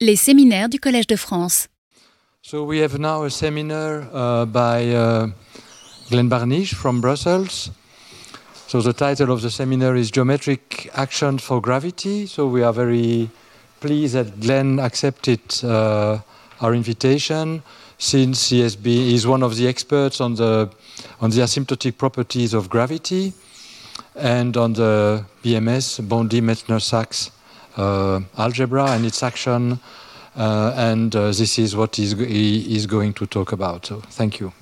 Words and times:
Les 0.00 0.14
séminaires 0.14 0.68
du 0.68 0.78
Collège 0.78 1.08
de 1.08 1.16
France. 1.16 1.68
So 2.40 2.62
we 2.62 2.78
have 2.80 3.00
now 3.00 3.24
a 3.24 3.30
seminar 3.30 4.06
uh, 4.12 4.46
by 4.46 4.94
uh, 4.94 5.26
Glenn 6.08 6.28
Barnich 6.28 6.72
from 6.72 7.00
Brussels. 7.00 7.72
So 8.68 8.80
the 8.80 8.92
title 8.92 9.32
of 9.32 9.42
the 9.42 9.50
seminar 9.50 9.96
is 9.96 10.12
Geometric 10.12 10.88
Action 10.94 11.38
for 11.40 11.60
Gravity. 11.60 12.26
So 12.26 12.46
we 12.46 12.62
are 12.62 12.72
very 12.72 13.28
pleased 13.80 14.14
that 14.14 14.38
Glenn 14.38 14.78
accepted 14.78 15.40
uh, 15.64 16.20
our 16.60 16.74
invitation 16.74 17.64
since 17.98 18.50
he 18.50 18.60
has 18.60 18.76
been, 18.76 19.04
he's 19.04 19.26
one 19.26 19.42
of 19.42 19.56
the 19.56 19.66
experts 19.66 20.20
on 20.20 20.36
the, 20.36 20.70
on 21.20 21.30
the 21.30 21.40
asymptotic 21.40 21.98
properties 21.98 22.54
of 22.54 22.70
gravity 22.70 23.32
and 24.14 24.56
on 24.56 24.74
the 24.74 25.24
BMS, 25.42 26.08
Bondi-Metzner-Sachs 26.08 27.32
algebra 27.78 28.90
and 28.90 29.06
its 29.06 29.22
action. 29.22 29.78
Uh, 30.36 30.72
and 30.76 31.16
uh, 31.16 31.32
this 31.32 31.58
is 31.58 31.74
what 31.74 31.96
he 31.96 32.76
is 32.76 32.86
going 32.86 33.12
to 33.12 33.26
talk 33.26 33.52
about. 33.52 33.86
So 33.86 34.00
thank 34.10 34.38
you. 34.38 34.52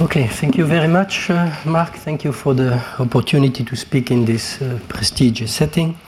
Okay, 0.00 0.28
thank 0.28 0.56
you 0.56 0.64
very 0.64 0.86
much, 0.86 1.30
uh, 1.30 1.50
Marc. 1.64 1.94
Thank 1.96 2.24
you 2.24 2.32
for 2.32 2.54
the 2.54 2.80
opportunity 3.00 3.64
to 3.64 3.74
speak 3.74 4.10
in 4.12 4.26
this 4.26 4.62
uh, 4.62 4.78
prestigious 4.86 5.52
setting. 5.52 5.98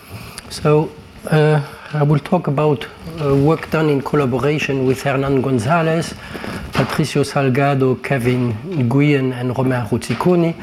So, 0.49 0.91
uh, 1.29 1.61
I 1.93 2.05
will 2.05 2.21
talk 2.21 2.47
about 2.47 2.87
uh, 3.21 3.35
work 3.35 3.69
done 3.73 3.89
in 3.91 4.01
collaboration 4.01 4.87
with 4.87 5.03
Hernan 5.03 5.43
Gonzalez, 5.43 6.15
Patricio 6.73 7.25
Salgado, 7.25 8.01
Kevin 8.01 8.53
Nguyen, 8.63 9.33
and 9.33 9.59
Romain 9.59 9.85
Ruzziconi, 9.87 10.55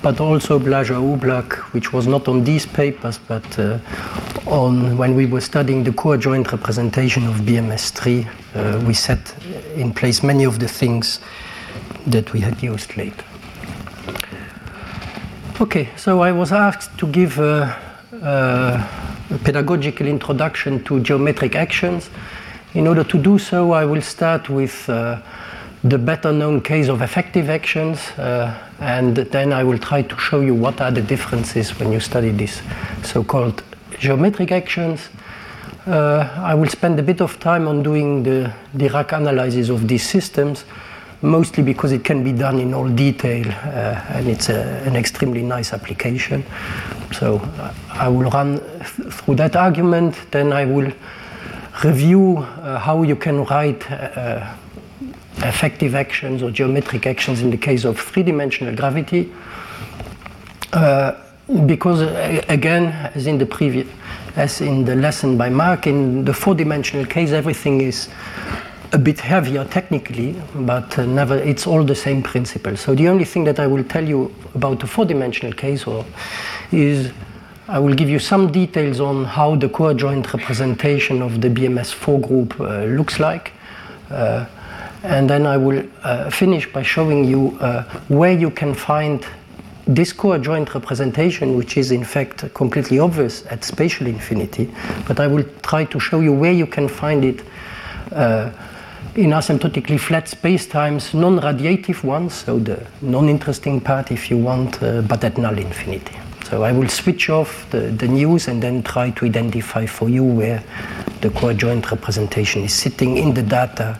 but 0.00 0.20
also 0.20 0.60
Blaja 0.60 0.94
Oblak, 0.94 1.54
which 1.72 1.92
was 1.92 2.06
not 2.06 2.28
on 2.28 2.44
these 2.44 2.66
papers, 2.66 3.18
but 3.18 3.58
uh, 3.58 3.80
on 4.46 4.96
when 4.96 5.16
we 5.16 5.26
were 5.26 5.40
studying 5.40 5.82
the 5.82 5.92
co-adjoint 5.92 6.52
representation 6.52 7.26
of 7.26 7.34
BMS3, 7.40 8.24
uh, 8.54 8.84
we 8.86 8.94
set 8.94 9.34
in 9.74 9.92
place 9.92 10.22
many 10.22 10.44
of 10.44 10.60
the 10.60 10.68
things 10.68 11.18
that 12.06 12.32
we 12.32 12.38
had 12.38 12.62
used 12.62 12.96
later. 12.96 13.24
Okay, 15.60 15.88
so 15.96 16.20
I 16.20 16.30
was 16.30 16.52
asked 16.52 16.96
to 16.98 17.08
give 17.08 17.40
pedagogical 19.44 20.06
introduction 20.06 20.82
to 20.84 21.00
geometric 21.00 21.56
actions. 21.56 22.10
In 22.74 22.86
order 22.86 23.04
to 23.04 23.18
do 23.18 23.38
so, 23.38 23.72
I 23.72 23.84
will 23.84 24.02
start 24.02 24.48
with 24.48 24.88
uh, 24.88 25.20
the 25.82 25.98
better 25.98 26.32
known 26.32 26.60
case 26.60 26.88
of 26.88 27.02
effective 27.02 27.48
actions, 27.48 27.98
uh, 28.18 28.54
and 28.80 29.16
then 29.16 29.52
I 29.52 29.64
will 29.64 29.78
try 29.78 30.02
to 30.02 30.18
show 30.18 30.40
you 30.40 30.54
what 30.54 30.80
are 30.80 30.90
the 30.90 31.02
differences 31.02 31.78
when 31.78 31.92
you 31.92 32.00
study 32.00 32.30
these 32.30 32.62
so 33.02 33.22
called 33.24 33.62
geometric 33.98 34.52
actions. 34.52 35.08
Uh, 35.86 36.28
I 36.38 36.54
will 36.54 36.68
spend 36.68 36.98
a 36.98 37.02
bit 37.02 37.20
of 37.20 37.38
time 37.38 37.68
on 37.68 37.82
doing 37.82 38.24
the 38.24 38.52
Dirac 38.76 39.16
analysis 39.16 39.68
of 39.68 39.86
these 39.86 40.08
systems, 40.08 40.64
mostly 41.22 41.62
because 41.62 41.92
it 41.92 42.04
can 42.04 42.24
be 42.24 42.32
done 42.32 42.58
in 42.58 42.74
all 42.74 42.88
detail 42.88 43.46
uh, 43.48 44.04
and 44.10 44.28
it's 44.28 44.48
a, 44.48 44.82
an 44.84 44.96
extremely 44.96 45.42
nice 45.42 45.72
application. 45.72 46.44
So 47.12 47.36
uh, 47.36 47.72
I 47.90 48.08
will 48.08 48.30
run 48.30 48.58
th- 48.58 49.12
through 49.12 49.36
that 49.36 49.56
argument, 49.56 50.16
then 50.30 50.52
I 50.52 50.64
will 50.64 50.92
review 51.84 52.38
uh, 52.38 52.78
how 52.78 53.02
you 53.02 53.16
can 53.16 53.44
write 53.44 53.90
uh, 53.90 54.54
effective 55.38 55.94
actions 55.94 56.42
or 56.42 56.50
geometric 56.50 57.06
actions 57.06 57.42
in 57.42 57.50
the 57.50 57.56
case 57.56 57.84
of 57.84 58.00
three-dimensional 58.00 58.74
gravity. 58.74 59.32
Uh, 60.72 61.12
because 61.66 62.02
uh, 62.02 62.42
again, 62.48 62.86
as 63.14 63.26
in 63.26 63.38
the 63.38 63.46
previous, 63.46 63.86
as 64.34 64.60
in 64.60 64.84
the 64.84 64.96
lesson 64.96 65.38
by 65.38 65.48
Marc, 65.48 65.86
in 65.86 66.24
the 66.24 66.34
four-dimensional 66.34 67.06
case, 67.06 67.30
everything 67.30 67.80
is 67.80 68.08
a 68.92 68.98
bit 68.98 69.20
heavier 69.20 69.64
technically, 69.64 70.34
but 70.54 70.98
uh, 70.98 71.06
never, 71.06 71.36
it's 71.36 71.66
all 71.66 71.84
the 71.84 71.94
same 71.94 72.22
principle. 72.22 72.76
So 72.76 72.94
the 72.94 73.08
only 73.08 73.24
thing 73.24 73.44
that 73.44 73.58
I 73.58 73.66
will 73.66 73.84
tell 73.84 74.06
you 74.06 74.34
about 74.54 74.80
the 74.80 74.86
four-dimensional 74.86 75.52
case 75.52 75.86
or, 75.86 76.04
is 76.72 77.12
I 77.68 77.78
will 77.78 77.94
give 77.94 78.08
you 78.08 78.18
some 78.18 78.52
details 78.52 79.00
on 79.00 79.24
how 79.24 79.56
the 79.56 79.68
co-adjoint 79.68 80.32
representation 80.32 81.20
of 81.20 81.40
the 81.40 81.48
BMS4 81.48 82.26
group 82.26 82.60
uh, 82.60 82.84
looks 82.84 83.18
like. 83.18 83.52
Uh, 84.10 84.46
and 85.02 85.28
then 85.28 85.46
I 85.46 85.56
will 85.56 85.84
uh, 86.02 86.30
finish 86.30 86.72
by 86.72 86.82
showing 86.82 87.24
you 87.24 87.58
uh, 87.60 87.82
where 88.08 88.32
you 88.32 88.50
can 88.50 88.72
find 88.74 89.26
this 89.86 90.12
co-adjoint 90.12 90.74
representation, 90.74 91.56
which 91.56 91.76
is 91.76 91.92
in 91.92 92.04
fact 92.04 92.52
completely 92.54 92.98
obvious 92.98 93.46
at 93.46 93.62
spatial 93.62 94.06
infinity, 94.06 94.72
but 95.06 95.20
I 95.20 95.28
will 95.28 95.44
try 95.62 95.84
to 95.84 96.00
show 96.00 96.20
you 96.20 96.32
where 96.32 96.52
you 96.52 96.66
can 96.66 96.88
find 96.88 97.24
it 97.24 97.42
uh, 98.12 98.50
in 99.14 99.30
asymptotically 99.30 99.98
flat 99.98 100.26
spacetimes, 100.26 101.14
non-radiative 101.14 102.04
ones, 102.04 102.34
so 102.34 102.58
the 102.58 102.86
non-interesting 103.00 103.80
part 103.80 104.10
if 104.10 104.30
you 104.30 104.38
want, 104.38 104.82
uh, 104.82 105.02
but 105.02 105.24
at 105.24 105.38
null 105.38 105.58
infinity. 105.58 106.16
So 106.50 106.62
I 106.62 106.72
will 106.72 106.88
switch 106.88 107.28
off 107.28 107.68
the, 107.70 107.80
the 107.80 108.06
news 108.06 108.48
and 108.48 108.62
then 108.62 108.82
try 108.82 109.10
to 109.10 109.24
identify 109.24 109.86
for 109.86 110.08
you 110.08 110.22
where 110.22 110.62
the 111.20 111.30
co-adjoint 111.30 111.90
representation 111.90 112.62
is 112.62 112.72
sitting 112.72 113.16
in 113.16 113.34
the 113.34 113.42
data 113.42 113.98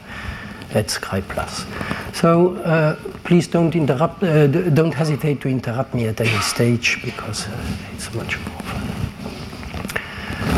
at 0.73 0.87
Scri 0.87 1.23
Plus. 1.29 1.67
So 2.13 2.57
uh, 2.59 2.95
please 3.25 3.49
don't 3.49 3.75
interrupt, 3.75 4.23
uh, 4.23 4.47
don't 4.47 4.95
hesitate 4.95 5.41
to 5.41 5.49
interrupt 5.49 5.95
me 5.95 6.07
at 6.07 6.21
any 6.21 6.41
stage 6.41 7.01
because 7.05 7.49
uh, 7.49 7.67
it's 7.95 8.15
much 8.15 8.39
more 8.39 8.61
fun. 8.61 8.83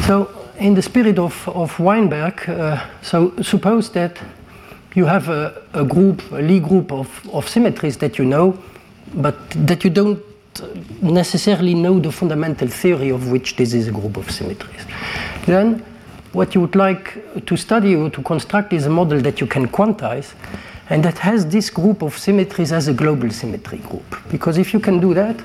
So 0.03 0.31
in 0.59 0.75
the 0.75 0.83
spirit 0.83 1.19
of, 1.19 1.49
of 1.49 1.79
Weinberg, 1.79 2.49
uh, 2.49 2.85
so 3.01 3.33
suppose 3.43 3.91
that 3.91 4.19
you 4.99 5.07
have 5.07 5.29
a, 5.29 5.63
a 5.73 5.85
group, 5.85 6.19
a 6.33 6.43
Lie 6.43 6.59
group 6.59 6.93
of, 6.93 7.09
of 7.33 7.49
symmetries 7.49 7.97
that 7.99 8.19
you 8.19 8.25
know, 8.25 8.59
but 9.15 9.37
that 9.69 9.85
you 9.85 9.91
don't 9.91 10.23
necessarily 11.01 11.75
know 11.75 12.01
the 12.01 12.11
fundamental 12.11 12.69
theory 12.69 13.11
of 13.11 13.31
which 13.31 13.57
this 13.57 13.73
is 13.73 13.87
a 13.89 13.93
group 13.93 14.17
of 14.17 14.29
symmetries. 14.31 14.85
Then 15.47 15.85
what 16.33 16.55
you 16.55 16.61
would 16.61 16.75
like 16.75 17.47
to 17.47 17.57
study 17.57 17.95
or 17.95 18.11
to 18.11 18.23
construct 18.23 18.73
is 18.73 18.87
a 18.87 18.91
model 18.91 19.21
that 19.21 19.41
you 19.41 19.47
can 19.47 19.69
quantize 19.69 20.35
and 20.91 21.05
that 21.05 21.19
has 21.19 21.47
this 21.47 21.71
group 21.71 22.03
of 22.03 22.19
symmetries 22.19 22.73
as 22.73 22.89
a 22.89 22.93
global 22.93 23.31
symmetry 23.31 23.79
group. 23.79 24.09
Because 24.31 24.59
if 24.59 24.73
you 24.75 24.81
can 24.81 25.01
do 25.01 25.15
that, 25.15 25.37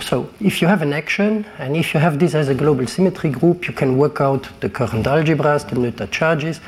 so 0.00 0.28
if 0.40 0.60
you 0.60 0.68
have 0.68 0.82
an 0.82 0.92
action 0.92 1.44
and 1.58 1.76
if 1.76 1.94
you 1.94 2.00
have 2.00 2.18
this 2.18 2.34
as 2.34 2.48
a 2.48 2.54
global 2.54 2.86
symmetry 2.86 3.30
group, 3.30 3.66
you 3.66 3.72
can 3.72 3.96
work 3.96 4.20
out 4.20 4.48
the 4.60 4.68
current 4.68 5.06
algebras, 5.06 5.68
the 5.68 5.76
Noether 5.76 6.10
charges, 6.10 6.60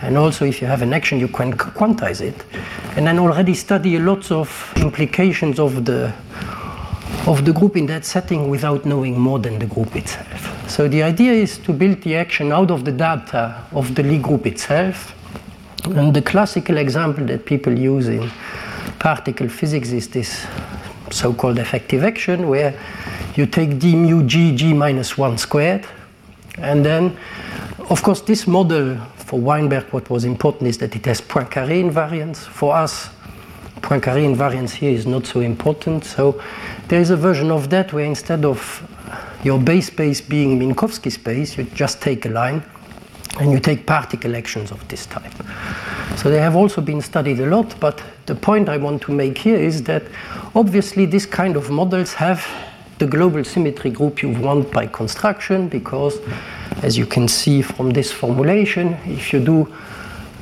and 0.00 0.16
also 0.16 0.44
if 0.44 0.60
you 0.60 0.68
have 0.68 0.82
an 0.82 0.92
action, 0.92 1.18
you 1.18 1.28
can 1.28 1.52
quantize 1.52 2.20
it. 2.20 2.44
And 2.96 3.06
then 3.06 3.18
already 3.18 3.54
study 3.54 3.98
lots 3.98 4.30
of 4.30 4.72
implications 4.76 5.58
of 5.58 5.84
the 5.84 6.12
of 7.26 7.44
the 7.44 7.52
group 7.52 7.76
in 7.76 7.86
that 7.86 8.04
setting 8.04 8.48
without 8.48 8.86
knowing 8.86 9.18
more 9.18 9.38
than 9.38 9.58
the 9.58 9.66
group 9.66 9.94
itself. 9.96 10.70
So 10.70 10.88
the 10.88 11.02
idea 11.02 11.32
is 11.32 11.58
to 11.58 11.72
build 11.72 12.00
the 12.02 12.16
action 12.16 12.52
out 12.52 12.70
of 12.70 12.84
the 12.84 12.92
data 12.92 13.64
of 13.72 13.94
the 13.94 14.02
Lie 14.02 14.18
group 14.18 14.46
itself. 14.46 15.14
And 15.84 16.14
the 16.14 16.22
classical 16.22 16.78
example 16.78 17.26
that 17.26 17.44
people 17.44 17.76
use 17.76 18.08
in 18.08 18.30
particle 18.98 19.48
physics 19.48 19.90
is 19.90 20.08
this 20.08 20.46
so-called 21.10 21.58
effective 21.58 22.02
action 22.02 22.48
where 22.48 22.78
you 23.36 23.46
take 23.46 23.78
d 23.78 23.94
mu 23.94 24.22
g 24.24 24.54
g 24.54 24.72
minus 24.74 25.16
1 25.16 25.38
squared 25.38 25.86
and 26.58 26.84
then 26.84 27.16
of 27.88 28.02
course 28.02 28.20
this 28.22 28.46
model 28.46 28.96
for 29.28 29.38
Weinberg 29.38 29.84
what 29.92 30.08
was 30.08 30.24
important 30.24 30.68
is 30.68 30.78
that 30.78 30.96
it 30.96 31.04
has 31.04 31.20
Poincaré 31.20 31.82
invariance 31.82 32.38
for 32.38 32.74
us 32.74 33.10
Poincaré 33.82 34.24
invariance 34.24 34.70
here 34.70 34.90
is 34.90 35.06
not 35.06 35.26
so 35.26 35.40
important 35.40 36.04
so 36.04 36.40
there 36.88 37.00
is 37.00 37.10
a 37.10 37.16
version 37.16 37.50
of 37.50 37.68
that 37.68 37.92
where 37.92 38.06
instead 38.06 38.44
of 38.44 38.82
your 39.44 39.60
base 39.60 39.88
space 39.88 40.22
being 40.22 40.58
Minkowski 40.58 41.12
space 41.12 41.58
you 41.58 41.64
just 41.64 42.00
take 42.00 42.24
a 42.24 42.30
line 42.30 42.62
and 43.38 43.52
you 43.52 43.60
take 43.60 43.86
particle 43.86 44.34
actions 44.34 44.70
of 44.70 44.86
this 44.88 45.06
type. 45.06 45.32
So 46.16 46.30
they 46.30 46.40
have 46.40 46.56
also 46.56 46.80
been 46.80 47.00
studied 47.00 47.40
a 47.40 47.46
lot, 47.46 47.78
but 47.78 48.02
the 48.26 48.34
point 48.34 48.68
I 48.68 48.76
want 48.76 49.02
to 49.02 49.12
make 49.12 49.38
here 49.38 49.56
is 49.56 49.84
that 49.84 50.02
obviously 50.54 51.06
this 51.06 51.26
kind 51.26 51.56
of 51.56 51.70
models 51.70 52.14
have 52.14 52.44
the 52.98 53.06
global 53.06 53.44
symmetry 53.44 53.90
group 53.90 54.22
you 54.22 54.30
want 54.30 54.72
by 54.72 54.86
construction 54.86 55.68
because 55.68 56.18
as 56.82 56.98
you 56.98 57.06
can 57.06 57.28
see 57.28 57.62
from 57.62 57.90
this 57.90 58.10
formulation, 58.10 58.94
if 59.04 59.32
you 59.32 59.40
do 59.40 59.72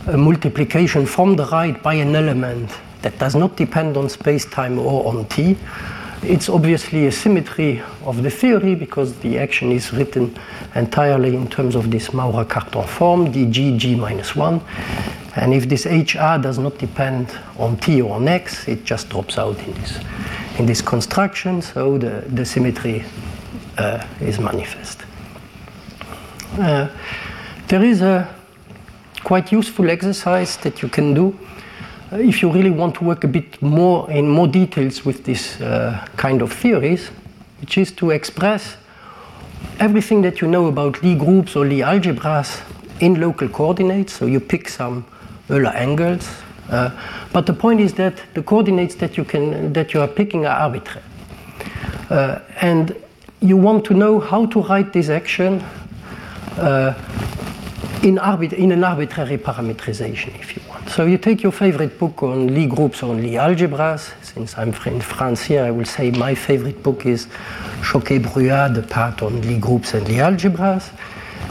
a 0.06 0.16
multiplication 0.16 1.04
from 1.04 1.36
the 1.36 1.46
right 1.46 1.82
by 1.82 1.94
an 1.94 2.14
element 2.14 2.70
that 3.02 3.18
does 3.18 3.34
not 3.34 3.56
depend 3.56 3.96
on 3.96 4.08
space-time 4.08 4.78
or 4.78 5.06
on 5.06 5.24
t, 5.26 5.56
it's 6.22 6.48
obviously 6.48 7.06
a 7.06 7.12
symmetry 7.12 7.82
of 8.04 8.22
the 8.22 8.30
theory 8.30 8.74
because 8.74 9.16
the 9.18 9.38
action 9.38 9.70
is 9.70 9.92
written 9.92 10.36
entirely 10.74 11.36
in 11.36 11.46
terms 11.48 11.74
of 11.74 11.90
this 11.90 12.12
Maurer-Cartan 12.12 12.86
form, 12.86 13.32
dg 13.32 13.78
g 13.78 13.94
minus 13.94 14.34
1. 14.34 14.60
And 15.36 15.52
if 15.52 15.68
this 15.68 15.84
hr 15.84 16.38
does 16.40 16.58
not 16.58 16.78
depend 16.78 17.28
on 17.58 17.76
t 17.76 18.00
or 18.00 18.16
on 18.16 18.26
x, 18.26 18.66
it 18.68 18.84
just 18.84 19.10
drops 19.10 19.36
out 19.38 19.58
in 19.58 19.74
this, 19.74 19.98
in 20.58 20.66
this 20.66 20.80
construction, 20.80 21.60
so 21.60 21.98
the, 21.98 22.24
the 22.28 22.44
symmetry 22.44 23.04
uh, 23.76 24.06
is 24.20 24.38
manifest. 24.38 25.02
Uh, 26.58 26.88
there 27.68 27.84
is 27.84 28.00
a 28.00 28.26
quite 29.24 29.52
useful 29.52 29.90
exercise 29.90 30.56
that 30.58 30.80
you 30.80 30.88
can 30.88 31.12
do 31.12 31.38
uh, 32.12 32.16
if 32.16 32.40
you 32.40 32.50
really 32.50 32.70
want 32.70 32.94
to 32.94 33.04
work 33.04 33.24
a 33.24 33.28
bit 33.28 33.60
more 33.60 34.10
in 34.10 34.28
more 34.28 34.46
details 34.46 35.04
with 35.04 35.24
this 35.24 35.60
uh, 35.60 36.06
kind 36.16 36.40
of 36.40 36.52
theories, 36.52 37.08
which 37.60 37.76
is 37.76 37.92
to 37.92 38.10
express 38.10 38.76
everything 39.80 40.22
that 40.22 40.40
you 40.40 40.46
know 40.48 40.66
about 40.66 41.02
Lie 41.02 41.14
groups 41.14 41.56
or 41.56 41.66
Lie 41.66 41.82
algebras 41.82 42.62
in 43.00 43.20
local 43.20 43.48
coordinates. 43.48 44.12
So 44.12 44.26
you 44.26 44.40
pick 44.40 44.68
some 44.68 45.04
Euler 45.50 45.70
angles, 45.70 46.28
uh, 46.70 46.90
but 47.32 47.46
the 47.46 47.52
point 47.52 47.80
is 47.80 47.94
that 47.94 48.20
the 48.34 48.42
coordinates 48.42 48.96
that 48.96 49.16
you 49.16 49.24
can 49.24 49.72
that 49.72 49.94
you 49.94 50.00
are 50.00 50.08
picking 50.08 50.46
are 50.46 50.56
arbitrary, 50.56 51.04
uh, 52.10 52.40
and 52.60 52.96
you 53.40 53.56
want 53.56 53.84
to 53.84 53.94
know 53.94 54.18
how 54.18 54.46
to 54.46 54.62
write 54.62 54.92
this 54.92 55.08
action 55.08 55.62
uh, 56.58 56.94
in, 58.02 58.18
in, 58.54 58.72
an 58.72 58.84
arbitrary 58.84 59.38
parametrization, 59.38 60.34
if 60.40 60.56
you 60.56 60.62
want. 60.68 60.88
So 60.88 61.06
you 61.06 61.18
take 61.18 61.42
your 61.42 61.52
favorite 61.52 61.98
book 61.98 62.22
on 62.22 62.54
Lie 62.54 62.66
groups 62.66 63.02
or 63.02 63.14
Lie 63.14 63.36
algebras. 63.36 64.12
Since 64.22 64.56
I'm 64.56 64.72
in 64.86 65.00
France 65.00 65.42
here, 65.42 65.64
I 65.64 65.70
will 65.70 65.84
say 65.84 66.10
my 66.12 66.34
favorite 66.34 66.82
book 66.82 67.04
is 67.04 67.26
Choquet-Bruhat, 67.82 68.74
the 68.74 68.82
part 68.82 69.22
on 69.22 69.42
Lie 69.42 69.58
groups 69.58 69.94
and 69.94 70.08
Lie 70.08 70.18
algebras. 70.18 70.90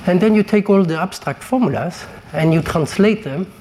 And 0.08 0.22
then 0.22 0.36
you 0.36 0.44
take 0.44 0.70
all 0.70 0.84
the 0.84 1.00
abstract 1.00 1.44
formulas 1.44 2.06
and 2.34 2.54
you 2.54 2.62
translate 2.62 3.24
them 3.24 3.52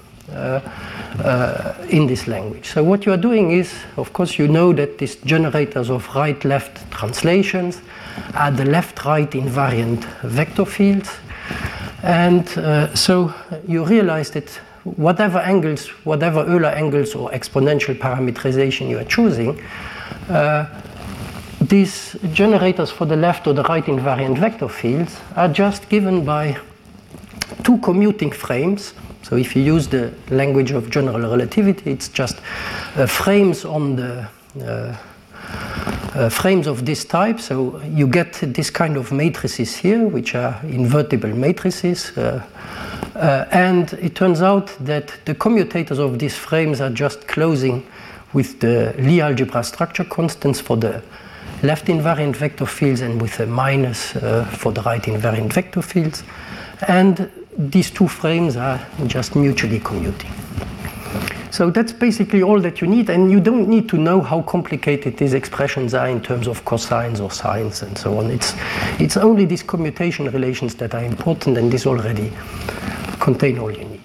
in 1.91 2.06
this 2.06 2.26
language. 2.26 2.67
So 2.67 2.82
what 2.82 3.06
you 3.06 3.12
are 3.12 3.21
doing 3.21 3.53
is, 3.53 3.73
of 3.97 4.12
course, 4.12 4.38
you 4.38 4.49
know 4.49 4.73
that 4.73 4.99
these 4.99 5.17
generators 5.17 5.91
of 5.91 6.09
right-left 6.15 6.91
translations 6.91 7.81
are 8.35 8.50
the 8.50 8.65
left-right 8.65 9.31
invariant 9.31 10.05
vector 10.23 10.65
fields. 10.65 11.11
And 12.03 12.47
uh, 12.59 12.94
so 12.94 13.32
you 13.67 13.85
realize 13.85 14.31
that 14.31 14.49
whatever 14.85 15.38
angles, 15.38 15.88
whatever 16.05 16.41
Euler 16.41 16.69
angles 16.69 17.15
or 17.15 17.31
exponential 17.31 17.94
parametrization 17.94 18.88
you 18.88 18.99
are 18.99 19.05
choosing, 19.05 19.61
uh, 20.29 20.67
these 21.61 22.17
generators 22.32 22.91
for 22.91 23.06
the 23.06 23.17
left 23.17 23.47
or 23.47 23.55
the 23.55 23.62
right 23.65 23.85
invariant 23.87 24.38
vector 24.38 24.69
fields 24.69 25.19
are 25.37 25.49
just 25.49 25.88
given 25.88 26.25
by 26.25 26.59
two 27.62 27.79
commuting 27.79 28.31
frames. 28.31 28.93
So 29.25 29.37
if 29.37 29.56
you 29.56 29.62
use 29.62 29.88
the 29.88 30.12
language 30.29 30.71
of 30.71 30.91
general 30.91 31.19
relativity, 31.19 31.91
it's 31.91 32.09
just 32.09 32.37
uh, 32.97 33.06
frames 33.06 33.65
on 33.65 33.97
the 33.97 34.29
uh, 34.61 34.97
uh, 36.15 36.29
frames 36.29 36.67
of 36.67 36.85
this 36.85 37.05
type. 37.05 37.41
So 37.41 37.81
you 37.82 38.06
get 38.06 38.35
this 38.43 38.71
kind 38.71 38.97
of 38.97 39.11
matrices 39.12 39.76
here, 39.76 40.06
which 40.06 40.35
are 40.35 40.61
invertible 40.65 41.31
matrices. 41.31 42.17
Uh, 42.17 42.44
uh, 43.15 43.47
and 43.50 43.93
it 43.94 44.15
turns 44.15 44.43
out 44.43 44.76
that 44.81 45.15
the 45.25 45.35
commutators 45.35 45.99
of 45.99 46.19
these 46.19 46.37
frames 46.37 46.81
are 46.81 46.91
just 46.91 47.26
closing 47.26 47.87
with 48.32 48.61
the 48.61 48.94
Lie 48.99 49.21
algebra 49.21 49.65
structure 49.65 50.05
constants 50.05 50.61
for 50.61 50.76
the 50.76 51.03
left 51.62 51.87
invariant 51.87 52.37
vector 52.37 52.67
fields 52.67 53.00
and 53.00 53.23
with 53.23 53.41
a 53.41 53.47
minus 53.47 54.17
uh, 54.17 54.44
for 54.44 54.73
the 54.73 54.82
right 54.82 55.03
invariant 55.03 55.53
vector 55.53 55.82
fields. 55.82 56.23
And 56.88 57.31
these 57.56 57.91
two 57.91 58.09
frames 58.09 58.56
are 58.56 58.85
just 59.06 59.37
mutually 59.37 59.81
commuting. 59.81 60.31
So 61.51 61.71
that's 61.71 61.93
basically 61.93 62.43
all 62.43 62.61
that 62.62 62.81
you 62.81 62.89
need, 62.89 63.09
and 63.11 63.31
you 63.31 63.39
don't 63.39 63.69
need 63.69 63.89
to 63.91 63.97
know 63.97 64.21
how 64.21 64.43
complicated 64.43 65.17
these 65.17 65.35
expressions 65.35 65.95
are 65.95 66.09
in 66.09 66.21
terms 66.21 66.49
of 66.49 66.65
cosines 66.65 67.21
or 67.21 67.31
sines 67.31 67.83
and 67.83 67.97
so 67.97 68.19
on. 68.19 68.31
It's, 68.31 68.55
it's 68.99 69.17
only 69.17 69.45
these 69.45 69.62
commutation 69.62 70.29
relations 70.31 70.75
that 70.77 70.95
are 70.95 71.05
important, 71.05 71.56
and 71.56 71.71
these 71.71 71.87
already 71.87 72.33
contain 73.21 73.59
all 73.59 73.71
you 73.71 73.85
need. 73.85 74.00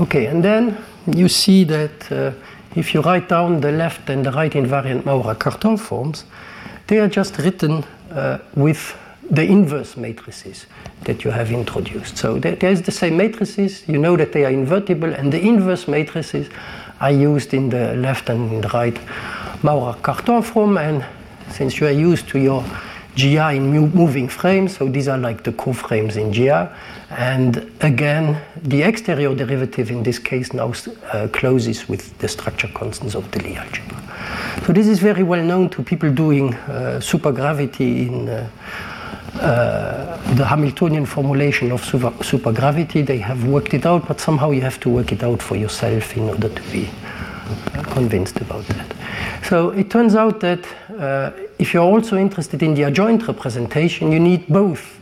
Okay, 0.00 0.26
and 0.26 0.42
then 0.42 0.82
you 1.14 1.28
see 1.28 1.64
that 1.64 2.10
uh, 2.10 2.32
if 2.74 2.94
you 2.94 3.02
write 3.02 3.28
down 3.28 3.60
the 3.60 3.72
left 3.72 4.08
and 4.08 4.24
the 4.24 4.32
right 4.32 4.52
invariant 4.52 5.04
Maurer-Cartan 5.04 5.76
forms, 5.76 6.24
they 6.86 7.00
are 7.00 7.08
just 7.08 7.36
written 7.36 7.84
uh, 8.12 8.38
with 8.54 8.96
the 9.30 9.44
inverse 9.44 9.96
matrices 9.96 10.66
that 11.04 11.24
you 11.24 11.30
have 11.30 11.52
introduced. 11.52 12.16
So 12.16 12.38
there's 12.38 12.82
the 12.82 12.92
same 12.92 13.16
matrices, 13.16 13.86
you 13.88 13.98
know 13.98 14.16
that 14.16 14.32
they 14.32 14.44
are 14.44 14.50
invertible, 14.50 15.12
and 15.12 15.32
the 15.32 15.40
inverse 15.40 15.86
matrices 15.86 16.48
are 17.00 17.12
used 17.12 17.54
in 17.54 17.68
the 17.68 17.94
left 17.94 18.28
and 18.28 18.52
in 18.52 18.60
the 18.60 18.68
right 18.68 18.98
Maurer-Cartan 19.62 20.42
form, 20.42 20.78
and 20.78 21.04
since 21.50 21.80
you 21.80 21.86
are 21.86 21.92
used 21.92 22.28
to 22.28 22.38
your 22.38 22.64
GI 23.14 23.56
in 23.56 23.70
moving 23.70 24.28
frames, 24.28 24.76
so 24.76 24.88
these 24.88 25.08
are 25.08 25.18
like 25.18 25.42
the 25.42 25.52
coframes 25.52 26.16
in 26.16 26.32
GI. 26.32 26.68
and 27.10 27.70
again, 27.80 28.40
the 28.62 28.82
exterior 28.82 29.34
derivative 29.34 29.90
in 29.90 30.02
this 30.02 30.18
case 30.18 30.52
now 30.52 30.72
uh, 31.12 31.26
closes 31.32 31.88
with 31.88 32.16
the 32.18 32.28
structure 32.28 32.68
constants 32.74 33.14
of 33.14 33.30
the 33.30 33.42
Lie 33.42 33.56
algebra. 33.56 34.64
So 34.66 34.72
this 34.72 34.86
is 34.86 34.98
very 35.00 35.22
well 35.22 35.42
known 35.42 35.70
to 35.70 35.82
people 35.82 36.12
doing 36.12 36.54
uh, 36.54 37.00
supergravity 37.02 38.06
in 38.08 38.28
uh, 38.28 38.48
the 39.34 40.44
Hamiltonian 40.44 41.06
formulation 41.06 41.72
of 41.72 41.84
super, 41.84 42.10
supergravity. 42.22 43.04
They 43.04 43.18
have 43.18 43.44
worked 43.44 43.74
it 43.74 43.86
out, 43.86 44.06
but 44.08 44.20
somehow 44.20 44.50
you 44.50 44.60
have 44.62 44.80
to 44.80 44.90
work 44.90 45.12
it 45.12 45.22
out 45.22 45.42
for 45.42 45.56
yourself 45.56 46.16
in 46.16 46.28
order 46.28 46.48
to 46.48 46.62
be 46.70 46.88
uh, 46.88 47.82
convinced 47.84 48.40
about 48.40 48.64
that. 48.66 48.94
So 49.44 49.70
it 49.70 49.90
turns 49.90 50.14
out 50.14 50.40
that 50.40 50.66
uh, 50.98 51.30
if 51.58 51.72
you're 51.72 51.84
also 51.84 52.16
interested 52.16 52.62
in 52.62 52.74
the 52.74 52.84
adjoint 52.84 53.26
representation, 53.26 54.12
you 54.12 54.20
need 54.20 54.46
both 54.48 54.98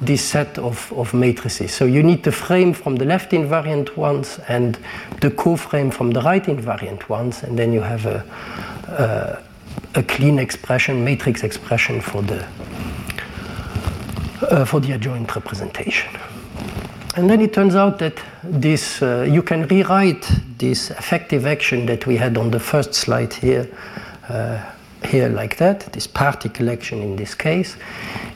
this 0.00 0.22
set 0.22 0.58
of, 0.58 0.92
of 0.94 1.14
matrices. 1.14 1.72
So 1.72 1.84
you 1.84 2.02
need 2.02 2.24
the 2.24 2.32
frame 2.32 2.72
from 2.72 2.96
the 2.96 3.04
left 3.04 3.30
invariant 3.30 3.96
ones 3.96 4.40
and 4.48 4.76
the 5.20 5.30
co-frame 5.30 5.90
from 5.90 6.10
the 6.10 6.20
right 6.22 6.44
invariant 6.44 7.08
ones, 7.08 7.42
and 7.44 7.56
then 7.56 7.72
you 7.72 7.82
have 7.82 8.06
a, 8.06 8.24
a, 9.94 10.00
a 10.00 10.02
clean 10.02 10.38
expression, 10.38 11.04
matrix 11.04 11.44
expression 11.44 12.00
for 12.00 12.22
the 12.22 12.44
uh, 14.42 14.64
for 14.64 14.80
the 14.80 14.92
adjoint 14.92 15.34
representation. 15.34 16.10
And 17.14 17.28
then 17.28 17.40
it 17.42 17.52
turns 17.52 17.74
out 17.74 17.98
that 17.98 18.18
this, 18.42 19.02
uh, 19.02 19.26
you 19.28 19.42
can 19.42 19.66
rewrite 19.66 20.26
this 20.58 20.90
effective 20.90 21.46
action 21.46 21.86
that 21.86 22.06
we 22.06 22.16
had 22.16 22.38
on 22.38 22.50
the 22.50 22.60
first 22.60 22.94
slide 22.94 23.34
here, 23.34 23.68
uh, 24.28 24.64
here 25.04 25.28
like 25.28 25.58
that, 25.58 25.92
this 25.92 26.06
particle 26.06 26.70
action 26.70 27.02
in 27.02 27.16
this 27.16 27.34
case. 27.34 27.76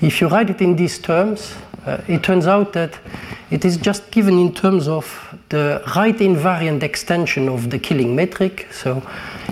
If 0.03 0.21
you 0.21 0.29
write 0.29 0.51
it 0.51 0.61
in 0.61 0.77
these 0.77 0.99
terms, 0.99 1.55
uh, 1.87 2.03
it 2.07 2.23
turns 2.23 2.47
out 2.47 2.75
that 2.75 2.99
it 3.51 3.65
is 3.65 3.77
just 3.77 4.11
given 4.11 4.39
in 4.39 4.53
terms 4.53 4.89
of 4.89 5.07
the 5.49 5.83
right 5.95 6.17
invariant 6.17 6.83
extension 6.83 7.49
of 7.49 7.71
the 7.71 7.79
Killing 7.79 8.15
metric. 8.15 8.67
So 8.73 9.03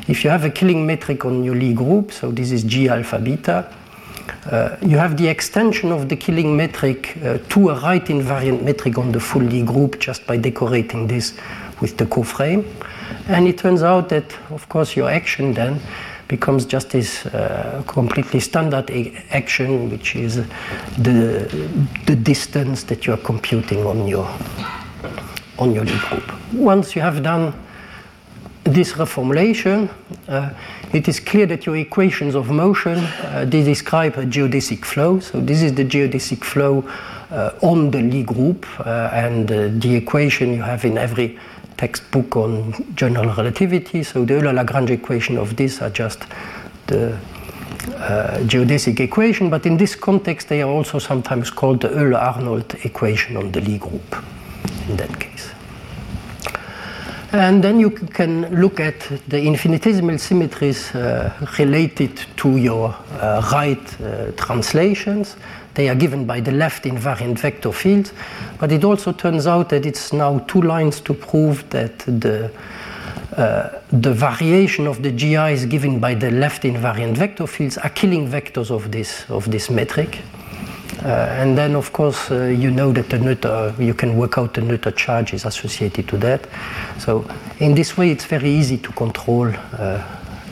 if 0.09 0.25
you 0.25 0.31
have 0.31 0.45
a 0.45 0.51
Killing 0.51 0.87
metric 0.87 1.25
on 1.25 1.45
your 1.45 1.55
Lie 1.55 1.73
group, 1.73 2.13
so 2.13 2.31
this 2.31 2.51
is 2.51 2.65
G 2.65 2.89
alpha 2.89 3.19
beta, 3.19 3.73
uh, 4.51 4.77
you 4.83 4.99
have 4.99 5.17
the 5.17 5.27
extension 5.29 5.91
of 5.91 6.09
the 6.09 6.17
Killing 6.17 6.57
metric 6.57 7.17
uh, 7.23 7.39
to 7.49 7.71
a 7.71 7.81
right 7.81 8.05
invariant 8.05 8.63
metric 8.63 8.99
on 8.99 9.13
the 9.13 9.21
full 9.21 9.43
Lie 9.43 9.63
group 9.63 9.99
just 9.99 10.27
by 10.27 10.37
decorating 10.37 11.07
this 11.07 11.35
with 11.81 11.97
the 11.97 12.05
coframe. 12.07 12.65
And 13.29 13.49
it 13.49 13.59
turns 13.59 13.83
out 13.83 14.09
that, 14.11 14.37
of 14.51 14.69
course, 14.69 14.97
your 14.97 15.11
action 15.11 15.55
then 15.55 15.81
becomes 16.29 16.67
just 16.67 16.91
this 16.91 17.27
uh, 17.27 17.83
completely 17.87 18.41
standard 18.41 18.91
action, 19.31 19.91
which 19.91 20.17
is 20.17 20.37
the, 20.99 21.69
the 22.07 22.17
distance 22.17 22.85
that 22.85 23.07
you 23.07 23.15
are 23.15 23.19
computing 23.19 23.87
on 23.87 24.07
your, 24.07 24.29
on 25.59 25.73
your 25.73 25.85
Lie 25.85 25.99
group. 26.09 26.53
Once 26.53 26.95
you 26.95 27.03
have 27.03 27.23
done 27.23 27.55
this 28.65 28.95
reformulation, 28.95 29.91
uh, 30.29 30.51
it 30.93 31.07
is 31.07 31.21
clear 31.21 31.47
that 31.47 31.67
your 31.67 31.77
equations 31.77 32.35
of 32.35 32.51
motion 32.51 32.99
uh, 32.99 33.45
they 33.47 33.63
describe 33.63 34.17
a 34.17 34.25
geodesic 34.25 34.85
flow. 34.85 35.21
So 35.21 35.41
this 35.41 35.63
is 35.63 35.75
the 35.75 35.85
geodesic 35.85 36.43
flow 36.43 36.85
uh, 37.31 37.51
on 37.63 37.91
the 37.91 38.01
Lie 38.03 38.23
group, 38.23 38.67
uh, 38.81 39.11
and 39.13 39.51
uh, 39.51 39.69
the 39.69 39.95
equation 39.95 40.55
you 40.55 40.63
have 40.63 40.85
in 40.85 40.99
every 40.99 41.39
textbook 41.77 42.37
on 42.37 42.73
general 42.95 43.35
relativity. 43.35 44.03
So 44.03 44.25
the 44.25 44.39
Euler-Lagrange 44.39 44.91
equation 44.91 45.37
of 45.37 45.57
this 45.57 45.83
are 45.83 45.91
just 45.91 46.25
the 46.87 47.19
uh, 47.97 48.39
geodesic 48.47 49.01
equation, 49.01 49.51
but 49.51 49.67
in 49.67 49.77
this 49.77 49.95
context 49.95 50.49
they 50.49 50.63
are 50.63 50.71
also 50.71 50.99
sometimes 50.99 51.51
called 51.51 51.81
the 51.81 51.91
Euler-Arnold 51.91 52.77
equation 52.85 53.37
on 53.37 53.53
the 53.53 53.61
Lie 53.61 53.79
group 53.79 54.17
in 54.89 54.97
that 54.97 55.21
case. 55.21 55.54
And 57.35 57.65
then 57.65 57.81
you 57.81 57.91
can 57.91 58.61
look 58.61 58.79
at 58.79 59.01
the 59.27 59.43
infinitesimal 59.43 60.19
symmetries 60.19 60.95
uh, 60.95 61.33
related 61.59 62.17
to 62.37 62.57
your 62.57 62.91
uh, 62.91 63.51
right 63.53 64.01
uh, 64.01 64.31
translations. 64.37 65.35
They 65.75 65.89
are 65.89 65.97
given 65.97 66.27
by 66.27 66.39
the 66.39 66.53
left 66.53 66.85
invariant 66.85 67.41
vector 67.41 67.73
fields. 67.73 68.13
But 68.61 68.71
it 68.71 68.85
also 68.85 69.11
turns 69.11 69.49
out 69.49 69.71
that 69.71 69.85
it's 69.85 70.13
now 70.13 70.39
two 70.47 70.63
lines 70.63 71.01
to 71.01 71.13
prove 71.13 71.69
that 71.71 71.99
the, 72.07 72.53
uh, 73.37 73.81
the 73.91 74.13
variation 74.13 74.87
of 74.87 75.03
the 75.03 75.11
GI 75.11 75.55
is 75.55 75.67
given 75.67 75.99
by 75.99 76.15
the 76.15 76.31
left 76.31 76.63
invariant 76.63 77.17
vector 77.17 77.49
fields 77.49 77.79
are 77.79 77.91
Killing 77.91 78.29
vectors 78.29 78.71
of 78.71 78.93
this, 78.93 79.29
of 79.29 79.51
this 79.51 79.71
metric. 79.71 80.21
And 81.05 81.59
then, 81.59 81.77
of 81.77 81.93
course, 81.93 82.31
uh, 82.31 82.45
you 82.45 82.71
know 82.71 82.91
that 82.93 83.11
the 83.11 83.19
Noether, 83.19 83.79
you 83.79 83.93
can 83.93 84.17
work 84.17 84.39
out 84.39 84.55
the 84.55 84.63
Noether 84.63 84.97
charges 84.97 85.45
associated 85.45 86.09
to 86.09 86.17
that. 86.19 86.49
So 86.99 87.29
in 87.59 87.75
this 87.75 87.99
way, 87.99 88.11
it's 88.11 88.25
very 88.25 88.49
easy 88.49 88.79
to 88.79 88.93
control, 88.93 89.49
uh, 89.49 90.03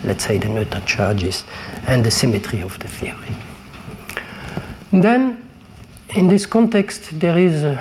let's 0.05 0.25
say, 0.27 0.37
the 0.37 0.49
Noether 0.49 0.85
charges 0.85 1.45
and 1.87 2.05
the 2.05 2.11
symmetry 2.11 2.61
of 2.61 2.79
the 2.81 2.89
theory. 2.89 3.35
And 4.93 5.03
then, 5.03 5.49
in 6.11 6.29
this 6.29 6.45
context, 6.45 7.19
there 7.19 7.39
is 7.39 7.63
a, 7.63 7.79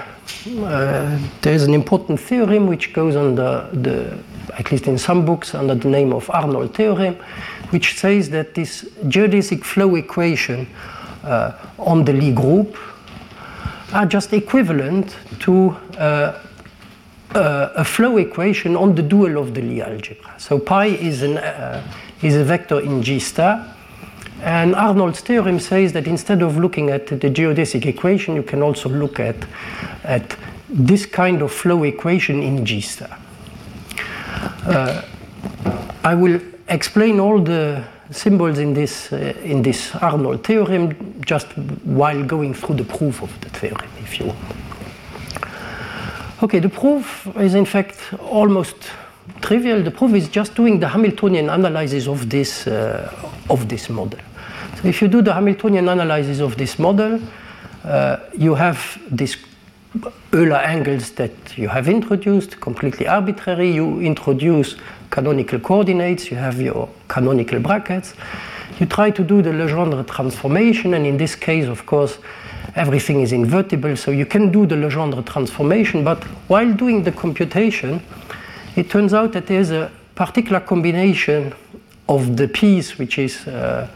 uh, 0.59 1.19
there 1.41 1.53
is 1.53 1.63
an 1.63 1.73
important 1.73 2.21
theorem 2.21 2.67
which 2.67 2.93
goes 2.93 3.17
under 3.17 3.67
the, 3.73 4.17
at 4.57 4.71
least 4.71 4.87
in 4.87 4.97
some 4.97 5.25
books, 5.25 5.53
under 5.53 5.75
the 5.75 5.89
name 5.89 6.13
of 6.13 6.29
Arnold 6.29 6.73
theorem, 6.73 7.15
which 7.71 7.99
says 7.99 8.29
that 8.29 8.55
this 8.55 8.85
geodesic 9.07 9.65
flow 9.65 9.95
equation 9.95 10.67
uh, 10.67 11.00
on 11.23 12.05
the 12.05 12.13
Lie 12.13 12.31
group 12.31 12.77
are 13.93 14.05
just 14.05 14.33
equivalent 14.33 15.15
to 15.39 15.75
uh, 15.97 16.39
uh, 17.35 17.73
a 17.75 17.83
flow 17.83 18.17
equation 18.17 18.75
on 18.75 18.95
the 18.95 19.01
dual 19.01 19.37
of 19.37 19.53
the 19.53 19.61
Lie 19.61 19.85
algebra. 19.85 20.33
So 20.37 20.59
pi 20.59 20.87
is, 20.87 21.21
an, 21.21 21.37
uh, 21.37 21.83
is 22.21 22.35
a 22.35 22.43
vector 22.43 22.79
in 22.79 23.03
G 23.03 23.19
star, 23.19 23.75
and 24.41 24.75
Arnold's 24.75 25.21
theorem 25.21 25.59
says 25.59 25.93
that 25.93 26.07
instead 26.07 26.41
of 26.41 26.57
looking 26.57 26.89
at 26.89 27.07
the 27.07 27.15
geodesic 27.17 27.85
equation, 27.85 28.35
you 28.35 28.43
can 28.43 28.61
also 28.61 28.89
look 28.89 29.19
at, 29.19 29.35
at 30.03 30.35
this 30.67 31.05
kind 31.05 31.41
of 31.41 31.51
flow 31.51 31.83
equation 31.83 32.41
in 32.41 32.65
G 32.65 32.81
star. 32.81 33.17
Uh, 34.65 35.01
I 36.03 36.15
will 36.15 36.41
explain 36.67 37.19
all 37.19 37.39
the 37.39 37.83
symbols 38.11 38.59
in 38.59 38.73
this, 38.73 39.11
uh, 39.11 39.33
in 39.43 39.61
this 39.61 39.95
Arnold 39.95 40.43
theorem 40.43 41.21
just 41.25 41.47
while 41.83 42.23
going 42.23 42.53
through 42.53 42.75
the 42.75 42.83
proof 42.83 43.21
of 43.21 43.41
the 43.41 43.49
theorem, 43.49 43.89
if 43.99 44.19
you 44.19 44.27
want. 44.27 44.39
Okay, 46.43 46.59
the 46.59 46.69
proof 46.69 47.27
is 47.37 47.53
in 47.55 47.65
fact 47.65 47.97
almost 48.19 48.75
trivial. 49.41 49.83
The 49.83 49.91
proof 49.91 50.13
is 50.13 50.27
just 50.29 50.55
doing 50.55 50.79
the 50.79 50.87
Hamiltonian 50.87 51.49
analysis 51.49 52.07
of 52.07 52.29
this, 52.29 52.67
uh, 52.67 53.11
of 53.49 53.67
this 53.67 53.89
model. 53.89 54.19
So 54.81 54.87
if 54.87 55.01
you 55.01 55.07
do 55.07 55.21
the 55.21 55.33
Hamiltonian 55.33 55.87
analysis 55.87 56.39
of 56.39 56.57
this 56.57 56.79
model, 56.79 57.19
uh, 57.83 58.17
you 58.37 58.55
have 58.55 58.99
these 59.09 59.37
Euler 60.33 60.55
angles 60.55 61.11
that 61.11 61.57
you 61.57 61.67
have 61.67 61.89
introduced, 61.89 62.59
completely 62.61 63.07
arbitrary. 63.07 63.71
You 63.71 63.99
introduce 63.99 64.77
canonical 65.11 65.59
coordinates, 65.59 66.31
you 66.31 66.37
have 66.37 66.59
your 66.59 66.89
canonical 67.07 67.59
brackets. 67.59 68.15
You 68.79 68.87
try 68.87 69.11
to 69.11 69.23
do 69.23 69.41
the 69.43 69.51
Legendre 69.51 70.07
transformation, 70.07 70.95
and 70.95 71.05
in 71.05 71.17
this 71.17 71.35
case, 71.35 71.67
of 71.67 71.85
course, 71.85 72.17
everything 72.75 73.21
is 73.21 73.31
invertible, 73.31 73.95
so 73.95 74.11
you 74.11 74.25
can 74.25 74.51
do 74.51 74.65
the 74.65 74.75
Legendre 74.75 75.23
transformation, 75.23 76.03
but 76.03 76.23
while 76.47 76.73
doing 76.73 77.03
the 77.03 77.11
computation, 77.11 78.01
it 78.75 78.89
turns 78.89 79.13
out 79.13 79.33
that 79.33 79.47
there's 79.47 79.71
a 79.71 79.91
particular 80.15 80.59
combination 80.59 81.53
of 82.07 82.37
the 82.37 82.47
piece 82.47 82.97
which 82.97 83.17
is 83.17 83.47
uh, 83.47 83.87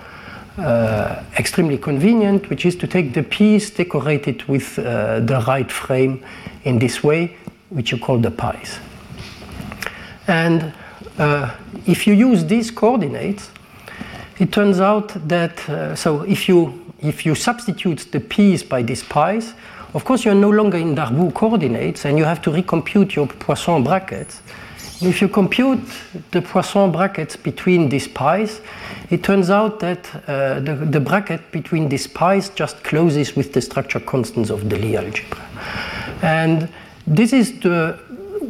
uh, 0.58 1.24
extremely 1.38 1.78
convenient, 1.78 2.50
which 2.50 2.66
is 2.66 2.76
to 2.76 2.88
take 2.88 3.14
the 3.14 3.24
piece 3.24 3.70
decorated 3.70 4.44
with 4.44 4.78
uh, 4.80 5.20
the 5.22 5.44
right 5.48 5.72
frame 5.72 6.24
in 6.64 6.80
this 6.80 7.04
way, 7.04 7.36
which 7.70 7.92
you 7.92 7.98
call 7.98 8.18
the 8.18 8.32
pi's. 8.32 8.80
And 10.28 10.74
uh, 11.18 11.56
if 11.86 12.08
you 12.08 12.14
use 12.14 12.46
these 12.46 12.72
coordinates, 12.72 13.50
it 14.40 14.52
turns 14.52 14.80
out 14.80 15.10
that, 15.28 15.68
uh, 15.70 15.96
so 15.96 16.24
if 16.24 16.50
you, 16.50 16.94
if 17.02 17.26
you 17.26 17.36
substitute 17.36 18.12
the 18.12 18.20
p's 18.20 18.64
by 18.64 18.82
these 18.82 19.04
pi's, 19.04 19.54
of 19.94 20.04
course 20.04 20.26
you're 20.26 20.36
no 20.36 20.50
longer 20.50 20.78
in 20.78 20.94
Darboux 20.94 21.34
coordinates 21.34 22.06
and 22.06 22.18
you 22.18 22.26
have 22.26 22.42
to 22.42 22.52
recompute 22.52 23.16
your 23.16 23.28
Poisson 23.28 23.84
brackets. 23.84 24.42
If 25.02 25.22
you 25.22 25.28
compute 25.30 25.80
the 26.32 26.42
Poisson 26.42 26.92
brackets 26.92 27.36
between 27.38 27.90
these 27.90 28.08
pi's, 28.08 28.60
it 29.10 29.24
turns 29.24 29.50
out 29.50 29.80
that 29.80 30.10
uh, 30.28 30.60
the, 30.60 30.76
the, 30.76 31.00
bracket 31.00 31.52
between 31.52 31.90
these 31.90 32.08
pi's 32.08 32.50
just 32.50 32.84
closes 32.84 33.36
with 33.36 33.54
the 33.54 33.62
structure 33.62 34.00
constants 34.00 34.50
of 34.50 34.70
the 34.70 34.78
Lie 34.78 34.96
algebra. 34.96 35.46
And 36.22 36.70
this 37.08 37.34
is 37.34 37.60
the 37.60 38.00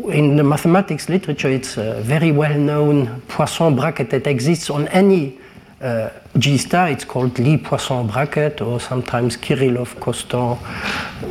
in 0.09 0.37
the 0.37 0.43
mathematics 0.43 1.09
literature, 1.09 1.49
it's 1.49 1.77
a 1.77 2.01
very 2.01 2.31
well-known 2.31 3.21
Poisson 3.27 3.75
bracket 3.75 4.09
that 4.09 4.27
exists 4.27 4.69
on 4.69 4.87
any 4.89 5.37
uh, 5.81 6.09
G 6.37 6.57
star. 6.57 6.89
It's 6.89 7.05
called 7.05 7.37
Lie 7.39 7.57
Poisson 7.57 8.07
bracket, 8.07 8.61
or 8.61 8.79
sometimes 8.79 9.37
Kirillov, 9.37 9.95
Kostant, 9.99 10.57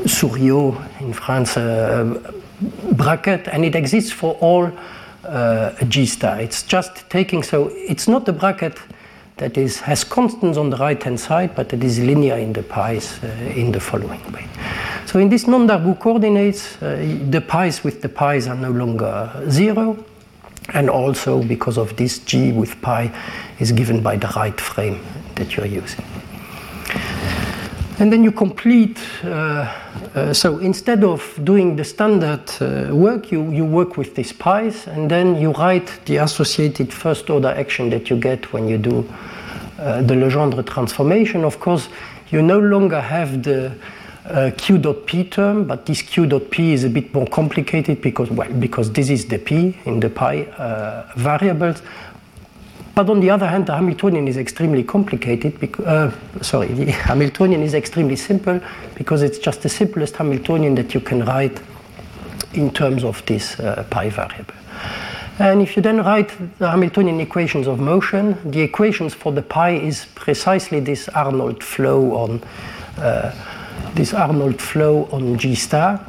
Souriau 0.04 0.76
in 1.00 1.12
France 1.12 1.56
uh, 1.56 2.32
bracket, 2.92 3.48
and 3.48 3.64
it 3.64 3.74
exists 3.74 4.12
for 4.12 4.34
all 4.34 4.70
uh, 5.24 5.72
G 5.88 6.06
star. 6.06 6.40
It's 6.40 6.62
just 6.62 7.08
taking 7.10 7.42
so 7.42 7.70
it's 7.72 8.08
not 8.08 8.26
the 8.26 8.32
bracket 8.32 8.78
that 9.36 9.58
is 9.58 9.80
has 9.80 10.04
constants 10.04 10.56
on 10.56 10.70
the 10.70 10.76
right 10.76 11.02
hand 11.02 11.18
side, 11.18 11.54
but 11.54 11.72
it 11.72 11.82
is 11.82 11.98
linear 11.98 12.36
in 12.36 12.52
the 12.52 12.62
pi's 12.62 13.22
uh, 13.22 13.26
in 13.56 13.72
the 13.72 13.80
following 13.80 14.20
way. 14.32 14.46
So 15.06 15.18
in 15.18 15.28
this 15.28 15.46
non-Darboux 15.46 15.98
coordinates, 15.98 16.80
uh, 16.82 16.96
the 17.30 17.40
pi's 17.40 17.84
with 17.84 18.00
the 18.00 18.08
pi's 18.08 18.48
are 18.48 18.56
no 18.56 18.70
longer 18.70 19.44
zero, 19.50 20.04
and 20.72 20.88
also 20.88 21.42
because 21.42 21.78
of 21.78 21.96
this 21.96 22.18
g 22.20 22.52
with 22.52 22.80
pi 22.80 23.12
is 23.58 23.72
given 23.72 24.02
by 24.02 24.16
the 24.16 24.28
right 24.36 24.60
frame 24.60 25.00
that 25.34 25.56
you're 25.56 25.66
using. 25.66 26.04
And 27.98 28.12
then 28.12 28.24
you 28.24 28.32
complete, 28.32 28.98
uh, 29.22 29.28
uh, 30.14 30.32
so 30.32 30.58
instead 30.58 31.04
of 31.04 31.38
doing 31.44 31.76
the 31.76 31.84
standard 31.84 32.50
uh, 32.60 32.94
work, 32.94 33.30
you, 33.30 33.50
you 33.52 33.64
work 33.64 33.96
with 33.96 34.14
these 34.14 34.32
pi's, 34.32 34.86
and 34.88 35.08
then 35.08 35.36
you 35.36 35.52
write 35.52 36.00
the 36.06 36.16
associated 36.16 36.92
first 36.92 37.30
order 37.30 37.48
action 37.48 37.90
that 37.90 38.10
you 38.10 38.16
get 38.16 38.52
when 38.52 38.68
you 38.68 38.78
do 38.78 39.06
the 39.76 40.14
Legendre 40.14 40.64
transformation. 40.64 41.44
Of 41.44 41.60
course, 41.60 41.88
you 42.30 42.42
no 42.42 42.58
longer 42.58 43.00
have 43.00 43.42
the 43.42 43.72
uh, 44.26 44.50
q 44.56 44.78
dot 44.78 45.06
p 45.06 45.24
term, 45.24 45.64
but 45.64 45.84
this 45.84 46.00
q 46.00 46.26
dot 46.26 46.50
p 46.50 46.72
is 46.72 46.84
a 46.84 46.88
bit 46.88 47.12
more 47.12 47.26
complicated 47.26 48.00
because, 48.00 48.30
well, 48.30 48.50
because 48.54 48.90
this 48.92 49.10
is 49.10 49.26
the 49.26 49.38
p 49.38 49.76
in 49.84 50.00
the 50.00 50.08
pi 50.08 50.42
uh, 50.42 51.12
variables. 51.16 51.82
But 52.94 53.10
on 53.10 53.20
the 53.20 53.30
other 53.30 53.48
hand, 53.48 53.66
the 53.66 53.74
Hamiltonian 53.74 54.28
is 54.28 54.36
extremely 54.36 54.84
complicated. 54.84 55.58
Because, 55.58 55.84
uh, 55.84 56.42
sorry, 56.42 56.68
the 56.68 56.90
Hamiltonian 57.10 57.62
is 57.62 57.74
extremely 57.74 58.16
simple 58.16 58.60
because 58.94 59.22
it's 59.22 59.38
just 59.38 59.62
the 59.62 59.68
simplest 59.68 60.16
Hamiltonian 60.16 60.74
that 60.76 60.94
you 60.94 61.00
can 61.00 61.24
write 61.24 61.60
in 62.52 62.70
terms 62.70 63.02
of 63.02 63.24
this 63.26 63.58
uh, 63.58 63.84
pi 63.90 64.10
variable. 64.10 64.54
And 65.40 65.60
if 65.60 65.76
you 65.76 65.82
then 65.82 65.98
write 65.98 66.30
the 66.58 66.70
Hamiltonian 66.70 67.18
equations 67.18 67.66
of 67.66 67.80
motion, 67.80 68.38
the 68.48 68.60
equations 68.60 69.14
for 69.14 69.32
the 69.32 69.42
pi 69.42 69.70
is 69.70 70.06
precisely 70.14 70.78
this 70.78 71.08
Arnold 71.08 71.64
flow 71.64 72.14
on 72.14 72.42
uh, 72.98 73.32
this 73.94 74.14
Arnold 74.14 74.60
flow 74.60 75.08
on 75.10 75.36
G 75.36 75.56
star. 75.56 76.00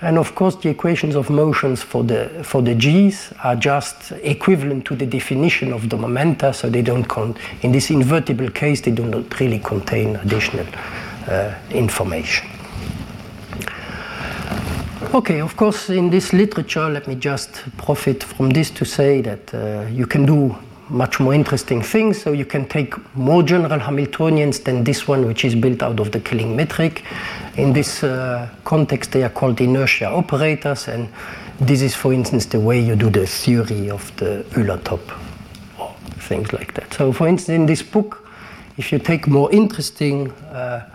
And 0.00 0.16
of 0.16 0.34
course, 0.34 0.54
the 0.54 0.68
equations 0.68 1.16
of 1.16 1.28
motions 1.28 1.82
for 1.82 2.04
the, 2.04 2.28
for 2.44 2.62
the 2.62 2.74
G's 2.74 3.32
are 3.42 3.56
just 3.56 4.12
equivalent 4.22 4.84
to 4.86 4.94
the 4.94 5.06
definition 5.06 5.72
of 5.72 5.88
the 5.88 5.96
momenta, 5.96 6.52
so 6.52 6.70
they 6.70 6.82
don't, 6.82 7.04
con- 7.04 7.36
in 7.62 7.72
this 7.72 7.90
invertible 7.90 8.48
case, 8.50 8.80
they 8.80 8.92
do 8.92 9.04
not 9.04 9.40
really 9.40 9.58
contain 9.58 10.14
additional 10.16 10.66
uh, 11.28 11.52
information. 11.70 12.48
Okay, 15.14 15.40
of 15.40 15.56
course, 15.56 15.90
in 15.90 16.10
this 16.10 16.32
literature, 16.32 16.88
let 16.88 17.08
me 17.08 17.16
just 17.16 17.64
profit 17.76 18.22
from 18.22 18.50
this 18.50 18.70
to 18.70 18.84
say 18.84 19.20
that 19.22 19.52
uh, 19.54 19.86
you 19.90 20.06
can 20.06 20.26
do 20.26 20.54
much 20.90 21.20
more 21.20 21.34
interesting 21.34 21.82
things. 21.82 22.22
So 22.22 22.32
you 22.32 22.44
can 22.44 22.66
take 22.68 22.94
more 23.14 23.42
general 23.42 23.78
Hamiltonians 23.78 24.64
than 24.64 24.84
this 24.84 25.08
one, 25.08 25.26
which 25.26 25.44
is 25.44 25.54
built 25.54 25.82
out 25.82 26.00
of 26.00 26.12
the 26.12 26.20
Killing 26.20 26.56
metric. 26.56 27.04
In 27.56 27.72
this 27.72 28.02
uh, 28.02 28.48
context, 28.64 29.12
they 29.12 29.22
are 29.22 29.30
called 29.30 29.60
inertia 29.60 30.08
operators, 30.08 30.88
and 30.88 31.08
this 31.60 31.82
is, 31.82 31.94
for 31.94 32.12
instance, 32.12 32.46
the 32.46 32.60
way 32.60 32.80
you 32.80 32.96
do 32.96 33.10
the 33.10 33.26
theory 33.26 33.90
of 33.90 34.14
the 34.16 34.44
Euler 34.56 34.78
top, 34.78 35.00
or 35.78 35.94
things 36.18 36.52
like 36.52 36.74
that. 36.74 36.94
So, 36.94 37.12
for 37.12 37.28
instance, 37.28 37.56
in 37.56 37.66
this 37.66 37.82
book, 37.82 38.28
if 38.76 38.92
you 38.92 38.98
take 38.98 39.26
more 39.26 39.50
interesting 39.52 40.30
uh, 40.30 40.88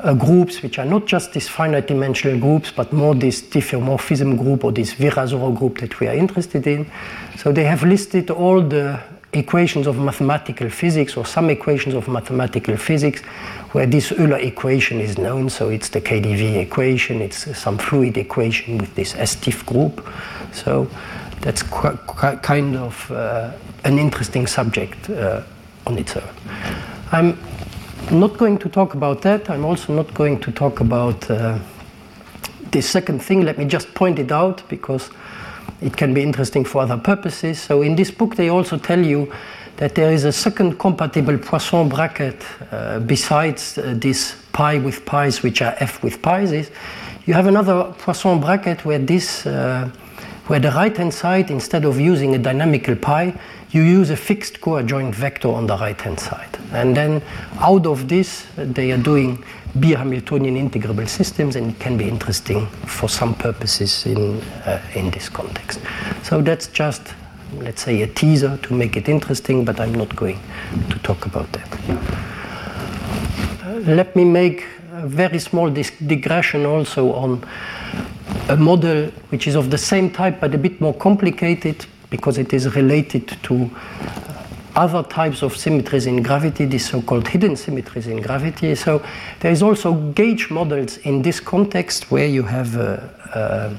uh, 0.00 0.14
groups, 0.14 0.62
which 0.62 0.78
are 0.78 0.84
not 0.84 1.06
just 1.06 1.32
these 1.32 1.48
finite 1.48 1.88
dimensional 1.88 2.38
groups, 2.38 2.70
but 2.70 2.92
more 2.92 3.14
this 3.14 3.42
diffeomorphism 3.42 4.38
group 4.38 4.64
or 4.64 4.72
this 4.72 4.94
Virasoro 4.94 5.56
group 5.56 5.78
that 5.78 5.98
we 5.98 6.06
are 6.06 6.14
interested 6.14 6.66
in. 6.66 6.86
So 7.36 7.50
they 7.50 7.64
have 7.64 7.82
listed 7.82 8.30
all 8.30 8.62
the 8.62 9.00
equations 9.32 9.86
of 9.86 9.98
mathematical 9.98 10.70
physics 10.70 11.16
or 11.16 11.26
some 11.26 11.50
equations 11.50 11.94
of 11.94 12.08
mathematical 12.08 12.76
physics 12.76 13.20
where 13.72 13.86
this 13.86 14.10
Euler 14.12 14.38
equation 14.38 15.00
is 15.00 15.18
known. 15.18 15.50
So 15.50 15.68
it's 15.68 15.90
the 15.90 16.00
KdV 16.00 16.56
equation, 16.56 17.20
it's 17.20 17.56
some 17.58 17.78
fluid 17.78 18.16
equation 18.16 18.78
with 18.78 18.94
this 18.94 19.12
SDiff 19.12 19.66
group. 19.66 20.06
So 20.52 20.88
that's 21.40 21.62
kind 21.62 22.76
of 22.76 23.10
uh, 23.10 23.52
an 23.84 23.98
interesting 23.98 24.46
subject 24.46 25.10
uh, 25.10 25.42
on 25.86 25.98
its 25.98 26.16
own. 26.16 26.28
I'm 27.12 27.38
not 28.10 28.38
going 28.38 28.58
to 28.58 28.68
talk 28.68 28.94
about 28.94 29.22
that. 29.22 29.50
I'm 29.50 29.64
also 29.64 29.94
not 29.94 30.12
going 30.14 30.40
to 30.40 30.52
talk 30.52 30.80
about 30.80 31.30
uh, 31.30 31.58
the 32.70 32.80
second 32.80 33.20
thing. 33.20 33.42
Let 33.42 33.58
me 33.58 33.66
just 33.66 33.94
point 33.94 34.18
it 34.18 34.32
out 34.32 34.62
because 34.68 35.10
it 35.80 35.96
can 35.96 36.14
be 36.14 36.22
interesting 36.22 36.64
for 36.64 36.82
other 36.82 36.96
purposes. 36.96 37.60
So 37.60 37.82
in 37.82 37.96
this 37.96 38.10
book, 38.10 38.36
they 38.36 38.48
also 38.48 38.78
tell 38.78 39.04
you 39.04 39.32
that 39.76 39.94
there 39.94 40.12
is 40.12 40.24
a 40.24 40.32
second 40.32 40.78
compatible 40.78 41.38
Poisson 41.38 41.88
bracket 41.88 42.42
uh, 42.72 42.98
besides 42.98 43.78
uh, 43.78 43.94
this 43.96 44.34
pi 44.52 44.78
with 44.78 45.04
pi's, 45.06 45.42
which 45.42 45.62
are 45.62 45.74
f 45.78 46.02
with 46.02 46.20
pi's. 46.20 46.52
Is 46.52 46.70
you 47.26 47.34
have 47.34 47.46
another 47.46 47.94
Poisson 47.98 48.40
bracket 48.40 48.84
where 48.84 48.98
this, 48.98 49.46
uh, 49.46 49.88
where 50.48 50.58
the 50.58 50.72
right-hand 50.72 51.14
side, 51.14 51.50
instead 51.50 51.84
of 51.84 52.00
using 52.00 52.34
a 52.34 52.38
dynamical 52.38 52.96
pi, 52.96 53.38
you 53.70 53.82
use 53.82 54.10
a 54.10 54.16
fixed 54.16 54.60
co-adjoint 54.60 55.14
vector 55.14 55.48
on 55.48 55.66
the 55.66 55.76
right-hand 55.76 56.18
side. 56.18 56.58
And 56.72 56.96
then 56.96 57.22
out 57.60 57.86
of 57.86 58.08
this, 58.08 58.46
they 58.56 58.92
are 58.92 58.98
doing 58.98 59.44
bi-Hamiltonian 59.74 60.56
integrable 60.56 61.08
systems, 61.08 61.56
and 61.56 61.72
it 61.72 61.78
can 61.78 61.96
be 61.96 62.08
interesting 62.08 62.66
for 62.86 63.08
some 63.08 63.34
purposes 63.34 64.06
in, 64.06 64.40
uh, 64.64 64.80
in 64.94 65.10
this 65.10 65.28
context. 65.28 65.80
So 66.22 66.40
that's 66.40 66.68
just, 66.68 67.02
let's 67.58 67.82
say, 67.82 68.02
a 68.02 68.06
teaser 68.06 68.56
to 68.56 68.74
make 68.74 68.96
it 68.96 69.08
interesting, 69.08 69.64
but 69.64 69.80
I'm 69.80 69.94
not 69.94 70.16
going 70.16 70.40
to 70.90 70.98
talk 71.00 71.26
about 71.26 71.52
that. 71.52 71.80
Uh, 73.64 73.80
let 73.80 74.16
me 74.16 74.24
make 74.24 74.64
a 74.92 75.06
very 75.06 75.38
small 75.38 75.70
digression 75.70 76.64
also 76.66 77.12
on 77.12 77.46
a 78.48 78.56
model 78.56 79.06
which 79.28 79.46
is 79.46 79.54
of 79.54 79.70
the 79.70 79.78
same 79.78 80.10
type 80.10 80.40
but 80.40 80.54
a 80.54 80.58
bit 80.58 80.80
more 80.80 80.94
complicated 80.94 81.86
because 82.10 82.38
it 82.38 82.52
is 82.52 82.74
related 82.74 83.28
to 83.42 83.70
uh, 83.74 84.38
other 84.76 85.02
types 85.02 85.42
of 85.42 85.56
symmetries 85.56 86.06
in 86.06 86.22
gravity, 86.22 86.64
these 86.64 86.88
so-called 86.88 87.26
hidden 87.26 87.56
symmetries 87.56 88.06
in 88.06 88.22
gravity. 88.22 88.74
So 88.74 89.04
there 89.40 89.50
is 89.50 89.62
also 89.62 89.94
gauge 90.12 90.50
models 90.50 90.98
in 90.98 91.22
this 91.22 91.40
context 91.40 92.10
where 92.10 92.26
you 92.26 92.44
have 92.44 92.76
a, 92.76 93.76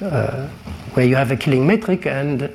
a, 0.00 0.04
a, 0.04 0.48
where 0.94 1.06
you 1.06 1.16
have 1.16 1.30
a 1.30 1.36
Killing 1.36 1.66
metric 1.66 2.06
and 2.06 2.54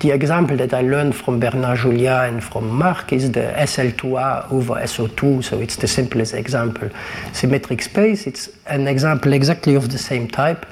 the 0.00 0.10
example 0.10 0.56
that 0.58 0.74
I 0.74 0.82
learned 0.82 1.16
from 1.16 1.40
Bernard 1.40 1.78
Julia 1.78 2.24
and 2.26 2.42
from 2.44 2.68
Marc 2.68 3.12
is 3.12 3.32
the 3.32 3.52
SL2R 3.56 4.52
over 4.52 4.74
SO2, 4.74 5.42
so 5.44 5.58
it's 5.58 5.76
the 5.76 5.88
simplest 5.88 6.34
example. 6.34 6.90
Symmetric 7.32 7.80
space, 7.82 8.26
it's 8.26 8.50
an 8.66 8.86
example 8.88 9.32
exactly 9.32 9.74
of 9.74 9.90
the 9.90 9.98
same 9.98 10.28
type, 10.28 10.66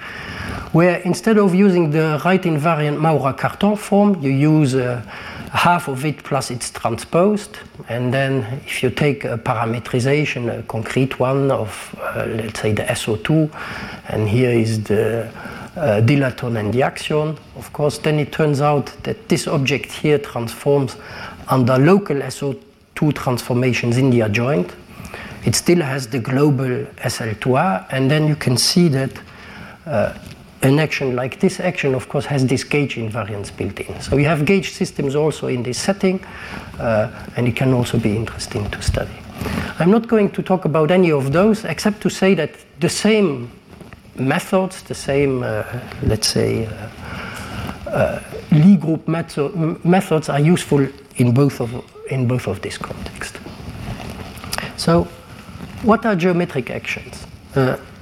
where 0.72 0.96
instead 1.00 1.38
of 1.38 1.54
using 1.54 1.90
the 1.90 2.20
right 2.24 2.42
invariant 2.42 2.98
Maurer-Cartan 2.98 3.76
form, 3.76 4.20
you 4.20 4.30
use 4.30 4.74
uh, 4.74 5.02
half 5.52 5.88
of 5.88 6.04
it 6.04 6.22
plus 6.24 6.50
it's 6.50 6.70
transposed, 6.70 7.56
and 7.88 8.12
then 8.12 8.60
if 8.66 8.82
you 8.82 8.90
take 8.90 9.24
a 9.24 9.38
parametrization, 9.38 10.58
a 10.58 10.62
concrete 10.64 11.18
one 11.18 11.50
of, 11.50 11.94
uh, 12.00 12.26
let's 12.26 12.60
say, 12.60 12.72
the 12.72 12.82
SO2, 12.82 13.50
and 14.08 14.28
here 14.28 14.50
is 14.50 14.82
the 14.84 15.30
uh, 15.76 16.00
dilaton 16.02 16.58
and 16.58 16.72
the 16.74 16.80
axion, 16.80 17.38
of 17.56 17.72
course, 17.72 17.98
then 17.98 18.18
it 18.18 18.32
turns 18.32 18.60
out 18.60 18.86
that 19.04 19.28
this 19.28 19.46
object 19.46 19.92
here 19.92 20.18
transforms 20.18 20.96
under 21.48 21.78
local 21.78 22.16
SO2 22.16 23.14
transformations 23.14 23.96
in 23.96 24.10
the 24.10 24.20
adjoint. 24.20 24.74
It 25.44 25.54
still 25.54 25.80
has 25.80 26.08
the 26.08 26.18
global 26.18 26.84
SL2R, 26.96 27.86
and 27.90 28.10
then 28.10 28.28
you 28.28 28.36
can 28.36 28.56
see 28.56 28.88
that 28.88 29.10
uh, 29.86 30.18
an 30.62 30.78
action 30.78 31.14
like 31.14 31.38
this 31.38 31.60
action, 31.60 31.94
of 31.94 32.08
course, 32.08 32.26
has 32.26 32.46
this 32.46 32.64
gauge 32.64 32.96
invariance 32.96 33.56
built 33.56 33.78
in. 33.80 34.00
So 34.00 34.16
you 34.16 34.26
have 34.26 34.44
gauge 34.44 34.72
systems 34.72 35.14
also 35.14 35.46
in 35.46 35.62
this 35.62 35.78
setting, 35.78 36.24
uh, 36.78 37.10
and 37.36 37.46
it 37.46 37.54
can 37.56 37.72
also 37.72 37.98
be 37.98 38.16
interesting 38.16 38.68
to 38.70 38.82
study. 38.82 39.14
I'm 39.78 39.90
not 39.90 40.08
going 40.08 40.30
to 40.30 40.42
talk 40.42 40.64
about 40.64 40.90
any 40.90 41.12
of 41.12 41.32
those, 41.32 41.64
except 41.64 42.00
to 42.02 42.10
say 42.10 42.34
that 42.34 42.50
the 42.80 42.88
same 42.88 43.50
methods, 44.16 44.82
the 44.82 44.94
same, 44.94 45.44
uh, 45.44 45.62
let's 46.02 46.26
say, 46.26 46.66
uh, 46.66 47.90
uh, 47.90 48.20
Lie 48.50 48.76
group 48.76 49.06
methods 49.08 50.28
are 50.28 50.40
useful 50.40 50.86
in 51.16 51.32
both 51.32 51.60
of 51.60 51.84
in 52.10 52.26
both 52.26 52.46
of 52.46 52.60
these 52.62 52.78
contexts. 52.78 53.38
So, 54.76 55.04
what 55.82 56.04
are 56.06 56.16
geometric 56.16 56.70
actions? 56.70 57.26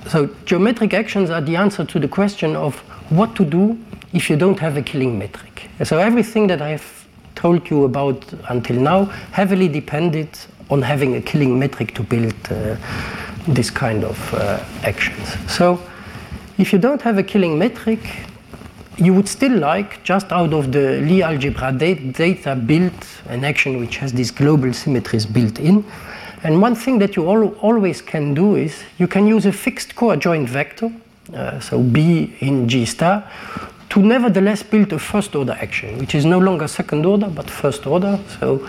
So, 0.09 0.31
geometric 0.45 0.95
actions 0.95 1.31
are 1.31 1.41
the 1.41 1.57
answer 1.57 1.85
to 1.85 1.99
the 1.99 2.09
question 2.09 2.55
of 2.55 2.77
what 3.11 3.35
to 3.37 3.45
do 3.45 3.79
if 4.13 4.31
you 4.31 4.37
don't 4.37 4.59
have 4.61 4.77
a 4.77 4.83
Killing 4.83 5.19
metric. 5.19 5.69
So, 5.85 5.99
everything 5.99 6.47
that 6.47 6.63
I've 6.63 7.07
told 7.35 7.69
you 7.69 7.85
about 7.85 8.25
until 8.49 8.77
now 8.77 9.05
heavily 9.33 9.69
depended 9.69 10.29
on 10.71 10.83
having 10.83 11.17
a 11.17 11.21
Killing 11.21 11.59
metric 11.59 11.95
to 11.95 12.03
build 12.03 12.35
uh, 12.51 12.77
this 13.49 13.71
kind 13.71 14.05
of 14.05 14.35
uh, 14.35 14.65
actions. 14.83 15.37
So, 15.51 15.81
if 16.59 16.73
you 16.73 16.79
don't 16.79 17.03
have 17.03 17.19
a 17.19 17.23
Killing 17.23 17.59
metric, 17.59 18.01
you 18.99 19.13
would 19.13 19.29
still 19.29 19.59
like, 19.59 20.03
just 20.03 20.33
out 20.33 20.55
of 20.55 20.73
the 20.73 21.01
Lie 21.03 21.21
algebra 21.21 21.73
data, 21.73 22.57
build 22.57 22.95
an 23.29 23.45
action 23.45 23.79
which 23.79 23.99
has 23.99 24.13
these 24.13 24.31
global 24.31 24.73
symmetries 24.73 25.27
built 25.27 25.59
in. 25.59 25.85
And 26.47 26.63
one 26.63 26.77
thing 26.77 27.01
that 27.01 27.17
you 27.17 27.29
al 27.29 27.49
always 27.61 28.01
can 28.01 28.33
do 28.33 28.55
is 28.55 28.85
you 28.99 29.09
can 29.09 29.27
use 29.27 29.47
a 29.47 29.53
fixed 29.53 29.97
co-adjoint 29.97 30.49
vector, 30.49 30.93
uh, 31.35 31.59
so 31.59 31.83
B 31.83 32.37
in 32.39 32.69
G 32.69 32.85
star, 32.85 33.29
to 33.89 34.01
nevertheless 34.01 34.63
build 34.63 34.93
a 34.93 34.99
first 35.01 35.35
order 35.35 35.59
action, 35.61 35.99
which 35.99 36.15
is 36.15 36.25
no 36.25 36.39
longer 36.39 36.69
second 36.69 37.05
order 37.05 37.27
but 37.27 37.51
first 37.51 37.85
order. 37.85 38.21
So 38.39 38.65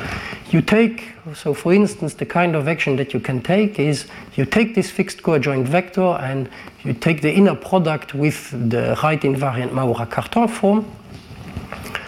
you 0.50 0.64
take, 0.64 1.14
so 1.36 1.54
for 1.54 1.72
instance, 1.72 2.16
the 2.16 2.26
kind 2.26 2.56
of 2.56 2.68
action 2.68 2.96
that 2.96 3.14
you 3.14 3.20
can 3.20 3.42
take 3.42 3.78
is 3.78 4.08
you 4.36 4.46
take 4.46 4.74
this 4.74 4.90
fixed 4.90 5.22
co-adjoint 5.22 5.68
vector 5.68 6.18
and 6.30 6.50
you 6.84 6.94
take 6.94 7.22
the 7.22 7.32
inner 7.32 7.54
product 7.54 8.16
with 8.16 8.50
the 8.72 8.98
right 9.04 9.22
invariant 9.22 9.72
Maurer-Cartan 9.72 10.48
form. 10.48 10.84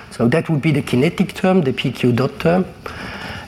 So 0.10 0.28
that 0.30 0.50
would 0.50 0.64
be 0.64 0.72
the 0.72 0.82
kinetic 0.82 1.36
term, 1.36 1.62
the 1.62 1.74
PQ 1.74 2.16
dot 2.16 2.40
term. 2.40 2.66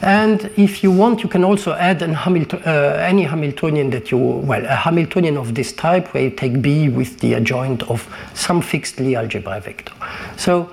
And 0.02 0.50
if 0.58 0.84
you 0.84 0.92
want, 0.92 1.22
you 1.22 1.30
can 1.30 1.44
also 1.44 1.74
add 1.74 2.02
Hamilton, 2.02 2.62
uh, 2.66 2.98
any 3.00 3.24
Hamiltonian 3.24 3.92
that 3.92 4.10
you, 4.10 4.18
well, 4.18 4.66
a 4.66 4.76
Hamiltonian 4.76 5.38
of 5.38 5.54
this 5.54 5.74
type 5.74 6.14
where 6.14 6.24
you 6.24 6.32
take 6.32 6.62
B 6.62 6.90
with 6.90 7.20
the 7.20 7.34
adjoint 7.34 7.84
of 7.84 8.08
some 8.34 8.62
fixed 8.62 9.00
Lie 9.00 9.14
algebra 9.14 9.60
vector. 9.60 9.94
So 10.38 10.72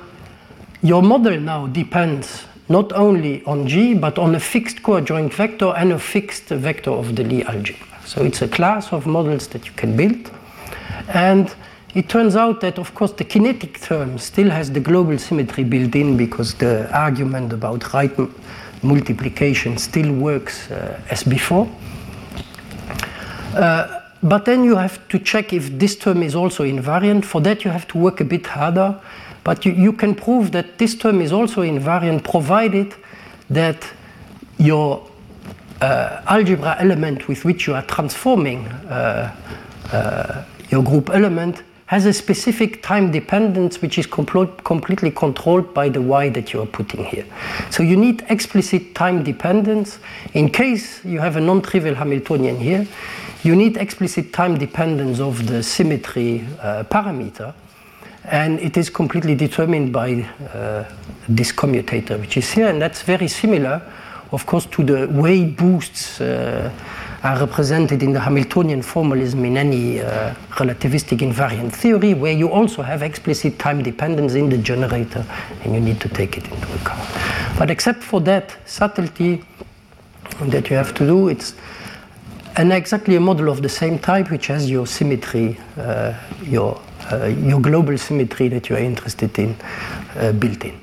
your 0.83 1.03
model 1.03 1.39
now 1.39 1.67
depends 1.67 2.47
not 2.71 2.93
only 2.93 3.45
on 3.45 3.67
G, 3.67 3.95
but 3.95 4.19
on 4.19 4.35
a 4.35 4.41
fixed 4.41 4.83
co-adjoint 4.83 5.35
vector 5.35 5.75
and 5.77 5.93
a 5.93 5.99
fixed 5.99 6.45
vector 6.45 6.91
of 6.91 7.15
the 7.15 7.25
Lie 7.25 7.43
algebra. 7.43 7.87
So 8.07 8.25
it's 8.25 8.41
a 8.41 8.49
class 8.49 8.93
of 8.93 9.07
models 9.07 9.49
that 9.49 9.67
you 9.67 9.73
can 9.73 9.95
build. 9.95 10.31
And 11.09 11.55
it 11.95 12.09
turns 12.09 12.37
out 12.37 12.61
that, 12.61 12.79
of 12.79 12.95
course, 12.95 13.13
the 13.13 13.25
kinetic 13.25 13.81
term 13.81 14.19
still 14.19 14.49
has 14.51 14.71
the 14.71 14.81
global 14.81 15.19
symmetry 15.19 15.65
built 15.65 15.95
in 15.95 16.17
because 16.17 16.55
the 16.55 16.91
argument 16.97 17.53
about 17.53 17.93
right 17.93 18.13
multiplication 18.83 19.77
still 19.79 20.13
works 20.13 20.71
uh, 20.71 21.01
as 21.11 21.23
before. 21.23 21.69
Uh, 23.55 24.01
but 24.23 24.45
then 24.45 24.65
you 24.65 24.77
have 24.77 25.07
to 25.09 25.19
check 25.19 25.53
if 25.53 25.79
this 25.79 25.97
term 25.97 26.23
is 26.23 26.35
also 26.35 26.65
invariant. 26.65 27.25
For 27.25 27.41
that, 27.43 27.65
you 27.65 27.71
have 27.71 27.87
to 27.89 27.99
work 27.99 28.21
a 28.21 28.25
bit 28.25 28.47
harder. 28.47 29.01
But 29.45 29.65
you, 29.65 29.73
you 29.73 29.93
can 29.93 30.15
prove 30.15 30.53
that 30.53 30.79
this 30.79 30.95
term 30.95 31.21
is 31.21 31.33
also 31.33 31.63
invariant 31.63 32.25
provided 32.25 32.95
that 33.51 33.87
your 34.59 35.09
uh, 35.81 36.23
algebra 36.27 36.77
element 36.81 37.29
with 37.29 37.45
which 37.45 37.67
you 37.67 37.75
are 37.75 37.83
transforming 37.83 38.67
uh, 38.67 39.35
uh, 39.93 40.45
your 40.71 40.83
group 40.83 41.11
element 41.11 41.63
has 41.89 42.05
a 42.05 42.13
specific 42.13 42.83
time 42.83 43.11
dependence 43.11 43.81
which 43.81 43.97
is 43.99 44.07
completely 44.07 45.11
controlled 45.11 45.73
by 45.73 45.89
the 45.89 46.03
y 46.03 46.29
that 46.29 46.53
you 46.53 46.61
are 46.61 46.67
putting 46.67 47.03
here. 47.03 47.25
So 47.71 47.83
you 47.83 47.97
need 47.97 48.25
explicit 48.29 48.95
time 48.95 49.25
dependence. 49.25 49.99
In 50.35 50.51
case 50.51 51.03
you 51.03 51.19
have 51.21 51.37
a 51.37 51.41
non-trivial 51.41 51.95
Hamiltonian 51.95 52.59
here, 52.59 52.87
you 53.43 53.57
need 53.57 53.79
explicit 53.79 54.35
time 54.35 54.59
dependence 54.59 55.19
of 55.19 55.47
the 55.47 55.63
symmetry 55.63 56.45
uh, 56.61 56.85
parameter. 56.85 57.55
And 58.25 58.61
it 58.61 58.77
is 58.77 58.91
completely 58.91 59.35
determined 59.35 59.91
by 59.91 60.29
uh, 60.53 60.85
this 61.27 61.53
commutator, 61.53 62.19
which 62.19 62.37
is 62.37 62.51
here. 62.53 62.69
And 62.69 62.83
that's 62.83 63.01
very 63.01 63.29
similar, 63.29 63.81
of 64.33 64.45
course, 64.45 64.67
to 64.67 64.85
the 64.85 65.09
way 65.09 65.47
boosts 65.47 66.21
uh, 66.21 66.71
are 67.23 67.39
represented 67.41 68.03
in 68.03 68.13
the 68.13 68.21
Hamiltonian 68.21 68.83
formalism 68.83 69.45
in 69.45 69.57
any 69.57 70.01
uh, 70.01 70.35
relativistic 70.51 71.19
invariant 71.19 71.73
theory, 71.73 72.15
where 72.15 72.33
you 72.33 72.51
also 72.51 72.83
have 72.83 73.03
explicit 73.03 73.59
time 73.59 73.83
dependence 73.83 74.35
in 74.35 74.49
the 74.49 74.59
generator, 74.59 75.25
and 75.65 75.75
you 75.75 75.81
need 75.81 76.01
to 76.01 76.09
take 76.09 76.37
it 76.39 76.45
into 76.49 76.73
account. 76.75 77.09
But 77.59 77.71
except 77.71 78.03
for 78.03 78.21
that 78.23 78.57
subtlety 78.67 79.45
that 80.43 80.71
you 80.71 80.77
have 80.77 80.95
to 80.95 81.07
do, 81.07 81.29
it's 81.29 81.55
an 82.57 82.73
exactly 82.73 83.17
a 83.17 83.21
model 83.21 83.49
of 83.49 83.63
the 83.63 83.69
same 83.69 83.99
type, 83.99 84.31
which 84.31 84.47
has 84.47 84.71
your 84.71 84.87
symmetry, 84.87 85.59
uh, 85.77 86.15
your, 86.43 86.81
uh, 87.13 87.27
your 87.27 87.61
global 87.61 87.99
symmetry 87.99 88.49
that 88.49 88.69
you 88.69 88.77
are 88.77 88.81
interested 88.81 89.37
in 89.39 89.57
uh, 90.17 90.33
built 90.33 90.65
in. 90.65 90.79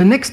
The 0.00 0.06
next 0.06 0.32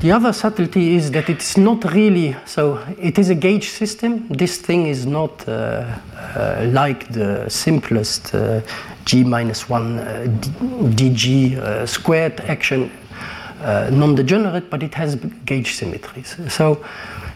The 0.00 0.10
other 0.10 0.32
subtlety 0.32 0.96
is 0.96 1.12
that 1.12 1.30
it's 1.30 1.56
not 1.56 1.84
really 1.94 2.34
so. 2.46 2.84
It 2.98 3.16
is 3.16 3.30
a 3.30 3.34
gauge 3.36 3.68
system. 3.68 4.26
This 4.28 4.58
thing 4.58 4.88
is 4.88 5.06
not 5.06 5.48
uh, 5.48 5.52
uh, 5.54 6.66
like 6.72 7.12
the 7.12 7.48
simplest 7.48 8.34
uh, 8.34 8.60
g 9.04 9.22
minus 9.22 9.68
one 9.70 10.00
uh, 10.00 10.26
dg 10.98 11.56
uh, 11.56 11.86
squared 11.86 12.40
action 12.40 12.90
uh, 13.62 13.88
non-degenerate, 13.92 14.68
but 14.68 14.82
it 14.82 14.94
has 14.94 15.14
gauge 15.46 15.74
symmetries. 15.74 16.36
So, 16.48 16.84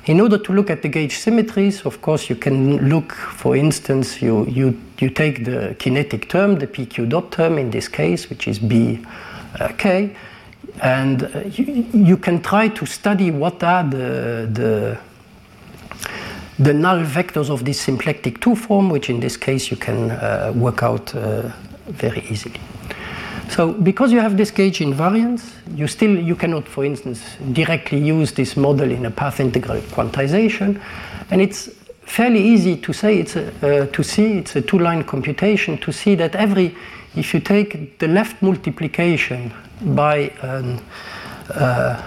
in 0.06 0.20
order 0.20 0.36
to 0.36 0.52
look 0.52 0.70
at 0.70 0.82
the 0.82 0.88
gauge 0.88 1.16
symmetries, 1.16 1.86
of 1.86 2.02
course, 2.02 2.28
you 2.28 2.34
can 2.34 2.88
look. 2.88 3.12
For 3.12 3.54
instance, 3.54 4.20
you 4.20 4.46
you 4.46 4.76
you 4.98 5.10
take 5.10 5.44
the 5.44 5.76
kinetic 5.78 6.28
term, 6.28 6.58
the 6.58 6.66
pq 6.66 7.08
dot 7.08 7.30
term 7.30 7.56
in 7.56 7.70
this 7.70 7.86
case, 7.88 8.28
which 8.28 8.48
is 8.48 8.58
b 8.58 8.98
k 9.78 10.10
and 10.82 11.24
uh, 11.24 11.40
you, 11.50 11.86
you, 11.92 12.16
can 12.16 12.42
try 12.42 12.68
to 12.68 12.86
study 12.86 13.30
what 13.30 13.62
are 13.62 13.84
the, 13.84 14.48
the, 14.52 14.98
the, 16.58 16.72
null 16.72 17.04
vectors 17.04 17.50
of 17.50 17.64
this 17.64 17.80
symplectic 17.80 18.40
2 18.40 18.54
form, 18.54 18.90
which 18.90 19.10
in 19.10 19.20
this 19.20 19.36
case 19.36 19.70
you 19.70 19.76
can 19.76 20.10
uh, 20.10 20.52
work 20.54 20.82
out 20.82 21.14
uh, 21.14 21.50
very 21.86 22.24
easily. 22.30 22.60
So 23.48 23.72
because 23.72 24.12
you 24.12 24.20
have 24.20 24.36
this 24.36 24.50
gauge 24.50 24.80
invariance, 24.80 25.52
you 25.74 25.86
still 25.86 26.16
you 26.18 26.36
cannot, 26.36 26.68
for 26.68 26.84
instance, 26.84 27.22
directly 27.52 27.98
use 27.98 28.32
this 28.32 28.56
model 28.56 28.90
in 28.90 29.06
a 29.06 29.10
path 29.10 29.40
integral 29.40 29.80
quantization, 29.80 30.80
and 31.30 31.40
it's 31.40 31.70
fairly 32.02 32.42
easy 32.42 32.76
to 32.76 32.92
say 32.92 33.18
it's 33.18 33.36
a, 33.36 33.82
uh, 33.82 33.86
to 33.86 34.02
see 34.02 34.38
it's 34.38 34.56
a 34.56 34.60
two-line 34.60 35.04
computation 35.04 35.78
to 35.78 35.92
see 35.92 36.14
that 36.14 36.34
every 36.34 36.74
if 37.18 37.34
you 37.34 37.40
take 37.40 37.98
the 37.98 38.08
left 38.08 38.40
multiplication 38.42 39.52
by 39.82 40.30
an, 40.42 40.80
uh, 41.50 42.00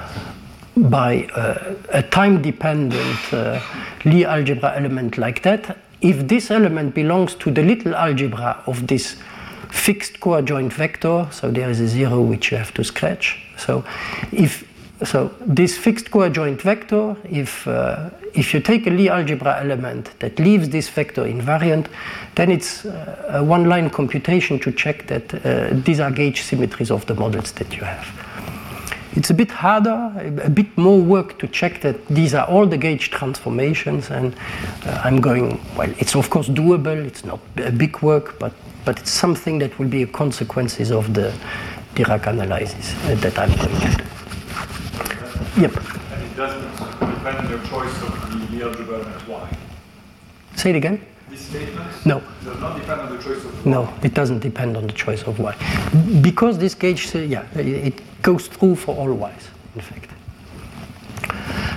by 0.78 1.26
uh, 1.36 1.76
a 1.89 2.02
time-dependent 2.02 3.34
uh, 3.34 3.60
Lie 4.06 4.24
algebra 4.24 4.74
element 4.76 5.17
like 5.17 5.43
that, 5.43 5.78
if 6.02 6.28
this 6.28 6.50
element 6.50 6.95
belongs 6.95 7.36
to 7.36 7.52
the 7.52 7.62
little 7.62 7.95
algebra 7.95 8.63
of 8.65 8.88
this 8.88 9.17
fixed 9.69 10.19
coadjoint 10.19 10.74
vector, 10.74 11.28
so 11.32 11.52
there 11.52 11.69
is 11.69 11.80
a 11.80 11.88
zero 11.88 12.21
which 12.21 12.52
you 12.52 12.58
have 12.58 12.74
to 12.74 12.84
scratch. 12.84 13.39
So 13.58 13.84
if 14.32 14.67
so 15.03 15.33
this 15.39 15.77
fixed 15.77 16.11
coadjoint 16.11 16.61
vector, 16.61 17.15
if, 17.23 17.67
uh, 17.67 18.09
if 18.33 18.53
you 18.53 18.59
take 18.59 18.85
a 18.85 18.91
Lie 18.91 19.07
algebra 19.07 19.59
element 19.59 20.11
that 20.19 20.37
leaves 20.37 20.69
this 20.69 20.89
vector 20.89 21.23
invariant, 21.23 21.87
then 22.35 22.51
it's 22.51 22.85
uh, 22.85 23.25
a 23.29 23.43
one-line 23.43 23.89
computation 23.89 24.59
to 24.59 24.71
check 24.71 25.07
that 25.07 25.33
uh, 25.45 25.69
these 25.83 25.99
are 25.99 26.11
gauge 26.11 26.43
symmetries 26.43 26.91
of 26.91 27.05
the 27.07 27.15
models 27.15 27.51
that 27.53 27.75
you 27.75 27.83
have. 27.83 28.07
It's 29.13 29.29
a 29.29 29.33
bit 29.33 29.51
harder, 29.51 30.13
a 30.43 30.49
bit 30.49 30.77
more 30.77 31.01
work 31.01 31.37
to 31.39 31.47
check 31.47 31.81
that 31.81 32.07
these 32.07 32.33
are 32.33 32.47
all 32.47 32.65
the 32.65 32.77
gauge 32.77 33.09
transformations, 33.09 34.09
and 34.09 34.33
uh, 34.85 35.01
I'm 35.03 35.19
going, 35.19 35.59
well, 35.75 35.93
it's 35.97 36.15
of 36.15 36.29
course 36.29 36.47
doable, 36.47 37.05
it's 37.05 37.25
not 37.25 37.39
a 37.57 37.71
big 37.71 38.01
work, 38.01 38.39
but, 38.39 38.53
but 38.85 38.99
it's 38.99 39.11
something 39.11 39.59
that 39.59 39.77
will 39.79 39.89
be 39.89 40.03
a 40.03 40.07
consequences 40.07 40.91
of 40.91 41.13
the 41.13 41.33
Dirac 41.95 42.27
analysis 42.27 42.95
uh, 43.03 43.15
that 43.15 43.37
I'm 43.37 43.53
going 43.57 43.79
to 43.81 43.97
do. 43.97 44.20
Yep. 45.58 45.75
And 46.12 46.23
it 46.23 46.36
doesn't 46.36 46.71
depend 46.99 47.38
on 47.38 47.49
your 47.49 47.60
choice 47.65 48.01
of 48.04 48.49
the, 48.51 48.58
the 48.58 48.63
algebra 48.63 48.99
element 48.99 49.27
y. 49.27 49.58
Say 50.56 50.71
it 50.71 50.75
again. 50.75 51.06
This 51.30 51.41
statement 51.47 52.06
no. 52.06 52.21
does 52.43 52.60
not 52.60 52.77
depend 52.77 53.01
on 53.01 53.15
the 53.15 53.23
choice 53.23 53.43
of 53.45 53.65
y. 53.65 53.71
No, 53.71 53.93
it 54.04 54.13
doesn't 54.13 54.39
depend 54.39 54.77
on 54.77 54.88
the 54.88 54.93
choice 54.93 55.23
of 55.23 55.39
y. 55.39 55.56
Because 56.21 56.58
this 56.58 56.75
gauge, 56.75 57.15
uh, 57.15 57.19
yeah, 57.19 57.45
it 57.56 58.01
goes 58.21 58.47
through 58.47 58.75
for 58.75 58.95
all 58.95 59.13
y's, 59.13 59.49
in 59.75 59.82
fact. 59.82 60.10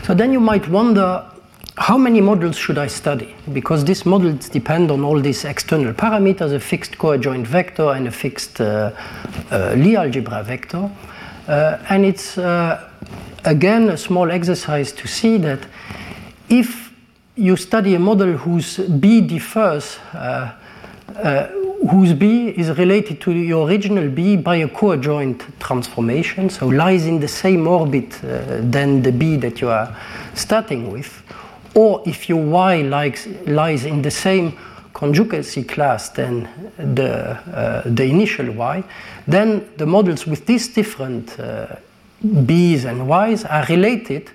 So 0.04 0.12
then 0.14 0.32
you 0.32 0.40
might 0.40 0.68
wonder, 0.68 1.24
how 1.76 1.96
many 1.96 2.20
models 2.20 2.56
should 2.56 2.78
I 2.78 2.88
study? 2.88 3.34
Because 3.52 3.84
these 3.84 4.04
models 4.06 4.48
depend 4.48 4.90
on 4.90 5.02
all 5.02 5.20
these 5.20 5.44
external 5.44 5.92
parameters, 5.92 6.52
a 6.52 6.60
fixed 6.60 6.98
coadjoint 6.98 7.46
vector 7.46 7.90
and 7.90 8.06
a 8.06 8.10
fixed 8.10 8.60
uh, 8.60 8.92
uh, 9.50 9.74
Lie 9.76 9.94
algebra 9.94 10.42
vector. 10.42 10.90
Uh, 11.48 11.78
and 11.90 12.04
it's 12.04 12.38
uh, 12.38 12.90
again 13.44 13.90
a 13.90 13.96
small 13.96 14.30
exercise 14.30 14.92
to 14.92 15.06
see 15.06 15.38
that 15.38 15.60
if 16.48 16.92
you 17.36 17.56
study 17.56 17.94
a 17.94 17.98
model 17.98 18.36
whose 18.36 18.78
B 18.78 19.20
differs, 19.20 19.98
uh, 20.12 20.52
uh, 21.16 21.46
whose 21.90 22.12
B 22.12 22.48
is 22.48 22.70
related 22.78 23.20
to 23.22 23.32
your 23.32 23.68
original 23.68 24.08
B 24.08 24.36
by 24.36 24.56
a 24.56 24.68
coadjoint 24.68 25.42
transformation, 25.58 26.48
so 26.48 26.68
lies 26.68 27.06
in 27.06 27.20
the 27.20 27.28
same 27.28 27.66
orbit 27.66 28.22
uh, 28.24 28.60
than 28.60 29.02
the 29.02 29.12
B 29.12 29.36
that 29.36 29.60
you 29.60 29.68
are 29.68 29.94
starting 30.34 30.90
with, 30.90 31.22
or 31.74 32.02
if 32.06 32.28
your 32.28 32.42
Y 32.42 32.82
likes, 32.82 33.26
lies 33.46 33.84
in 33.84 34.00
the 34.02 34.10
same 34.10 34.56
conjugacy 34.92 35.64
class 35.64 36.08
than 36.10 36.48
the, 36.78 37.10
uh, 37.10 37.82
the 37.84 38.04
initial 38.04 38.50
Y, 38.52 38.84
then 39.26 39.68
the 39.76 39.86
models 39.86 40.24
with 40.24 40.46
these 40.46 40.68
different 40.68 41.38
uh, 41.40 41.76
B's 42.24 42.84
and 42.84 43.08
Y's 43.08 43.44
are 43.44 43.64
related 43.66 44.30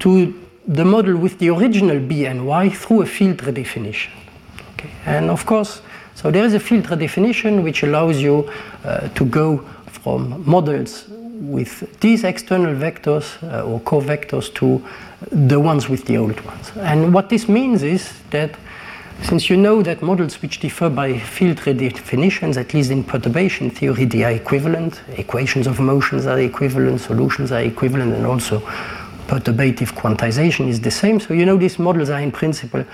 to 0.00 0.34
the 0.66 0.84
model 0.84 1.16
with 1.16 1.38
the 1.38 1.48
original 1.50 1.98
B 1.98 2.26
and 2.26 2.46
Y 2.46 2.68
through 2.68 3.02
a 3.02 3.06
field 3.06 3.38
redefinition. 3.38 4.10
Okay. 4.74 4.90
And 5.06 5.30
of 5.30 5.46
course, 5.46 5.80
so 6.14 6.30
there 6.30 6.44
is 6.44 6.54
a 6.54 6.60
field 6.60 6.84
redefinition 6.84 7.62
which 7.62 7.82
allows 7.82 8.20
you 8.20 8.50
uh, 8.84 9.08
to 9.08 9.24
go 9.24 9.58
from 9.86 10.42
models 10.48 11.06
with 11.08 12.00
these 12.00 12.24
external 12.24 12.74
vectors 12.74 13.40
uh, 13.42 13.62
or 13.64 13.80
covectors 13.80 14.52
to 14.54 14.84
the 15.30 15.58
ones 15.58 15.88
with 15.88 16.04
the 16.04 16.16
old 16.16 16.38
ones. 16.40 16.72
And 16.76 17.14
what 17.14 17.28
this 17.28 17.48
means 17.48 17.82
is 17.82 18.12
that 18.30 18.50
since 19.22 19.50
you 19.50 19.56
know 19.56 19.82
that 19.82 20.00
models 20.00 20.40
which 20.40 20.60
differ 20.60 20.88
by 20.88 21.18
field 21.18 21.58
redefinitions, 21.58 22.56
at 22.56 22.72
least 22.72 22.90
in 22.90 23.04
perturbation 23.04 23.70
theory, 23.70 24.04
they 24.04 24.24
are 24.24 24.30
equivalent, 24.30 25.02
equations 25.16 25.66
of 25.66 25.80
motions 25.80 26.26
are 26.26 26.38
equivalent, 26.40 27.00
solutions 27.00 27.52
are 27.52 27.60
equivalent, 27.60 28.14
and 28.14 28.24
also 28.24 28.60
perturbative 29.26 29.92
quantization 29.92 30.68
is 30.68 30.80
the 30.80 30.90
same. 30.90 31.20
So 31.20 31.34
you 31.34 31.44
know 31.44 31.56
these 31.56 31.78
models 31.78 32.10
are 32.10 32.20
in 32.20 32.32
principle 32.32 32.84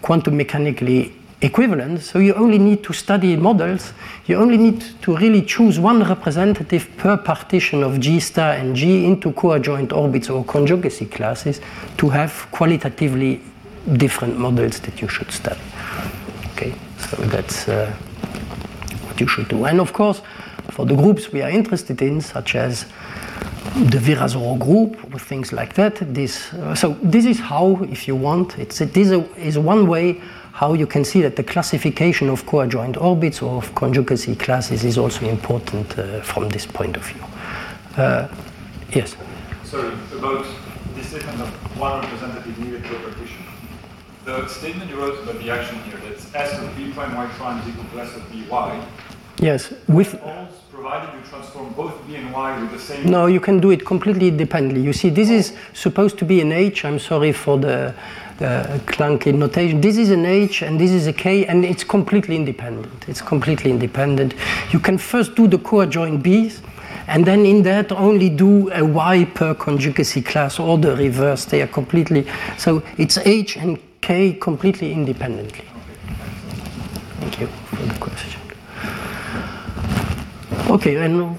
quantum 0.00 0.36
mechanically 0.36 1.12
equivalent. 1.42 2.00
So 2.00 2.18
you 2.18 2.32
only 2.34 2.58
need 2.58 2.82
to 2.84 2.92
study 2.92 3.36
models. 3.36 3.92
You 4.26 4.36
only 4.36 4.56
need 4.56 4.80
to 5.02 5.16
really 5.16 5.42
choose 5.42 5.78
one 5.78 6.02
representative 6.02 6.88
per 6.96 7.16
partition 7.16 7.82
of 7.82 8.00
G 8.00 8.20
star 8.20 8.52
and 8.52 8.74
G 8.74 9.04
into 9.04 9.32
coadjoint 9.32 9.92
orbits 9.92 10.30
or 10.30 10.44
conjugacy 10.44 11.06
classes 11.06 11.60
to 11.98 12.08
have 12.08 12.48
qualitatively 12.50 13.42
different 13.94 14.38
models 14.38 14.80
that 14.80 15.00
you 15.00 15.08
should 15.08 15.30
study. 15.30 15.60
Okay, 16.52 16.74
so 16.98 17.16
that's 17.26 17.68
uh, 17.68 17.92
what 19.06 19.20
you 19.20 19.28
should 19.28 19.48
do. 19.48 19.64
And 19.64 19.80
of 19.80 19.92
course, 19.92 20.22
for 20.70 20.86
the 20.86 20.94
groups 20.94 21.32
we 21.32 21.42
are 21.42 21.50
interested 21.50 22.02
in, 22.02 22.20
such 22.20 22.54
as 22.54 22.86
the 23.76 23.98
Virasoro 23.98 24.58
group 24.58 25.12
or 25.12 25.18
things 25.18 25.52
like 25.52 25.74
that. 25.74 25.96
This, 26.14 26.52
uh, 26.54 26.74
so 26.74 26.96
this 27.02 27.26
is 27.26 27.38
how, 27.38 27.82
if 27.90 28.08
you 28.08 28.16
want, 28.16 28.58
it's, 28.58 28.78
this 28.78 29.10
is 29.36 29.58
one 29.58 29.86
way 29.86 30.20
how 30.52 30.72
you 30.72 30.86
can 30.86 31.04
see 31.04 31.20
that 31.20 31.36
the 31.36 31.42
classification 31.42 32.30
of 32.30 32.46
coadjoint 32.46 32.96
orbits 32.98 33.42
or 33.42 33.58
of 33.58 33.74
conjugacy 33.74 34.34
classes 34.34 34.84
is 34.84 34.96
also 34.96 35.28
important 35.28 35.98
uh, 35.98 36.22
from 36.22 36.48
this 36.48 36.64
point 36.64 36.96
of 36.96 37.04
view. 37.04 37.22
Uh, 37.98 38.28
yes? 38.94 39.14
Sorry, 39.64 39.92
about 40.16 40.46
this 40.94 41.08
statement 41.08 41.42
of 41.42 41.48
one 41.78 42.00
representative 42.00 42.58
the 44.26 44.48
statement 44.48 44.90
you 44.90 44.96
wrote 44.96 45.22
about 45.22 45.38
the 45.38 45.50
action 45.50 45.78
here, 45.84 45.98
that 45.98 46.18
S 46.34 46.58
of 46.58 46.76
B 46.76 46.92
prime 46.92 47.14
Y 47.14 47.26
prime 47.38 47.62
is 47.62 47.68
equal 47.68 47.84
to 47.90 48.00
S 48.00 48.14
of 48.16 48.30
B 48.30 48.44
Y. 48.50 48.86
Yes, 49.38 49.72
with 49.86 50.20
provided 50.72 51.14
you 51.14 51.24
transform 51.30 51.72
both 51.74 51.94
B 52.06 52.16
and 52.16 52.32
Y 52.32 52.60
with 52.60 52.72
the 52.72 52.78
same. 52.78 53.06
No, 53.06 53.26
you 53.26 53.40
can 53.40 53.60
do 53.60 53.70
it 53.70 53.86
completely 53.86 54.28
independently. 54.28 54.82
You 54.82 54.92
see, 54.92 55.10
this 55.10 55.30
is 55.30 55.54
supposed 55.74 56.18
to 56.18 56.24
be 56.24 56.40
an 56.40 56.52
H. 56.52 56.84
I'm 56.84 56.98
sorry 56.98 57.32
for 57.32 57.56
the, 57.56 57.94
the 58.38 58.80
clunky 58.86 59.32
notation. 59.32 59.80
This 59.80 59.96
is 59.96 60.10
an 60.10 60.26
H 60.26 60.62
and 60.62 60.78
this 60.78 60.90
is 60.90 61.06
a 61.06 61.12
K, 61.12 61.46
and 61.46 61.64
it's 61.64 61.84
completely 61.84 62.34
independent. 62.34 63.08
It's 63.08 63.22
completely 63.22 63.70
independent. 63.70 64.34
You 64.72 64.80
can 64.80 64.98
first 64.98 65.36
do 65.36 65.46
the 65.46 65.58
coadjoint 65.58 66.22
B's 66.22 66.62
and 67.08 67.24
then 67.24 67.46
in 67.46 67.62
that 67.62 67.92
only 67.92 68.28
do 68.28 68.68
a 68.72 68.84
y 68.84 69.24
per 69.34 69.54
conjugacy 69.54 70.22
class 70.22 70.58
or 70.58 70.76
the 70.76 70.96
reverse 70.96 71.44
they 71.44 71.62
are 71.62 71.68
completely 71.68 72.26
so 72.58 72.82
it's 72.98 73.16
h 73.18 73.56
and 73.56 73.78
K 74.06 74.34
completely 74.34 74.92
independently. 74.92 75.64
Thank 77.18 77.40
you 77.40 77.48
for 77.48 77.82
the 77.82 77.98
question. 77.98 78.40
Okay, 80.70 80.94
and 81.04 81.36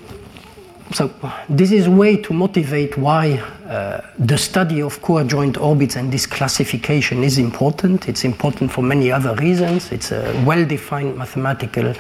so 0.92 1.10
this 1.48 1.72
is 1.72 1.88
a 1.88 1.92
way 1.92 2.18
to 2.18 2.34
motivate 2.34 2.98
why 2.98 3.38
uh, 3.70 4.02
the 4.20 4.38
study 4.38 4.82
of 4.82 5.02
coadjoint 5.02 5.58
orbits 5.58 5.96
and 5.96 6.12
this 6.12 6.26
classification 6.26 7.24
is 7.24 7.38
important. 7.38 8.10
It's 8.10 8.26
important 8.26 8.70
for 8.70 8.82
many 8.82 9.14
other 9.14 9.34
reasons. 9.36 9.94
It's 9.94 10.12
a 10.12 10.34
well-defined 10.46 11.16
mathematical 11.16 11.94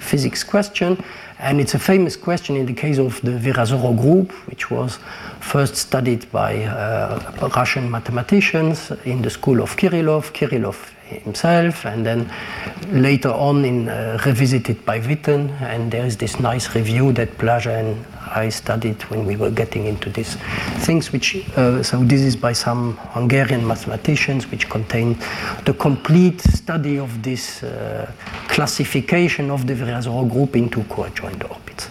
physics 0.00 0.44
question, 0.44 1.02
and 1.40 1.60
it's 1.60 1.74
a 1.74 1.78
famous 1.78 2.16
question 2.16 2.56
in 2.56 2.66
the 2.66 2.74
case 2.74 2.98
of 2.98 3.20
the 3.22 3.32
Virasoro 3.32 3.98
group, 3.98 4.30
which 4.46 4.70
was 4.70 4.98
first 5.40 5.74
studied 5.74 6.30
by 6.30 6.64
uh, 6.64 7.50
Russian 7.56 7.90
mathematicians 7.90 8.92
in 9.04 9.22
the 9.22 9.30
school 9.30 9.62
of 9.62 9.76
Kirillov. 9.76 10.32
Kirillov 10.32 10.76
himself, 11.18 11.84
and 11.84 12.04
then 12.04 12.30
later 12.92 13.30
on 13.30 13.64
in 13.64 13.88
uh, 13.88 14.18
revisited 14.24 14.84
by 14.84 15.00
Witten. 15.00 15.50
And 15.60 15.90
there 15.90 16.04
is 16.04 16.16
this 16.16 16.38
nice 16.40 16.74
review 16.74 17.12
that 17.12 17.36
Blaža 17.38 17.78
and 17.80 18.06
I 18.34 18.48
studied 18.50 19.02
when 19.10 19.26
we 19.26 19.36
were 19.36 19.50
getting 19.50 19.86
into 19.86 20.10
these 20.10 20.36
things. 20.86 21.12
Which 21.12 21.48
uh, 21.56 21.82
so 21.82 22.04
this 22.04 22.20
is 22.20 22.36
by 22.36 22.52
some 22.52 22.96
Hungarian 23.12 23.66
mathematicians, 23.66 24.50
which 24.50 24.68
contain 24.68 25.18
the 25.64 25.74
complete 25.74 26.40
study 26.40 26.98
of 26.98 27.22
this 27.22 27.62
uh, 27.62 28.10
classification 28.48 29.50
of 29.50 29.66
the 29.66 29.74
Virasoro 29.74 30.30
group 30.30 30.56
into 30.56 30.80
coadjoint 30.84 31.48
orbits. 31.50 31.88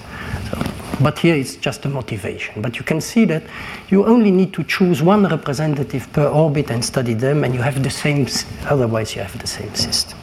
So, 0.49 0.88
but 1.01 1.19
here 1.19 1.35
it's 1.35 1.55
just 1.55 1.85
a 1.85 1.89
motivation. 1.89 2.61
But 2.61 2.77
you 2.77 2.83
can 2.83 3.01
see 3.01 3.25
that 3.25 3.43
you 3.89 4.05
only 4.05 4.31
need 4.31 4.53
to 4.53 4.63
choose 4.63 5.01
one 5.01 5.25
representative 5.27 6.11
per 6.13 6.27
orbit 6.27 6.69
and 6.69 6.83
study 6.83 7.13
them, 7.13 7.43
and 7.43 7.53
you 7.53 7.61
have 7.61 7.81
the 7.81 7.89
same, 7.89 8.27
otherwise, 8.65 9.15
you 9.15 9.21
have 9.21 9.37
the 9.39 9.47
same 9.47 9.73
system. 9.75 10.17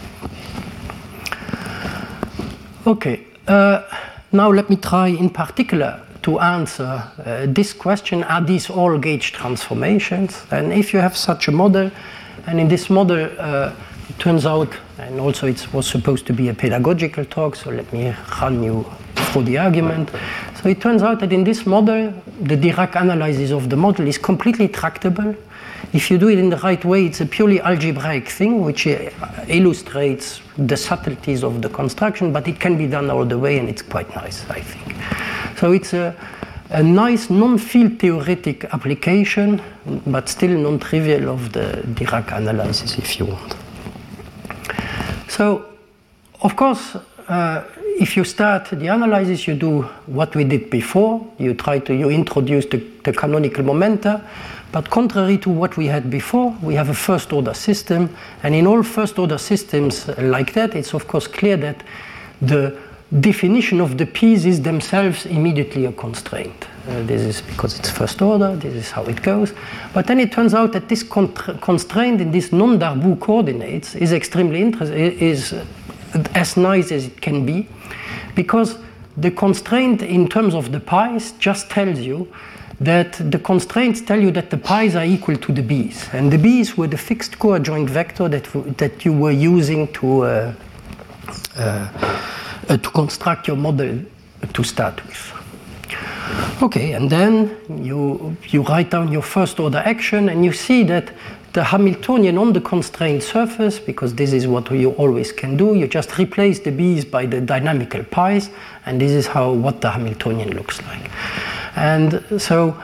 Okay, 2.86 3.26
uh, 3.48 3.82
now 4.32 4.50
let 4.50 4.70
me 4.70 4.76
try 4.76 5.08
in 5.08 5.30
particular 5.30 6.00
to 6.22 6.38
answer 6.40 7.02
uh, 7.24 7.46
this 7.48 7.72
question 7.72 8.24
are 8.24 8.40
these 8.40 8.68
all 8.70 8.98
gauge 8.98 9.32
transformations? 9.32 10.44
And 10.50 10.72
if 10.72 10.92
you 10.92 11.00
have 11.00 11.16
such 11.16 11.48
a 11.48 11.52
model, 11.52 11.90
and 12.46 12.60
in 12.60 12.68
this 12.68 12.90
model, 12.90 13.30
uh, 13.38 13.72
it 14.08 14.18
turns 14.18 14.46
out, 14.46 14.68
and 14.98 15.20
also 15.20 15.46
it 15.46 15.72
was 15.72 15.86
supposed 15.86 16.26
to 16.26 16.32
be 16.32 16.48
a 16.48 16.54
pedagogical 16.54 17.24
talk, 17.24 17.56
so 17.56 17.70
let 17.70 17.92
me 17.92 18.14
run 18.40 18.62
you 18.62 18.84
through 19.14 19.44
the 19.44 19.58
argument. 19.58 20.10
So 20.62 20.68
it 20.68 20.80
turns 20.80 21.02
out 21.02 21.20
that 21.20 21.32
in 21.32 21.44
this 21.44 21.66
model, 21.66 22.12
the 22.40 22.56
Dirac 22.56 23.00
analysis 23.00 23.50
of 23.50 23.68
the 23.68 23.76
model 23.76 24.06
is 24.06 24.18
completely 24.18 24.68
tractable. 24.68 25.34
If 25.92 26.10
you 26.10 26.18
do 26.18 26.28
it 26.28 26.38
in 26.38 26.50
the 26.50 26.56
right 26.58 26.82
way, 26.84 27.06
it's 27.06 27.20
a 27.20 27.26
purely 27.26 27.60
algebraic 27.60 28.28
thing, 28.28 28.62
which 28.62 28.86
uh, 28.86 29.10
illustrates 29.48 30.40
the 30.56 30.76
subtleties 30.76 31.44
of 31.44 31.62
the 31.62 31.68
construction, 31.68 32.32
but 32.32 32.48
it 32.48 32.58
can 32.58 32.76
be 32.78 32.86
done 32.86 33.10
all 33.10 33.24
the 33.24 33.38
way, 33.38 33.58
and 33.58 33.68
it's 33.68 33.82
quite 33.82 34.14
nice, 34.16 34.48
I 34.50 34.60
think. 34.60 34.96
So 35.58 35.72
it's 35.72 35.92
a, 35.92 36.14
a 36.70 36.82
nice 36.82 37.30
non-field 37.30 37.98
theoretic 37.98 38.64
application, 38.72 39.62
but 40.06 40.28
still 40.28 40.58
non-trivial 40.58 41.28
of 41.28 41.52
the 41.52 41.82
Dirac 41.94 42.36
analysis, 42.36 42.98
if 42.98 43.18
you 43.18 43.26
want. 43.26 43.56
So, 45.28 45.66
of 46.42 46.56
course, 46.56 46.96
uh, 47.28 47.64
if 47.98 48.16
you 48.16 48.24
start 48.24 48.70
the 48.70 48.86
analysis, 48.88 49.46
you 49.46 49.54
do 49.54 49.82
what 50.06 50.34
we 50.36 50.44
did 50.44 50.70
before. 50.70 51.26
You 51.38 51.54
try 51.54 51.78
to 51.80 51.94
you 51.94 52.10
introduce 52.10 52.66
the, 52.66 52.78
the, 53.04 53.12
canonical 53.12 53.64
momenta, 53.64 54.22
but 54.70 54.90
contrary 54.90 55.38
to 55.38 55.50
what 55.50 55.76
we 55.76 55.86
had 55.86 56.10
before, 56.10 56.54
we 56.62 56.74
have 56.74 56.88
a 56.88 56.94
first 56.94 57.32
order 57.32 57.54
system, 57.54 58.14
and 58.42 58.54
in 58.54 58.66
all 58.66 58.82
first 58.82 59.18
order 59.18 59.38
systems 59.38 60.08
like 60.18 60.52
that, 60.52 60.74
it's 60.74 60.94
of 60.94 61.08
course 61.08 61.26
clear 61.26 61.56
that 61.56 61.82
the 62.42 62.78
definition 63.20 63.80
of 63.80 63.98
the 63.98 64.06
pieces 64.06 64.62
themselves 64.62 65.26
immediately 65.26 65.86
a 65.86 65.92
constraint. 65.92 66.66
Uh, 66.88 67.02
this 67.02 67.22
is 67.22 67.40
because 67.42 67.78
it's 67.78 67.90
first 67.90 68.22
order, 68.22 68.54
this 68.54 68.74
is 68.74 68.90
how 68.92 69.02
it 69.04 69.20
goes. 69.20 69.52
But 69.92 70.06
then 70.06 70.20
it 70.20 70.30
turns 70.30 70.54
out 70.54 70.72
that 70.72 70.88
this 70.88 71.02
constraint 71.02 72.20
in 72.20 72.30
these 72.30 72.52
non-Darboux 72.52 73.18
coordinates 73.20 73.96
is 73.96 74.12
extremely 74.12 74.62
interesting, 74.62 74.96
is 74.96 75.52
as 76.34 76.56
nice 76.56 76.92
as 76.92 77.06
it 77.06 77.20
can 77.20 77.44
be 77.44 77.68
because 78.34 78.78
the 79.16 79.30
constraint 79.30 80.02
in 80.02 80.28
terms 80.28 80.54
of 80.54 80.70
the 80.70 80.78
pi's 80.78 81.32
just 81.32 81.70
tells 81.70 81.98
you 81.98 82.28
that 82.80 83.14
the 83.30 83.38
constraints 83.38 84.02
tell 84.02 84.20
you 84.20 84.30
that 84.30 84.50
the 84.50 84.58
pi's 84.58 84.94
are 84.94 85.04
equal 85.04 85.36
to 85.36 85.52
the 85.52 85.62
b's. 85.62 86.08
And 86.12 86.30
the 86.30 86.38
b's 86.38 86.76
were 86.76 86.86
the 86.86 86.98
fixed 86.98 87.38
coadjoint 87.38 87.88
vector 87.88 88.28
that, 88.28 88.44
that 88.76 89.04
you 89.04 89.12
were 89.12 89.30
using 89.30 89.90
to, 89.94 90.20
uh, 90.20 90.54
uh, 91.56 91.88
uh, 92.68 92.76
to 92.76 92.90
construct 92.90 93.48
your 93.48 93.56
model 93.56 94.00
to 94.52 94.62
start 94.62 95.04
with. 95.06 95.35
Okay, 96.62 96.92
and 96.92 97.10
then 97.10 97.56
you, 97.68 98.36
you 98.48 98.62
write 98.62 98.90
down 98.90 99.12
your 99.12 99.22
first 99.22 99.60
order 99.60 99.78
action 99.78 100.28
and 100.28 100.44
you 100.44 100.52
see 100.52 100.82
that 100.84 101.12
the 101.52 101.64
Hamiltonian 101.64 102.36
on 102.36 102.52
the 102.52 102.60
constrained 102.60 103.22
surface, 103.22 103.78
because 103.78 104.14
this 104.14 104.32
is 104.32 104.46
what 104.46 104.70
you 104.70 104.90
always 104.92 105.32
can 105.32 105.56
do, 105.56 105.74
you 105.74 105.88
just 105.88 106.18
replace 106.18 106.58
the 106.60 106.70
b's 106.70 107.04
by 107.04 107.24
the 107.24 107.40
dynamical 107.40 108.04
pi's, 108.04 108.50
and 108.84 109.00
this 109.00 109.12
is 109.12 109.26
how 109.26 109.52
what 109.52 109.80
the 109.80 109.90
Hamiltonian 109.90 110.54
looks 110.54 110.82
like. 110.82 111.10
And 111.76 112.22
so 112.38 112.76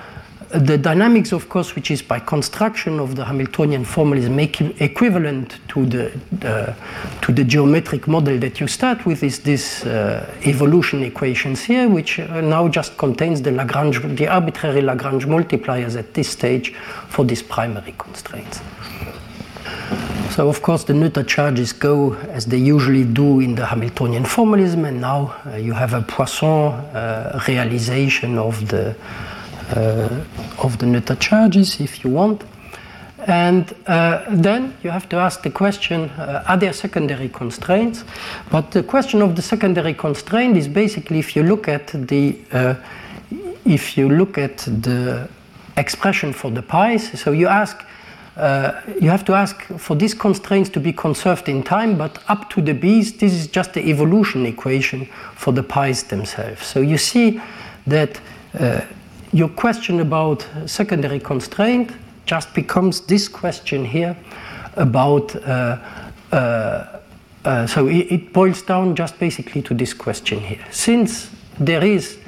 the 0.52 0.76
dynamics, 0.76 1.32
of 1.32 1.48
course, 1.48 1.74
which 1.74 1.90
is 1.90 2.02
by 2.02 2.18
construction 2.18 3.00
of 3.00 3.16
the 3.16 3.24
Hamiltonian 3.24 3.84
formalism 3.84 4.38
equivalent 4.38 5.58
to 5.68 5.86
the, 5.86 6.12
the, 6.30 6.76
to 7.22 7.32
the 7.32 7.42
geometric 7.42 8.06
model 8.06 8.38
that 8.38 8.60
you 8.60 8.66
start 8.66 9.06
with, 9.06 9.22
is 9.22 9.40
this 9.40 9.84
uh, 9.84 10.30
evolution 10.44 11.02
equations 11.02 11.62
here, 11.62 11.88
which 11.88 12.18
uh, 12.18 12.40
now 12.40 12.68
just 12.68 12.98
contains 12.98 13.40
the 13.40 13.50
Lagrange, 13.50 14.02
the 14.16 14.28
arbitrary 14.28 14.82
Lagrange 14.82 15.26
multipliers 15.26 15.96
at 15.96 16.12
this 16.12 16.28
stage 16.28 16.74
for 17.08 17.24
these 17.24 17.42
primary 17.42 17.94
constraints. 17.96 18.60
So, 20.30 20.48
of 20.48 20.62
course, 20.62 20.84
the 20.84 20.94
Noether 20.94 21.26
charges 21.26 21.72
go 21.72 22.14
as 22.14 22.46
they 22.46 22.56
usually 22.56 23.04
do 23.04 23.40
in 23.40 23.54
the 23.54 23.66
Hamiltonian 23.66 24.24
formalism, 24.24 24.86
and 24.86 25.00
now 25.00 25.34
uh, 25.46 25.56
you 25.56 25.74
have 25.74 25.92
a 25.92 26.00
Poisson 26.02 26.72
uh, 26.72 27.40
realization 27.46 28.38
of 28.38 28.68
the 28.68 28.96
of 29.72 30.78
the 30.78 30.86
Noether 30.86 31.18
charges 31.18 31.80
if 31.80 32.04
you 32.04 32.10
want. 32.10 32.42
And 33.26 33.72
uh, 33.86 34.24
then 34.30 34.74
you 34.82 34.90
have 34.90 35.08
to 35.10 35.16
ask 35.16 35.42
the 35.42 35.50
question 35.50 36.10
uh, 36.10 36.44
are 36.48 36.56
there 36.56 36.72
secondary 36.72 37.28
constraints? 37.28 38.04
But 38.50 38.72
the 38.72 38.82
question 38.82 39.22
of 39.22 39.36
the 39.36 39.42
secondary 39.42 39.94
constraint 39.94 40.56
is 40.56 40.66
basically 40.66 41.20
if 41.20 41.36
you 41.36 41.44
look 41.44 41.68
at 41.68 41.88
the 41.88 42.36
if 43.64 43.96
you 43.96 44.08
look 44.08 44.38
at 44.38 44.58
the 44.58 45.28
expression 45.76 46.32
for 46.32 46.50
the 46.50 46.62
pi's, 46.62 47.20
so 47.20 47.30
you 47.30 47.46
ask 47.46 47.84
uh, 48.36 48.80
you 49.00 49.10
have 49.10 49.24
to 49.26 49.34
ask 49.34 49.62
for 49.78 49.94
these 49.94 50.14
constraints 50.14 50.70
to 50.70 50.80
be 50.80 50.92
conserved 50.92 51.48
in 51.48 51.62
time, 51.62 51.98
but 51.98 52.18
up 52.28 52.48
to 52.48 52.62
the 52.62 52.72
b's, 52.72 53.12
this 53.18 53.32
is 53.32 53.46
just 53.46 53.74
the 53.74 53.86
evolution 53.90 54.46
equation 54.46 55.06
for 55.34 55.52
the 55.52 55.62
pi's 55.62 56.04
themselves. 56.04 56.66
So 56.66 56.80
you 56.80 56.96
see 56.96 57.40
that 57.86 58.18
uh, 58.58 58.80
your 59.32 59.48
question 59.48 60.00
about 60.00 60.46
secondary 60.66 61.20
constraint 61.20 61.90
just 62.26 62.52
becomes 62.54 63.00
this 63.00 63.28
question 63.28 63.84
here 63.84 64.16
about 64.76 65.34
uh, 65.36 65.78
uh, 66.32 67.00
uh, 67.44 67.66
so 67.66 67.88
it, 67.88 68.12
it, 68.12 68.32
boils 68.32 68.62
down 68.62 68.94
just 68.94 69.18
basically 69.18 69.62
to 69.62 69.74
this 69.74 69.92
question 69.92 70.38
here. 70.38 70.64
Since 70.70 71.28
there 71.58 71.84
is 71.84 72.18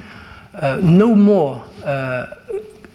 uh, 0.55 0.81
no 0.83 1.14
more 1.14 1.64
uh, 1.85 2.27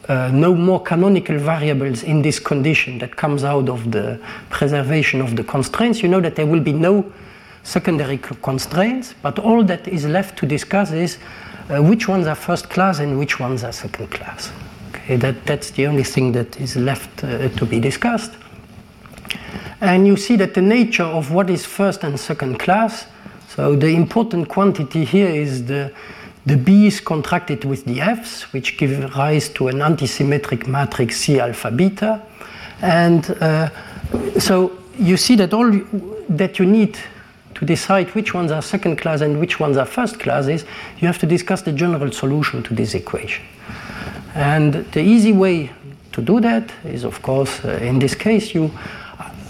uh, 0.10 0.32
no 0.34 0.56
more 0.56 0.82
canonical 0.82 1.38
variables 1.38 2.04
in 2.04 2.22
this 2.24 2.40
condition 2.40 2.98
that 2.98 3.16
comes 3.16 3.44
out 3.44 3.70
of 3.70 3.92
the 3.92 4.20
preservation 4.50 5.22
of 5.22 5.36
the 5.36 5.44
constraints 5.44 6.02
you 6.02 6.10
know 6.10 6.20
that 6.20 6.36
there 6.36 6.48
will 6.48 6.60
be 6.62 6.74
no 6.74 7.06
secondary 7.64 8.18
constraints 8.18 9.14
but 9.22 9.40
all 9.40 9.64
that 9.64 9.88
is 9.88 10.06
left 10.06 10.38
to 10.38 10.46
discuss 10.46 10.92
is 10.92 11.18
uh, 11.70 11.82
which 11.82 12.08
ones 12.08 12.28
are 12.28 12.36
first 12.36 12.70
class 12.70 13.00
and 13.00 13.18
which 13.20 13.40
ones 13.40 13.64
are 13.64 13.72
second 13.72 14.10
class. 14.10 14.52
Okay, 14.90 15.18
that, 15.18 15.46
that's 15.46 15.72
the 15.72 15.88
only 15.88 16.04
thing 16.04 16.32
that 16.32 16.60
is 16.60 16.76
left 16.76 17.24
uh, 17.24 17.50
to 17.50 17.66
be 17.66 17.80
discussed. 17.80 18.32
And 19.82 20.06
you 20.08 20.18
see 20.18 20.36
that 20.38 20.54
the 20.54 20.62
nature 20.62 21.04
of 21.04 21.32
what 21.32 21.50
is 21.50 21.66
first 21.66 22.04
and 22.04 22.20
second 22.20 22.60
class, 22.60 23.06
so 23.48 23.76
the 23.76 23.90
important 23.90 24.50
quantity 24.50 25.06
here 25.06 25.30
is 25.30 25.66
the, 25.66 25.92
the 26.46 26.58
B's 26.58 27.00
contracted 27.00 27.66
with 27.66 27.86
the 27.86 28.02
F's, 28.02 28.52
which 28.52 28.78
give 28.78 29.16
rise 29.16 29.50
to 29.50 29.68
an 29.68 29.78
antisymmetric 29.78 30.68
matrix 30.68 31.18
C 31.18 31.40
alpha 31.40 31.72
beta. 31.72 32.22
And 32.82 33.30
uh, 33.42 33.70
so 34.40 34.78
you 34.98 35.18
see 35.18 35.36
that 35.36 35.54
all 35.54 35.72
that 36.30 36.60
you 36.60 36.66
need 36.66 36.98
to 37.60 37.66
decide 37.66 38.10
which 38.16 38.34
ones 38.34 38.52
are 38.52 38.62
second 38.62 38.96
class 38.98 39.22
and 39.22 39.40
which 39.40 39.60
ones 39.60 39.78
are 39.78 39.86
first 39.86 40.20
classes, 40.20 40.66
you 41.00 41.08
have 41.08 41.20
to 41.20 41.26
discuss 41.26 41.62
the 41.62 41.74
general 41.74 42.12
solution 42.12 42.64
to 42.64 42.74
this 42.74 42.94
equation. 42.94 43.44
And 44.34 44.74
the 44.92 45.02
easy 45.02 45.34
way 45.34 45.72
to 46.14 46.22
do 46.22 46.40
that 46.40 46.72
is, 46.86 47.04
of 47.04 47.22
course, 47.22 47.64
uh, 47.66 47.80
in 47.82 48.00
this 48.00 48.16
case, 48.16 48.56
you. 48.56 48.72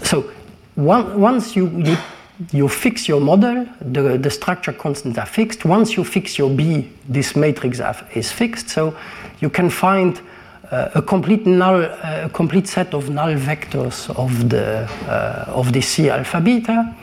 So 0.02 0.30
one, 0.74 1.20
once 1.20 1.54
you, 1.54 1.68
you 1.78 1.96
you 2.52 2.68
fix 2.68 3.06
your 3.06 3.20
model, 3.20 3.66
the, 3.80 4.16
the 4.16 4.30
structure 4.30 4.72
constants 4.72 5.18
are 5.18 5.26
fixed. 5.26 5.64
Once 5.64 5.96
you 5.96 6.04
fix 6.04 6.38
your 6.38 6.48
B, 6.48 6.88
this 7.06 7.36
matrix 7.36 7.80
is 8.14 8.32
fixed. 8.32 8.70
So 8.70 8.96
you 9.40 9.50
can 9.50 9.68
find 9.68 10.20
uh, 10.70 10.88
a 10.94 11.02
complete 11.02 11.46
null, 11.46 11.82
uh, 11.82 12.22
a 12.24 12.28
complete 12.30 12.66
set 12.66 12.94
of 12.94 13.10
null 13.10 13.34
vectors 13.34 14.08
of 14.16 14.48
the 14.48 14.88
uh, 15.06 15.44
of 15.48 15.72
the 15.72 15.80
C 15.80 16.08
alpha 16.08 16.40
beta, 16.40 16.94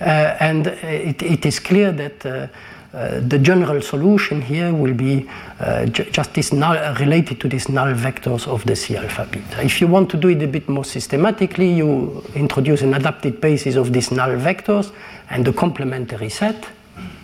and 0.00 0.66
it, 0.66 1.22
it 1.22 1.46
is 1.46 1.58
clear 1.58 1.92
that. 1.92 2.26
Uh, 2.26 2.46
uh, 2.92 3.20
the 3.20 3.38
general 3.38 3.80
solution 3.80 4.42
here 4.42 4.74
will 4.74 4.94
be 4.94 5.24
uh, 5.60 5.86
ju 5.86 6.02
just 6.10 6.34
this 6.34 6.52
null 6.52 6.76
uh, 6.76 6.92
related 6.98 7.38
to 7.38 7.48
these 7.48 7.68
null 7.68 7.94
vectors 7.94 8.48
of 8.48 8.64
the 8.66 8.74
C 8.74 8.96
alpha 8.96 9.28
beta. 9.30 9.62
If 9.62 9.80
you 9.80 9.86
want 9.86 10.10
to 10.10 10.16
do 10.16 10.26
it 10.26 10.42
a 10.42 10.48
bit 10.48 10.68
more 10.68 10.84
systematically, 10.84 11.72
you 11.72 12.20
introduce 12.34 12.82
an 12.82 12.94
adapted 12.94 13.40
basis 13.40 13.76
of 13.76 13.92
these 13.92 14.10
null 14.10 14.30
vectors 14.30 14.90
and 15.28 15.44
the 15.44 15.52
complementary 15.52 16.30
set. 16.30 16.66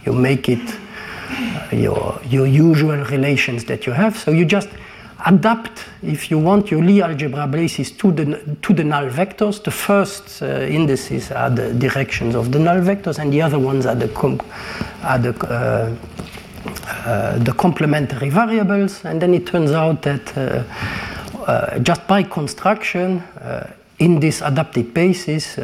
You 0.04 0.12
make 0.12 0.48
it 0.48 0.78
your, 1.72 2.20
your 2.28 2.46
usual 2.46 3.04
relations 3.04 3.64
that 3.64 3.86
you 3.86 3.92
have. 3.92 4.16
So 4.16 4.30
you 4.30 4.44
just 4.44 4.68
adapt, 5.24 5.84
if 6.02 6.30
you 6.30 6.38
want, 6.38 6.70
your 6.70 6.84
Lie 6.84 7.00
algebra 7.00 7.46
basis 7.46 7.90
to 7.92 8.12
the, 8.12 8.56
to 8.62 8.74
the 8.74 8.84
null 8.84 9.08
vectors. 9.08 9.62
The 9.62 9.70
first 9.70 10.42
uh, 10.42 10.60
indices 10.62 11.30
are 11.30 11.50
the 11.50 11.72
directions 11.72 12.34
of 12.34 12.52
the 12.52 12.58
null 12.58 12.80
vectors, 12.80 13.18
and 13.18 13.32
the 13.32 13.40
other 13.42 13.58
ones 13.58 13.86
are 13.86 13.94
the, 13.94 14.10
are 15.02 15.18
the, 15.18 15.34
uh, 15.46 15.96
uh, 17.06 17.38
the 17.38 17.52
complementary 17.52 18.28
variables. 18.28 19.04
And 19.04 19.20
then 19.20 19.32
it 19.34 19.46
turns 19.46 19.70
out 19.72 20.02
that 20.02 20.36
uh, 20.36 20.64
uh, 21.46 21.78
just 21.78 22.06
by 22.06 22.22
construction, 22.22 23.20
uh, 23.40 23.70
in 23.98 24.20
this 24.20 24.42
adapted 24.42 24.92
basis, 24.92 25.58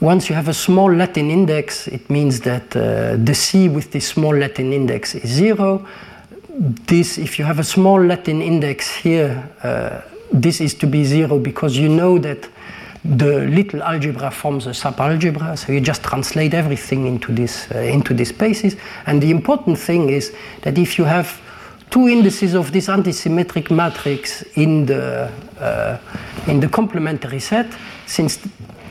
once 0.00 0.28
you 0.28 0.34
have 0.34 0.48
a 0.48 0.54
small 0.54 0.92
Latin 0.92 1.30
index, 1.30 1.86
it 1.86 2.10
means 2.10 2.40
that 2.40 2.70
the 2.70 3.34
C 3.34 3.68
with 3.68 3.92
this 3.92 4.08
small 4.08 4.34
Latin 4.34 4.72
index 4.72 5.14
is 5.14 5.30
zero 5.30 5.86
this, 6.54 7.18
if 7.18 7.38
you 7.38 7.44
have 7.44 7.58
a 7.58 7.64
small 7.64 8.00
Latin 8.02 8.40
index 8.40 8.90
here, 8.94 9.50
uh, 9.62 10.00
this 10.32 10.60
is 10.60 10.74
to 10.74 10.86
be 10.86 11.04
zero 11.04 11.38
because 11.38 11.76
you 11.76 11.88
know 11.88 12.18
that 12.18 12.48
the 13.04 13.46
little 13.46 13.82
algebra 13.82 14.30
forms 14.30 14.66
a 14.66 14.70
subalgebra, 14.70 15.58
so 15.58 15.72
you 15.72 15.80
just 15.80 16.02
translate 16.02 16.54
everything 16.54 17.06
into 17.06 17.32
this 17.32 17.70
uh, 17.70 17.78
into 17.78 18.14
this 18.14 18.32
basis. 18.32 18.76
And 19.06 19.22
the 19.22 19.30
important 19.30 19.78
thing 19.78 20.08
is 20.08 20.34
that 20.62 20.78
if 20.78 20.96
you 20.96 21.04
have 21.04 21.40
two 21.90 22.08
indices 22.08 22.54
of 22.54 22.72
this 22.72 22.86
antisymmetric 22.88 23.70
matrix 23.70 24.42
in 24.56 24.86
the 24.86 25.30
uh, 25.60 25.98
in 26.46 26.60
the 26.60 26.68
complementary 26.68 27.40
set, 27.40 27.66
since 28.06 28.38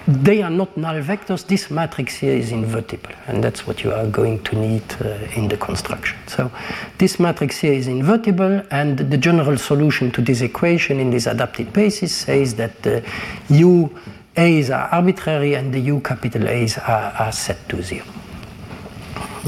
they 0.07 0.41
are 0.41 0.49
not 0.49 0.75
null 0.75 1.01
vectors, 1.01 1.47
this 1.47 1.71
matrix 1.71 2.15
here 2.15 2.35
is 2.35 2.51
invertible, 2.51 3.11
and 3.27 3.43
that's 3.43 3.65
what 3.65 3.83
you 3.83 3.91
are 3.91 4.07
going 4.07 4.43
to 4.43 4.55
need 4.55 4.83
uh, 5.01 5.17
in 5.35 5.47
the 5.47 5.57
construction. 5.57 6.17
So 6.27 6.51
this 6.97 7.19
matrix 7.19 7.57
here 7.57 7.73
is 7.73 7.87
invertible, 7.87 8.63
and 8.71 8.97
the 8.97 9.17
general 9.17 9.57
solution 9.57 10.11
to 10.11 10.21
this 10.21 10.41
equation 10.41 10.99
in 10.99 11.11
this 11.11 11.25
adapted 11.25 11.71
basis 11.71 12.13
says 12.13 12.55
that 12.55 12.81
the 12.83 13.03
u 13.49 13.97
a's 14.35 14.69
are 14.69 14.89
arbitrary 14.89 15.53
and 15.53 15.73
the 15.73 15.79
u 15.79 15.99
capital 16.01 16.47
A's 16.47 16.77
are, 16.77 17.13
are 17.19 17.31
set 17.31 17.69
to 17.69 17.81
zero. 17.81 18.05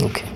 Okay. 0.01 0.35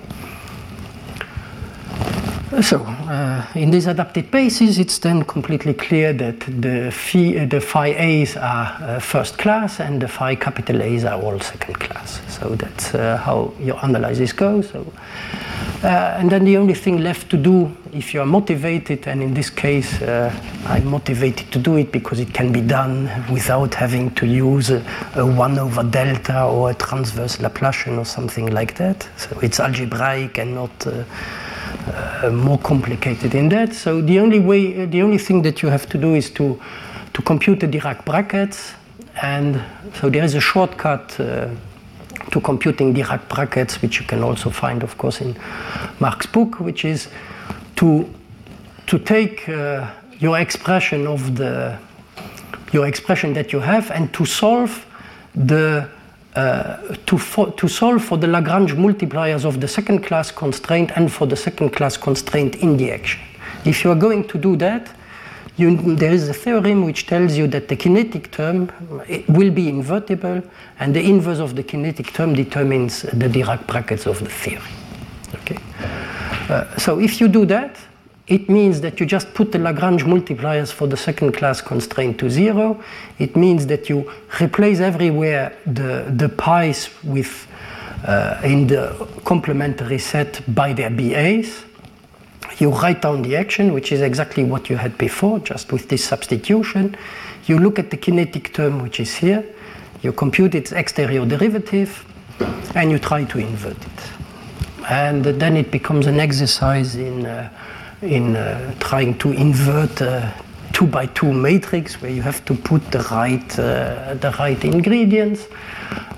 So, 2.50 2.80
uh, 2.80 3.46
in 3.54 3.70
these 3.70 3.86
adapted 3.86 4.28
basis, 4.32 4.78
it's 4.78 4.98
then 4.98 5.22
completely 5.22 5.72
clear 5.72 6.12
that 6.14 6.40
the 6.40 6.90
phi, 6.90 7.38
uh, 7.38 7.46
the 7.46 7.60
phi 7.60 7.86
a's 7.86 8.36
are 8.36 8.76
uh, 8.82 8.98
first 8.98 9.38
class 9.38 9.78
and 9.78 10.02
the 10.02 10.08
phi 10.08 10.34
capital 10.34 10.82
A's 10.82 11.04
are 11.04 11.22
all 11.22 11.38
second 11.38 11.78
class. 11.78 12.20
So 12.26 12.56
that's 12.56 12.92
uh, 12.92 13.18
how 13.18 13.52
your 13.60 13.78
analysis 13.82 14.32
goes. 14.32 14.68
So, 14.70 14.84
uh, 15.84 16.16
and 16.18 16.28
then 16.28 16.44
the 16.44 16.56
only 16.56 16.74
thing 16.74 16.98
left 16.98 17.30
to 17.30 17.36
do, 17.36 17.70
if 17.92 18.12
you 18.12 18.20
are 18.20 18.26
motivated, 18.26 19.06
and 19.06 19.22
in 19.22 19.32
this 19.32 19.48
case, 19.48 20.02
uh, 20.02 20.34
I'm 20.66 20.88
motivated 20.88 21.52
to 21.52 21.58
do 21.60 21.76
it 21.76 21.92
because 21.92 22.18
it 22.18 22.34
can 22.34 22.50
be 22.50 22.62
done 22.62 23.08
without 23.30 23.74
having 23.74 24.10
to 24.16 24.26
use 24.26 24.70
a, 24.70 24.84
a 25.14 25.24
1 25.24 25.56
over 25.56 25.84
delta 25.84 26.42
or 26.42 26.70
a 26.70 26.74
transverse 26.74 27.36
Laplacian 27.36 27.96
or 27.96 28.04
something 28.04 28.46
like 28.50 28.74
that. 28.78 29.08
So 29.16 29.38
it's 29.38 29.60
algebraic 29.60 30.36
and 30.36 30.56
not 30.56 30.86
uh, 31.86 32.30
more 32.30 32.58
complicated 32.58 33.34
in 33.34 33.48
that. 33.50 33.74
So 33.74 34.00
the 34.00 34.18
only 34.18 34.40
way, 34.40 34.86
the 34.86 35.02
only 35.02 35.18
thing 35.18 35.42
that 35.42 35.62
you 35.62 35.68
have 35.68 35.88
to 35.88 35.98
do 35.98 36.14
is 36.14 36.30
to 36.30 36.60
to 37.12 37.22
compute 37.22 37.60
the 37.60 37.66
Dirac 37.66 38.04
brackets, 38.04 38.74
and 39.20 39.60
so 39.94 40.08
there 40.10 40.24
is 40.24 40.34
a 40.34 40.40
shortcut. 40.40 41.18
Uh, 41.20 41.48
to 42.30 42.40
computing 42.40 42.94
Dirac 42.94 43.28
brackets, 43.28 43.82
which 43.82 43.98
you 43.98 44.06
can 44.06 44.22
also 44.22 44.50
find, 44.50 44.82
of 44.82 44.96
course, 44.98 45.20
in 45.20 45.36
Mark's 45.98 46.26
book, 46.26 46.60
which 46.60 46.84
is 46.84 47.08
to 47.76 48.08
to 48.86 48.98
take 48.98 49.48
uh, 49.48 49.90
your 50.18 50.38
expression 50.38 51.06
of 51.06 51.36
the 51.36 51.78
your 52.72 52.86
expression 52.86 53.32
that 53.32 53.52
you 53.52 53.60
have 53.60 53.90
and 53.90 54.12
to 54.12 54.24
solve 54.24 54.86
the 55.34 55.88
uh, 56.36 56.94
to, 57.06 57.18
to 57.56 57.68
solve 57.68 58.04
for 58.04 58.16
the 58.16 58.26
Lagrange 58.26 58.74
multipliers 58.74 59.44
of 59.44 59.60
the 59.60 59.68
second 59.68 60.04
class 60.04 60.30
constraint 60.30 60.92
and 60.96 61.12
for 61.12 61.26
the 61.26 61.36
second 61.36 61.70
class 61.70 61.96
constraint 61.96 62.56
in 62.56 62.76
the 62.76 62.92
action. 62.92 63.20
If 63.64 63.84
you 63.84 63.90
are 63.90 63.96
going 63.96 64.28
to 64.28 64.38
do 64.38 64.56
that, 64.56 64.90
you, 65.56 65.96
there 65.96 66.12
is 66.12 66.28
a 66.28 66.32
theorem 66.34 66.84
which 66.84 67.06
tells 67.06 67.36
you 67.36 67.46
that 67.48 67.68
the 67.68 67.76
kinetic 67.76 68.30
term 68.30 68.70
will 69.28 69.50
be 69.50 69.68
invertible 69.68 70.42
and 70.78 70.94
the 70.94 71.02
inverse 71.02 71.38
of 71.38 71.56
the 71.56 71.62
kinetic 71.62 72.12
term 72.12 72.34
determines 72.34 73.02
the 73.02 73.28
Dirac 73.28 73.66
brackets 73.66 74.06
of 74.06 74.20
the 74.20 74.30
theory. 74.30 74.62
Okay? 75.34 75.58
Uh, 76.48 76.76
so 76.76 76.98
if 77.00 77.20
you 77.20 77.28
do 77.28 77.44
that, 77.46 77.76
it 78.30 78.48
means 78.48 78.80
that 78.82 79.00
you 79.00 79.06
just 79.06 79.34
put 79.34 79.50
the 79.50 79.58
Lagrange 79.58 80.04
multipliers 80.04 80.72
for 80.72 80.86
the 80.86 80.96
second 80.96 81.32
class 81.32 81.60
constraint 81.60 82.20
to 82.20 82.30
zero. 82.30 82.80
It 83.18 83.34
means 83.34 83.66
that 83.66 83.88
you 83.88 84.08
replace 84.40 84.78
everywhere 84.78 85.52
the, 85.66 86.12
the 86.16 86.28
pi's 86.28 86.88
with, 87.02 87.48
uh, 88.06 88.40
in 88.44 88.68
the 88.68 89.08
complementary 89.24 89.98
set 89.98 90.42
by 90.54 90.72
their 90.72 90.90
BAs. 90.90 91.64
You 92.58 92.70
write 92.70 93.02
down 93.02 93.22
the 93.22 93.34
action, 93.34 93.72
which 93.72 93.90
is 93.90 94.00
exactly 94.00 94.44
what 94.44 94.70
you 94.70 94.76
had 94.76 94.96
before, 94.96 95.40
just 95.40 95.72
with 95.72 95.88
this 95.88 96.04
substitution. 96.04 96.96
You 97.46 97.58
look 97.58 97.80
at 97.80 97.90
the 97.90 97.96
kinetic 97.96 98.54
term, 98.54 98.80
which 98.80 99.00
is 99.00 99.12
here. 99.12 99.44
You 100.02 100.12
compute 100.12 100.54
its 100.54 100.70
exterior 100.70 101.26
derivative, 101.26 102.04
and 102.76 102.92
you 102.92 103.00
try 103.00 103.24
to 103.24 103.38
invert 103.38 103.76
it. 103.76 104.86
And 104.88 105.24
then 105.24 105.56
it 105.56 105.72
becomes 105.72 106.06
an 106.06 106.20
exercise 106.20 106.94
in 106.94 107.26
uh, 107.26 107.50
in 108.02 108.36
uh, 108.36 108.74
trying 108.80 109.18
to 109.18 109.32
invert 109.32 110.00
a 110.00 110.32
two 110.72 110.86
by 110.86 111.06
two 111.06 111.32
matrix 111.32 112.00
where 112.00 112.10
you 112.10 112.22
have 112.22 112.44
to 112.44 112.54
put 112.54 112.90
the 112.90 113.00
right, 113.10 113.58
uh, 113.58 114.14
the 114.14 114.34
right 114.38 114.64
ingredients. 114.64 115.46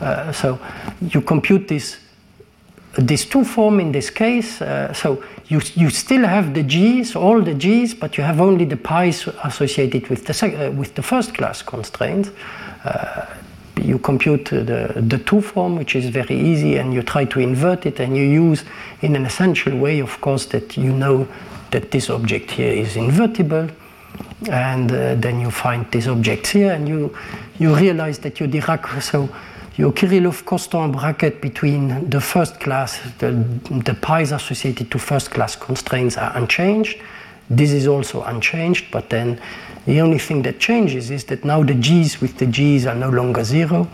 Uh, 0.01 0.31
so 0.33 0.59
you 1.01 1.21
compute 1.21 1.69
this 1.69 1.99
this 2.99 3.25
two 3.25 3.43
form 3.43 3.81
in 3.81 3.91
this 3.91 4.11
case, 4.11 4.61
uh, 4.61 4.93
so 4.93 5.23
you, 5.49 5.61
you 5.75 5.89
still 5.89 6.25
have 6.27 6.53
the 6.53 6.63
g's, 6.63 7.17
all 7.17 7.41
the 7.41 7.55
g's, 7.55 7.95
but 7.95 8.19
you 8.19 8.25
have 8.25 8.39
only 8.39 8.67
the 8.67 8.77
pi's 8.77 9.27
associated 9.45 10.09
with 10.09 10.27
the, 10.27 10.67
uh, 10.67 10.71
with 10.73 10.95
the 10.95 11.03
first 11.03 11.35
class 11.35 11.63
constraint. 11.63 12.31
Uh, 12.85 13.25
you 13.81 13.99
compute 13.99 14.45
the, 14.45 14.93
the 14.95 15.19
two 15.19 15.41
form, 15.41 15.77
which 15.77 15.97
is 15.97 16.11
very 16.11 16.39
easy, 16.39 16.77
and 16.77 16.93
you 16.93 17.03
try 17.03 17.25
to 17.25 17.41
invert 17.41 17.87
it, 17.87 17.99
and 17.99 18.15
you 18.15 18.25
use 18.25 18.63
in 19.01 19.17
an 19.17 19.25
essential 19.25 19.77
way, 19.79 20.01
of 20.01 20.21
course, 20.21 20.45
that 20.47 20.77
you 20.77 20.93
know 20.93 21.27
that 21.73 21.91
this 21.91 22.09
object 22.09 22.51
here 22.51 22.73
is 22.73 22.97
invertible 22.97 23.69
and 24.51 24.91
uh, 24.91 25.15
then 25.17 25.41
you 25.41 25.51
find 25.51 25.91
these 25.91 26.09
objects 26.09 26.51
here 26.51 26.73
and 26.73 26.89
you 26.89 27.15
you 27.59 27.75
realize 27.75 28.19
that 28.19 28.41
your 28.41 28.49
Dirac 28.49 29.03
so 29.03 29.29
your 29.77 29.93
Kirillov-Kostant 29.93 30.93
bracket 30.93 31.41
between 31.41 32.11
the 32.11 32.21
first 32.21 32.61
class 32.61 33.01
the, 33.19 33.31
the 33.85 33.95
pi's 33.95 34.33
associated 34.33 34.91
to 34.91 34.99
first 34.99 35.31
class 35.31 35.57
constraints 35.57 36.19
are 36.19 36.37
unchanged. 36.37 37.01
This 37.49 37.73
is 37.73 37.87
also 37.87 38.23
unchanged 38.23 38.91
but 38.91 39.11
then 39.11 39.41
the 39.87 40.01
only 40.01 40.19
thing 40.19 40.43
that 40.43 40.59
changes 40.59 41.11
is 41.11 41.25
that 41.25 41.45
now 41.45 41.63
the 41.63 41.75
g's 41.75 42.21
with 42.21 42.37
the 42.39 42.47
g's 42.47 42.87
are 42.87 42.95
no 42.95 43.11
longer 43.11 43.45
zero 43.45 43.89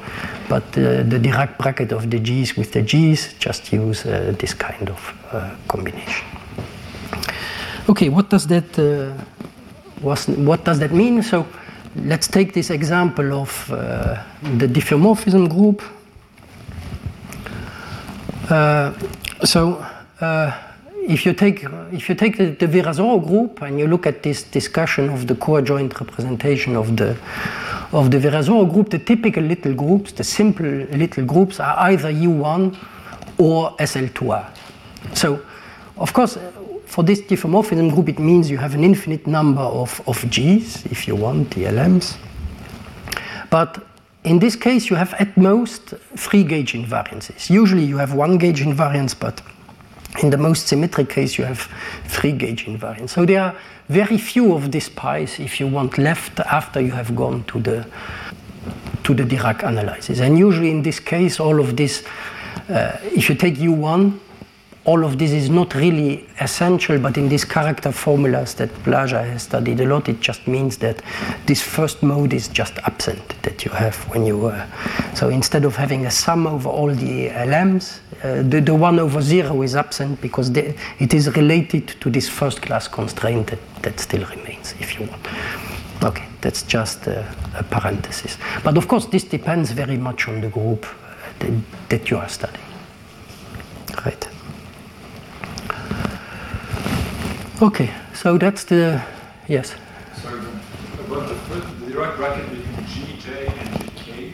but 0.49 0.65
uh, 0.77 1.03
the 1.03 1.19
Dirac 1.19 1.59
bracket 1.59 1.93
of 1.93 2.11
the 2.11 2.19
g's 2.19 2.57
with 2.57 2.73
the 2.73 2.83
g's 2.83 3.35
just 3.39 3.73
use 3.73 4.05
uh, 4.05 4.35
this 4.39 4.55
kind 4.55 4.91
of 4.91 5.15
uh, 5.33 5.55
combination 5.67 6.38
Okay, 7.89 8.11
what 8.11 8.29
does 8.29 8.47
that 8.49 8.79
uh, 8.79 9.15
was, 10.03 10.29
what 10.29 10.65
does 10.65 10.79
that 10.79 10.93
mean? 10.93 11.23
So 11.23 11.47
let's 11.97 12.29
take 12.29 12.53
this 12.53 12.69
example 12.69 13.33
of 13.33 13.71
uh, 13.73 14.23
the 14.59 14.67
diffeomorphism 14.67 15.49
group. 15.49 15.83
Uh, 18.51 18.93
so 19.43 19.85
uh, 20.21 20.53
if 21.03 21.25
you 21.25 21.33
take 21.33 21.65
if 21.91 22.11
you 22.11 22.15
take 22.15 22.37
the, 22.37 22.51
the 22.51 22.67
Virasoro 22.67 23.27
group 23.27 23.63
and 23.63 23.79
you 23.79 23.87
look 23.87 24.07
at 24.07 24.23
this 24.23 24.43
discussion 24.43 25.09
of 25.09 25.27
the 25.27 25.35
coadjoint 25.35 25.99
representation 25.99 26.77
of 26.77 26.97
the 26.97 27.17
of 27.93 28.11
the 28.11 28.19
Virasoro 28.19 28.71
group, 28.71 28.91
the 28.91 28.99
typical 28.99 29.43
little 29.43 29.73
groups, 29.73 30.13
the 30.13 30.25
simple 30.25 30.67
little 30.67 31.25
groups 31.25 31.59
are 31.59 31.91
either 31.91 32.13
U1 32.13 32.77
or 33.39 33.71
SL2R. 33.79 34.47
So, 35.15 35.41
of 35.97 36.13
course, 36.13 36.37
for 36.89 37.05
this 37.05 37.21
diffeomorphism 37.21 37.95
group, 37.95 38.09
it 38.09 38.19
means 38.19 38.51
you 38.51 38.57
have 38.57 38.75
an 38.75 38.83
infinite 38.83 39.27
number 39.27 39.61
of, 39.61 40.01
of 40.09 40.25
Gs, 40.31 40.87
if 40.87 41.07
you 41.07 41.15
want, 41.15 41.51
DLMs. 41.51 42.17
But 43.51 43.85
in 44.25 44.39
this 44.39 44.57
case, 44.57 44.91
you 44.91 44.97
have 44.97 45.15
at 45.15 45.37
most 45.37 45.95
three 46.17 46.45
gauge 46.45 46.73
invariances. 46.73 47.51
Usually 47.51 47.85
you 47.85 47.99
have 47.99 48.15
one 48.15 48.39
gauge 48.39 48.63
invariance, 48.63 49.15
but 49.19 49.43
in 50.23 50.31
the 50.31 50.39
most 50.39 50.67
symmetric 50.67 51.11
case, 51.11 51.37
you 51.37 51.45
have 51.45 51.69
three 52.07 52.33
gauge 52.33 52.65
invariance. 52.65 53.11
So 53.11 53.27
there 53.27 53.43
are 53.43 53.57
very 53.89 54.19
few 54.19 54.55
of 54.55 54.73
these 54.73 54.89
pi's, 54.89 55.39
if 55.39 55.61
you 55.61 55.67
want, 55.67 55.99
left 55.99 56.41
after 56.41 56.81
you 56.81 56.93
have 56.93 57.15
gone 57.15 57.45
to 57.45 57.61
the 57.61 57.87
to 59.05 59.15
the 59.15 59.23
Dirac 59.23 59.63
analysis. 59.63 60.21
And 60.21 60.39
usually 60.39 60.71
in 60.71 60.83
this 60.83 61.01
case, 61.01 61.41
all 61.41 61.61
of 61.61 61.77
this, 61.77 62.05
uh, 62.69 62.99
if 63.05 63.31
you 63.31 63.35
take 63.35 63.55
U1, 63.55 64.19
all 64.89 65.05
of 65.05 65.19
this 65.19 65.33
is 65.33 65.51
not 65.51 65.75
really 65.75 66.27
essential, 66.41 66.99
but 66.99 67.19
in 67.19 67.29
these 67.29 67.45
character 67.45 67.93
formulas 67.93 68.55
that 68.55 68.71
Blaža 68.85 69.23
has 69.23 69.43
studied 69.43 69.81
a 69.81 69.85
lot, 69.85 70.09
it 70.09 70.19
just 70.21 70.49
means 70.49 70.79
that 70.79 71.03
this 71.45 71.61
first 71.61 72.03
mode 72.03 72.33
is 72.33 72.49
just 72.49 72.79
absent 72.79 73.21
that 73.43 73.67
you 73.67 73.71
have 73.71 73.97
when 74.09 74.25
you. 74.25 74.47
Uh, 74.47 74.67
so 75.15 75.29
instead 75.29 75.67
of 75.67 75.77
having 75.77 76.07
a 76.07 76.11
sum 76.11 76.47
over 76.47 76.71
all 76.71 76.89
the 76.89 77.29
LMs, 77.29 77.99
uh, 78.25 78.43
the, 78.49 78.63
the 78.63 78.75
1 78.75 78.99
over 78.99 79.21
0 79.21 79.61
is 79.61 79.77
absent 79.77 80.23
because 80.23 80.51
the, 80.53 80.75
it 80.99 81.13
is 81.13 81.37
related 81.37 81.89
to 82.01 82.09
this 82.09 82.27
first 82.27 82.63
class 82.63 82.89
constraint 82.89 83.49
that, 83.49 83.83
that 83.83 84.01
still 84.01 84.25
remains, 84.31 84.75
if 84.81 84.99
you 84.99 85.07
want. 85.07 85.21
Okay, 86.03 86.25
that's 86.41 86.63
just 86.63 87.07
a, 87.07 87.31
a 87.55 87.63
parenthesis. 87.63 88.39
But 88.65 88.79
of 88.79 88.89
course, 88.89 89.05
this 89.05 89.25
depends 89.25 89.71
very 89.71 89.99
much 89.99 90.29
on 90.29 90.41
the 90.41 90.49
group 90.49 90.87
uh, 90.87 91.15
that, 91.41 91.53
that 91.91 92.11
you 92.11 92.17
are 92.17 92.29
studying. 92.31 92.65
Right. 94.07 94.38
Okay, 97.61 97.91
so 98.15 98.39
that's 98.39 98.65
the 98.65 99.03
yes. 99.49 99.75
Sorry, 100.23 100.39
about 100.39 101.29
the, 101.29 101.35
first, 101.35 101.67
the 101.81 101.87
Dirac 101.87 102.17
bracket 102.17 102.49
between 102.51 102.87
Gj 102.87 103.49
and 103.49 103.69
Gk. 103.99 104.33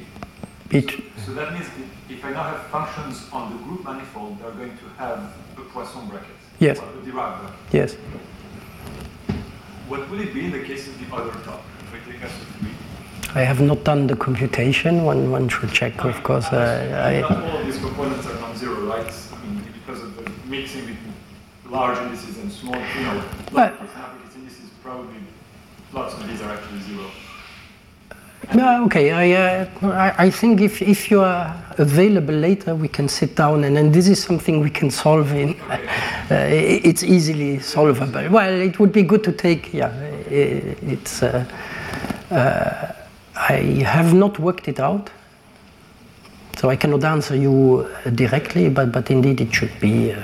It, 0.71 1.03
So 1.25 1.33
that 1.33 1.55
means 1.55 1.67
if 2.11 2.23
I 2.23 2.33
now 2.33 2.43
have 2.43 2.67
functions 2.67 3.27
on 3.33 3.53
the 3.57 3.59
group 3.65 3.85
manifold, 3.85 4.39
they're 4.41 4.51
going 4.53 4.77
to 4.77 4.85
have 4.99 5.33
a 5.57 5.61
Poisson 5.73 6.07
bracket. 6.09 6.37
Yes. 6.59 6.79
Or 6.81 6.85
a 6.85 7.03
Dirac 7.03 7.41
bracket. 7.41 7.57
yes. 7.73 7.95
What 9.89 10.11
will 10.11 10.21
it 10.21 10.35
be 10.35 10.45
in 10.47 10.51
the 10.51 10.63
case 10.63 10.87
of 10.87 10.95
the 10.99 11.15
other 11.17 11.31
top? 11.45 11.63
If 11.81 11.95
I 11.95 12.13
take 12.13 12.21
S3. 12.21 13.37
I 13.37 13.41
have 13.43 13.61
not 13.61 13.85
done 13.85 14.07
the 14.07 14.17
computation. 14.17 15.05
One 15.05 15.31
one 15.31 15.49
should 15.49 15.73
check, 15.73 16.05
of 16.05 16.23
course. 16.23 16.45
Not 16.53 16.61
Uh, 16.61 17.27
all 17.29 17.57
of 17.59 17.67
these 17.67 17.79
components 17.79 18.27
are 18.27 18.39
non-zero, 18.41 18.81
right? 18.87 19.07
I 19.33 19.47
mean, 19.47 19.65
because 19.73 20.03
of 20.03 20.15
the 20.17 20.31
mixing 20.47 20.83
between 20.87 21.14
large 21.75 21.99
indices 21.99 22.39
and 22.39 22.53
small, 22.53 22.77
you 22.77 23.03
know, 23.03 23.25
large 23.53 23.73
African 23.73 24.41
indices, 24.41 24.71
probably 24.81 25.19
lots 25.93 26.15
of 26.15 26.27
these 26.29 26.41
are 26.41 26.53
actually 26.53 26.81
zero. 26.81 27.11
No, 28.55 28.85
okay. 28.85 29.11
I, 29.11 29.27
uh, 29.33 30.15
I 30.19 30.31
think 30.31 30.61
if 30.61 30.83
if 30.83 31.11
you 31.11 31.23
are 31.23 31.57
available 31.79 32.35
later, 32.35 32.75
we 32.75 32.89
can 32.89 33.09
sit 33.09 33.35
down 33.35 33.65
and, 33.65 33.77
and 33.79 33.93
this 33.93 34.07
is 34.07 34.23
something 34.23 34.61
we 34.61 34.71
can 34.71 34.91
solve 34.91 35.33
in. 35.33 35.57
Uh, 36.31 36.49
it's 36.49 37.03
easily 37.03 37.59
solvable. 37.59 38.31
Well, 38.31 38.55
it 38.69 38.79
would 38.79 38.93
be 38.93 39.03
good 39.03 39.23
to 39.25 39.33
take. 39.33 39.75
Yeah, 39.75 39.93
it's. 40.31 41.23
Uh, 41.23 41.45
uh, 42.31 42.93
I 43.37 43.57
have 43.85 44.15
not 44.15 44.39
worked 44.39 44.69
it 44.69 44.81
out, 44.81 45.11
so 46.57 46.71
I 46.71 46.77
cannot 46.77 47.05
answer 47.05 47.37
you 47.37 47.87
uh, 48.07 48.09
directly. 48.09 48.71
But 48.71 48.91
but 48.91 49.11
indeed, 49.11 49.43
it 49.43 49.55
should 49.55 49.79
be. 49.81 50.15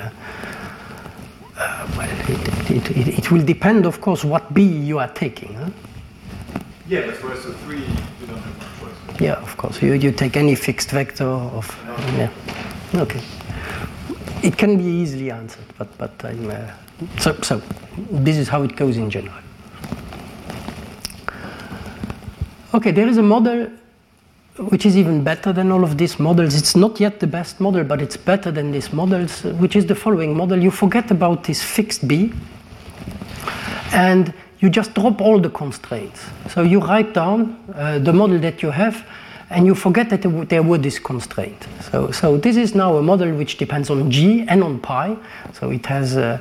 Uh, 1.61 1.87
well, 1.95 2.09
it, 2.27 2.71
it, 2.71 2.97
it, 2.97 3.07
it 3.19 3.31
will 3.31 3.45
depend, 3.45 3.85
of 3.85 4.01
course, 4.01 4.23
what 4.23 4.51
B 4.51 4.63
you 4.63 4.97
are 4.97 5.09
taking. 5.09 5.53
Huh? 5.53 5.69
Yeah, 6.87 7.05
but 7.05 7.15
for 7.17 7.31
S 7.31 7.45
of 7.45 7.55
3, 7.59 7.77
you 7.77 7.85
don't 8.25 8.37
have 8.39 8.81
much 8.81 8.93
choice. 9.09 9.21
Yeah, 9.21 9.33
of 9.33 9.55
course. 9.57 9.79
You, 9.79 9.93
you 9.93 10.11
take 10.11 10.35
any 10.37 10.55
fixed 10.55 10.89
vector 10.89 11.25
of. 11.25 11.67
Yeah. 12.17 12.31
Okay. 12.95 13.21
It 14.41 14.57
can 14.57 14.77
be 14.77 14.83
easily 14.83 15.29
answered, 15.29 15.65
but 15.77 15.95
but 15.99 16.11
I'm. 16.25 16.49
Uh, 16.49 16.71
so 17.19 17.39
so, 17.41 17.61
this 18.09 18.37
is 18.37 18.47
how 18.49 18.63
it 18.63 18.75
goes 18.75 18.97
in 18.97 19.11
general. 19.11 19.37
Okay, 22.73 22.91
there 22.91 23.07
is 23.07 23.17
a 23.17 23.23
model 23.23 23.69
which 24.57 24.85
is 24.85 24.97
even 24.97 25.23
better 25.23 25.53
than 25.53 25.71
all 25.71 25.83
of 25.83 25.97
these 25.97 26.19
models. 26.19 26.55
It's 26.55 26.75
not 26.75 26.99
yet 26.99 27.19
the 27.19 27.27
best 27.27 27.59
model, 27.59 27.83
but 27.83 28.01
it's 28.01 28.17
better 28.17 28.51
than 28.51 28.71
these 28.71 28.91
models, 28.93 29.43
which 29.43 29.75
is 29.75 29.85
the 29.85 29.95
following 29.95 30.35
model. 30.35 30.61
You 30.61 30.71
forget 30.71 31.09
about 31.11 31.43
this 31.43 31.61
fixed 31.63 32.07
B, 32.07 32.33
and 33.93 34.33
you 34.59 34.69
just 34.69 34.93
drop 34.93 35.21
all 35.21 35.39
the 35.39 35.49
constraints. 35.49 36.25
So 36.49 36.61
you 36.63 36.79
write 36.79 37.13
down 37.13 37.57
uh, 37.73 37.99
the 37.99 38.13
model 38.13 38.39
that 38.39 38.61
you 38.61 38.71
have, 38.71 39.05
and 39.49 39.65
you 39.65 39.75
forget 39.75 40.09
that 40.09 40.21
there 40.49 40.63
were- 40.63 40.77
these 40.77 40.99
constraints. 40.99 41.67
So, 41.89 42.11
so 42.11 42.37
this 42.37 42.55
is 42.57 42.75
now 42.75 42.97
a 42.97 43.01
model 43.01 43.33
which 43.35 43.57
depends 43.57 43.89
on 43.89 44.09
G 44.11 44.45
and 44.47 44.63
on 44.63 44.79
pi. 44.79 45.17
So 45.53 45.71
it 45.71 45.85
has 45.87 46.15
uh, 46.17 46.37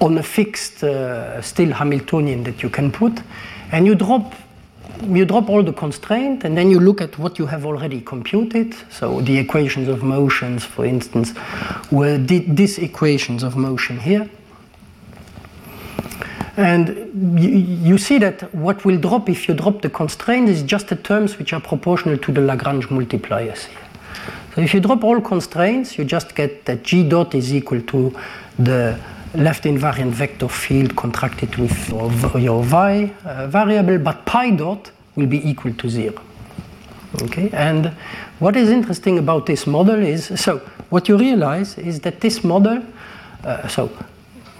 on 0.00 0.18
a 0.18 0.22
fixed 0.22 0.84
uh, 0.84 1.42
still 1.42 1.72
Hamiltonian 1.72 2.44
that 2.44 2.62
you 2.62 2.70
can 2.70 2.92
put, 2.92 3.20
and 3.72 3.86
you 3.86 3.94
drop 3.94 4.34
you 5.02 5.24
drop 5.24 5.48
all 5.48 5.62
the 5.62 5.72
constraint 5.72 6.44
and 6.44 6.56
then 6.56 6.70
you 6.70 6.80
look 6.80 7.00
at 7.00 7.18
what 7.18 7.38
you 7.38 7.46
have 7.46 7.64
already 7.64 8.00
computed. 8.00 8.74
So 8.90 9.20
the 9.20 9.38
equations 9.38 9.88
of 9.88 10.02
motions, 10.02 10.64
for 10.64 10.84
instance, 10.84 11.32
were 11.90 12.18
the, 12.18 12.40
these 12.40 12.78
equations 12.78 13.42
of 13.42 13.56
motion 13.56 13.98
here. 13.98 14.28
And 16.56 17.38
you, 17.40 17.50
you 17.50 17.98
see 17.98 18.18
that 18.18 18.52
what 18.54 18.84
will 18.84 18.98
drop 18.98 19.28
if 19.28 19.48
you 19.48 19.54
drop 19.54 19.80
the 19.80 19.90
constraint 19.90 20.48
is 20.48 20.62
just 20.62 20.88
the 20.88 20.96
terms 20.96 21.38
which 21.38 21.52
are 21.52 21.60
proportional 21.60 22.18
to 22.18 22.32
the 22.32 22.40
Lagrange 22.40 22.88
multipliers 22.88 23.66
here. 23.66 23.78
So 24.54 24.62
if 24.62 24.74
you 24.74 24.80
drop 24.80 25.04
all 25.04 25.20
constraints, 25.20 25.96
you 25.96 26.04
just 26.04 26.34
get 26.34 26.64
that 26.64 26.82
G 26.82 27.08
dot 27.08 27.34
is 27.34 27.54
equal 27.54 27.80
to 27.82 28.12
the 28.58 28.98
left 29.34 29.64
invariant 29.64 30.10
vector 30.10 30.48
field 30.48 30.96
contracted 30.96 31.56
with 31.56 31.88
your, 32.36 32.62
y 32.62 33.12
uh, 33.24 33.46
variable, 33.46 33.98
but 33.98 34.24
pi 34.24 34.50
dot 34.50 34.90
will 35.16 35.26
be 35.26 35.48
equal 35.48 35.72
to 35.74 35.88
zero. 35.88 36.20
Okay, 37.22 37.50
and 37.52 37.86
what 38.38 38.56
is 38.56 38.68
interesting 38.68 39.18
about 39.18 39.46
this 39.46 39.66
model 39.66 40.02
is 40.02 40.40
so 40.40 40.58
what 40.90 41.08
you 41.08 41.16
realize 41.16 41.78
is 41.78 42.00
that 42.00 42.20
this 42.20 42.44
model, 42.44 42.82
uh, 43.44 43.66
so 43.66 43.90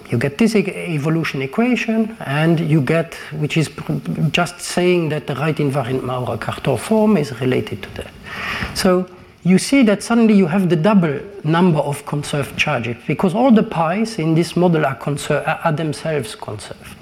you 0.09 0.17
get 0.17 0.37
this 0.39 0.55
evolution 0.55 1.41
equation, 1.41 2.17
and 2.25 2.59
you 2.59 2.81
get 2.81 3.13
which 3.39 3.55
is 3.57 3.69
just 4.31 4.59
saying 4.59 5.09
that 5.09 5.27
the 5.27 5.35
right 5.35 5.57
invariant 5.57 6.03
Maurer-Cartan 6.03 6.77
form 6.77 7.17
is 7.17 7.39
related 7.39 7.83
to 7.83 7.89
that. 7.95 8.11
So 8.73 9.07
you 9.43 9.57
see 9.57 9.83
that 9.83 10.03
suddenly 10.03 10.33
you 10.33 10.47
have 10.47 10.69
the 10.69 10.75
double 10.75 11.19
number 11.43 11.79
of 11.79 12.05
conserved 12.05 12.57
charges 12.57 12.97
because 13.07 13.33
all 13.33 13.51
the 13.51 13.63
pi's 13.63 14.19
in 14.19 14.35
this 14.35 14.55
model 14.55 14.85
are, 14.85 14.97
conser- 14.97 15.47
are 15.47 15.59
are 15.63 15.71
themselves 15.71 16.35
conserved. 16.35 16.95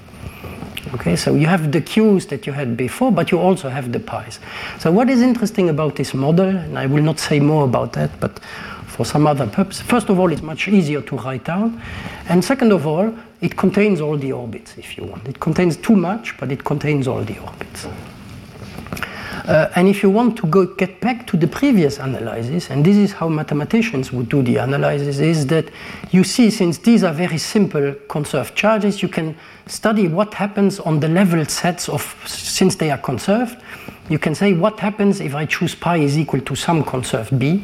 Okay, 0.93 1.15
so 1.15 1.35
you 1.35 1.47
have 1.47 1.71
the 1.71 1.81
Q's 1.81 2.27
that 2.27 2.47
you 2.47 2.53
had 2.53 2.77
before, 2.77 3.11
but 3.11 3.31
you 3.31 3.39
also 3.39 3.67
have 3.67 3.91
the 3.91 3.99
pi's. 3.99 4.39
So 4.79 4.91
what 4.91 5.09
is 5.09 5.21
interesting 5.21 5.69
about 5.69 5.95
this 5.95 6.13
model, 6.13 6.47
and 6.47 6.79
I 6.79 6.85
will 6.85 7.03
not 7.03 7.19
say 7.19 7.39
more 7.39 7.65
about 7.65 7.91
that, 7.93 8.17
but 8.21 8.39
for 8.85 9.05
some 9.05 9.27
other 9.27 9.47
purpose, 9.47 9.81
first 9.81 10.09
of 10.09 10.17
all, 10.17 10.31
it's 10.31 10.41
much 10.41 10.67
easier 10.67 11.01
to 11.01 11.17
write 11.17 11.43
down, 11.43 11.81
and 12.29 12.43
second 12.43 12.71
of 12.71 12.87
all, 12.87 13.13
it 13.41 13.57
contains 13.57 13.99
all 13.99 14.17
the 14.17 14.31
orbits, 14.31 14.77
if 14.77 14.97
you 14.97 15.03
want. 15.03 15.27
It 15.27 15.39
contains 15.39 15.75
too 15.75 15.95
much, 15.95 16.37
but 16.39 16.51
it 16.51 16.63
contains 16.63 17.07
all 17.07 17.21
the 17.21 17.37
orbits. 17.39 17.87
Uh, 19.47 19.71
and 19.75 19.87
if 19.87 20.03
you 20.03 20.09
want 20.09 20.37
to 20.37 20.45
go 20.47 20.65
get 20.65 20.99
back 20.99 21.25
to 21.25 21.37
the 21.37 21.47
previous 21.47 21.99
analysis, 21.99 22.69
and 22.69 22.85
this 22.85 22.97
is 22.97 23.13
how 23.13 23.29
mathematicians 23.29 24.11
would 24.11 24.27
do 24.27 24.41
the 24.43 24.57
analysis, 24.57 25.19
is 25.19 25.47
that 25.47 25.65
you 26.11 26.23
see 26.25 26.49
since 26.49 26.77
these 26.79 27.01
are 27.01 27.13
very 27.13 27.37
simple 27.37 27.95
conserved 28.09 28.53
charges, 28.55 29.01
you 29.01 29.07
can 29.07 29.33
study 29.65 30.09
what 30.09 30.33
happens 30.33 30.81
on 30.81 30.99
the 30.99 31.07
level 31.07 31.45
sets 31.45 31.87
of 31.87 32.01
since 32.25 32.75
they 32.75 32.91
are 32.91 32.97
conserved. 32.97 33.57
You 34.09 34.19
can 34.19 34.35
say 34.35 34.51
what 34.51 34.79
happens 34.81 35.21
if 35.21 35.33
I 35.33 35.45
choose 35.45 35.75
pi 35.75 35.97
is 35.97 36.17
equal 36.17 36.41
to 36.41 36.55
some 36.55 36.83
conserved 36.83 37.39
b. 37.39 37.63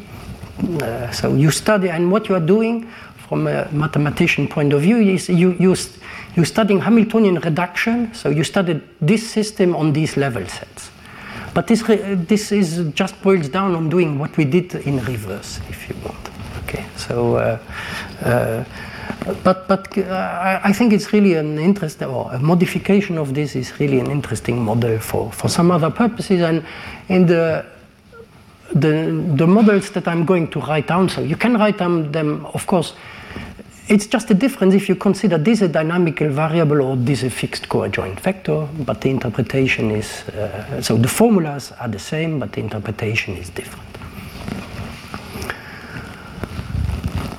Uh, 0.80 1.10
so 1.10 1.34
you 1.34 1.50
study, 1.50 1.90
and 1.90 2.10
what 2.10 2.30
you 2.30 2.34
are 2.34 2.46
doing 2.46 2.88
from 3.28 3.46
a 3.46 3.70
mathematician 3.72 4.48
point 4.48 4.72
of 4.72 4.80
view 4.80 4.98
is 4.98 5.28
you 5.28 5.52
you 5.58 5.76
you're 6.34 6.46
studying 6.46 6.80
Hamiltonian 6.80 7.40
reduction. 7.40 8.14
So 8.14 8.30
you 8.30 8.44
studied 8.44 8.80
this 9.02 9.28
system 9.28 9.76
on 9.76 9.92
these 9.92 10.16
level 10.16 10.46
sets. 10.46 10.93
But 11.54 11.68
this, 11.68 11.82
this 11.82 12.50
is 12.52 12.90
just 12.94 13.20
boils 13.22 13.48
down 13.48 13.74
on 13.76 13.88
doing 13.88 14.18
what 14.18 14.36
we 14.36 14.44
did 14.44 14.74
in 14.74 14.98
reverse, 15.04 15.60
if 15.70 15.88
you 15.88 15.94
want. 16.04 16.30
Okay, 16.64 16.84
so 16.96 17.36
uh, 17.36 17.58
uh, 18.22 18.64
but 19.42 19.68
but 19.68 19.96
uh, 19.96 20.60
I 20.62 20.72
think 20.72 20.92
it's 20.92 21.12
really 21.12 21.34
an 21.34 21.58
interesting 21.58 22.08
or 22.08 22.32
a 22.32 22.38
modification 22.38 23.16
of 23.16 23.32
this 23.32 23.56
is 23.56 23.78
really 23.80 23.98
an 23.98 24.10
interesting 24.10 24.62
model 24.62 24.98
for, 24.98 25.32
for 25.32 25.48
some 25.48 25.70
other 25.70 25.90
purposes 25.90 26.42
and 26.42 26.64
in 27.08 27.26
the 27.26 27.64
the 28.74 29.32
the 29.36 29.46
models 29.46 29.90
that 29.90 30.08
I'm 30.08 30.24
going 30.24 30.48
to 30.48 30.60
write 30.60 30.88
down 30.88 31.08
so 31.08 31.20
you 31.20 31.36
can 31.36 31.54
write 31.54 31.78
down 31.78 32.12
them 32.12 32.46
of 32.46 32.66
course 32.66 32.94
it's 33.88 34.06
just 34.06 34.30
a 34.30 34.34
difference 34.34 34.74
if 34.74 34.88
you 34.88 34.94
consider 34.94 35.38
this 35.38 35.60
a 35.62 35.68
dynamical 35.68 36.28
variable 36.28 36.80
or 36.80 36.96
this 36.96 37.22
a 37.22 37.30
fixed 37.30 37.68
coadjoint 37.68 38.18
vector 38.20 38.66
but 38.86 39.00
the 39.00 39.10
interpretation 39.10 39.90
is 39.90 40.22
uh, 40.30 40.80
so 40.80 40.96
the 40.96 41.08
formulas 41.08 41.72
are 41.80 41.88
the 41.88 41.98
same 41.98 42.38
but 42.38 42.52
the 42.52 42.60
interpretation 42.60 43.36
is 43.36 43.50
different 43.50 43.88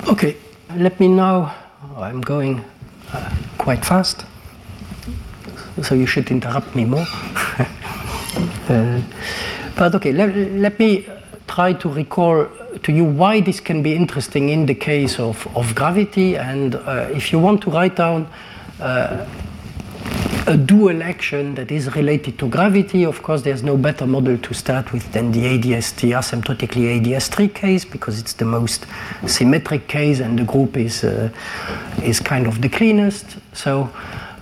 okay 0.07 0.35
let 0.75 0.99
me 0.99 1.07
now 1.07 1.55
I'm 1.97 2.19
going 2.19 2.61
uh, 3.13 3.33
quite 3.57 3.85
fast, 3.85 4.25
so 5.81 5.95
you 5.95 6.05
should 6.05 6.29
interrupt 6.29 6.75
me 6.75 6.83
more. 6.83 7.05
uh, 8.69 9.01
but 9.77 9.95
okay, 9.95 10.11
let, 10.11 10.35
let 10.35 10.77
me 10.77 11.07
try 11.47 11.73
to 11.73 11.89
recall 11.89 12.47
to 12.83 12.91
you 12.91 13.03
why 13.03 13.41
this 13.41 13.59
can 13.59 13.81
be 13.81 13.93
interesting 13.95 14.49
in 14.49 14.65
the 14.65 14.75
case 14.75 15.19
of, 15.19 15.47
of 15.55 15.75
gravity. 15.75 16.37
And 16.37 16.75
uh, 16.75 17.09
if 17.13 17.31
you 17.31 17.39
want 17.39 17.61
to 17.63 17.69
write 17.69 17.95
down 17.95 18.27
uh, 18.79 19.25
a 20.47 20.57
dual 20.57 21.01
action 21.01 21.55
that 21.55 21.71
is 21.71 21.95
related 21.95 22.37
to 22.39 22.47
gravity, 22.47 23.03
of 23.03 23.23
course, 23.23 23.41
there's 23.41 23.63
no 23.63 23.77
better 23.77 24.05
model 24.05 24.37
to 24.37 24.53
start 24.53 24.93
with 24.93 25.11
than 25.11 25.31
the 25.31 25.45
ADS-T 25.47 26.09
asymptotically 26.11 27.15
ADS-3 27.15 27.53
case 27.53 27.85
because 27.85 28.19
it's 28.19 28.33
the 28.33 28.45
most 28.45 28.85
symmetric 29.25 29.87
case 29.87 30.19
and 30.19 30.37
the 30.37 30.43
group 30.43 30.77
is, 30.77 31.03
uh, 31.03 31.29
is 32.03 32.19
kind 32.19 32.45
of 32.45 32.61
the 32.61 32.69
cleanest. 32.69 33.37
So 33.53 33.89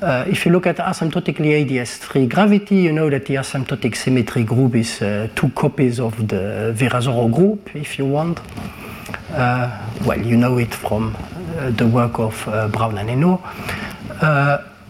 uh, 0.04 0.26
if 0.28 0.46
you 0.46 0.52
look 0.52 0.68
at 0.68 0.78
asymptotically 0.78 1.80
ADS-3 1.80 2.30
gravity, 2.30 2.76
you 2.76 2.92
know 2.92 3.10
that 3.10 3.26
the 3.26 3.36
asymptotic 3.36 3.96
symmetry 3.96 4.44
group 4.44 4.76
is 4.76 5.02
uh, 5.02 5.30
two 5.36 5.50
copies 5.50 6.00
of 6.00 6.28
the 6.28 6.74
Virasoro 6.76 7.34
group, 7.34 7.76
if 7.76 7.98
you 7.98 8.06
want. 8.06 8.40
Uh, 9.32 9.90
well, 10.06 10.20
you 10.20 10.38
know 10.38 10.58
it 10.58 10.74
from 10.74 11.16
uh, 11.58 11.72
the 11.72 11.88
work 11.88 12.20
of 12.20 12.48
uh, 12.48 12.68
Brown 12.68 12.98
and 12.98 13.10
Henneaux. 13.10 13.42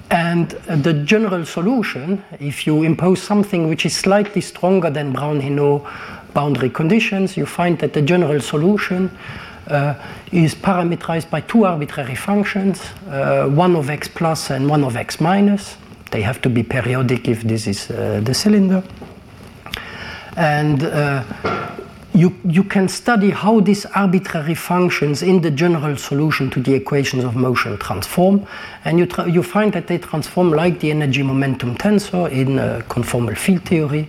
And 0.09 0.49
the 0.49 0.93
general 0.93 1.43
solution, 1.43 2.23
if 2.39 2.67
you 2.67 2.83
impose 2.83 3.19
something 3.19 3.67
which 3.67 3.83
is 3.83 3.95
slightly 3.95 4.41
stronger 4.41 4.91
than 4.91 5.11
Brown-Henneaux 5.11 5.87
boundary 6.35 6.69
conditions, 6.69 7.35
you 7.35 7.47
find 7.47 7.79
that 7.79 7.93
the 7.93 8.01
general 8.01 8.39
solution 8.39 9.09
uh, 9.09 9.52
is 10.31 10.55
parameterized 10.55 11.29
by 11.29 11.41
two 11.41 11.65
arbitrary 11.65 12.15
functions, 12.15 12.81
uh, 13.07 13.47
one 13.47 13.75
of 13.75 13.89
x 13.89 14.07
plus 14.07 14.49
and 14.49 14.69
one 14.69 14.83
of 14.83 14.95
x 14.95 15.19
minus. 15.19 15.77
They 16.11 16.21
have 16.21 16.41
to 16.41 16.49
be 16.49 16.63
periodic 16.63 17.27
if 17.27 17.41
this 17.41 17.67
is 17.67 17.89
uh, 17.89 18.21
the 18.23 18.33
cylinder. 18.33 18.83
And 20.35 20.83
uh, 20.83 21.23
you, 22.13 22.35
you 22.45 22.63
can 22.63 22.87
study 22.87 23.31
how 23.31 23.59
these 23.59 23.85
arbitrary 23.87 24.53
functions 24.53 25.23
in 25.23 25.41
the 25.41 25.49
general 25.49 25.97
solution 25.97 26.49
to 26.51 26.61
the 26.61 26.73
equations 26.75 27.23
of 27.23 27.35
motion 27.35 27.77
transform. 27.77 28.45
And 28.85 28.99
you, 28.99 29.07
you 29.27 29.41
find 29.41 29.73
that 29.73 29.87
they 29.87 29.97
transform 29.97 30.51
like 30.51 30.79
the 30.79 30.91
energy 30.91 31.23
momentum 31.23 31.75
tensor 31.75 32.31
in 32.31 32.59
uh, 32.59 32.81
conformal 32.87 33.35
field 33.35 33.65
theory. 33.65 34.07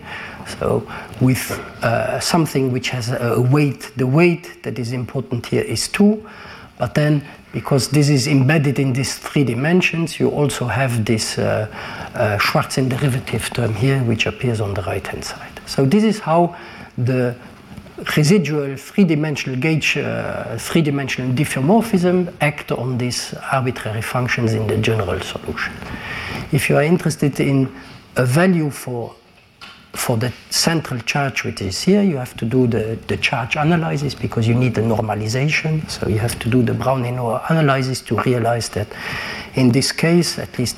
So 0.58 0.86
with 1.20 1.50
uh, 1.82 2.20
something 2.20 2.72
which 2.72 2.90
has 2.90 3.10
a 3.10 3.40
weight, 3.40 3.92
the 3.96 4.06
weight 4.06 4.62
that 4.62 4.78
is 4.78 4.92
important 4.92 5.46
here 5.46 5.62
is 5.62 5.88
2. 5.88 6.24
But 6.78 6.94
then 6.94 7.22
because 7.52 7.88
this 7.90 8.08
is 8.08 8.26
embedded 8.26 8.80
in 8.80 8.92
these 8.92 9.16
three 9.16 9.44
dimensions, 9.44 10.18
you 10.18 10.28
also 10.28 10.66
have 10.66 11.04
this 11.04 11.38
uh, 11.38 11.68
uh, 12.14 12.36
Schwarzian 12.38 12.88
derivative 12.88 13.48
term 13.50 13.74
here, 13.74 14.02
which 14.02 14.26
appears 14.26 14.60
on 14.60 14.74
the 14.74 14.82
right-hand 14.82 15.24
side. 15.24 15.60
So 15.66 15.86
this 15.86 16.02
is 16.02 16.18
how 16.18 16.56
the 16.98 17.36
residual 18.16 18.76
three-dimensional 18.76 19.60
gauge, 19.60 19.96
uh, 19.96 20.58
three-dimensional 20.58 21.32
diffeomorphism 21.32 22.34
act 22.40 22.72
on 22.72 22.98
these 22.98 23.34
arbitrary 23.52 24.02
functions 24.02 24.52
in 24.52 24.66
the 24.66 24.76
general 24.78 25.20
solution. 25.20 25.72
If 26.50 26.68
you 26.68 26.76
are 26.76 26.82
interested 26.82 27.38
in 27.38 27.72
a 28.16 28.26
value 28.26 28.70
for 28.70 29.14
for 29.94 30.16
the 30.16 30.32
central 30.50 31.00
charge 31.00 31.44
which 31.44 31.62
is 31.62 31.82
here, 31.82 32.02
you 32.02 32.16
have 32.16 32.36
to 32.36 32.44
do 32.44 32.66
the, 32.66 32.98
the 33.06 33.16
charge 33.16 33.56
analysis 33.56 34.14
because 34.14 34.46
you 34.46 34.54
need 34.54 34.74
the 34.74 34.80
normalization. 34.80 35.88
So 35.88 36.08
you 36.08 36.18
have 36.18 36.38
to 36.40 36.50
do 36.50 36.62
the 36.62 36.74
Brown-Henneaux 36.74 37.42
analysis 37.48 38.00
to 38.02 38.16
realize 38.22 38.68
that 38.70 38.88
in 39.54 39.70
this 39.70 39.92
case, 39.92 40.38
at 40.38 40.58
least 40.58 40.76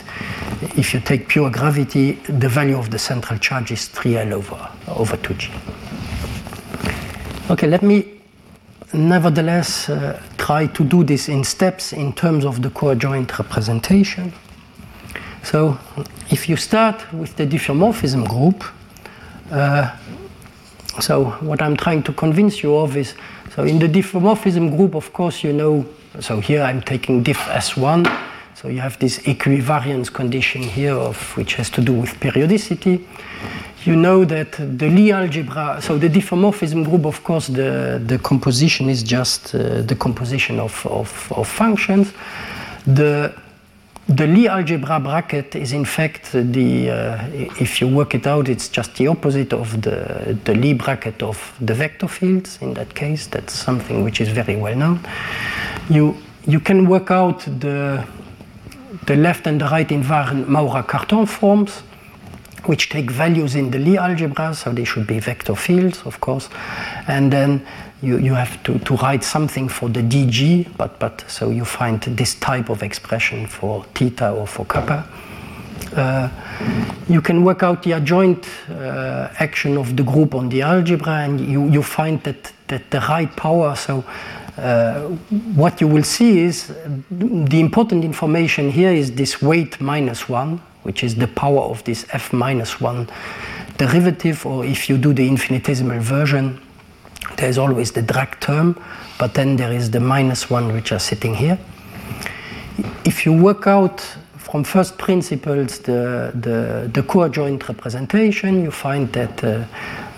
if 0.76 0.92
you 0.92 1.00
take 1.00 1.28
pure 1.28 1.50
gravity, 1.50 2.12
the 2.28 2.48
value 2.48 2.76
of 2.76 2.90
the 2.90 2.98
central 2.98 3.38
charge 3.38 3.72
is 3.72 3.88
3L 3.88 4.32
over, 4.32 4.68
over 4.88 5.16
2G. 5.16 5.50
Okay, 7.50 7.66
let 7.66 7.82
me 7.82 8.20
nevertheless 8.92 9.88
uh, 9.88 10.20
try 10.36 10.66
to 10.66 10.84
do 10.84 11.04
this 11.04 11.28
in 11.28 11.42
steps 11.44 11.92
in 11.92 12.12
terms 12.12 12.44
of 12.44 12.62
the 12.62 12.70
coadjoint 12.70 13.38
representation. 13.38 14.32
So 15.42 15.78
if 16.30 16.48
you 16.48 16.56
start 16.56 17.12
with 17.12 17.36
the 17.36 17.46
diffeomorphism 17.46 18.28
group, 18.28 18.64
so 21.00 21.24
what 21.40 21.62
I'm 21.62 21.76
trying 21.76 22.02
to 22.04 22.12
convince 22.12 22.62
you 22.62 22.76
of 22.76 22.96
is, 22.96 23.14
so 23.54 23.64
in 23.64 23.78
the 23.78 23.88
diffeomorphism 23.88 24.76
group, 24.76 24.94
of 24.94 25.12
course, 25.12 25.42
you 25.42 25.52
know, 25.52 25.86
so 26.20 26.40
here 26.40 26.62
I'm 26.62 26.82
taking 26.82 27.22
diff 27.22 27.38
S1, 27.38 28.06
so 28.54 28.68
you 28.68 28.80
have 28.80 28.98
this 28.98 29.18
equivariance 29.20 30.12
condition 30.12 30.62
here 30.62 30.94
of 30.94 31.36
which 31.36 31.54
has 31.54 31.70
to 31.70 31.80
do 31.80 31.92
with 31.92 32.18
periodicity 32.20 33.06
you 33.86 33.94
know 33.94 34.24
that 34.24 34.52
the 34.52 34.90
Lie 34.90 35.10
algebra, 35.10 35.80
so 35.80 35.96
the 35.96 36.08
diffeomorphism 36.08 36.84
group, 36.84 37.06
of 37.06 37.22
course, 37.22 37.46
the, 37.46 38.02
the 38.04 38.18
composition 38.18 38.88
is 38.88 39.02
just 39.02 39.54
uh, 39.54 39.82
the 39.82 39.94
composition 39.94 40.58
of, 40.58 40.84
of, 40.86 41.32
of, 41.32 41.48
functions. 41.48 42.12
The, 42.84 43.32
the 44.08 44.26
Lie 44.26 44.46
algebra 44.46 45.00
bracket 45.00 45.56
is 45.56 45.72
in 45.72 45.84
fact 45.84 46.30
the, 46.32 46.90
uh, 46.90 47.26
if 47.58 47.80
you 47.80 47.88
work 47.88 48.14
it 48.14 48.26
out, 48.26 48.48
it's 48.48 48.68
just 48.68 48.94
the 48.96 49.08
opposite 49.08 49.52
of 49.52 49.82
the, 49.82 50.38
the 50.44 50.54
Lie 50.54 50.74
bracket 50.74 51.22
of 51.22 51.54
the 51.60 51.74
vector 51.74 52.06
fields 52.06 52.58
in 52.60 52.74
that 52.74 52.94
case. 52.94 53.26
That's 53.26 53.52
something 53.52 54.04
which 54.04 54.20
is 54.20 54.28
very 54.28 54.54
well 54.56 54.76
known. 54.76 55.00
You, 55.90 56.16
you 56.46 56.60
can 56.60 56.86
work 56.86 57.10
out 57.10 57.40
the, 57.40 58.06
the 59.06 59.16
left 59.16 59.46
and 59.48 59.60
the 59.60 59.66
right 59.66 59.88
invariant 59.88 60.46
Maurer-Cartan 60.46 61.26
forms 61.26 61.82
which 62.66 62.88
take 62.88 63.10
values 63.10 63.54
in 63.54 63.70
the 63.70 63.78
Lie 63.78 63.96
algebra, 63.96 64.54
so 64.54 64.72
they 64.72 64.84
should 64.84 65.06
be 65.06 65.20
vector 65.20 65.54
fields, 65.54 66.02
of 66.04 66.20
course. 66.20 66.48
And 67.06 67.32
then 67.32 67.66
you, 68.06 68.18
you 68.18 68.34
have 68.34 68.62
to, 68.62 68.78
to 68.78 68.94
write 68.96 69.24
something 69.24 69.68
for 69.68 69.88
the 69.88 70.00
dg, 70.00 70.76
but, 70.76 70.98
but 70.98 71.24
so 71.28 71.50
you 71.50 71.64
find 71.64 72.00
this 72.02 72.36
type 72.36 72.70
of 72.70 72.82
expression 72.82 73.46
for 73.46 73.84
theta 73.94 74.30
or 74.30 74.46
for 74.46 74.64
kappa. 74.66 75.06
Uh, 75.94 76.28
you 77.08 77.20
can 77.20 77.44
work 77.44 77.62
out 77.62 77.82
the 77.82 77.92
adjoint 77.92 78.48
uh, 78.70 79.28
action 79.38 79.76
of 79.76 79.96
the 79.96 80.02
group 80.02 80.34
on 80.34 80.48
the 80.48 80.62
algebra, 80.62 81.24
and 81.24 81.40
you, 81.40 81.68
you 81.68 81.82
find 81.82 82.22
that, 82.22 82.52
that 82.68 82.90
the 82.90 83.00
right 83.00 83.34
power, 83.36 83.74
so 83.74 84.04
uh, 84.56 85.02
what 85.54 85.80
you 85.80 85.86
will 85.86 86.02
see 86.02 86.40
is 86.40 86.72
the 87.10 87.60
important 87.60 88.04
information 88.04 88.70
here 88.70 88.90
is 88.90 89.12
this 89.14 89.42
weight 89.42 89.80
minus 89.80 90.28
1, 90.28 90.58
which 90.82 91.04
is 91.04 91.14
the 91.16 91.28
power 91.28 91.60
of 91.60 91.82
this 91.84 92.06
f 92.12 92.32
minus 92.32 92.80
1 92.80 93.08
derivative, 93.76 94.46
or 94.46 94.64
if 94.64 94.88
you 94.88 94.96
do 94.96 95.12
the 95.12 95.26
infinitesimal 95.28 96.00
version, 96.00 96.60
there's 97.36 97.58
always 97.58 97.92
the 97.92 98.02
drag 98.02 98.38
term, 98.40 98.80
but 99.18 99.34
then 99.34 99.56
there 99.56 99.72
is 99.72 99.90
the 99.90 100.00
minus 100.00 100.50
1 100.50 100.72
which 100.72 100.92
are 100.92 100.98
sitting 100.98 101.34
here. 101.34 101.58
If 103.04 103.24
you 103.24 103.32
work 103.32 103.66
out 103.66 104.00
from 104.36 104.64
first 104.64 104.96
principles 104.96 105.80
the, 105.80 106.30
the, 106.34 106.88
the 106.92 107.02
coadjoint 107.02 107.68
representation, 107.68 108.62
you 108.62 108.70
find 108.70 109.12
that 109.12 109.42
uh, 109.42 109.64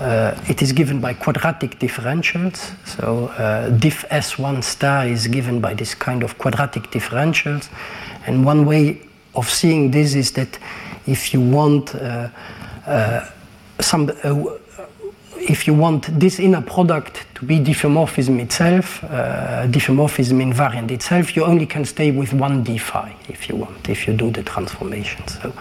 uh, 0.01 0.39
it 0.49 0.63
is 0.63 0.73
given 0.73 1.01
by 1.01 1.15
quadratic 1.15 1.79
differentials. 1.79 2.73
So 2.87 3.29
uh, 3.29 3.71
diff 3.71 4.05
S1 4.11 4.63
star 4.63 5.07
is 5.07 5.27
given 5.27 5.61
by 5.61 5.75
this 5.75 5.95
kind 5.95 6.23
of 6.23 6.39
quadratic 6.39 6.91
differentials. 6.91 7.69
And 8.27 8.45
one 8.45 8.67
way 8.67 9.01
of 9.35 9.49
seeing 9.49 9.91
this 9.91 10.15
is 10.15 10.33
that 10.33 10.59
if 11.07 11.33
you 11.33 11.41
want 11.41 11.95
uh, 11.95 12.29
uh, 12.87 13.31
some 13.81 14.11
uh, 14.23 14.45
if 15.49 15.67
you 15.67 15.73
want 15.73 16.21
this 16.21 16.39
inner 16.39 16.61
product 16.61 17.25
to 17.35 17.45
be 17.45 17.59
diffeomorphism 17.59 18.39
itself, 18.41 19.03
uh, 19.05 19.67
diffeomorphism 19.67 20.43
invariant 20.43 20.91
itself, 20.91 21.35
you 21.35 21.45
only 21.45 21.67
can 21.67 21.85
stay 21.85 22.11
with 22.11 22.33
one 22.33 22.63
d 22.63 22.77
phi 22.79 23.15
if 23.29 23.49
you 23.49 23.57
want, 23.57 23.89
if 23.89 24.07
you 24.07 24.13
do 24.13 24.31
the 24.31 24.43
transformation. 24.43 25.27
So, 25.27 25.53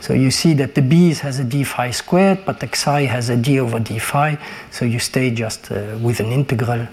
so 0.00 0.12
you 0.12 0.30
see 0.30 0.54
that 0.54 0.74
the 0.74 0.82
b 0.82 1.14
has 1.14 1.38
a 1.38 1.44
d 1.44 1.64
phi 1.64 1.90
squared, 1.90 2.44
but 2.44 2.60
the 2.60 2.68
xi 2.68 3.06
has 3.06 3.30
a 3.30 3.36
d 3.36 3.58
over 3.60 3.80
d 3.80 3.98
phi, 3.98 4.38
so 4.70 4.84
you 4.84 4.98
stay 4.98 5.30
just 5.30 5.72
uh, 5.72 5.98
with 6.00 6.20
an 6.20 6.32
integral. 6.32 6.86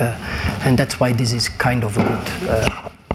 Uh, 0.00 0.16
and 0.64 0.78
that's 0.78 1.00
why 1.00 1.12
this 1.12 1.32
is 1.32 1.48
kind 1.48 1.84
of 1.84 1.96
a 1.98 2.02
good 2.02 2.28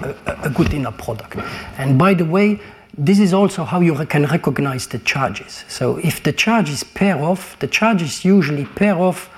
a, 0.03 0.47
a 0.47 0.49
good 0.49 0.73
inner 0.73 0.91
product. 0.91 1.37
And 1.77 1.97
by 1.97 2.13
the 2.13 2.25
way, 2.25 2.59
this 2.97 3.19
is 3.19 3.33
also 3.33 3.63
how 3.63 3.81
you 3.81 3.95
can 4.05 4.25
recognize 4.25 4.87
the 4.87 4.99
charges. 4.99 5.65
So 5.67 5.97
if 5.97 6.21
the 6.21 6.31
charges 6.31 6.83
pair 6.83 7.17
off, 7.17 7.57
the 7.59 7.67
charges 7.67 8.23
usually 8.23 8.65
pair 8.65 8.95
off 8.95 9.29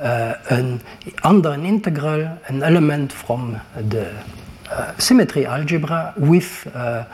uh, 0.00 0.34
an, 0.50 0.80
under 1.22 1.50
an 1.50 1.64
integral 1.64 2.38
an 2.48 2.62
element 2.62 3.12
from 3.12 3.60
the 3.76 4.12
uh, 4.70 4.96
symmetry 4.98 5.46
algebra 5.46 6.14
with 6.16 6.66
uh, 6.74 7.04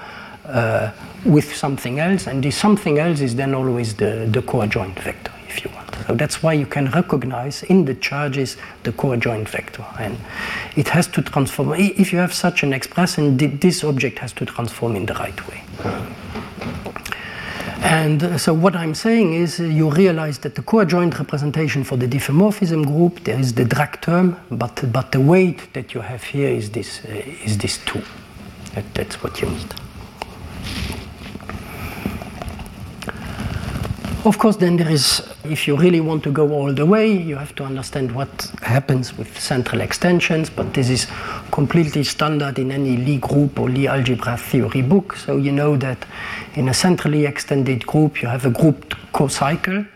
uh, 0.46 0.90
with 1.24 1.54
something 1.54 2.00
else, 2.00 2.26
and 2.26 2.42
this 2.42 2.56
something 2.56 2.98
else 2.98 3.20
is 3.20 3.36
then 3.36 3.54
always 3.54 3.94
the, 3.94 4.26
the 4.32 4.40
coadjoint 4.42 4.98
vector, 4.98 5.32
if 5.50 5.64
you 5.64 5.70
want. 5.74 5.90
So 6.06 6.14
that's 6.14 6.42
why 6.42 6.52
you 6.52 6.66
can 6.66 6.86
recognize 6.90 7.62
in 7.64 7.84
the 7.84 7.94
charges 7.94 8.56
the 8.84 8.92
coadjoint 8.92 9.48
vector, 9.48 9.84
and 9.98 10.16
it 10.76 10.88
has 10.88 11.06
to 11.08 11.22
transform. 11.22 11.74
If 11.74 12.12
you 12.12 12.18
have 12.18 12.32
such 12.32 12.62
an 12.62 12.72
expression, 12.72 13.36
this 13.36 13.84
object 13.84 14.18
has 14.20 14.32
to 14.34 14.44
transform 14.46 14.96
in 14.96 15.06
the 15.06 15.14
right 15.14 15.48
way. 15.48 15.60
And 17.82 18.22
uh, 18.22 18.38
so 18.38 18.52
what 18.52 18.76
I'm 18.76 18.94
saying 18.94 19.32
is 19.32 19.58
uh, 19.58 19.64
you 19.64 19.90
realize 19.90 20.38
that 20.40 20.54
the 20.54 20.62
coadjoint 20.62 21.18
representation 21.18 21.82
for 21.82 21.96
the 21.96 22.06
diffeomorphism 22.06 22.86
group, 22.86 23.24
there 23.24 23.38
is 23.38 23.54
the 23.54 23.64
drag 23.64 24.00
term, 24.02 24.36
but, 24.50 24.84
but 24.92 25.12
the 25.12 25.20
weight 25.20 25.72
that 25.72 25.94
you 25.94 26.02
have 26.02 26.22
here 26.22 26.50
is 26.50 26.70
this, 26.70 27.00
uh, 27.06 27.08
is 27.44 27.56
this 27.56 27.78
2. 27.86 28.02
That, 28.74 28.84
that's 28.94 29.22
what 29.22 29.40
you 29.40 29.48
need. 29.48 29.74
Of 34.22 34.38
course, 34.38 34.56
then 34.56 34.76
there 34.76 34.90
is, 34.90 35.26
if 35.44 35.66
you 35.66 35.78
really 35.78 36.02
want 36.02 36.22
to 36.24 36.30
go 36.30 36.52
all 36.52 36.74
the 36.74 36.84
way, 36.84 37.10
you 37.10 37.36
have 37.36 37.54
to 37.54 37.64
understand 37.64 38.12
what 38.14 38.28
happens 38.60 39.16
with 39.16 39.40
central 39.40 39.80
extensions, 39.80 40.50
but 40.50 40.74
this 40.74 40.90
is 40.90 41.06
completely 41.50 42.04
standard 42.04 42.58
in 42.58 42.70
any 42.70 42.98
Lie 42.98 43.16
group 43.16 43.58
or 43.58 43.70
Lie 43.70 43.86
algebra 43.86 44.36
theory 44.36 44.82
book. 44.82 45.16
So 45.16 45.38
you 45.38 45.52
know 45.52 45.74
that 45.78 46.04
in 46.54 46.68
a 46.68 46.74
centrally 46.74 47.24
extended 47.24 47.86
group, 47.86 48.20
you 48.20 48.28
have 48.28 48.44
a 48.44 48.50
group 48.50 48.94
co-cycle. 49.14 49.86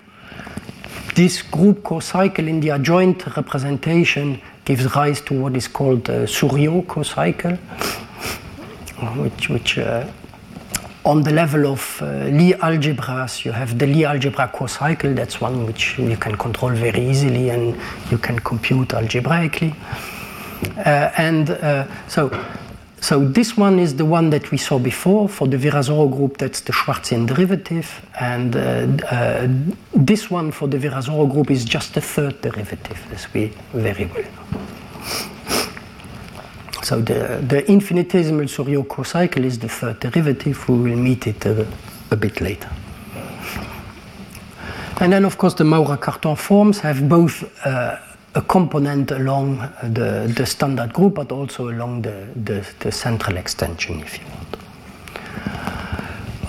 This 1.14 1.43
group 1.43 1.85
co-cycle 1.85 2.49
in 2.49 2.61
the 2.61 2.70
adjoint 2.70 3.37
representation 3.37 4.41
gives 4.64 4.97
rise 4.97 5.20
to 5.22 5.39
what 5.39 5.55
is 5.55 5.68
called 5.68 6.09
a 6.09 6.27
Souriau 6.27 6.89
co-cycle, 6.89 7.57
which, 9.16 9.51
which 9.51 9.77
uh, 9.77 10.07
on 11.05 11.23
the 11.23 11.31
level 11.31 11.67
of 11.67 12.01
uh, 12.01 12.07
Lie 12.07 12.57
algebras, 12.61 13.45
you 13.45 13.53
have 13.53 13.79
the 13.79 13.87
Lie 13.87 14.05
algebra 14.05 14.49
co-cycle. 14.49 15.15
That's 15.15 15.41
one 15.41 15.67
which 15.67 15.99
you 15.99 16.17
can 16.17 16.37
control 16.37 16.73
very 16.73 17.07
easily 17.07 17.51
and 17.51 17.77
you 18.11 18.19
can 18.19 18.39
compute 18.39 18.95
algebraically. 18.95 19.75
Uh, 20.79 21.11
and 21.19 21.51
uh, 21.51 21.87
so, 22.09 22.31
so 23.01 23.23
this 23.23 23.55
one 23.57 23.79
is 23.79 23.97
the 23.97 24.05
one 24.05 24.31
that 24.31 24.51
we 24.51 24.57
saw 24.57 24.79
before 24.79 25.29
for 25.29 25.47
the 25.47 25.59
Virasoro 25.59 26.11
group. 26.11 26.39
That's 26.39 26.63
the 26.63 26.73
Schwarzian 26.73 27.27
derivative, 27.27 28.01
and 28.19 28.57
uh, 28.57 28.61
uh, 29.15 29.49
this 29.93 30.31
one 30.31 30.53
for 30.53 30.69
the 30.69 30.79
Virasoro 30.79 31.31
group 31.31 31.51
is 31.51 31.67
just 31.67 31.93
the 31.93 32.01
third 32.01 32.41
derivative, 32.41 32.99
as 33.13 33.33
we 33.35 33.53
very 33.75 34.07
well 34.07 34.23
know. 34.23 35.34
So 36.85 37.01
the, 37.01 37.43
the 37.49 37.66
infinitesimal 37.70 38.45
Souriau 38.45 38.87
co-cycle 38.87 39.45
is 39.45 39.59
the 39.59 39.68
third 39.68 40.01
derivative. 40.01 40.68
We 40.68 40.91
will 40.91 40.97
meet 40.97 41.26
it 41.26 41.47
a, 41.47 41.66
a 42.11 42.16
bit 42.16 42.43
later. 42.43 42.68
And 45.01 45.12
then, 45.12 45.24
of 45.24 45.39
course, 45.39 45.55
the 45.55 45.64
Maurer-Cartan 45.64 46.37
forms 46.37 46.78
have 46.80 47.09
both 47.09 47.43
uh, 47.66 47.97
a 48.35 48.43
component 48.43 49.11
along 49.12 49.59
the, 49.82 50.32
the 50.37 50.45
standard 50.45 50.93
group, 50.93 51.14
but 51.14 51.32
also 51.32 51.70
along 51.70 52.03
the, 52.03 52.26
the, 52.37 52.66
the, 52.80 52.93
central 52.93 53.37
extension, 53.39 54.01
if 54.01 54.18
you 54.18 54.24
want. 54.26 54.57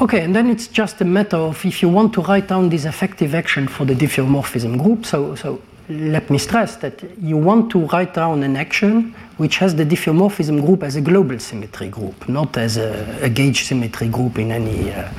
Okay, 0.01 0.21
and 0.21 0.35
then 0.35 0.49
it's 0.49 0.67
just 0.67 0.99
a 0.99 1.05
matter 1.05 1.37
of 1.37 1.63
if 1.65 1.81
you 1.81 1.87
want 1.87 2.13
to 2.13 2.21
write 2.21 2.49
down 2.49 2.69
this 2.69 2.83
effective 2.85 3.33
action 3.33 3.67
for 3.67 3.85
the 3.85 3.93
diffeomorphism 3.93 4.77
group. 4.81 5.05
So, 5.05 5.35
so 5.35 5.61
let 5.89 6.29
me 6.29 6.37
stress 6.37 6.77
that 6.77 7.03
you 7.19 7.37
want 7.37 7.71
to 7.71 7.85
write 7.87 8.13
down 8.13 8.43
an 8.43 8.55
action 8.55 9.13
which 9.37 9.57
has 9.57 9.75
the 9.75 9.85
diffeomorphism 9.85 10.65
group 10.65 10.83
as 10.83 10.95
a 10.95 11.01
global 11.01 11.37
symmetry 11.39 11.89
group, 11.89 12.27
not 12.27 12.57
as 12.57 12.77
a, 12.77 13.19
a 13.21 13.29
gauge 13.29 13.65
symmetry 13.65 14.07
group 14.07 14.39
in 14.39 14.51
any 14.51 14.91
uh, 14.91 15.09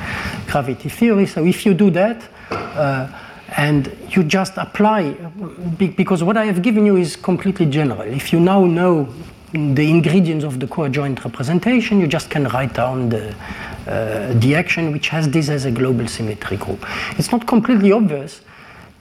gravity 0.47 0.89
theory. 0.89 1.27
So 1.27 1.45
if 1.45 1.65
you 1.67 1.75
do 1.75 1.91
that, 1.91 2.23
uh, 2.51 3.09
and 3.57 3.97
you 4.11 4.25
just 4.25 4.57
apply, 4.57 5.13
because 5.79 6.23
what 6.23 6.37
I 6.37 6.47
have 6.47 6.63
given 6.63 6.85
you 6.85 6.97
is 6.97 7.17
completely 7.17 7.67
general. 7.67 8.03
If 8.03 8.33
you 8.33 8.41
now 8.41 8.65
know 8.65 9.09
the 9.53 9.89
ingredients 9.89 10.45
of 10.45 10.59
the 10.59 10.67
coadjoint 10.67 11.25
representation, 11.25 12.01
you 12.01 12.07
just 12.07 12.29
can 12.29 12.45
write 12.49 12.75
down 12.75 13.09
the, 13.09 13.35
uh, 13.87 14.35
the 14.41 14.55
action 14.55 14.93
which 14.93 15.09
has 15.09 15.31
this 15.31 15.49
as 15.49 15.65
a 15.65 15.71
global 15.71 16.09
symmetry 16.09 16.57
group. 16.57 16.85
It's 17.19 17.31
not 17.31 17.47
completely 17.47 17.93
obvious, 17.93 18.41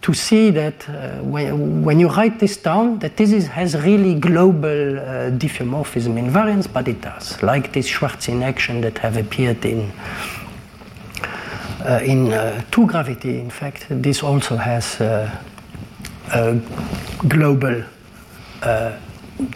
to 0.05 0.13
see 0.13 0.51
that 0.51 0.87
uh, 0.87 1.17
when, 1.23 1.83
when 1.83 1.99
you 1.99 2.07
write 2.07 2.37
this 2.37 2.57
down, 2.57 2.99
that 2.99 3.17
this 3.17 3.31
is, 3.31 3.47
has 3.47 3.75
really 3.81 4.13
global 4.13 4.99
uh, 4.99 5.31
diffeomorphism 5.31 6.13
invariance, 6.23 6.71
but 6.71 6.87
it 6.87 7.01
does, 7.01 7.41
like 7.41 7.73
this 7.73 7.89
Schwarzian 7.89 8.43
action 8.43 8.81
that 8.81 8.99
have 8.99 9.17
appeared 9.17 9.65
in 9.65 9.91
uh, 11.83 11.99
in 12.03 12.31
uh, 12.31 12.63
two 12.69 12.85
gravity. 12.85 13.39
In 13.39 13.49
fact, 13.49 13.87
this 13.89 14.21
also 14.21 14.57
has 14.57 15.01
uh, 15.01 15.29
global 17.27 17.83
uh, 18.61 18.99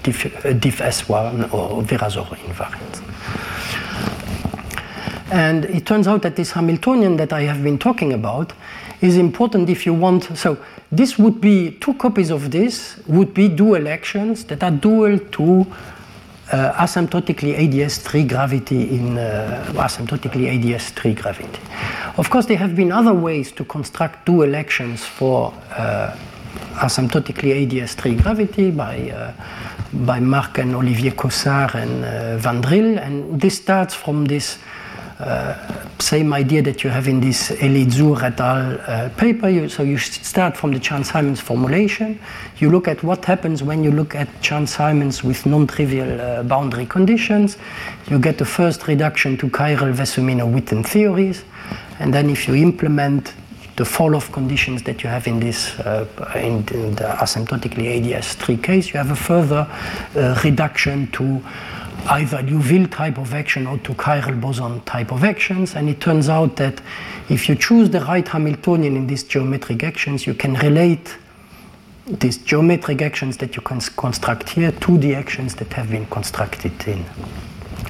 diff, 0.01 0.23
diff 0.59 0.79
S1 0.79 1.53
or 1.53 1.83
Virasoro 1.83 2.35
invariance. 2.47 3.03
And 5.31 5.65
it 5.65 5.85
turns 5.85 6.07
out 6.07 6.23
that 6.23 6.35
this 6.35 6.51
Hamiltonian 6.53 7.17
that 7.17 7.33
I 7.33 7.43
have 7.43 7.63
been 7.63 7.77
talking 7.77 8.13
about 8.13 8.53
is 9.01 9.17
important 9.17 9.69
if 9.69 9.85
you 9.85 9.93
want. 9.93 10.37
So 10.37 10.57
this 10.91 11.17
would 11.17 11.39
be 11.39 11.71
two 11.79 11.93
copies 11.95 12.29
of 12.29 12.51
this 12.51 12.97
would 13.07 13.33
be 13.33 13.47
dual 13.47 13.87
actions 13.87 14.43
that 14.45 14.63
are 14.63 14.71
dual 14.71 15.19
to 15.19 15.65
uh, 16.51 16.73
asymptotically 16.73 17.55
ADS3 17.57 18.27
gravity 18.27 18.95
in 18.95 19.17
uh, 19.17 19.71
asymptotically 19.75 20.47
ADS3 20.59 21.21
gravity. 21.21 21.59
Of 22.17 22.29
course, 22.29 22.47
there 22.47 22.57
have 22.57 22.75
been 22.75 22.91
other 22.91 23.13
ways 23.13 23.51
to 23.53 23.63
construct 23.63 24.25
dual 24.25 24.55
actions 24.55 25.05
for 25.05 25.53
uh, 25.71 26.15
asymptotically 26.75 27.67
ADS3 27.67 28.21
gravity 28.21 28.71
by 28.71 29.11
uh, 29.11 29.33
by 29.91 30.19
Marc 30.19 30.59
and 30.59 30.75
Olivier 30.75 31.11
Coussaert 31.11 31.73
and 31.73 32.05
uh, 32.05 32.37
Van 32.37 32.61
Driel, 32.61 32.97
and 32.97 33.41
this 33.41 33.57
starts 33.57 33.95
from 33.95 34.25
this 34.25 34.59
same 35.99 36.33
idea 36.33 36.61
that 36.61 36.83
you 36.83 36.89
have 36.89 37.07
in 37.07 37.19
this 37.19 37.51
Elitzur 37.51 38.23
et 38.23 38.39
al. 38.39 38.79
Uh, 38.79 39.09
paper. 39.17 39.49
You, 39.49 39.67
so 39.67 39.83
you 39.83 39.97
start 39.97 40.55
from 40.55 40.71
the 40.71 40.79
Chern-Simons 40.79 41.41
formulation. 41.41 42.19
You 42.57 42.69
look 42.69 42.87
at 42.87 43.03
what 43.03 43.25
happens 43.25 43.61
when 43.61 43.83
you 43.83 43.91
look 43.91 44.15
at 44.15 44.27
Chern-Simons 44.41 45.23
with 45.23 45.45
non-trivial 45.45 46.21
uh, 46.21 46.43
boundary 46.43 46.85
conditions. 46.85 47.57
You 48.09 48.19
get 48.19 48.37
the 48.37 48.45
first 48.45 48.87
reduction 48.87 49.37
to 49.37 49.49
chiral 49.49 49.97
Wess-Zumino-Witten 49.97 50.85
theories. 50.85 51.43
And 51.99 52.13
then 52.13 52.29
if 52.29 52.47
you 52.47 52.55
implement 52.55 53.33
the 53.75 53.85
fall-off 53.85 54.31
conditions 54.31 54.83
that 54.83 55.03
you 55.03 55.09
have 55.09 55.27
in 55.27 55.39
this 55.39 55.79
uh, 55.79 56.05
in, 56.35 56.67
in, 56.75 56.95
the 56.95 57.05
asymptotically 57.21 58.03
ADS3 58.03 58.61
case, 58.61 58.93
you 58.93 58.97
have 58.97 59.11
a 59.11 59.15
further 59.15 59.67
uh, 60.15 60.39
reduction 60.43 61.07
to 61.11 61.41
either 62.07 62.37
Liouville 62.37 62.89
type 62.89 63.17
of 63.17 63.33
action 63.33 63.67
or 63.67 63.77
to 63.79 63.93
chiral 63.93 64.39
boson 64.39 64.81
type 64.81 65.11
of 65.11 65.23
actions. 65.23 65.75
And 65.75 65.89
it 65.89 65.99
turns 65.99 66.29
out 66.29 66.55
that 66.57 66.81
if 67.29 67.47
you 67.49 67.55
choose 67.55 67.89
the 67.89 68.01
right 68.01 68.27
Hamiltonian 68.27 68.95
in 68.95 69.07
these 69.07 69.23
geometric 69.23 69.83
actions, 69.83 70.25
you 70.25 70.33
can 70.33 70.53
relate 70.55 71.17
these 72.05 72.37
geometric 72.37 73.01
actions 73.01 73.37
that 73.37 73.55
you 73.55 73.61
can 73.61 73.79
construct 73.79 74.49
here 74.49 74.71
to 74.71 74.97
the 74.97 75.13
actions 75.13 75.55
that 75.55 75.71
have 75.73 75.91
been 75.91 76.05
constructed 76.07 76.73
in, 76.87 77.05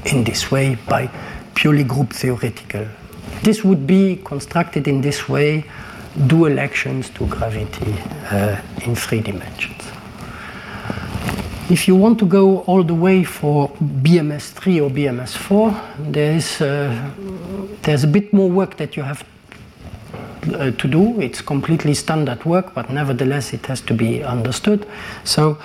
in 0.06 0.24
this 0.24 0.52
way 0.52 0.78
by 0.88 1.10
purely 1.56 1.84
group 1.84 2.12
theoretical. 2.12 2.86
This 3.44 3.64
would 3.64 3.88
be 3.88 4.18
constructed 4.18 4.88
in 4.88 5.02
this 5.02 5.30
way, 5.30 5.64
dual 6.28 6.60
actions 6.60 7.10
to 7.12 7.26
gravity 7.28 7.96
uh, 8.30 8.62
in 8.84 8.96
three 8.96 9.22
dimensions. 9.22 9.79
If 11.70 11.88
you 11.88 11.96
want 11.96 12.18
to 12.18 12.26
go 12.26 12.62
all 12.62 12.84
the 12.84 12.96
way 12.96 13.24
for 13.24 13.70
BMS3 13.70 14.82
or 14.82 14.90
BMS4, 14.90 16.12
there's, 16.12 16.62
uh, 16.62 17.12
there's 17.84 18.04
a 18.04 18.08
bit 18.08 18.34
more 18.34 18.50
work 18.50 18.78
that 18.78 18.98
you 18.98 19.04
have 19.04 19.24
uh, 20.52 20.72
to 20.72 20.88
do. 20.88 21.22
It's 21.22 21.42
completely 21.42 21.94
standard 21.94 22.44
work, 22.44 22.74
but 22.74 22.90
nevertheless 22.90 23.54
it 23.54 23.68
has 23.68 23.82
to 23.82 23.94
be 23.94 24.24
understood. 24.24 24.88
So 25.24 25.60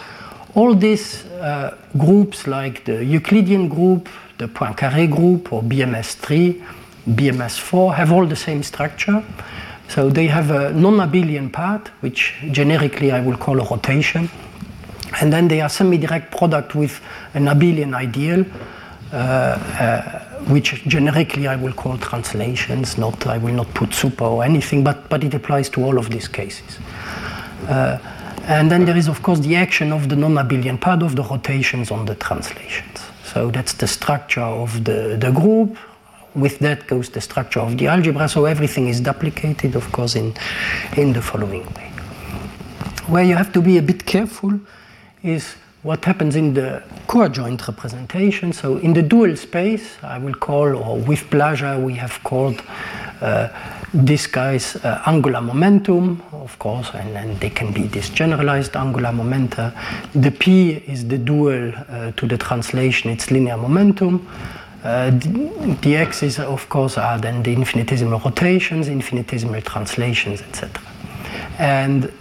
all 0.55 0.75
these 0.75 1.25
uh, 1.41 1.75
groups 1.97 2.47
like 2.47 2.85
the 2.85 3.03
Euclidean 3.03 3.71
group, 3.71 4.11
the 4.37 4.47
Poincaré 4.47 5.11
group, 5.11 5.55
or 5.55 5.63
BMS3, 5.63 6.63
BMS4 7.09 7.95
have 7.95 8.13
all 8.13 8.27
the 8.27 8.37
same 8.37 8.63
structure. 8.63 9.25
So 9.89 10.11
they 10.11 10.27
have 10.27 10.51
a 10.51 10.71
non-abelian 10.75 11.51
part, 11.51 11.89
which 12.01 12.35
generically 12.51 13.11
I 13.11 13.23
will 13.23 13.39
call 13.39 13.59
a 13.59 13.65
rotation 13.65 14.29
and 15.21 15.33
then 15.33 15.49
they 15.49 15.61
are 15.61 15.69
semi-direct 15.69 16.31
product 16.37 16.75
with 16.75 17.01
an 17.35 17.45
abelian 17.45 17.95
ideal 17.95 18.45
uh, 19.13 19.17
uh, 19.17 20.19
which 20.47 20.85
generically 20.89 21.47
I 21.47 21.57
will 21.57 21.73
call 21.73 21.97
translations, 21.99 22.99
not, 22.99 23.27
I 23.27 23.39
will 23.39 23.55
not 23.55 23.73
put 23.73 23.95
super 23.95 24.25
or 24.25 24.45
anything, 24.45 24.83
but, 24.83 25.09
but 25.09 25.23
it 25.23 25.33
applies 25.35 25.69
to 25.71 25.85
all 25.85 25.99
of 25.99 26.11
these 26.11 26.27
cases. 26.27 26.79
Uh, 27.69 27.99
and 28.47 28.71
then 28.71 28.85
there 28.85 28.97
is, 28.97 29.09
of 29.09 29.23
course, 29.23 29.39
the 29.39 29.57
action 29.57 29.93
of 29.93 30.09
the 30.09 30.17
non-abelian 30.17 30.81
part 30.81 31.03
of 31.03 31.17
the 31.17 31.23
rotations 31.23 31.91
on 31.91 32.05
the 32.07 32.15
translations. 32.17 33.01
So 33.23 33.51
that's 33.51 33.75
the 33.75 33.87
structure 33.87 34.41
of 34.41 34.85
the, 34.85 35.17
the 35.19 35.31
group. 35.31 35.79
With 36.35 36.59
that 36.59 36.89
goes 36.89 37.09
the 37.09 37.21
structure 37.21 37.61
of 37.61 37.79
the 37.79 37.87
algebra. 37.87 38.29
So 38.29 38.45
everything 38.45 38.89
is 38.89 39.01
duplicated, 39.01 39.77
of 39.77 39.91
course, 39.93 40.17
in, 40.17 40.35
in 40.97 41.13
the 41.13 41.23
following 41.23 41.65
way. 41.75 41.91
Where 43.07 43.23
you 43.23 43.37
have 43.37 43.53
to 43.53 43.63
be 43.63 43.79
a 43.79 43.83
bit 43.83 44.05
careful 44.05 44.59
is 45.25 45.57
what 45.83 46.05
happens 46.05 46.37
in 46.37 46.55
the 46.55 46.83
coadjoint 47.09 47.67
representation. 47.67 48.53
So 48.53 48.79
in 48.79 48.93
the 48.95 49.03
dual 49.03 49.37
space, 49.37 49.97
I 50.03 50.19
will 50.19 50.35
call, 50.35 50.77
or 50.77 50.99
with 50.99 51.29
Blaja, 51.31 51.79
we 51.79 51.95
have 51.95 52.23
called 52.25 52.63
uh, 53.21 53.49
this 53.93 54.27
guy's 54.27 54.77
uh, 54.77 55.03
angular 55.07 55.41
momentum, 55.41 56.23
of 56.33 56.59
course, 56.59 56.91
and, 56.95 57.17
and 57.17 57.39
they 57.39 57.51
can 57.51 57.73
be 57.73 57.83
this 57.83 58.09
generalized 58.09 58.77
angular 58.77 59.13
momenta. 59.13 59.73
The 60.15 60.31
P 60.31 60.73
is 60.73 61.07
the 61.07 61.19
dual 61.19 61.73
uh, 61.75 62.13
to 62.13 62.27
the 62.27 62.39
translation, 62.39 63.11
it's 63.11 63.31
linear 63.31 63.57
momentum. 63.57 64.27
Uh, 64.83 65.11
the, 65.11 65.79
the 65.81 65.97
x's, 65.97 66.39
of 66.39 66.69
course, 66.69 66.99
are 66.99 67.19
then 67.19 67.43
the 67.43 67.53
infinitesimal 67.53 68.21
rotations, 68.21 68.89
infinitesimal 68.89 69.63
translations, 69.63 70.43
etc. 70.43 70.83
And 71.59 72.13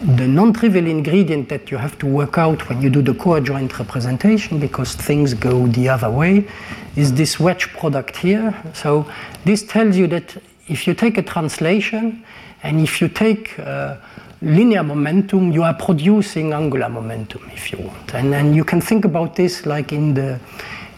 the 0.00 0.26
non-trivial 0.26 0.86
ingredient 0.86 1.50
that 1.50 1.70
you 1.70 1.76
have 1.76 1.98
to 1.98 2.06
work 2.06 2.38
out 2.38 2.68
when 2.70 2.80
you 2.80 2.88
do 2.88 3.02
the 3.02 3.12
coadjoint 3.12 3.78
representation 3.78 4.58
because 4.58 4.94
things 4.94 5.34
go 5.34 5.66
the 5.66 5.90
other 5.90 6.10
way 6.10 6.48
is 6.96 7.12
this 7.12 7.38
wedge 7.38 7.68
product 7.74 8.16
here. 8.16 8.54
So 8.72 9.10
this 9.44 9.62
tells 9.62 9.96
you 9.96 10.06
that 10.06 10.36
if 10.68 10.86
you 10.86 10.94
take 10.94 11.18
a 11.18 11.22
translation 11.22 12.24
and 12.62 12.80
if 12.80 13.02
you 13.02 13.08
take 13.08 13.58
uh, 13.58 13.96
linear 14.40 14.82
momentum, 14.82 15.52
you 15.52 15.62
are 15.62 15.74
producing 15.74 16.54
angular 16.54 16.88
momentum 16.88 17.42
if 17.52 17.70
you 17.70 17.78
want. 17.78 18.14
And 18.14 18.32
then 18.32 18.54
you 18.54 18.64
can 18.64 18.80
think 18.80 19.04
about 19.04 19.36
this 19.36 19.66
like 19.66 19.92
in 19.92 20.14
the 20.14 20.40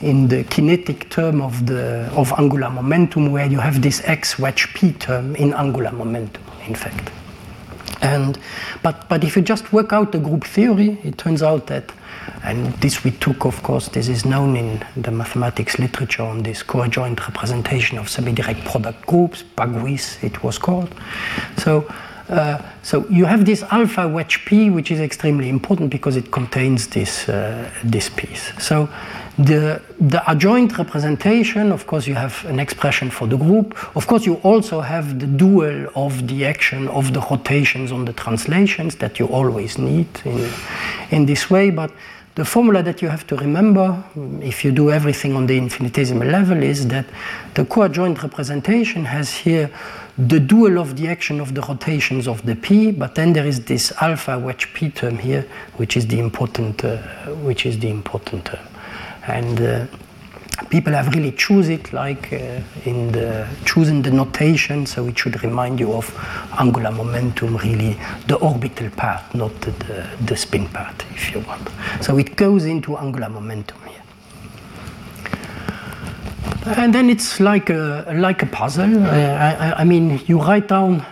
in 0.01 0.27
the 0.29 0.43
kinetic 0.45 1.09
term 1.11 1.41
of 1.41 1.67
the 1.67 2.09
of 2.15 2.33
angular 2.39 2.71
momentum 2.71 3.33
where 3.33 3.47
you 3.47 3.59
have 3.59 3.83
this 3.83 4.01
x 4.05 4.39
wedge 4.39 4.73
p 4.75 4.93
term 4.93 5.35
in 5.37 5.53
angular 5.55 5.91
momentum 5.93 6.43
in 6.67 6.75
fact. 6.75 7.11
And, 8.03 8.39
but, 8.83 9.09
but 9.09 9.23
if 9.23 9.37
you 9.37 9.43
just 9.43 9.73
work 9.73 9.93
out 9.93 10.13
the 10.13 10.19
group 10.19 10.45
theory, 10.45 10.99
it 11.05 11.19
turns 11.19 11.43
out 11.43 11.69
that, 11.69 11.93
and 12.43 12.73
this 12.75 13.05
we 13.05 13.13
took, 13.13 13.45
of 13.45 13.63
course, 13.63 13.89
this 13.89 14.09
is 14.09 14.25
known 14.25 14.57
in 14.57 14.85
the 14.97 15.13
mathematics 15.13 15.79
literature 15.79 16.25
on 16.25 16.43
this 16.43 16.63
coadjoint 16.65 17.21
representation 17.21 17.99
of 17.99 18.09
semi-direct 18.09 18.65
product 18.65 19.07
groups, 19.07 19.45
Baguis 19.57 20.23
it 20.23 20.43
was 20.43 20.59
called. 20.59 20.93
So, 21.59 21.87
uh, 22.29 22.61
so 22.83 23.07
you 23.09 23.25
have 23.25 23.45
this 23.45 23.63
alpha 23.65 24.09
wedge 24.09 24.45
P, 24.47 24.71
which 24.71 24.91
is 24.91 25.01
extremely 25.01 25.49
important 25.49 25.91
because 25.91 26.17
it 26.17 26.33
contains 26.33 26.89
this, 26.89 27.29
uh, 27.29 27.71
this 27.85 28.09
piece. 28.09 28.53
So 28.59 28.89
the, 29.39 29.81
the 29.99 30.23
adjoint 30.31 30.77
representation, 30.77 31.73
of 31.73 31.87
course, 31.87 32.07
you 32.07 32.15
have 32.15 32.45
an 32.45 32.61
expression 32.61 33.11
for 33.11 33.27
the 33.27 33.37
group. 33.37 33.97
Of 33.97 34.07
course, 34.07 34.27
you 34.27 34.35
also 34.43 34.81
have 34.81 35.19
the 35.19 35.27
dual 35.27 35.89
of 35.95 36.29
the 36.29 36.45
action 36.45 36.89
of 36.89 37.15
the 37.15 37.21
rotations 37.21 37.93
on 37.93 38.05
the 38.05 38.13
translations 38.13 38.97
that 38.97 39.19
you 39.19 39.27
always 39.29 39.79
need 39.79 40.09
in, 40.27 40.51
in 41.11 41.27
this 41.27 41.49
way. 41.49 41.71
But 41.71 41.93
the 42.35 42.45
formula 42.45 42.83
that 42.83 43.01
you 43.01 43.09
have 43.09 43.27
to 43.29 43.37
remember, 43.37 44.05
if 44.43 44.65
you 44.65 44.71
do 44.71 44.91
everything 44.91 45.35
on 45.35 45.47
the 45.47 45.57
infinitesimal 45.57 46.29
level, 46.29 46.63
is 46.63 46.89
that 46.89 47.07
the 47.55 47.65
coadjoint 47.65 48.23
representation 48.23 49.07
has 49.07 49.33
here 49.33 49.71
the 50.19 50.41
dual 50.41 50.79
of 50.79 50.97
the 50.99 51.09
action 51.09 51.41
of 51.41 51.55
the 51.55 51.63
rotations 51.63 52.29
of 52.29 52.45
the 52.45 52.55
p, 52.55 52.93
but 52.93 53.15
then 53.15 53.33
there 53.33 53.47
is 53.47 53.65
this 53.65 53.93
alpha 54.03 54.39
wedge 54.39 54.69
p 54.75 54.91
term 54.91 55.17
here, 55.17 55.49
which 55.77 55.97
is 55.97 56.07
the 56.07 56.19
important, 56.19 56.85
uh, 56.85 56.99
which 57.47 57.65
is 57.65 57.79
the 57.79 57.89
important 57.89 58.45
term 58.45 58.72
and 59.27 59.61
uh, 59.61 59.87
people 60.69 60.93
have 60.93 61.15
really 61.15 61.33
choose 61.33 61.69
it 61.69 61.93
like 61.93 62.33
uh, 62.33 62.61
in 62.85 63.13
the 63.13 63.47
choosing 63.65 64.03
the 64.03 64.11
notation 64.11 64.87
so 64.87 65.07
it 65.07 65.19
should 65.19 65.43
remind 65.43 65.81
you 65.81 65.93
of 65.93 66.07
angular 66.59 66.91
momentum 66.91 67.57
really 67.59 67.97
the 68.27 68.37
orbital 68.37 68.89
part 68.91 69.23
not 69.35 69.53
the, 69.61 69.71
the, 69.71 70.09
the 70.27 70.37
spin 70.37 70.69
part 70.69 71.05
if 71.11 71.33
you 71.35 71.41
want. 71.41 71.69
So 72.01 72.19
it 72.19 72.37
goes 72.37 72.65
into 72.65 72.97
angular 72.97 73.29
momentum 73.29 73.79
here. 73.87 74.03
And 76.65 76.95
then 76.95 77.11
it's 77.11 77.41
like 77.41 77.71
a 77.71 78.13
like 78.15 78.43
a 78.43 78.47
puzzle. 78.47 79.05
Uh, 79.05 79.11
I, 79.11 79.81
I, 79.81 79.85
mean 79.85 80.21
you 80.27 80.41
write 80.41 80.69
down 80.69 81.05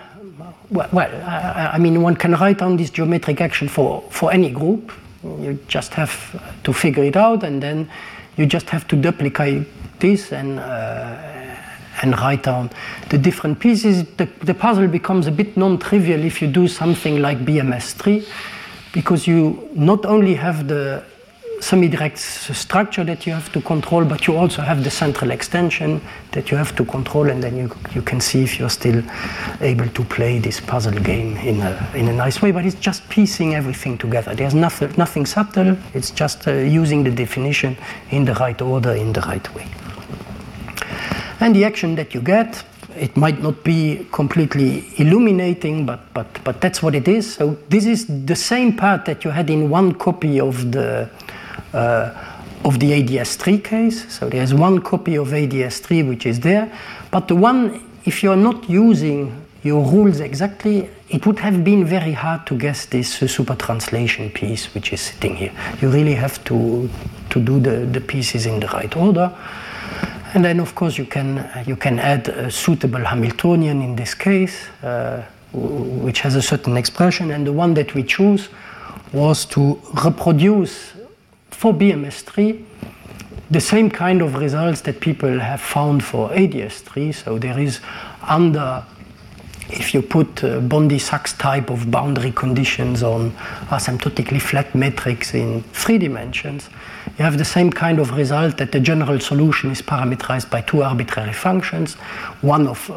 well, 0.71 0.89
well 0.93 1.11
I, 1.29 1.71
I 1.75 1.79
mean 1.79 2.03
one 2.03 2.15
can 2.15 2.33
write 2.33 2.59
down 2.59 2.77
this 2.77 2.91
geometric 2.91 3.41
action 3.41 3.69
for 3.69 4.03
for 4.11 4.33
any 4.33 4.51
group 4.51 4.93
you 5.23 5.59
just 5.69 5.95
have 5.95 6.63
to 6.63 6.73
figure 6.73 7.05
it 7.05 7.17
out 7.17 7.43
and 7.43 7.63
then 7.63 7.91
you 8.37 8.47
just 8.47 8.71
have 8.71 8.87
to 8.89 8.97
duplicate 8.97 9.67
this 10.01 10.33
and 10.33 10.59
uh, 10.59 11.31
and 12.03 12.19
write 12.19 12.43
down 12.43 12.71
the 13.11 13.19
different 13.19 13.59
pieces. 13.61 14.05
The, 14.17 14.27
the 14.43 14.55
puzzle 14.55 14.89
becomes 14.89 15.27
a 15.27 15.31
bit 15.31 15.57
non-trivial 15.57 16.25
if 16.25 16.41
you 16.41 16.49
do 16.49 16.67
something 16.67 17.21
like 17.21 17.39
BMS3 17.45 18.27
because 18.93 19.27
you 19.27 19.69
not 19.75 20.07
only 20.07 20.35
have 20.35 20.67
the 20.69 21.05
semi-direct 21.61 22.19
structure 22.19 23.05
that 23.05 23.27
you 23.27 23.33
have 23.33 23.53
to 23.53 23.61
control, 23.61 24.05
but 24.05 24.27
you 24.27 24.37
also 24.37 24.63
have 24.63 24.83
the 24.85 24.91
central 24.91 25.31
extension 25.31 26.01
that 26.33 26.51
you 26.51 26.57
have 26.57 26.75
to 26.77 26.85
control, 26.85 27.31
and 27.31 27.43
then 27.43 27.57
you, 27.57 27.71
you 27.95 28.03
can 28.03 28.21
see 28.21 28.43
if 28.43 28.59
you're 28.59 28.71
still 28.71 29.03
able 29.61 29.89
to 29.89 30.05
play 30.05 30.39
this 30.39 30.61
puzzle 30.61 30.93
game 30.93 31.37
in 31.39 31.61
a, 31.61 31.91
in 31.95 32.09
a 32.09 32.13
nice 32.13 32.43
way. 32.43 32.53
But 32.53 32.65
it's 32.65 32.81
just 32.81 33.09
piecing 33.09 33.55
everything 33.55 33.99
together. 33.99 34.35
There's 34.35 34.55
nothing, 34.55 34.93
nothing 34.97 35.27
subtle, 35.27 35.77
it's 35.95 36.11
just 36.11 36.47
uh, 36.49 36.53
using 36.53 37.05
the 37.05 37.11
definition 37.11 37.77
in 38.11 38.25
the 38.25 38.35
right 38.35 38.61
order, 38.61 38.93
in 38.93 39.13
the 39.13 39.21
right 39.23 39.55
way. 39.55 39.67
And 41.41 41.55
the 41.55 41.65
action 41.65 41.95
that 41.97 42.15
you 42.15 42.21
get, 42.21 42.63
it 42.97 43.17
might 43.17 43.41
not 43.41 43.65
be 43.65 44.07
completely 44.13 44.85
illuminating, 44.99 45.87
but, 45.87 46.13
but, 46.13 46.27
but 46.45 46.61
that's 46.61 46.83
what 46.83 46.95
it 46.95 47.09
is. 47.09 47.35
So 47.35 47.57
this 47.69 47.87
is 47.87 48.07
the 48.27 48.37
same 48.37 48.77
part 48.77 49.07
that 49.07 49.25
you 49.25 49.31
had 49.31 49.49
in 49.49 49.71
one 49.71 49.95
copy 49.95 50.39
of 50.41 50.73
the 50.73 51.09
of 51.73 52.79
the 52.79 53.03
ADS3 53.03 53.65
case. 53.65 54.13
So 54.13 54.29
there's 54.29 54.53
one 54.53 54.81
copy 54.81 55.17
of 55.17 55.29
ADS3 55.29 56.09
which 56.09 56.27
is 56.27 56.41
there, 56.41 56.71
but 57.11 57.29
the 57.29 57.37
one, 57.37 57.83
if 58.05 58.23
you're 58.23 58.37
not 58.37 58.69
using 58.69 59.47
your 59.63 59.85
rules 59.85 60.21
exactly, 60.21 60.89
it 61.09 61.27
would 61.27 61.39
have 61.39 61.63
been 61.65 61.85
very 61.85 62.13
hard 62.13 62.47
to 62.47 62.57
guess 62.57 62.87
this 62.87 63.23
uh, 63.23 63.27
super 63.27 63.55
translation 63.55 64.31
piece 64.31 64.75
which 64.75 64.93
is 64.93 65.01
sitting 65.01 65.37
here. 65.37 65.53
You 65.83 65.91
really 65.91 66.15
have 66.15 66.43
to, 66.45 66.89
to 67.31 67.41
do 67.41 67.61
the, 67.61 67.85
the 67.87 68.01
pieces 68.01 68.47
in 68.47 68.61
the 68.61 68.69
right 68.69 68.95
order. 68.97 69.35
And 70.33 70.45
then, 70.45 70.61
of 70.61 70.75
course, 70.75 70.97
you 70.97 71.07
can, 71.07 71.49
you 71.67 71.77
can 71.77 71.99
add 71.99 72.29
a 72.29 72.51
suitable 72.51 73.05
Hamiltonian 73.05 73.83
in 73.83 73.97
this 73.97 74.15
case, 74.15 74.69
uh, 74.83 75.25
which 75.53 76.21
has 76.21 76.37
a 76.37 76.43
certain 76.43 76.77
expression. 76.77 77.33
And 77.33 77.47
the 77.47 77.53
one 77.53 77.75
that 77.75 77.95
we 77.95 78.05
choose 78.05 78.49
was 79.13 79.45
to 79.47 79.81
reproduce 80.05 80.93
for 81.51 81.73
BMS3, 81.73 82.65
the 83.51 83.61
same 83.61 83.91
kind 83.91 84.23
of 84.23 84.37
results 84.37 84.83
that 84.83 85.01
people 85.01 85.41
have 85.41 85.61
found 85.61 86.05
for 86.05 86.31
ADS3. 86.31 87.15
So 87.15 87.39
there 87.39 87.59
is 87.59 87.81
under, 88.23 88.85
if 89.69 89.93
you 89.93 90.03
put 90.03 90.45
uh, 90.45 90.61
Bondi-Sachs 90.61 91.33
type 91.35 91.69
of 91.69 91.91
boundary 91.91 92.31
conditions 92.31 93.03
on 93.03 93.33
asymptotically 93.71 94.41
flat 94.41 94.73
metrics 94.75 95.35
in 95.35 95.63
three 95.73 95.99
dimensions, 95.99 96.71
you 97.19 97.25
have 97.25 97.39
the 97.39 97.45
same 97.45 97.71
kind 97.71 97.99
of 97.99 98.13
result 98.13 98.57
that 98.59 98.71
the 98.73 98.81
general 98.81 99.19
solution 99.19 99.71
is 99.71 99.83
parameterized 99.83 100.49
by 100.49 100.61
two 100.61 100.83
arbitrary 100.83 101.33
functions, 101.33 101.95
one 102.43 102.69
of 102.69 102.89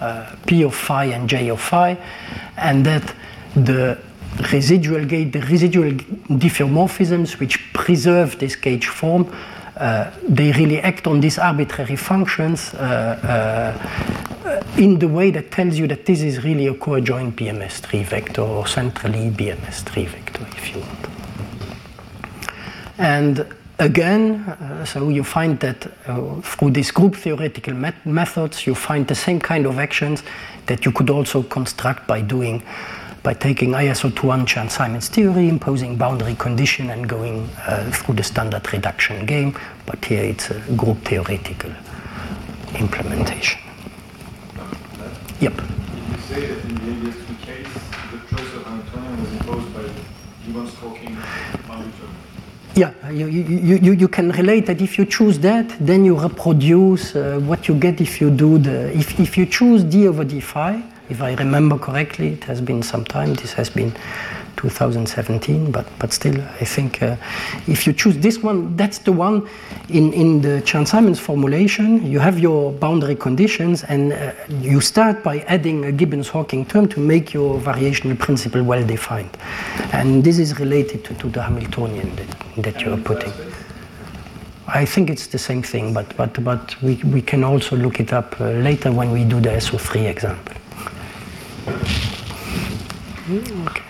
uh, 0.00 0.34
p 0.46 0.64
of 0.64 0.74
phi 0.74 1.04
and 1.04 1.28
j 1.28 1.48
of 1.50 1.60
phi, 1.60 1.98
and 2.56 2.84
that 2.86 3.14
the 3.54 3.98
residual 4.52 5.04
gauge, 5.04 5.32
the 5.32 5.40
residual 5.40 5.90
diffeomorphisms 5.92 7.38
which 7.38 7.72
preserve 7.72 8.38
this 8.38 8.56
gauge 8.56 8.86
form, 8.86 9.32
uh, 9.76 10.10
they 10.28 10.52
really 10.52 10.80
act 10.80 11.06
on 11.06 11.20
these 11.20 11.38
arbitrary 11.38 11.96
functions 11.96 12.74
uh, 12.74 13.78
uh, 14.44 14.62
in 14.78 14.98
the 14.98 15.08
way 15.08 15.30
that 15.30 15.50
tells 15.50 15.78
you 15.78 15.86
that 15.88 16.06
this 16.06 16.22
is 16.22 16.44
really 16.44 16.66
a 16.68 16.74
coadjoint 16.74 17.32
BMS3 17.32 18.04
vector 18.04 18.42
or 18.42 18.66
centrally 18.66 19.30
BMS3 19.30 20.06
vector, 20.06 20.46
if 20.56 20.74
you 20.74 20.80
want. 20.80 21.08
And 22.98 23.46
again, 23.78 24.36
uh, 24.42 24.84
so 24.84 25.08
you 25.08 25.24
find 25.24 25.58
that 25.60 25.86
uh, 26.06 26.40
through 26.42 26.70
these 26.70 26.92
group 26.92 27.16
theoretical 27.16 27.74
met 27.74 28.06
methods, 28.06 28.66
you 28.66 28.74
find 28.74 29.08
the 29.08 29.14
same 29.14 29.40
kind 29.40 29.66
of 29.66 29.78
actions 29.78 30.22
that 30.66 30.84
you 30.84 30.92
could 30.92 31.10
also 31.10 31.42
construct 31.42 32.06
by 32.06 32.20
doing 32.20 32.62
by 33.24 33.32
taking 33.32 33.70
ISO21 33.70 34.44
Chern-Simons 34.44 35.08
theory, 35.08 35.48
imposing 35.48 35.96
boundary 35.96 36.34
condition 36.34 36.90
and 36.90 37.08
going 37.08 37.48
uh, 37.66 37.90
through 37.90 38.14
the 38.14 38.22
standard 38.22 38.70
reduction 38.70 39.24
game, 39.24 39.58
but 39.86 40.04
here 40.04 40.22
it's 40.22 40.50
a 40.50 40.60
group 40.76 40.98
theoretical 41.06 41.72
implementation. 42.78 43.58
Yep. 45.40 45.56
Did 45.56 45.64
you 45.64 46.18
say 46.28 46.46
that 46.48 46.64
in 46.64 46.74
the 46.74 46.80
ABS2 46.80 47.40
case, 47.40 47.72
the 48.12 48.36
choice 48.36 48.54
of 48.56 48.66
Hamiltonian 48.66 49.20
was 49.22 49.32
imposed 49.32 49.74
by 49.74 49.82
Gibbons 50.44 50.74
Hawking 50.74 51.16
boundary 51.66 51.92
Yeah, 52.76 52.92
you, 53.08 53.26
you, 53.26 53.76
you, 53.76 53.92
you 53.92 54.08
can 54.08 54.32
relate 54.32 54.66
that 54.66 54.82
if 54.82 54.98
you 54.98 55.06
choose 55.06 55.38
that, 55.38 55.74
then 55.80 56.04
you 56.04 56.14
reproduce 56.18 57.16
uh, 57.16 57.40
what 57.42 57.68
you 57.68 57.74
get 57.74 58.02
if 58.02 58.20
you 58.20 58.30
do 58.30 58.58
the, 58.58 58.92
if, 58.94 59.18
if 59.18 59.38
you 59.38 59.46
choose 59.46 59.82
d 59.82 60.08
over 60.08 60.24
d 60.24 60.40
phi, 60.40 60.82
if 61.08 61.20
I 61.20 61.34
remember 61.34 61.78
correctly, 61.78 62.28
it 62.28 62.44
has 62.44 62.60
been 62.60 62.82
some 62.82 63.04
time, 63.04 63.34
this 63.34 63.52
has 63.52 63.70
been 63.70 63.94
2017, 64.56 65.70
but, 65.70 65.86
but 65.98 66.12
still, 66.12 66.40
I 66.60 66.64
think 66.64 67.02
uh, 67.02 67.16
if 67.66 67.86
you 67.86 67.92
choose 67.92 68.16
this 68.18 68.38
one, 68.38 68.76
that's 68.76 68.98
the 68.98 69.12
one 69.12 69.46
in, 69.88 70.12
in 70.12 70.40
the 70.40 70.62
Chern-Simons 70.62 71.20
formulation, 71.20 72.06
you 72.06 72.18
have 72.20 72.38
your 72.38 72.72
boundary 72.72 73.16
conditions 73.16 73.84
and 73.84 74.12
uh, 74.12 74.32
you 74.48 74.80
start 74.80 75.22
by 75.22 75.40
adding 75.40 75.84
a 75.84 75.92
Gibbons-Hawking 75.92 76.66
term 76.66 76.88
to 76.88 77.00
make 77.00 77.34
your 77.34 77.60
variational 77.60 78.18
principle 78.18 78.62
well 78.62 78.86
defined. 78.86 79.36
And 79.92 80.24
this 80.24 80.38
is 80.38 80.58
related 80.58 81.04
to, 81.04 81.14
to 81.14 81.28
the 81.28 81.42
Hamiltonian 81.42 82.16
that, 82.16 82.62
that 82.64 82.80
you're 82.80 82.96
putting. 82.96 83.32
I 84.66 84.86
think 84.86 85.10
it's 85.10 85.26
the 85.26 85.38
same 85.38 85.62
thing, 85.62 85.92
but, 85.92 86.16
but, 86.16 86.42
but 86.42 86.80
we, 86.82 86.96
we 87.04 87.20
can 87.20 87.44
also 87.44 87.76
look 87.76 88.00
it 88.00 88.14
up 88.14 88.40
uh, 88.40 88.50
later 88.50 88.90
when 88.90 89.10
we 89.10 89.24
do 89.24 89.40
the 89.40 89.50
SO3 89.50 90.08
example. 90.08 90.54
Okay. 93.66 93.82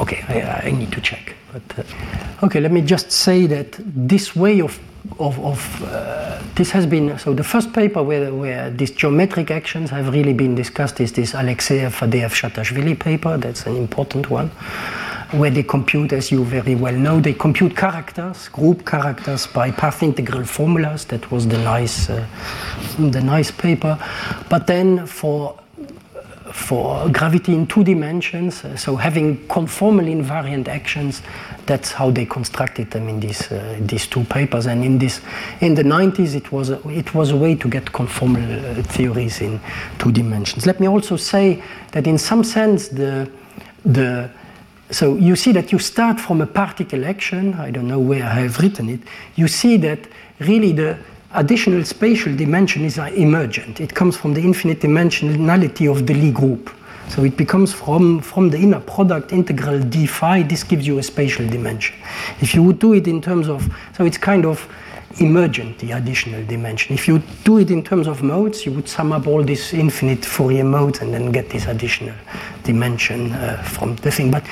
Okay, 0.00 0.24
I, 0.28 0.68
I 0.68 0.70
need 0.70 0.92
to 0.92 1.00
check. 1.00 1.34
But 1.52 1.62
uh, 1.78 2.46
okay, 2.46 2.60
let 2.60 2.72
me 2.72 2.80
just 2.80 3.10
say 3.12 3.46
that 3.46 3.78
this 3.84 4.34
way 4.34 4.60
of 4.60 4.78
of, 5.18 5.38
of 5.38 5.82
uh, 5.84 6.42
this 6.54 6.70
has 6.70 6.86
been 6.86 7.18
so 7.18 7.32
the 7.32 7.44
first 7.44 7.72
paper 7.72 8.02
where, 8.02 8.34
where 8.34 8.70
these 8.70 8.90
geometric 8.90 9.50
actions 9.50 9.90
have 9.90 10.12
really 10.12 10.32
been 10.32 10.54
discussed 10.54 11.00
is 11.00 11.12
this 11.12 11.32
Alekseev 11.32 11.90
Faddeev 11.90 12.32
Shatashvili 12.32 12.98
paper. 12.98 13.36
That's 13.38 13.66
an 13.66 13.76
important 13.76 14.30
one, 14.30 14.50
where 15.32 15.50
they 15.50 15.62
compute, 15.62 16.12
as 16.12 16.30
you 16.30 16.44
very 16.44 16.74
well 16.74 16.94
know, 16.94 17.20
they 17.20 17.32
compute 17.32 17.76
characters, 17.76 18.48
group 18.48 18.86
characters 18.86 19.46
by 19.46 19.70
path 19.70 20.02
integral 20.02 20.44
formulas. 20.44 21.04
That 21.06 21.30
was 21.30 21.48
the 21.48 21.58
nice, 21.58 22.08
uh, 22.08 22.26
the 22.98 23.20
nice 23.20 23.50
paper. 23.50 23.98
But 24.48 24.66
then 24.66 25.06
for 25.06 25.58
for 26.52 27.08
gravity 27.10 27.54
in 27.54 27.66
two 27.66 27.84
dimensions, 27.84 28.64
uh, 28.64 28.76
so 28.76 28.96
having 28.96 29.36
conformal 29.48 30.06
invariant 30.08 30.68
actions, 30.68 31.20
that's 31.66 31.92
how 31.92 32.10
they 32.10 32.24
constructed 32.24 32.90
them 32.92 33.08
in 33.08 33.20
these, 33.20 33.52
uh, 33.52 33.76
these 33.80 34.06
two 34.06 34.24
papers. 34.24 34.66
And 34.66 34.82
in, 34.82 34.98
this, 34.98 35.20
in 35.60 35.74
the 35.74 35.82
90s, 35.82 36.34
it 36.34 36.52
was, 36.52 36.70
a, 36.70 36.88
it 36.88 37.14
was 37.14 37.30
a 37.30 37.36
way 37.36 37.56
to 37.56 37.68
get 37.68 37.86
conformal 37.86 38.78
uh, 38.78 38.82
theories 38.84 39.42
in 39.42 39.60
two 39.98 40.10
dimensions. 40.12 40.66
Let 40.66 40.80
me 40.80 40.88
also 40.88 41.16
say 41.16 41.62
that 41.92 42.06
in 42.06 42.16
some 42.16 42.42
sense, 42.42 42.88
the, 42.88 43.30
the, 43.84 44.30
so 44.90 45.16
you 45.16 45.36
see 45.36 45.52
that 45.52 45.72
you 45.72 45.78
start 45.78 46.20
from 46.20 46.40
a 46.40 46.46
particle 46.46 47.04
action, 47.04 47.54
I 47.54 47.70
don't 47.70 47.88
know 47.88 48.00
where 48.00 48.24
I 48.24 48.40
have 48.40 48.58
written 48.60 48.88
it, 48.88 49.00
you 49.34 49.48
see 49.48 49.76
that 49.78 50.00
really 50.40 50.72
the, 50.72 50.98
additional 51.36 51.84
spatial 51.84 52.34
dimension 52.34 52.84
is 52.84 52.98
emergent. 52.98 53.80
It 53.80 53.94
comes 53.94 54.16
from 54.16 54.34
the 54.34 54.40
infinite 54.40 54.80
dimensionality 54.80 55.90
of 55.90 56.06
the 56.06 56.14
Lie 56.14 56.30
group. 56.30 56.70
So 57.08 57.22
it 57.22 57.36
becomes 57.36 57.72
from, 57.72 58.20
from 58.20 58.50
the 58.50 58.58
inner 58.58 58.80
product 58.80 59.32
integral 59.32 59.80
d 59.80 60.06
phi, 60.06 60.42
this 60.42 60.64
gives 60.64 60.86
you 60.86 60.98
a 60.98 61.02
spatial 61.02 61.46
dimension. 61.46 61.94
If 62.40 62.54
you 62.54 62.62
would 62.64 62.80
do 62.80 62.94
it 62.94 63.06
in 63.06 63.20
terms 63.20 63.48
of, 63.48 63.72
so 63.96 64.04
it's 64.04 64.18
kind 64.18 64.44
of 64.44 64.66
emergent, 65.18 65.78
the 65.78 65.92
additional 65.92 66.44
dimension. 66.46 66.94
If 66.94 67.08
you 67.08 67.22
do 67.44 67.58
it 67.58 67.70
in 67.70 67.82
terms 67.82 68.06
of 68.06 68.22
modes, 68.22 68.66
you 68.66 68.72
would 68.72 68.88
sum 68.88 69.12
up 69.12 69.26
all 69.26 69.42
these 69.42 69.72
infinite 69.72 70.24
Fourier 70.24 70.64
modes 70.64 71.00
and 71.00 71.12
then 71.12 71.32
get 71.32 71.50
this 71.50 71.66
additional 71.66 72.14
dimension 72.64 73.32
uh, 73.32 73.62
from 73.62 73.96
the 73.96 74.10
thing. 74.10 74.30
But 74.30 74.46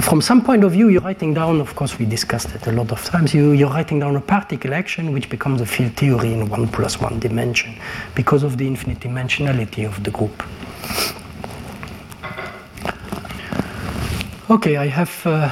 from 0.00 0.20
some 0.20 0.42
point 0.42 0.64
of 0.64 0.72
view, 0.72 0.88
you're 0.88 1.00
writing 1.00 1.34
down, 1.34 1.60
of 1.60 1.74
course, 1.74 1.98
we 1.98 2.06
discussed 2.06 2.54
it 2.54 2.66
a 2.66 2.72
lot 2.72 2.92
of 2.92 3.04
times, 3.04 3.34
you, 3.34 3.52
you're 3.52 3.70
writing 3.70 4.00
down 4.00 4.16
a 4.16 4.20
particle 4.20 4.74
action 4.74 5.12
which 5.12 5.28
becomes 5.28 5.60
a 5.60 5.66
field 5.66 5.92
theory 5.94 6.32
in 6.32 6.48
one 6.48 6.68
plus 6.68 7.00
one 7.00 7.18
dimension 7.18 7.74
because 8.14 8.42
of 8.42 8.58
the 8.58 8.66
infinite 8.66 9.00
dimensionality 9.00 9.86
of 9.86 10.02
the 10.04 10.10
group. 10.10 10.42
Okay, 14.48 14.76
I 14.76 14.86
have 14.86 15.26
uh, 15.26 15.50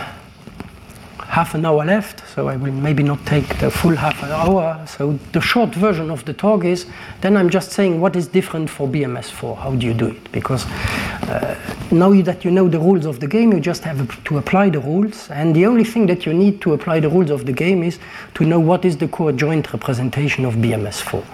half 1.29 1.55
an 1.55 1.65
hour 1.65 1.85
left, 1.85 2.23
so 2.29 2.49
I 2.49 2.57
will 2.57 2.73
maybe 2.73 3.03
not 3.03 3.25
take 3.27 3.59
the 3.59 3.71
full 3.71 3.97
half 3.97 4.23
an 4.23 4.31
hour. 4.31 4.85
So 4.87 5.19
the 5.33 5.41
short 5.41 5.75
version 5.75 6.11
of 6.11 6.25
the 6.25 6.33
talk 6.33 6.65
is 6.65 6.87
then 7.21 7.37
I'm 7.37 7.51
just 7.51 7.73
saying 7.73 8.01
what 8.01 8.15
is 8.17 8.29
different 8.29 8.71
for 8.71 8.87
BMS4. 8.87 9.57
How 9.57 9.75
do 9.75 9.87
you 9.87 9.95
do 9.95 10.09
it? 10.09 10.33
Because 10.33 10.65
uh, 10.67 11.57
now 11.91 12.13
that 12.23 12.45
you 12.45 12.51
know 12.51 12.69
the 12.69 12.79
rules 12.79 13.07
of 13.07 13.21
the 13.21 13.27
game, 13.27 13.53
you 13.53 13.61
just 13.61 13.83
have 13.85 14.25
to 14.25 14.39
apply 14.39 14.71
the 14.71 14.81
rules. 14.81 15.31
And 15.31 15.55
the 15.57 15.67
only 15.67 15.85
thing 15.85 16.07
that 16.07 16.27
you 16.27 16.35
need 16.35 16.61
to 16.63 16.75
apply 16.75 17.01
the 17.01 17.09
rules 17.09 17.31
of 17.31 17.47
the 17.47 17.53
game 17.53 17.83
is 17.83 17.99
to 18.35 18.45
know 18.45 18.61
what 18.61 18.85
is 18.85 18.97
the 18.97 19.09
coadjoint 19.09 19.73
representation 19.73 20.45
of 20.45 20.55
BMS4. 20.55 21.25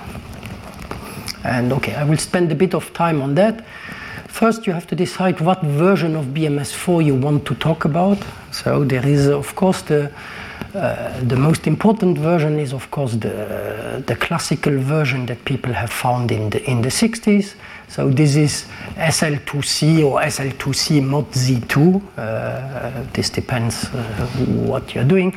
And 1.44 1.72
okay, 1.72 1.94
I 1.94 2.04
will 2.04 2.18
spend 2.18 2.52
a 2.52 2.54
bit 2.54 2.74
of 2.74 2.92
time 2.92 3.22
on 3.22 3.34
that. 3.34 3.64
First, 4.28 4.66
you 4.66 4.72
have 4.72 4.86
to 4.86 4.94
decide 4.96 5.40
what 5.40 5.60
version 5.62 6.14
of 6.14 6.26
BMS4 6.26 7.04
you 7.04 7.14
want 7.14 7.44
to 7.46 7.54
talk 7.56 7.84
about. 7.84 8.18
So 8.62 8.84
there 8.84 9.06
is, 9.06 9.26
of 9.28 9.54
course, 9.54 9.82
the 9.82 10.10
uh, 10.74 11.18
the 11.24 11.36
most 11.36 11.66
important 11.66 12.18
version 12.18 12.58
is, 12.58 12.72
of 12.72 12.90
course, 12.90 13.14
the 13.14 14.02
the 14.06 14.14
classical 14.16 14.78
version 14.78 15.26
that 15.26 15.44
people 15.44 15.72
have 15.72 15.90
found 15.90 16.30
in 16.30 16.50
the 16.50 16.62
in 16.70 16.82
the 16.82 16.90
60s. 16.90 17.54
So 17.88 18.10
this 18.10 18.36
is 18.36 18.66
SL2C 18.96 20.04
or 20.04 20.20
SL2C 20.20 21.02
mod 21.02 21.32
Z2. 21.32 21.76
Uh, 22.16 23.04
this 23.12 23.30
depends 23.30 23.84
uh, 23.86 24.26
what 24.68 24.94
you're 24.94 25.08
doing. 25.08 25.34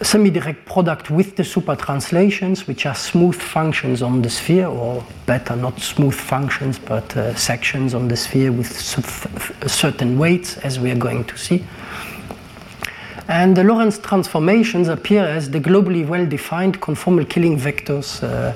Semi-direct 0.00 0.64
product 0.64 1.10
with 1.10 1.34
the 1.36 1.44
super 1.44 1.74
translations, 1.74 2.68
which 2.68 2.86
are 2.86 2.94
smooth 2.94 3.34
functions 3.34 4.00
on 4.00 4.22
the 4.22 4.30
sphere, 4.30 4.68
or 4.68 5.04
better, 5.26 5.56
not 5.56 5.80
smooth 5.80 6.14
functions, 6.14 6.78
but 6.78 7.16
uh, 7.16 7.34
sections 7.34 7.94
on 7.94 8.06
the 8.06 8.16
sphere 8.16 8.52
with 8.52 8.70
certain 9.68 10.18
weights, 10.18 10.56
as 10.58 10.78
we 10.78 10.90
are 10.90 10.96
going 10.96 11.24
to 11.24 11.36
see. 11.36 11.64
And 13.28 13.56
the 13.56 13.62
Lorentz 13.62 13.98
transformations 13.98 14.88
appear 14.88 15.22
as 15.22 15.50
the 15.50 15.60
globally 15.60 16.06
well-defined 16.06 16.80
conformal 16.80 17.28
Killing 17.28 17.58
vectors 17.58 18.22
uh, 18.22 18.54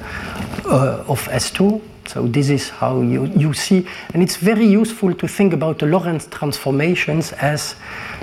uh, 0.67 1.05
of 1.07 1.29
S2. 1.29 1.83
So 2.07 2.27
this 2.27 2.51
is 2.51 2.69
how 2.69 3.01
you, 3.01 3.27
you 3.37 3.53
see, 3.55 3.87
and 4.13 4.23
it's 4.23 4.37
very 4.37 4.67
useful 4.67 5.15
to 5.15 5.29
think 5.29 5.53
about 5.53 5.79
the 5.79 5.87
Lorentz 5.87 6.27
transformations 6.27 7.33
as 7.33 7.75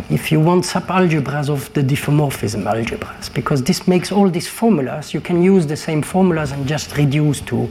if 0.10 0.32
you 0.32 0.40
want 0.40 0.66
subalgebras 0.66 1.50
of 1.50 1.72
the 1.74 1.82
diffeomorphism 1.82 2.64
algebras, 2.66 3.34
because 3.34 3.64
this 3.64 3.88
makes 3.88 4.12
all 4.12 4.30
these 4.30 4.48
formulas, 4.48 5.14
you 5.14 5.22
can 5.22 5.42
use 5.42 5.66
the 5.66 5.78
same 5.78 6.02
formulas 6.02 6.52
and 6.52 6.68
just 6.68 6.98
reduce 6.98 7.42
to 7.42 7.68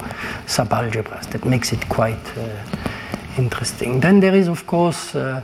subalgebras. 0.46 1.30
That 1.30 1.44
makes 1.44 1.72
it 1.72 1.88
quite 1.88 2.18
uh, 2.36 2.48
interesting. 3.36 4.00
Then 4.00 4.20
there 4.20 4.34
is, 4.34 4.48
of 4.48 4.66
course, 4.66 5.14
uh, 5.14 5.42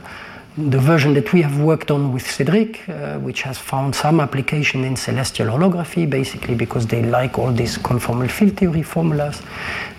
the 0.57 0.79
version 0.79 1.13
that 1.13 1.33
we 1.33 1.41
have 1.41 1.59
worked 1.59 1.91
on 1.91 2.13
with 2.13 2.25
Cedric, 2.25 2.87
uh, 2.87 3.19
which 3.19 3.41
has 3.41 3.57
found 3.57 3.93
some 3.93 4.21
application 4.21 4.85
in 4.85 4.95
celestial 4.95 5.47
holography, 5.47 6.09
basically 6.09 6.55
because 6.55 6.87
they 6.87 7.03
like 7.03 7.37
all 7.37 7.51
these 7.51 7.77
conformal 7.77 8.29
field 8.29 8.55
theory 8.55 8.81
formulas, 8.81 9.41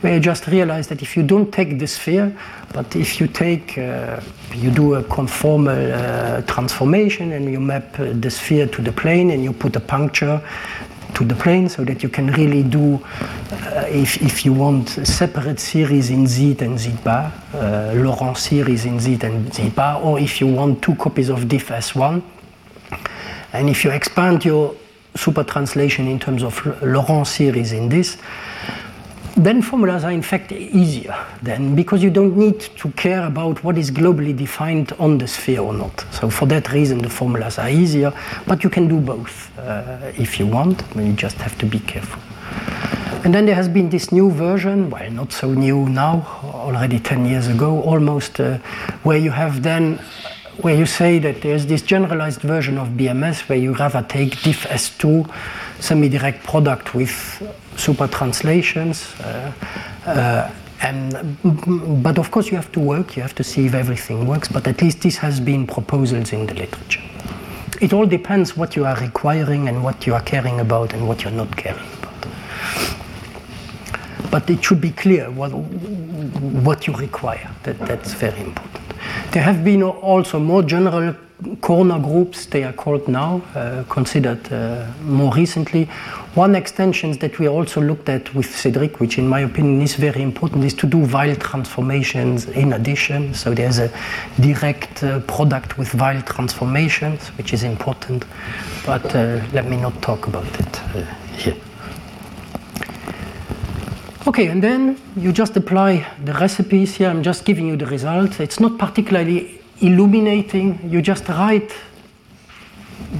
you 0.02 0.18
just 0.18 0.46
realize 0.46 0.88
that 0.88 1.02
if 1.02 1.14
you 1.14 1.22
don't 1.22 1.52
take 1.52 1.78
the 1.78 1.86
sphere, 1.86 2.34
but 2.72 2.96
if 2.96 3.20
you 3.20 3.26
take, 3.26 3.76
uh, 3.76 4.18
you 4.54 4.70
do 4.70 4.94
a 4.94 5.02
conformal 5.02 5.92
uh, 5.92 6.40
transformation 6.42 7.32
and 7.32 7.52
you 7.52 7.60
map 7.60 8.00
uh, 8.00 8.12
the 8.14 8.30
sphere 8.30 8.66
to 8.66 8.80
the 8.80 8.92
plane 8.92 9.30
and 9.32 9.44
you 9.44 9.52
put 9.52 9.76
a 9.76 9.80
puncture 9.80 10.42
to 11.16 11.24
the 11.24 11.34
plane 11.34 11.68
so 11.68 11.82
that 11.82 12.02
you 12.02 12.10
can 12.10 12.26
really 12.32 12.62
do, 12.62 12.94
uh, 12.94 13.84
if, 13.88 14.20
if 14.22 14.44
you 14.44 14.52
want 14.52 14.88
separate 14.88 15.58
series 15.58 16.10
in 16.10 16.26
Z 16.26 16.58
and 16.60 16.78
Z 16.78 16.92
bar, 17.02 17.32
uh, 17.54 17.92
Laurent 17.94 18.36
series 18.36 18.84
in 18.84 19.00
Z 19.00 19.18
and 19.22 19.52
Z 19.52 19.70
bar, 19.70 20.00
or 20.02 20.18
if 20.20 20.40
you 20.40 20.46
want 20.46 20.82
two 20.82 20.94
copies 20.96 21.30
of 21.30 21.48
diff 21.48 21.68
S1. 21.68 22.22
And 23.54 23.70
if 23.70 23.82
you 23.82 23.90
expand 23.92 24.44
your 24.44 24.74
super 25.14 25.42
translation 25.42 26.06
in 26.06 26.18
terms 26.18 26.42
of 26.42 26.64
Laurent 26.82 27.26
series 27.26 27.72
in 27.72 27.88
this, 27.88 28.18
then 29.36 29.60
formulas 29.60 30.02
are 30.02 30.12
in 30.12 30.22
fact 30.22 30.50
easier 30.50 31.14
then 31.42 31.74
because 31.74 32.02
you 32.02 32.10
don't 32.10 32.36
need 32.36 32.58
to 32.58 32.90
care 32.92 33.26
about 33.26 33.62
what 33.62 33.76
is 33.76 33.90
globally 33.90 34.34
defined 34.34 34.92
on 34.98 35.18
the 35.18 35.28
sphere 35.28 35.60
or 35.60 35.74
not. 35.74 36.06
So 36.10 36.30
for 36.30 36.46
that 36.46 36.72
reason 36.72 36.98
the 36.98 37.10
formulas 37.10 37.58
are 37.58 37.68
easier, 37.68 38.12
but 38.46 38.64
you 38.64 38.70
can 38.70 38.88
do 38.88 38.98
both 38.98 39.56
uh, 39.58 40.12
if 40.16 40.40
you 40.40 40.46
want, 40.46 40.82
you 40.96 41.12
just 41.12 41.36
have 41.36 41.56
to 41.58 41.66
be 41.66 41.80
careful. 41.80 42.20
And 43.24 43.34
then 43.34 43.44
there 43.44 43.56
has 43.56 43.68
been 43.68 43.90
this 43.90 44.12
new 44.12 44.30
version, 44.30 44.88
well, 44.88 45.10
not 45.10 45.32
so 45.32 45.52
new 45.52 45.86
now, 45.88 46.26
already 46.44 46.98
10 46.98 47.26
years 47.26 47.48
ago, 47.48 47.82
almost, 47.82 48.38
uh, 48.38 48.58
where 49.02 49.18
you 49.18 49.32
have 49.32 49.62
then, 49.62 49.98
where 50.58 50.76
you 50.76 50.86
say 50.86 51.18
that 51.18 51.42
there's 51.42 51.66
this 51.66 51.82
generalized 51.82 52.40
version 52.40 52.78
of 52.78 52.88
BMS 52.90 53.48
where 53.48 53.58
you 53.58 53.74
rather 53.74 54.02
take 54.08 54.40
diff 54.42 54.64
S2 54.68 55.28
semi-direct 55.80 56.44
product 56.44 56.94
with 56.94 57.42
super 57.76 58.06
translations. 58.06 59.14
Uh, 59.20 59.52
uh, 60.06 60.50
and, 60.82 61.36
but 62.02 62.18
of 62.18 62.30
course 62.30 62.48
you 62.50 62.56
have 62.56 62.70
to 62.72 62.80
work, 62.80 63.16
you 63.16 63.22
have 63.22 63.34
to 63.34 63.44
see 63.44 63.66
if 63.66 63.74
everything 63.74 64.26
works, 64.26 64.48
but 64.48 64.66
at 64.66 64.82
least 64.82 65.00
this 65.00 65.16
has 65.16 65.40
been 65.40 65.66
proposals 65.66 66.32
in 66.32 66.46
the 66.46 66.54
literature. 66.54 67.02
It 67.80 67.92
all 67.92 68.06
depends 68.06 68.56
what 68.56 68.76
you 68.76 68.84
are 68.84 68.96
requiring 68.96 69.68
and 69.68 69.82
what 69.82 70.06
you 70.06 70.14
are 70.14 70.22
caring 70.22 70.60
about 70.60 70.92
and 70.92 71.06
what 71.08 71.22
you're 71.22 71.32
not 71.32 71.56
caring 71.56 71.86
about. 71.98 72.26
But 74.30 74.48
it 74.50 74.62
should 74.64 74.80
be 74.80 74.90
clear 74.90 75.30
what, 75.30 75.50
what 75.52 76.86
you 76.86 76.94
require. 76.94 77.50
That, 77.64 77.78
that's 77.80 78.12
very 78.14 78.40
important. 78.40 78.84
There 79.32 79.42
have 79.42 79.64
been 79.64 79.82
also 79.82 80.38
more 80.38 80.62
general 80.62 81.14
corner 81.60 81.98
groups, 81.98 82.46
they 82.46 82.64
are 82.64 82.72
called 82.72 83.08
now, 83.08 83.42
uh, 83.54 83.84
considered 83.88 84.52
uh, 84.52 84.86
more 85.02 85.34
recently. 85.34 85.84
One 86.34 86.54
extension 86.54 87.12
that 87.18 87.38
we 87.38 87.48
also 87.48 87.80
looked 87.80 88.08
at 88.08 88.34
with 88.34 88.46
Cedric, 88.46 89.00
which 89.00 89.18
in 89.18 89.28
my 89.28 89.40
opinion 89.40 89.82
is 89.82 89.94
very 89.96 90.22
important, 90.22 90.64
is 90.64 90.74
to 90.74 90.86
do 90.86 90.98
Weyl 90.98 91.38
transformations 91.38 92.46
in 92.46 92.72
addition. 92.72 93.34
So 93.34 93.54
there's 93.54 93.78
a 93.78 93.90
direct 94.40 95.02
uh, 95.02 95.20
product 95.20 95.78
with 95.78 95.88
Weyl 95.92 96.24
transformations, 96.24 97.28
which 97.36 97.52
is 97.52 97.62
important, 97.62 98.24
but 98.84 99.04
uh, 99.14 99.40
let 99.52 99.66
me 99.66 99.76
not 99.76 100.00
talk 100.02 100.26
about 100.26 100.46
it 100.60 100.80
uh, 100.94 101.04
here. 101.36 101.56
Okay, 104.26 104.48
and 104.48 104.62
then 104.62 104.98
you 105.16 105.32
just 105.32 105.56
apply 105.56 106.06
the 106.24 106.32
recipes 106.32 106.96
here. 106.96 107.08
I'm 107.08 107.22
just 107.22 107.44
giving 107.44 107.66
you 107.66 107.76
the 107.76 107.86
results. 107.86 108.40
It's 108.40 108.58
not 108.58 108.76
particularly 108.76 109.55
illuminating. 109.80 110.80
You 110.90 111.02
just 111.02 111.28
write 111.28 111.72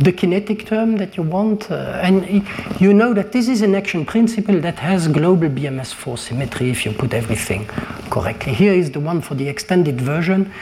the 0.00 0.12
kinetic 0.12 0.66
term 0.66 0.96
that 0.96 1.16
you 1.16 1.22
want, 1.22 1.70
uh, 1.70 2.00
and 2.02 2.44
you 2.80 2.92
know 2.92 3.14
that 3.14 3.32
this 3.32 3.48
is 3.48 3.62
an 3.62 3.74
action 3.74 4.04
principle 4.04 4.60
that 4.60 4.78
has 4.78 5.08
global 5.08 5.48
BMS4 5.48 6.18
symmetry 6.18 6.70
if 6.70 6.84
you 6.84 6.92
put 6.92 7.14
everything 7.14 7.66
correctly. 8.10 8.52
Here 8.52 8.72
is 8.72 8.90
the 8.90 9.00
one 9.00 9.20
for 9.20 9.34
the 9.34 9.48
extended 9.48 10.00
version, 10.00 10.52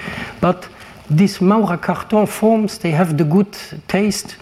but 0.41 0.69
these 1.11 1.41
Maurer-Cartan 1.41 2.27
forms, 2.27 2.79
they 2.79 2.91
have 2.91 3.19
the 3.19 3.25
good 3.25 3.57
taste 3.89 4.37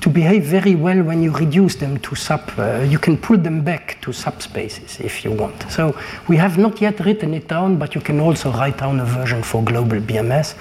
to 0.00 0.08
behave 0.08 0.44
very 0.44 0.74
well 0.76 1.02
when 1.02 1.22
you 1.22 1.32
reduce 1.32 1.74
them 1.74 1.98
to 1.98 2.14
sub, 2.14 2.42
uh, 2.56 2.86
you 2.88 2.98
can 2.98 3.16
pull 3.16 3.36
them 3.36 3.62
back 3.62 4.00
to 4.00 4.10
subspaces 4.10 5.00
if 5.00 5.24
you 5.24 5.32
want. 5.32 5.70
So 5.70 5.98
we 6.28 6.36
have 6.36 6.56
not 6.56 6.80
yet 6.80 7.00
written 7.00 7.34
it 7.34 7.48
down, 7.48 7.78
but 7.78 7.94
you 7.94 8.00
can 8.00 8.20
also 8.20 8.52
write 8.52 8.78
down 8.78 9.00
a 9.00 9.04
version 9.04 9.42
for 9.42 9.62
global 9.64 9.98
BMS, 10.00 10.54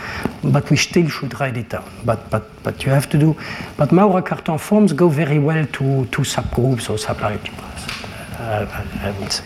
but 0.51 0.69
we 0.71 0.77
still 0.77 1.07
should 1.07 1.39
write 1.39 1.57
it 1.57 1.69
down. 1.69 1.87
But, 2.03 2.29
but, 2.31 2.49
but 2.63 2.83
you 2.83 2.91
have 2.91 3.09
to 3.09 3.19
do, 3.19 3.35
but 3.77 3.91
Maurer-Cartan 3.91 4.57
forms 4.57 4.91
go 4.93 5.07
very 5.07 5.39
well 5.39 5.65
to, 5.65 6.05
to 6.05 6.21
subgroups 6.21 6.89
or 6.89 6.97
subalgebras, 6.97 8.39
uh, 8.39 8.65
I, 8.71 9.09
I 9.09 9.19
would 9.19 9.31
say. 9.31 9.43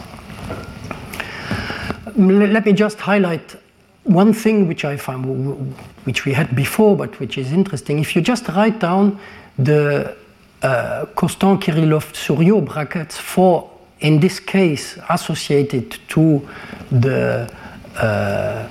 Let 2.16 2.66
me 2.66 2.74
just 2.74 3.00
highlight 3.00 3.56
one 4.04 4.34
thing 4.34 4.68
which 4.68 4.84
I 4.84 4.98
found, 4.98 5.76
which 6.06 6.26
we 6.26 6.34
had 6.34 6.56
before, 6.56 6.96
but 6.96 7.20
which 7.20 7.38
is 7.38 7.52
interesting. 7.52 8.00
If 8.00 8.16
you 8.16 8.22
just 8.22 8.48
write 8.50 8.80
down 8.80 9.20
the 9.58 10.16
uh, 10.62 11.06
Kostant-Kirillov-Souriau 11.16 12.66
brackets 12.66 13.18
for, 13.18 13.70
in 14.00 14.20
this 14.20 14.40
case, 14.40 14.98
associated 15.10 15.98
to 16.10 16.48
the 16.92 17.52
uh, 17.98 18.68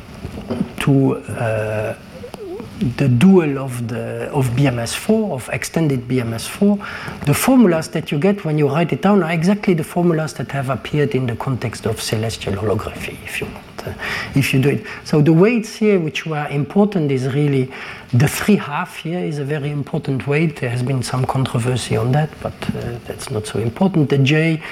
to 0.81 1.17
uh, 1.17 1.95
the 2.97 3.09
dual 3.09 3.59
of 3.59 3.89
the 3.89 4.31
of 4.33 4.49
BMS4 4.51 5.33
of 5.33 5.49
extended 5.53 6.09
BMS4, 6.09 7.25
the 7.27 7.35
formulas 7.35 7.89
that 7.89 8.11
you 8.11 8.19
get 8.19 8.45
when 8.45 8.57
you 8.57 8.69
write 8.69 8.93
it 8.93 9.03
down 9.03 9.23
are 9.23 9.33
exactly 9.33 9.75
the 9.75 9.85
formulas 9.85 10.33
that 10.35 10.51
have 10.53 10.71
appeared 10.71 11.15
in 11.15 11.27
the 11.27 11.37
context 11.37 11.87
of 11.87 12.01
celestial 12.01 12.55
holography, 12.55 13.23
if 13.25 13.41
you 13.41 13.47
want. 13.49 13.70
Uh, 13.87 13.95
if 14.35 14.53
you 14.53 14.61
do 14.61 14.71
it. 14.71 14.87
So 15.05 15.21
the 15.21 15.33
weights 15.33 15.77
here, 15.77 15.99
which 15.99 16.27
were 16.27 16.47
important, 16.49 17.11
is 17.11 17.33
really 17.35 17.71
the 18.13 18.29
three 18.29 18.57
half 18.57 18.97
here 18.97 19.21
is 19.21 19.39
a 19.39 19.45
very 19.45 19.71
important 19.71 20.27
weight. 20.27 20.61
There 20.61 20.71
has 20.71 20.83
been 20.83 21.03
some 21.03 21.25
controversy 21.25 21.97
on 21.97 22.13
that, 22.13 22.31
but 22.43 22.55
uh, 22.75 22.99
that's 23.07 23.31
not 23.31 23.47
so 23.47 23.59
important. 23.59 24.11
The 24.11 24.19
J, 24.19 24.63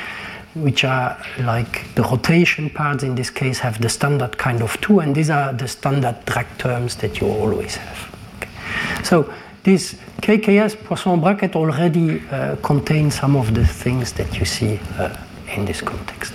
which 0.54 0.84
are 0.84 1.16
like 1.40 1.94
the 1.94 2.02
rotation 2.02 2.70
parts 2.70 3.02
in 3.02 3.14
this 3.14 3.30
case, 3.30 3.58
have 3.60 3.80
the 3.80 3.88
standard 3.88 4.38
kind 4.38 4.62
of 4.62 4.80
two, 4.80 5.00
and 5.00 5.14
these 5.14 5.30
are 5.30 5.52
the 5.52 5.68
standard 5.68 6.24
drag 6.24 6.46
terms 6.58 6.96
that 6.96 7.20
you 7.20 7.28
always 7.28 7.76
have. 7.76 8.16
Okay. 8.38 9.04
So 9.04 9.32
this 9.62 9.96
KKS 10.22 10.82
Poisson 10.84 11.20
bracket 11.20 11.54
already 11.54 12.22
uh, 12.30 12.56
contains 12.56 13.14
some 13.14 13.36
of 13.36 13.54
the 13.54 13.66
things 13.66 14.12
that 14.12 14.38
you 14.38 14.44
see 14.44 14.80
uh, 14.98 15.16
in 15.54 15.64
this 15.64 15.80
context. 15.80 16.34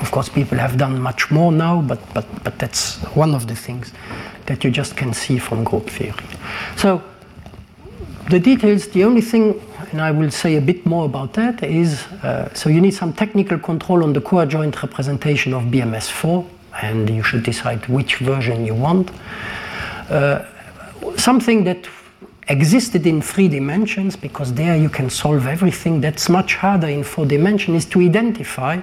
Of 0.00 0.10
course, 0.10 0.28
people 0.28 0.58
have 0.58 0.76
done 0.76 1.00
much 1.00 1.30
more 1.30 1.52
now, 1.52 1.82
but, 1.82 2.00
but, 2.14 2.26
but 2.44 2.58
that's 2.58 2.96
one 3.14 3.34
of 3.34 3.46
the 3.46 3.56
things 3.56 3.92
that 4.46 4.64
you 4.64 4.70
just 4.70 4.96
can 4.96 5.12
see 5.12 5.38
from 5.38 5.64
group 5.64 5.90
theory. 5.90 6.14
So 6.76 7.02
the 8.30 8.40
details, 8.40 8.88
the 8.88 9.04
only 9.04 9.20
thing, 9.20 9.60
and 9.92 10.00
I 10.00 10.10
will 10.10 10.30
say 10.30 10.56
a 10.56 10.60
bit 10.60 10.84
more 10.84 11.06
about 11.06 11.32
that, 11.34 11.62
is 11.62 12.06
uh, 12.22 12.52
so 12.54 12.68
you 12.68 12.80
need 12.80 12.92
some 12.94 13.12
technical 13.12 13.58
control 13.58 14.02
on 14.04 14.12
the 14.12 14.20
coadjoint 14.20 14.82
representation 14.82 15.54
of 15.54 15.64
BMS4, 15.64 16.46
and 16.82 17.08
you 17.10 17.22
should 17.22 17.42
decide 17.42 17.86
which 17.88 18.16
version 18.16 18.64
you 18.64 18.74
want. 18.74 19.10
Uh, 20.10 20.44
something 21.16 21.64
that 21.64 21.86
existed 22.48 23.06
in 23.06 23.20
three 23.20 23.48
dimensions, 23.48 24.16
because 24.16 24.54
there 24.54 24.76
you 24.76 24.88
can 24.88 25.10
solve 25.10 25.46
everything, 25.46 26.00
that's 26.00 26.28
much 26.28 26.54
harder 26.54 26.88
in 26.88 27.04
four 27.04 27.26
dimensions, 27.26 27.84
is 27.84 27.90
to 27.90 28.00
identify 28.00 28.80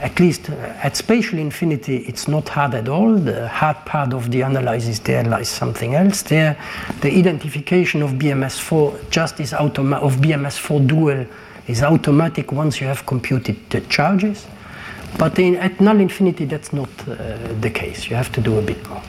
at 0.00 0.18
least 0.18 0.50
uh, 0.50 0.54
at 0.82 0.96
spatial 0.96 1.38
infinity, 1.38 1.98
it's 2.08 2.26
not 2.26 2.48
hard 2.48 2.74
at 2.74 2.88
all. 2.88 3.14
The 3.14 3.48
hard 3.48 3.76
part 3.84 4.12
of 4.12 4.30
the 4.30 4.42
analysis 4.42 4.98
there 5.00 5.24
lies 5.24 5.48
something 5.48 5.94
else. 5.94 6.22
There, 6.22 6.56
the 7.00 7.10
identification 7.16 8.02
of 8.02 8.12
BMS4 8.12 9.10
just 9.10 9.40
is 9.40 9.52
of 9.52 9.72
BMS4 9.72 10.86
dual 10.86 11.26
is 11.66 11.82
automatic 11.82 12.52
once 12.52 12.80
you 12.80 12.86
have 12.86 13.04
computed 13.06 13.56
the 13.70 13.80
charges. 13.82 14.46
But 15.18 15.38
in, 15.38 15.56
at 15.56 15.80
null 15.80 16.00
infinity, 16.00 16.44
that's 16.44 16.72
not 16.72 16.88
uh, 17.08 17.36
the 17.60 17.70
case. 17.70 18.08
You 18.08 18.16
have 18.16 18.32
to 18.32 18.40
do 18.40 18.58
a 18.58 18.62
bit 18.62 18.88
more. 18.88 19.02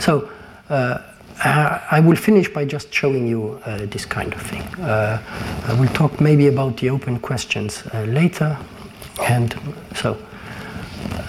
So. 0.00 0.30
Uh, 0.70 0.98
I 1.40 2.00
will 2.00 2.16
finish 2.16 2.48
by 2.52 2.64
just 2.64 2.92
showing 2.92 3.28
you 3.28 3.60
uh, 3.64 3.86
this 3.86 4.04
kind 4.04 4.34
of 4.34 4.42
thing. 4.42 4.62
Uh, 4.82 5.22
I 5.68 5.72
will 5.74 5.88
talk 5.90 6.20
maybe 6.20 6.48
about 6.48 6.78
the 6.78 6.90
open 6.90 7.20
questions 7.20 7.84
uh, 7.94 8.02
later. 8.08 8.58
And 9.20 9.54
so, 9.94 10.16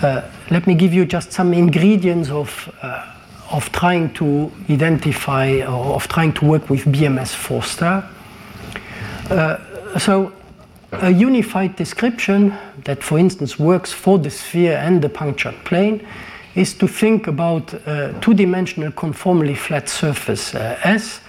uh, 0.01 0.21
let 0.49 0.67
me 0.67 0.73
give 0.75 0.93
you 0.93 1.05
just 1.05 1.31
some 1.31 1.53
ingredients 1.53 2.29
of, 2.29 2.73
uh, 2.81 3.05
of 3.51 3.71
trying 3.71 4.13
to 4.13 4.51
identify 4.69 5.61
or 5.61 5.95
of 5.95 6.07
trying 6.07 6.33
to 6.33 6.45
work 6.45 6.69
with 6.69 6.85
BMS 6.85 7.33
4 7.33 7.63
star. 7.63 8.09
Uh, 9.29 9.57
so, 9.99 10.31
a 10.91 11.11
unified 11.11 11.75
description 11.75 12.53
that, 12.83 13.03
for 13.03 13.19
instance, 13.19 13.59
works 13.59 13.91
for 13.91 14.17
the 14.17 14.29
sphere 14.29 14.77
and 14.77 15.01
the 15.01 15.09
punctured 15.09 15.55
plane 15.63 16.05
is 16.55 16.73
to 16.73 16.87
think 16.87 17.27
about 17.27 17.73
a 17.73 18.15
two 18.21 18.33
dimensional 18.33 18.91
conformally 18.91 19.55
flat 19.55 19.87
surface 19.87 20.55
uh, 20.55 20.79
S. 20.83 21.21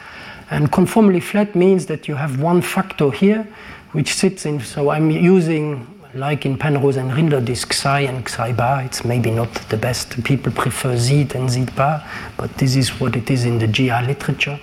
And 0.50 0.72
conformally 0.72 1.22
flat 1.22 1.54
means 1.54 1.86
that 1.86 2.08
you 2.08 2.14
have 2.14 2.40
one 2.40 2.62
factor 2.62 3.10
here 3.10 3.46
which 3.92 4.14
sits 4.14 4.46
in, 4.46 4.60
so 4.60 4.90
I'm 4.90 5.10
using 5.10 5.86
like 6.14 6.44
in 6.44 6.58
Penrose 6.58 6.96
and 6.96 7.10
Rindler, 7.12 7.44
this 7.44 7.64
and 7.84 8.28
psi 8.28 8.52
bar, 8.52 8.82
it's 8.82 9.04
maybe 9.04 9.30
not 9.30 9.52
the 9.68 9.76
best. 9.76 10.22
People 10.24 10.52
prefer 10.52 10.96
z 10.96 11.28
and 11.34 11.48
z 11.50 11.66
bar, 11.76 12.04
but 12.36 12.54
this 12.56 12.76
is 12.76 13.00
what 13.00 13.16
it 13.16 13.30
is 13.30 13.44
in 13.44 13.58
the 13.58 13.66
GR 13.66 14.06
literature. 14.06 14.58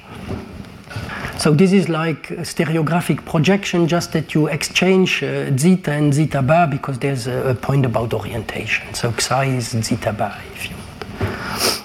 So 1.37 1.53
this 1.53 1.71
is 1.71 1.87
like 1.87 2.31
a 2.31 2.43
stereographic 2.43 3.23
projection, 3.25 3.87
just 3.87 4.11
that 4.13 4.33
you 4.33 4.47
exchange 4.47 5.21
uh, 5.21 5.55
zeta 5.55 5.91
and 5.91 6.13
zeta 6.13 6.41
bar 6.41 6.67
because 6.67 6.97
there's 6.97 7.27
a, 7.27 7.49
a, 7.49 7.55
point 7.55 7.85
about 7.85 8.13
orientation. 8.13 8.93
So 8.95 9.11
psi 9.11 9.45
is 9.45 9.69
zeta 9.69 10.13
bar, 10.13 10.35
if 10.55 10.69
you 10.69 10.75
want. 10.75 11.76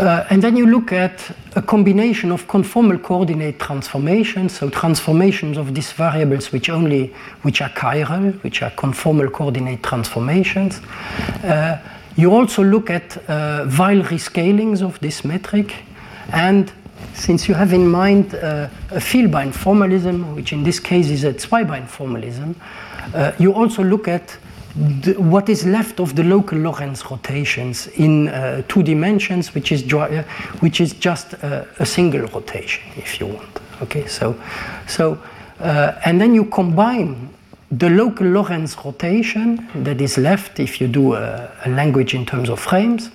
Uh, 0.00 0.26
and 0.30 0.42
then 0.42 0.56
you 0.56 0.64
look 0.64 0.92
at 0.92 1.30
a 1.56 1.60
combination 1.60 2.32
of 2.32 2.46
conformal 2.46 3.02
coordinate 3.02 3.58
transformations, 3.58 4.54
so 4.54 4.70
transformations 4.70 5.58
of 5.58 5.74
these 5.74 5.92
variables 5.92 6.50
which 6.52 6.70
only 6.70 7.12
which 7.42 7.60
are 7.60 7.68
chiral, 7.68 8.32
which 8.42 8.62
are 8.62 8.70
conformal 8.70 9.30
coordinate 9.30 9.82
transformations. 9.82 10.80
Uh, 11.44 11.76
you 12.16 12.32
also 12.32 12.62
look 12.64 12.88
at 12.88 13.18
uh, 13.28 13.66
rescalings 13.66 14.80
of 14.80 14.98
this 15.00 15.22
metric, 15.22 15.74
and 16.32 16.72
since 17.12 17.46
you 17.46 17.52
have 17.54 17.74
in 17.74 17.86
mind 17.86 18.34
uh, 18.36 18.68
a 18.92 19.00
vielbein 19.00 19.52
formalism, 19.52 20.34
which 20.34 20.54
in 20.54 20.62
this 20.62 20.80
case 20.80 21.10
is 21.10 21.24
a 21.24 21.34
zweibein 21.34 21.86
formalism, 21.86 22.56
uh, 23.14 23.32
you 23.38 23.52
also 23.52 23.82
look 23.82 24.08
at 24.08 24.38
the, 24.76 25.14
what 25.14 25.48
is 25.48 25.66
left 25.66 26.00
of 26.00 26.14
the 26.14 26.22
local 26.22 26.58
Lorentz 26.58 27.10
rotations 27.10 27.88
in 27.88 28.28
uh, 28.28 28.62
two 28.68 28.82
dimensions, 28.82 29.54
which 29.54 29.72
is, 29.72 29.92
uh, 29.92 30.22
which 30.60 30.80
is 30.80 30.92
just 30.94 31.32
a, 31.34 31.66
a, 31.78 31.86
single 31.86 32.26
rotation, 32.28 32.82
if 32.96 33.20
you 33.20 33.26
want. 33.26 33.60
Okay, 33.82 34.06
so, 34.06 34.40
so 34.86 35.18
uh, 35.58 36.00
and 36.04 36.20
then 36.20 36.34
you 36.34 36.44
combine 36.44 37.28
the 37.70 37.90
local 37.90 38.26
Lorentz 38.26 38.76
rotation 38.84 39.68
that 39.74 40.00
is 40.00 40.18
left 40.18 40.60
if 40.60 40.80
you 40.80 40.88
do 40.88 41.14
a, 41.14 41.50
a 41.64 41.70
language 41.70 42.14
in 42.14 42.26
terms 42.26 42.48
of 42.48 42.58
frames 42.60 43.10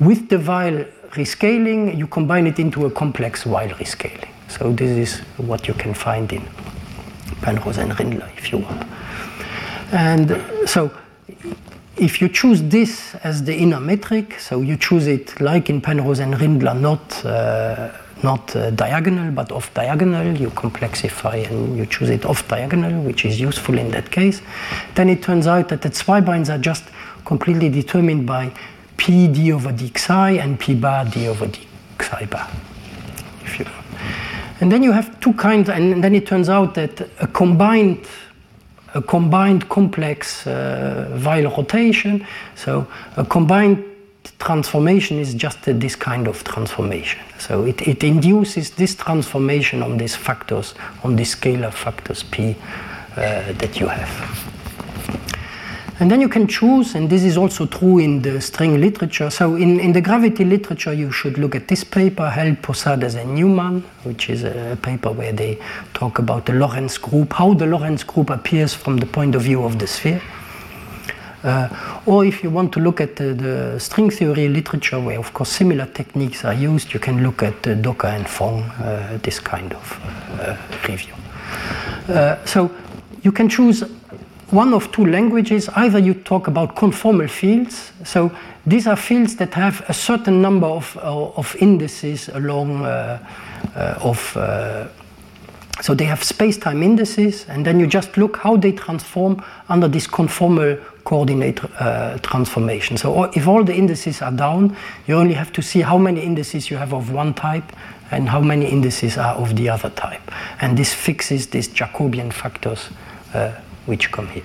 with 0.00 0.28
the 0.28 0.36
Weyl 0.36 0.86
rescaling, 1.12 1.96
you 1.96 2.06
combine 2.06 2.46
it 2.46 2.58
into 2.58 2.86
a 2.86 2.90
complex 2.90 3.44
Weyl 3.44 3.70
rescaling. 3.74 4.28
So 4.48 4.72
this 4.72 4.90
is 4.90 5.20
what 5.36 5.68
you 5.68 5.74
can 5.74 5.94
find 5.94 6.32
in 6.32 6.42
Penrose 7.42 7.78
and 7.78 7.92
Rindler 7.92 8.30
if 8.36 8.52
you 8.52 8.58
want. 8.58 8.86
And 9.92 10.42
so 10.66 10.90
if 11.96 12.20
you 12.20 12.28
choose 12.28 12.62
this 12.62 13.14
as 13.16 13.44
the 13.44 13.54
inner 13.54 13.80
metric, 13.80 14.40
so 14.40 14.62
you 14.62 14.76
choose 14.76 15.06
it 15.06 15.40
like 15.40 15.68
in 15.68 15.80
Penrose 15.80 16.18
and 16.18 16.34
Rindler, 16.34 16.78
not 16.78 17.24
uh, 17.24 17.92
not 18.22 18.54
uh, 18.54 18.70
diagonal 18.70 19.32
but 19.32 19.52
off 19.52 19.72
diagonal, 19.74 20.36
you 20.36 20.48
complexify 20.50 21.48
and 21.48 21.76
you 21.76 21.86
choose 21.86 22.08
it 22.08 22.24
off 22.24 22.46
diagonal, 22.48 23.02
which 23.02 23.24
is 23.24 23.40
useful 23.40 23.78
in 23.78 23.90
that 23.90 24.10
case, 24.10 24.40
then 24.94 25.08
it 25.08 25.22
turns 25.22 25.46
out 25.46 25.68
that 25.68 25.82
the 25.82 25.90
Zweibeins 25.90 26.48
are 26.48 26.58
just 26.58 26.84
completely 27.24 27.68
determined 27.68 28.26
by 28.26 28.52
p 28.96 29.28
d 29.28 29.52
over 29.52 29.72
d 29.72 29.92
psi 29.96 30.30
and 30.32 30.58
p 30.58 30.74
bar 30.74 31.04
d 31.04 31.28
over 31.28 31.46
d 31.46 31.60
psi 32.00 32.24
bar. 32.26 32.48
If 33.44 33.58
you 33.58 33.66
and 34.60 34.70
then 34.70 34.84
you 34.84 34.92
have 34.92 35.18
two 35.18 35.32
kinds, 35.34 35.68
and 35.68 36.02
then 36.04 36.14
it 36.14 36.24
turns 36.24 36.48
out 36.48 36.74
that 36.74 37.00
a 37.20 37.26
combined 37.26 38.06
a 38.94 39.02
combined 39.02 39.68
complex 39.68 40.46
uh, 40.46 41.08
Weyl 41.22 41.56
rotation, 41.56 42.26
so 42.54 42.86
a 43.16 43.24
combined 43.24 43.84
transformation 44.38 45.18
is 45.18 45.34
just 45.34 45.58
this 45.62 45.96
kind 45.96 46.28
of 46.28 46.44
transformation. 46.44 47.20
So 47.38 47.64
it, 47.64 47.86
it 47.86 48.04
induces 48.04 48.70
this 48.70 48.94
transformation 48.94 49.82
on 49.82 49.98
these 49.98 50.16
factors, 50.16 50.74
on 51.02 51.16
these 51.16 51.34
scalar 51.34 51.72
factors 51.72 52.22
p 52.22 52.56
uh, 53.16 53.52
that 53.52 53.80
you 53.80 53.88
have. 53.88 54.51
And 56.02 56.10
then 56.10 56.20
you 56.20 56.28
can 56.28 56.48
choose, 56.48 56.96
and 56.96 57.08
this 57.08 57.22
is 57.22 57.36
also 57.36 57.64
true 57.64 58.00
in 58.00 58.22
the 58.22 58.40
string 58.40 58.80
literature. 58.80 59.30
So 59.30 59.54
in, 59.54 59.78
in 59.78 59.92
the 59.92 60.00
gravity 60.00 60.44
literature, 60.44 60.92
you 60.92 61.12
should 61.12 61.38
look 61.38 61.54
at 61.54 61.68
this 61.68 61.84
paper, 61.84 62.28
Held, 62.28 62.60
Posadas, 62.60 63.14
and 63.14 63.36
Newman, 63.36 63.82
which 64.02 64.28
is 64.28 64.42
a 64.42 64.76
paper 64.82 65.12
where 65.12 65.32
they 65.32 65.60
talk 65.94 66.18
about 66.18 66.46
the 66.46 66.54
Lorentz 66.54 66.98
group, 66.98 67.34
how 67.34 67.54
the 67.54 67.66
Lorentz 67.66 68.02
group 68.02 68.30
appears 68.30 68.74
from 68.74 68.96
the 68.96 69.06
point 69.06 69.36
of 69.36 69.42
view 69.42 69.62
of 69.62 69.78
the 69.78 69.86
sphere. 69.86 70.20
Uh, 71.44 71.68
or 72.04 72.24
if 72.24 72.42
you 72.42 72.50
want 72.50 72.72
to 72.72 72.80
look 72.80 73.00
at 73.00 73.14
the, 73.14 73.32
the, 73.32 73.78
string 73.78 74.10
theory 74.10 74.48
literature, 74.48 74.98
where 74.98 75.20
of 75.20 75.32
course 75.32 75.50
similar 75.50 75.86
techniques 75.86 76.44
are 76.44 76.54
used, 76.54 76.92
you 76.92 76.98
can 76.98 77.22
look 77.22 77.44
at 77.44 77.64
uh, 77.64 77.74
D'Hoker 77.74 78.08
and 78.08 78.26
Phong, 78.26 78.64
uh, 78.80 79.18
this 79.22 79.38
kind 79.38 79.72
of 79.72 80.00
uh, 80.40 80.56
review. 80.88 81.14
Uh, 82.08 82.44
so 82.44 82.72
you 83.22 83.30
can 83.30 83.48
choose 83.48 83.84
one 84.52 84.74
of 84.74 84.90
two 84.92 85.06
languages. 85.06 85.68
Either 85.70 85.98
you 85.98 86.14
talk 86.14 86.46
about 86.46 86.76
conformal 86.76 87.28
fields, 87.28 87.92
so 88.04 88.30
these 88.66 88.86
are 88.86 88.96
fields 88.96 89.36
that 89.36 89.54
have 89.54 89.84
a 89.88 89.94
certain 89.94 90.40
number 90.40 90.66
of, 90.66 90.96
of 90.98 91.56
indices 91.56 92.28
along 92.28 92.84
of 92.84 94.36
so 95.80 95.94
they 95.94 96.04
have 96.04 96.22
space-time 96.22 96.82
indices, 96.82 97.44
and 97.48 97.64
then 97.64 97.80
you 97.80 97.88
just 97.88 98.16
look 98.16 98.36
how 98.36 98.56
they 98.56 98.70
transform 98.70 99.42
under 99.68 99.88
this 99.88 100.06
conformal 100.06 100.80
coordinate 101.02 101.60
uh, 101.80 102.18
transformation. 102.18 102.96
So 102.96 103.24
if 103.24 103.48
all 103.48 103.64
the 103.64 103.74
indices 103.74 104.22
are 104.22 104.30
down, 104.30 104.76
you 105.08 105.16
only 105.16 105.34
have 105.34 105.52
to 105.54 105.62
see 105.62 105.80
how 105.80 105.98
many 105.98 106.20
indices 106.20 106.70
you 106.70 106.76
have 106.76 106.92
of 106.92 107.10
one 107.10 107.34
type 107.34 107.64
and 108.12 108.28
how 108.28 108.40
many 108.40 108.66
indices 108.66 109.16
are 109.16 109.34
of 109.34 109.56
the 109.56 109.70
other 109.70 109.90
type. 109.90 110.30
And 110.60 110.76
this 110.76 110.94
fixes 110.94 111.48
these 111.48 111.68
Jacobian 111.68 112.32
factors 112.32 112.90
uh, 113.34 113.52
which 113.86 114.10
come 114.10 114.28
here. 114.28 114.44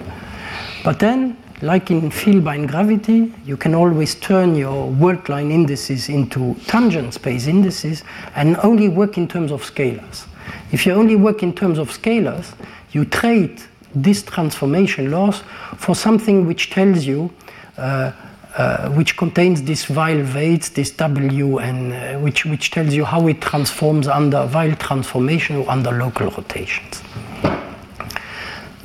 But 0.83 0.99
then, 0.99 1.37
like 1.61 1.89
in 1.89 2.11
vielbein 2.11 2.67
gravity, 2.67 3.33
you 3.45 3.57
can 3.57 3.73
always 3.73 4.15
turn 4.15 4.55
your 4.55 4.89
world 4.91 5.27
line 5.27 5.51
indices 5.51 6.07
into 6.07 6.55
tangent 6.67 7.13
space 7.13 7.47
indices 7.47 8.03
and 8.35 8.57
only 8.57 8.89
work 8.89 9.17
in 9.17 9.27
terms 9.27 9.51
of 9.51 9.63
scalars. 9.63 10.27
If 10.71 10.85
you 10.85 10.93
only 10.93 11.15
work 11.15 11.43
in 11.43 11.53
terms 11.53 11.79
of 11.79 11.89
scalars, 11.89 12.53
you 12.91 13.05
trade 13.05 13.61
this 13.95 14.21
transformation 14.21 15.11
loss 15.11 15.41
for 15.77 15.95
something 15.95 16.45
which 16.45 16.69
tells 16.69 17.05
you, 17.05 17.33
uh, 17.77 18.11
uh, 18.55 18.89
which 18.89 19.17
contains 19.17 19.63
this 19.63 19.85
Weyl 19.85 20.33
weights, 20.33 20.69
this 20.69 20.91
W, 20.91 21.59
and 21.59 21.93
uh, 21.93 22.19
which, 22.19 22.45
which 22.45 22.71
tells 22.71 22.93
you 22.93 23.05
how 23.05 23.27
it 23.27 23.41
transforms 23.41 24.07
under 24.07 24.47
Weyl 24.47 24.77
transformation 24.77 25.57
or 25.57 25.69
under 25.69 25.91
local 25.91 26.29
rotations. 26.29 27.01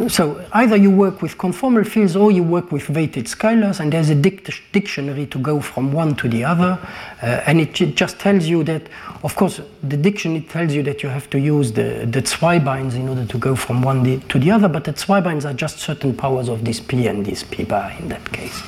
So 0.08 0.44
either 0.52 0.76
you 0.76 0.90
work 0.90 1.22
with 1.22 1.38
conformal 1.38 1.86
fields 1.86 2.16
or 2.16 2.32
you 2.32 2.42
work 2.42 2.72
with 2.72 2.88
weighted 2.90 3.26
scalars, 3.26 3.80
and 3.80 3.92
there's 3.92 4.10
a 4.10 4.14
dic 4.14 4.48
dictionary 4.72 5.26
to 5.26 5.38
go 5.38 5.60
from 5.60 5.92
one 5.92 6.16
to 6.16 6.28
the 6.28 6.44
other, 6.44 6.78
uh, 7.22 7.26
and 7.46 7.60
it 7.60 7.74
just 7.74 8.18
tells 8.18 8.46
you 8.46 8.64
that, 8.64 8.82
of 9.22 9.36
course, 9.36 9.60
the 9.82 9.96
dictionary 9.96 10.42
tells 10.42 10.72
you 10.72 10.82
that 10.82 11.02
you 11.02 11.08
have 11.08 11.30
to 11.30 11.38
use 11.38 11.72
the, 11.72 12.06
the 12.10 12.22
Zweibeins 12.22 12.94
in 12.94 13.08
order 13.08 13.24
to 13.24 13.38
go 13.38 13.54
from 13.54 13.82
one 13.82 14.20
to 14.28 14.38
the 14.38 14.50
other, 14.50 14.68
but 14.68 14.84
the 14.84 14.92
Zweibeins 14.92 15.48
are 15.48 15.54
just 15.54 15.78
certain 15.78 16.14
powers 16.16 16.48
of 16.48 16.64
this 16.64 16.80
P 16.80 17.06
and 17.06 17.24
this 17.24 17.44
P 17.44 17.64
bar 17.64 17.92
in 18.00 18.08
that 18.08 18.32
case. 18.32 18.62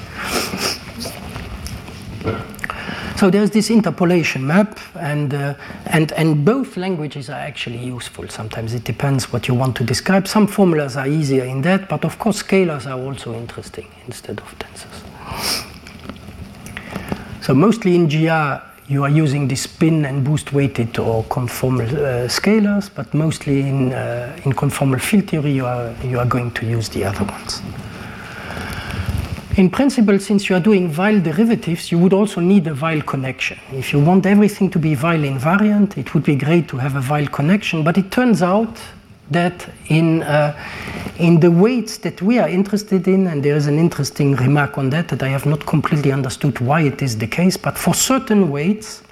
So 3.16 3.30
there's 3.30 3.50
this 3.50 3.70
interpolation 3.70 4.44
map, 4.44 4.78
and, 4.96 5.32
uh, 5.32 5.54
and, 5.86 6.10
and 6.12 6.44
both 6.44 6.76
languages 6.76 7.30
are 7.30 7.38
actually 7.38 7.78
useful. 7.78 8.28
Sometimes 8.28 8.74
it 8.74 8.82
depends 8.82 9.32
what 9.32 9.46
you 9.46 9.54
want 9.54 9.76
to 9.76 9.84
describe. 9.84 10.26
Some 10.26 10.48
formulas 10.48 10.96
are 10.96 11.06
easier 11.06 11.44
in 11.44 11.62
that, 11.62 11.88
but 11.88 12.04
of 12.04 12.18
course 12.18 12.42
scalars 12.42 12.86
are 12.86 12.98
also 12.98 13.32
interesting 13.34 13.86
instead 14.06 14.40
of 14.40 14.58
tensors. 14.58 15.64
So 17.40 17.54
mostly 17.54 17.94
in 17.94 18.08
GR, 18.08 18.62
you 18.88 19.04
are 19.04 19.10
using 19.10 19.48
the 19.48 19.56
spin 19.56 20.04
and 20.04 20.24
boost 20.24 20.52
weighted 20.52 20.98
or 20.98 21.24
conformal 21.24 21.88
uh, 21.94 22.28
scalars, 22.28 22.90
but 22.92 23.14
mostly 23.14 23.60
in, 23.60 23.92
uh, 23.92 24.36
in 24.44 24.52
conformal 24.52 25.00
field 25.00 25.28
theory, 25.28 25.52
you 25.52 25.66
are, 25.66 25.94
you 26.02 26.18
are 26.18 26.26
going 26.26 26.50
to 26.52 26.66
use 26.66 26.88
the 26.88 27.04
other 27.04 27.24
ones. 27.24 27.62
In 29.57 29.70
principle, 29.70 30.18
since 30.18 30.48
you 30.48 30.57
are 30.57 30.61
doing 30.61 30.90
Weyl 30.90 31.22
derivatives, 31.22 31.92
you 31.92 31.98
would 31.98 32.12
also 32.12 32.40
need 32.40 32.66
a 32.66 32.74
Weyl 32.74 33.07
connection. 33.07 33.57
If 33.70 33.92
you 33.92 34.00
want 34.00 34.26
everything 34.26 34.68
to 34.70 34.80
be 34.80 34.96
Weyl 34.96 35.22
invariant, 35.24 35.96
it 35.96 36.12
would 36.12 36.24
be 36.24 36.34
great 36.34 36.66
to 36.70 36.78
have 36.78 36.96
a 36.96 37.00
Weyl 37.00 37.30
connection, 37.30 37.84
but 37.84 37.96
it 37.96 38.11
turns 38.11 38.42
out 38.42 38.76
that 39.30 39.68
in, 39.86 40.24
uh, 40.24 40.59
in 41.18 41.38
the 41.38 41.52
weights 41.52 41.98
that 41.98 42.20
we 42.20 42.40
are 42.40 42.48
interested 42.48 43.07
in, 43.07 43.28
and 43.28 43.44
there 43.44 43.55
is 43.55 43.68
an 43.68 43.78
interesting 43.78 44.34
remark 44.34 44.76
on 44.76 44.90
that 44.90 45.07
that 45.07 45.22
I 45.22 45.28
have 45.28 45.46
not 45.46 45.64
completely 45.64 46.11
understood 46.11 46.59
why 46.59 46.80
it 46.80 47.00
is 47.00 47.16
the 47.16 47.28
case, 47.28 47.57
but 47.57 47.78
for 47.78 47.94
certain 47.94 48.50
weights, 48.50 49.05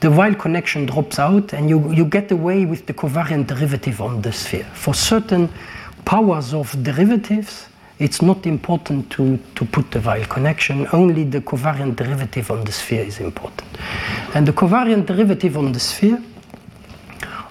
the 0.00 0.08
Weyl 0.08 0.38
connection 0.38 0.84
drops 0.84 1.18
out 1.18 1.54
and 1.54 1.70
you, 1.70 1.90
you 1.90 2.04
get 2.04 2.30
away 2.30 2.66
with 2.66 2.84
the 2.84 2.92
covariant 2.92 3.46
derivative 3.46 4.02
on 4.02 4.20
the 4.20 4.30
sphere. 4.30 4.68
For 4.74 4.92
certain 4.92 5.48
powers 6.04 6.52
of 6.52 6.70
derivatives, 6.82 7.68
it's 7.98 8.20
not 8.22 8.46
important 8.46 9.10
to, 9.10 9.38
to 9.54 9.64
put 9.64 9.90
the 9.90 10.00
Weyl 10.00 10.28
connection, 10.28 10.86
only 10.92 11.24
the 11.24 11.40
covariant 11.40 11.96
derivative 11.96 12.50
on 12.50 12.64
the 12.64 12.72
sphere 12.72 13.04
is 13.04 13.20
important. 13.20 13.68
And 14.34 14.48
the 14.48 14.52
covariant 14.52 15.06
derivative 15.06 15.56
on 15.56 15.72
the 15.72 15.80
sphere, 15.80 16.20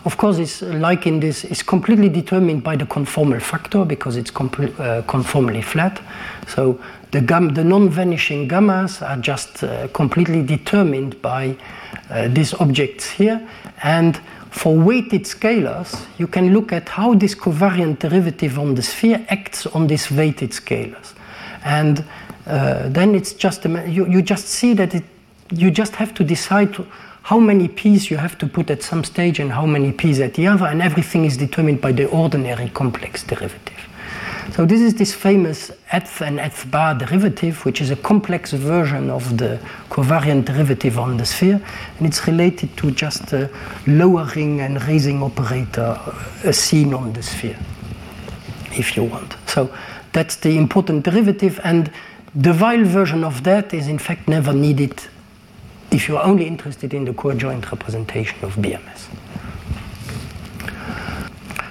of 0.05 0.17
course, 0.17 0.38
is 0.38 0.62
like 0.62 1.08
in 1.08 1.22
this, 1.22 1.46
is 1.46 1.63
completely 1.63 2.09
determined 2.09 2.62
by 2.62 2.76
the 2.76 2.86
conformal 2.86 3.42
factor 3.42 3.86
because 3.86 4.17
it's 4.17 4.32
uh, 4.32 5.01
conformally 5.08 5.63
flat. 5.63 6.01
So 6.47 6.82
the, 7.12 7.22
the 7.22 7.63
non-vanishing 7.63 8.50
gammas 8.50 9.01
are 9.01 9.16
just 9.17 9.63
uh, 9.63 9.88
completely 9.89 10.43
determined 10.43 11.22
by 11.22 11.55
uh, 12.09 12.28
these 12.28 12.54
objects 12.55 13.09
here. 13.09 13.47
And 13.82 14.20
for 14.54 14.78
weighted 14.78 15.24
scalars, 15.24 16.05
you 16.17 16.28
can 16.28 16.54
look 16.54 16.71
at 16.71 16.88
how 16.88 17.16
this 17.16 17.34
covariant 17.34 18.00
derivative 18.00 18.59
on 18.59 18.75
the 18.75 18.84
sphere 18.84 19.25
acts 19.30 19.66
on 19.66 19.88
these 19.88 20.12
weighted 20.12 20.51
scalars. 20.51 21.13
And 21.66 22.05
uh, 22.46 22.89
then 22.89 23.16
it's 23.16 23.34
just, 23.34 23.66
a, 23.66 23.89
you, 23.89 24.05
you 24.05 24.21
just 24.21 24.47
see 24.47 24.74
that 24.75 24.93
it, 24.93 25.04
you 25.51 25.71
just 25.71 25.96
have 25.96 26.13
to 26.13 26.24
decide 26.24 26.75
how 27.24 27.39
many 27.39 27.67
p's 27.67 28.12
you 28.12 28.17
have 28.17 28.38
to 28.38 28.46
put 28.46 28.70
at 28.70 28.84
some 28.84 29.04
stage 29.04 29.39
and 29.39 29.51
how 29.51 29.66
many 29.66 29.92
p's 29.92 30.20
at 30.20 30.36
the 30.36 30.46
other, 30.46 30.66
and 30.66 30.82
everything 30.82 31.25
is 31.25 31.36
determined 31.36 31.82
by 31.82 31.92
the 31.92 32.05
ordinary 32.09 32.70
complex 32.70 33.24
derivative. 33.24 33.83
So 34.51 34.65
this 34.65 34.82
is 34.82 34.93
this 34.93 35.13
famous 35.13 35.71
eth 35.91 36.21
and 36.21 36.39
eth 36.39 36.70
bar 36.70 36.93
derivative, 36.93 37.65
which 37.65 37.82
is 37.82 37.89
a 37.89 37.95
complex 37.95 38.51
version 38.51 39.09
of 39.09 39.37
the 39.37 39.59
covariant 39.89 40.45
derivative 40.45 40.99
on 40.99 41.17
the 41.17 41.25
sphere, 41.25 41.61
and 41.97 42.07
it's 42.07 42.28
related 42.28 42.75
to 42.78 42.91
just 42.91 43.33
a 43.33 43.49
lowering 43.87 44.61
and 44.61 44.82
raising 44.83 45.24
operator 45.24 45.97
uh, 45.99 46.51
seen 46.51 46.93
on 46.93 47.13
the 47.13 47.24
sphere, 47.24 47.57
if 48.74 48.95
you 48.95 49.03
want. 49.03 49.36
So 49.47 49.74
that's 50.11 50.36
the 50.36 50.57
important 50.57 51.03
derivative, 51.03 51.59
and 51.63 51.91
the 52.36 52.51
Weyl 52.51 52.86
version 52.86 53.24
of 53.24 53.43
that 53.43 53.74
is 53.74 53.87
in 53.87 53.97
fact 53.97 54.28
never 54.28 54.53
needed 54.53 55.01
if 55.91 56.07
you're 56.07 56.24
only 56.24 56.47
interested 56.47 56.93
in 56.93 57.05
the 57.05 57.13
coadjoint 57.13 57.71
representation 57.71 58.43
of 58.43 58.55
BMS. 58.55 59.07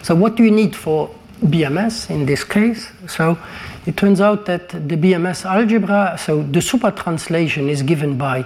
So 0.02 0.14
what 0.14 0.36
do 0.36 0.42
you 0.42 0.50
need 0.50 0.74
for 0.74 1.10
BMS 1.42 2.10
in 2.10 2.26
this 2.26 2.44
case? 2.44 2.88
So 3.06 3.38
it 3.86 3.96
turns 3.96 4.20
out 4.20 4.46
that 4.46 4.68
the 4.68 4.96
BMS 4.96 5.44
algebra, 5.44 6.16
so 6.18 6.42
the 6.42 6.62
super 6.62 6.90
translation 6.90 7.68
is 7.68 7.82
given 7.82 8.16
by 8.16 8.44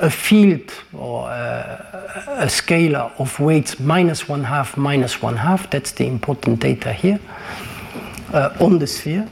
a 0.00 0.10
field 0.10 0.72
or 0.92 1.30
a, 1.30 2.36
a 2.38 2.46
scalar 2.46 3.12
of 3.18 3.38
weights 3.40 3.80
minus 3.80 4.28
one 4.28 4.44
half 4.44 4.76
minus 4.76 5.22
one 5.22 5.36
half. 5.36 5.70
That's 5.70 5.92
the 5.92 6.06
important 6.06 6.60
data 6.60 6.92
here 6.92 7.18
uh, 8.32 8.56
on 8.60 8.78
the 8.78 8.86
sphere. 8.86 9.28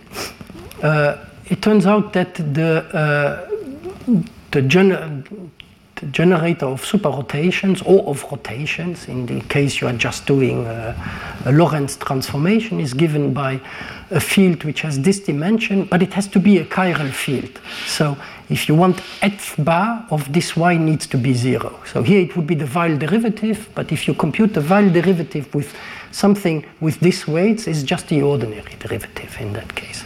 Uh, 0.83 1.17
it 1.47 1.61
turns 1.61 1.87
out 1.87 2.13
that 2.15 2.35
the 2.35 2.85
uh, 2.95 3.49
the 4.53 4.63
generator 6.11 6.67
of 6.67 6.83
superrotations 6.83 7.83
or 7.87 8.03
of 8.09 8.23
rotations, 8.31 9.09
in 9.09 9.27
the 9.27 9.41
case 9.43 9.81
you 9.81 9.87
are 9.87 9.93
just 9.93 10.27
doing 10.27 10.67
a, 10.67 10.95
a 11.45 11.53
Lorentz 11.53 11.97
transformation, 11.97 12.81
is 12.81 12.95
given 12.95 13.33
by 13.33 13.61
a 14.11 14.21
field 14.21 14.65
which 14.65 14.83
has 14.83 15.01
this 15.01 15.21
dimension, 15.21 15.85
but 15.85 16.03
it 16.03 16.13
has 16.13 16.27
to 16.29 16.39
be 16.39 16.59
a 16.59 16.65
chiral 16.65 17.11
field. 17.11 17.61
So 17.87 18.17
if 18.51 18.69
you 18.69 18.75
want 18.75 19.01
f 19.23 19.55
bar 19.59 20.07
of 20.11 20.31
this 20.33 20.57
y 20.57 20.77
needs 20.77 21.07
to 21.07 21.17
be 21.17 21.33
zero. 21.35 21.79
So 21.87 22.03
here 22.03 22.21
it 22.21 22.37
would 22.37 22.47
be 22.47 22.55
the 22.55 22.67
Weyl 22.67 22.99
derivative, 22.99 23.69
but 23.75 23.93
if 23.93 24.07
you 24.07 24.15
compute 24.15 24.55
the 24.55 24.61
Weyl 24.61 24.93
derivative 24.93 25.55
with 25.55 25.75
something 26.11 26.65
with 26.81 27.01
this 27.01 27.27
weights, 27.27 27.67
it's 27.67 27.83
just 27.83 28.09
the 28.09 28.23
ordinary 28.23 28.77
derivative 28.79 29.37
in 29.41 29.53
that 29.55 29.75
case. 29.75 30.05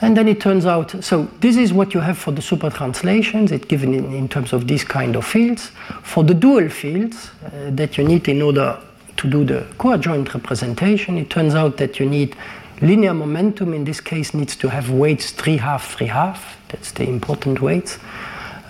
And 0.00 0.16
then 0.16 0.28
it 0.28 0.40
turns 0.40 0.66
out, 0.66 1.02
so 1.02 1.24
this 1.40 1.56
is 1.56 1.72
what 1.72 1.94
you 1.94 2.00
have 2.00 2.18
for 2.18 2.32
the 2.32 2.42
super 2.42 2.70
translations, 2.70 3.52
it's 3.52 3.64
given 3.64 3.94
in, 3.94 4.12
in 4.12 4.28
terms 4.28 4.52
of 4.52 4.66
these 4.66 4.84
kind 4.84 5.16
of 5.16 5.24
fields. 5.24 5.70
For 6.02 6.24
the 6.24 6.34
dual 6.34 6.68
fields 6.68 7.30
uh, 7.44 7.70
that 7.70 7.96
you 7.96 8.04
need 8.04 8.28
in 8.28 8.42
order 8.42 8.78
to 9.16 9.30
do 9.30 9.44
the 9.44 9.66
coadjoint 9.78 10.34
representation, 10.34 11.18
it 11.18 11.30
turns 11.30 11.54
out 11.54 11.76
that 11.78 11.98
you 11.98 12.06
need 12.06 12.36
linear 12.80 13.14
momentum, 13.14 13.72
in 13.72 13.84
this 13.84 14.00
case, 14.00 14.34
needs 14.34 14.56
to 14.56 14.68
have 14.68 14.90
weights 14.90 15.30
3 15.30 15.56
half, 15.56 15.96
3 15.96 16.06
half. 16.06 16.58
That's 16.68 16.92
the 16.92 17.08
important 17.08 17.60
weights. 17.60 17.98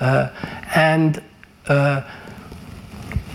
Uh, 0.01 0.29
and 0.75 1.23
uh, 1.69 2.03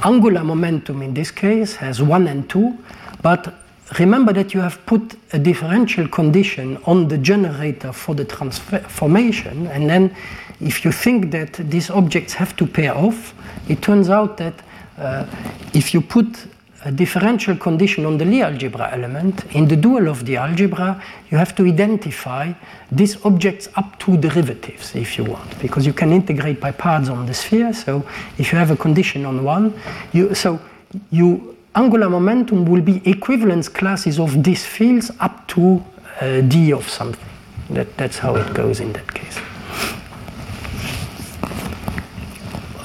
angular 0.04 0.44
momentum 0.44 1.02
in 1.02 1.14
this 1.14 1.32
case 1.32 1.76
has 1.76 2.02
1 2.02 2.28
and 2.28 2.50
2, 2.50 2.78
but 3.22 3.54
remember 3.98 4.34
that 4.34 4.54
you 4.54 4.62
have 4.62 4.86
put 4.86 5.16
a 5.34 5.40
differential 5.40 6.08
condition 6.08 6.78
on 6.86 7.08
the 7.08 7.18
generator 7.18 7.92
for 7.92 8.14
the 8.14 8.26
transformation, 8.26 9.68
and 9.68 9.90
then 9.90 10.16
if 10.62 10.84
you 10.86 10.92
think 10.92 11.32
that 11.32 11.54
these 11.54 11.90
objects 11.90 12.34
have 12.34 12.56
to 12.58 12.68
pair 12.68 12.96
off, 12.96 13.34
it 13.68 13.82
turns 13.82 14.10
out 14.10 14.38
that 14.38 14.54
uh, 14.98 15.26
if 15.74 15.94
you 15.94 16.02
put 16.02 16.48
a 16.86 16.92
differential 16.92 17.56
condition 17.58 18.06
on 18.06 18.18
the 18.18 18.26
Lie 18.26 18.40
algebra 18.40 18.90
element, 18.92 19.44
in 19.54 19.68
the 19.68 19.76
dual 19.76 20.08
of 20.08 20.26
the 20.26 20.38
algebra, 20.38 21.02
you 21.30 21.38
have 21.38 21.56
to 21.56 21.66
identify 21.66 22.54
these 22.92 23.24
objects 23.26 23.68
up 23.76 24.00
to 24.00 24.18
derivatives, 24.18 24.96
if 24.96 25.18
you 25.18 25.26
want, 25.26 25.60
because 25.60 25.86
you 25.86 25.94
can 25.94 26.14
integrate 26.14 26.60
by 26.60 26.72
parts 26.72 27.10
on 27.10 27.26
the 27.26 27.34
sphere. 27.34 27.74
So 27.74 28.06
if 28.38 28.52
you 28.52 28.58
have 28.58 28.72
a 28.72 28.78
condition 28.78 29.26
on 29.26 29.44
one, 29.44 29.74
you, 30.14 30.34
so 30.34 30.60
you 31.12 31.58
angular 31.76 32.10
momentum 32.10 32.66
will 32.66 32.82
be 32.82 33.02
equivalence 33.06 33.70
classes 33.70 34.20
of 34.20 34.44
these 34.44 34.66
fields 34.66 35.12
up 35.20 35.48
to 35.48 35.84
uh, 36.22 36.42
d 36.42 36.72
of 36.74 36.88
something. 36.90 37.26
That, 37.70 37.96
that's 37.98 38.18
how 38.18 38.36
it 38.36 38.54
goes 38.54 38.80
in 38.80 38.94
that 38.94 39.14
case. 39.14 39.40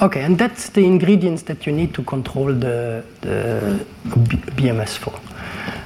Okay, 0.01 0.21
and 0.21 0.37
that's 0.37 0.69
the 0.69 0.85
ingredients 0.85 1.43
that 1.43 1.65
you 1.65 1.71
need 1.71 1.93
to 1.93 2.03
control 2.03 2.53
the, 2.53 3.03
the 3.21 3.85
BMS4. 4.51 5.19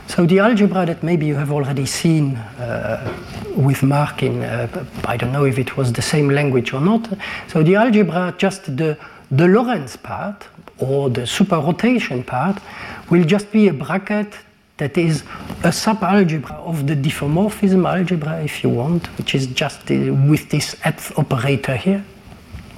So 0.07 0.25
the 0.25 0.39
algebra 0.39 0.85
that 0.87 1.03
maybe 1.03 1.27
you 1.27 1.35
have 1.35 1.51
already 1.51 1.85
seen 1.85 2.35
uh, 2.35 3.15
with 3.55 3.83
Marc 3.83 4.23
in, 4.23 4.41
uh, 4.41 4.85
I 5.05 5.15
don't 5.15 5.31
know 5.31 5.45
if 5.45 5.59
it 5.59 5.77
was 5.77 5.93
the 5.93 6.01
same 6.01 6.29
language 6.29 6.73
or 6.73 6.81
not. 6.81 7.07
So 7.47 7.61
the 7.61 7.75
algebra, 7.75 8.33
just 8.37 8.75
the, 8.75 8.97
the 9.29 9.47
Lorentz 9.47 9.95
part, 9.95 10.47
or 10.79 11.09
the 11.09 11.25
super 11.25 11.57
rotation 11.57 12.23
part 12.23 12.61
will 13.09 13.23
just 13.23 13.51
be 13.51 13.67
a 13.67 13.73
bracket 13.73 14.33
that 14.77 14.97
is 14.97 15.23
a 15.63 15.71
subalgebra 15.71 16.55
of 16.65 16.87
the 16.87 16.95
diffeomorphism 16.95 17.85
algebra, 17.85 18.41
if 18.41 18.63
you 18.63 18.69
want, 18.69 19.07
which 19.17 19.35
is 19.35 19.47
just 19.47 19.91
uh, 19.91 20.13
with 20.29 20.49
this 20.49 20.75
eth 20.85 21.17
operator 21.17 21.75
here. 21.75 22.03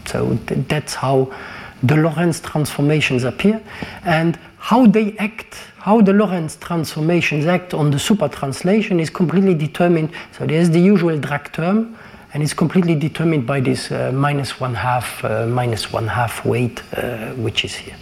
So 0.05 0.37
th 0.47 0.67
that's 0.67 0.95
how 0.95 1.31
the 1.83 1.95
Lorentz 1.95 2.39
transformations 2.39 3.23
appear 3.23 3.61
and 4.03 4.37
how 4.57 4.85
they 4.85 5.15
act, 5.17 5.53
how 5.77 6.01
the 6.01 6.13
Lorentz 6.13 6.55
transformations 6.57 7.45
act 7.45 7.73
on 7.73 7.91
the 7.91 7.99
super 7.99 8.29
translation 8.29 8.99
is 8.99 9.09
completely 9.09 9.55
determined. 9.55 10.09
So 10.37 10.45
there's 10.45 10.69
the 10.69 10.79
usual 10.79 11.17
drag 11.17 11.51
term, 11.51 11.97
and 12.33 12.43
it's 12.43 12.53
completely 12.53 12.95
determined 12.95 13.45
by 13.45 13.59
this 13.59 13.91
uh, 13.91 14.11
minus 14.13 14.59
one 14.59 14.73
half, 14.75 15.23
uh, 15.25 15.45
minus 15.47 15.91
one 15.91 16.07
half 16.07 16.45
weight, 16.45 16.81
uh, 16.93 17.33
which 17.33 17.65
is 17.65 17.75
here. 17.75 17.95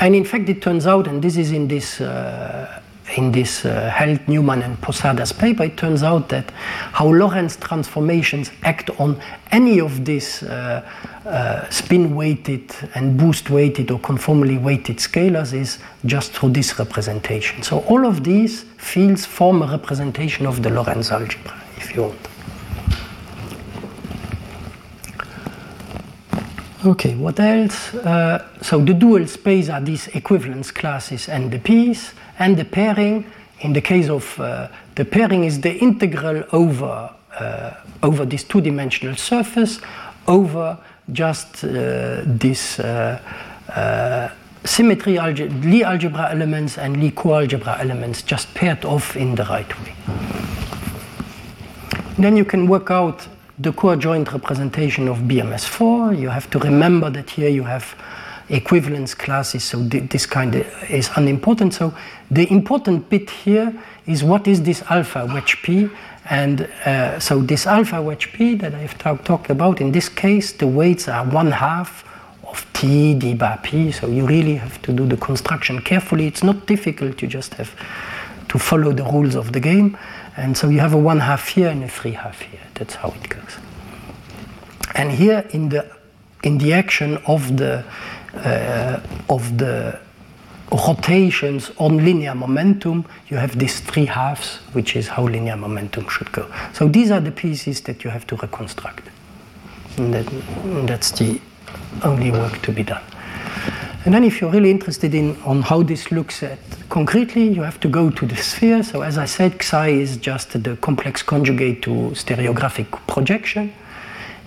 And 0.00 0.14
in 0.14 0.24
fact, 0.24 0.48
it 0.48 0.62
turns 0.62 0.86
out, 0.86 1.06
and 1.06 1.22
this 1.22 1.36
is 1.36 1.52
in 1.52 1.68
this 1.68 2.00
uh, 2.00 2.80
in 3.16 3.32
this 3.32 3.64
uh, 3.64 3.90
Held, 3.90 4.26
Newman, 4.28 4.62
and 4.62 4.80
Posadas 4.80 5.32
paper, 5.32 5.64
it 5.64 5.76
turns 5.76 6.02
out 6.02 6.28
that 6.28 6.50
how 6.92 7.08
Lorentz 7.08 7.56
transformations 7.56 8.50
act 8.64 8.90
on 9.00 9.20
any 9.50 9.80
of 9.80 10.04
these 10.04 10.42
uh, 10.42 10.86
uh, 11.24 11.68
spin 11.70 12.14
weighted 12.14 12.74
and 12.94 13.16
boost 13.16 13.50
weighted 13.50 13.90
or 13.90 13.98
conformally 14.00 14.58
weighted 14.58 14.98
scalars 14.98 15.54
is 15.54 15.78
just 16.04 16.32
through 16.32 16.50
this 16.50 16.78
representation. 16.78 17.62
So 17.62 17.80
all 17.80 18.06
of 18.06 18.24
these 18.24 18.64
fields 18.76 19.24
form 19.24 19.62
a 19.62 19.66
representation 19.66 20.46
of 20.46 20.62
the 20.62 20.70
Lorentz 20.70 21.10
algebra, 21.10 21.60
if 21.76 21.94
you 21.94 22.02
want. 22.02 22.27
Okay, 26.88 27.14
what 27.16 27.38
else? 27.38 27.94
Uh, 27.94 28.42
so 28.62 28.80
the 28.80 28.94
dual 28.94 29.26
space 29.26 29.68
are 29.68 29.80
these 29.82 30.06
equivalence 30.08 30.70
classes 30.70 31.28
and 31.28 31.50
the 31.50 31.58
piece, 31.58 32.14
and 32.38 32.56
the 32.56 32.64
pairing. 32.64 33.26
In 33.60 33.74
the 33.74 33.82
case 33.82 34.08
of 34.08 34.40
uh, 34.40 34.68
the 34.94 35.04
pairing 35.04 35.44
is 35.44 35.60
the 35.60 35.76
integral 35.76 36.44
over 36.50 37.10
uh, 37.38 37.74
over 38.02 38.24
this 38.24 38.42
two-dimensional 38.42 39.16
surface 39.16 39.80
over 40.26 40.78
just 41.12 41.62
uh, 41.62 42.22
this 42.24 42.80
uh, 42.80 43.20
uh, 43.76 44.30
symmetry 44.64 45.18
algebra, 45.18 45.58
Lie 45.68 45.82
algebra 45.82 46.30
elements 46.30 46.78
and 46.78 47.02
Lie 47.02 47.10
coalgebra 47.10 47.78
elements 47.80 48.22
just 48.22 48.54
paired 48.54 48.86
off 48.86 49.14
in 49.14 49.34
the 49.34 49.44
right 49.44 49.78
way. 49.82 49.94
Then 52.16 52.38
you 52.38 52.46
can 52.46 52.66
work 52.66 52.90
out 52.90 53.28
the 53.58 53.72
coadjoint 53.72 54.32
representation 54.32 55.08
of 55.08 55.18
BMS4. 55.18 56.18
You 56.18 56.28
have 56.28 56.48
to 56.50 56.58
remember 56.58 57.10
that 57.10 57.30
here 57.30 57.48
you 57.48 57.64
have 57.64 57.96
equivalence 58.48 59.14
classes, 59.14 59.64
so 59.64 59.78
this 59.82 60.24
kind 60.24 60.54
is 60.88 61.10
unimportant. 61.16 61.74
So 61.74 61.92
the 62.30 62.50
important 62.52 63.10
bit 63.10 63.28
here 63.28 63.74
is 64.06 64.24
what 64.24 64.46
is 64.46 64.62
this 64.62 64.82
alpha 64.88 65.26
wedge 65.26 65.60
p, 65.62 65.90
and 66.30 66.62
uh, 66.84 67.18
so 67.18 67.40
this 67.40 67.66
alpha 67.66 68.00
wedge 68.00 68.32
p 68.32 68.54
that 68.54 68.74
I've 68.74 68.96
talked 69.24 69.50
about, 69.50 69.80
in 69.80 69.92
this 69.92 70.08
case, 70.08 70.52
the 70.52 70.66
weights 70.66 71.08
are 71.08 71.24
one 71.26 71.50
half 71.50 72.04
of 72.44 72.66
t 72.72 73.14
d 73.14 73.34
bar 73.34 73.58
p, 73.62 73.92
so 73.92 74.06
you 74.06 74.26
really 74.26 74.54
have 74.54 74.80
to 74.82 74.92
do 74.92 75.06
the 75.06 75.16
construction 75.16 75.80
carefully. 75.82 76.26
It's 76.26 76.42
not 76.42 76.66
difficult, 76.66 77.20
you 77.20 77.28
just 77.28 77.54
have 77.54 77.74
to 78.48 78.58
follow 78.58 78.92
the 78.92 79.04
rules 79.04 79.34
of 79.34 79.52
the 79.52 79.60
game. 79.60 79.98
And 80.38 80.56
so 80.56 80.68
you 80.68 80.78
have 80.78 80.94
a 80.94 80.98
one 80.98 81.18
half 81.18 81.48
here 81.48 81.68
and 81.68 81.82
a 81.82 81.88
three 81.88 82.12
half 82.12 82.40
here. 82.40 82.60
That's 82.74 82.94
how 82.94 83.08
it 83.08 83.28
goes. 83.28 83.58
And 84.94 85.10
here 85.10 85.44
in 85.50 85.68
the 85.68 85.84
in 86.44 86.58
the 86.58 86.72
action 86.72 87.18
of 87.26 87.56
the 87.56 87.84
uh, 88.34 89.00
of 89.28 89.58
the 89.58 89.98
rotations 90.70 91.72
on 91.78 92.04
linear 92.04 92.36
momentum, 92.36 93.04
you 93.28 93.36
have 93.36 93.58
these 93.58 93.80
three 93.80 94.06
halves, 94.06 94.58
which 94.74 94.94
is 94.94 95.08
how 95.08 95.24
linear 95.24 95.56
momentum 95.56 96.08
should 96.08 96.30
go. 96.30 96.46
So 96.72 96.86
these 96.86 97.10
are 97.10 97.20
the 97.20 97.32
pieces 97.32 97.80
that 97.82 98.04
you 98.04 98.10
have 98.10 98.26
to 98.28 98.36
reconstruct. 98.36 99.08
And, 99.96 100.14
that, 100.14 100.26
that's 100.86 101.10
the 101.10 101.40
only 102.04 102.30
work 102.30 102.60
to 102.62 102.70
be 102.70 102.84
done. 102.84 103.02
And 104.04 104.14
then 104.14 104.24
if 104.24 104.40
you're 104.40 104.50
really 104.50 104.70
interested 104.70 105.14
in 105.14 105.36
on 105.42 105.62
how 105.62 105.82
this 105.82 106.10
looks 106.10 106.42
at 106.42 106.58
concretely, 106.88 107.48
you 107.48 107.62
have 107.62 107.78
to 107.80 107.88
go 107.88 108.10
to 108.10 108.26
the 108.26 108.36
sphere. 108.36 108.82
So 108.82 109.02
as 109.02 109.18
I 109.18 109.26
said, 109.26 109.62
Xi 109.62 110.00
is 110.00 110.16
just 110.16 110.62
the 110.62 110.76
complex 110.76 111.22
conjugate 111.22 111.82
to 111.82 111.90
stereographic 112.14 112.90
projection 113.06 113.72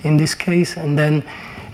in 0.03 0.17
this 0.17 0.35
case. 0.35 0.77
And 0.77 0.97
then 0.97 1.23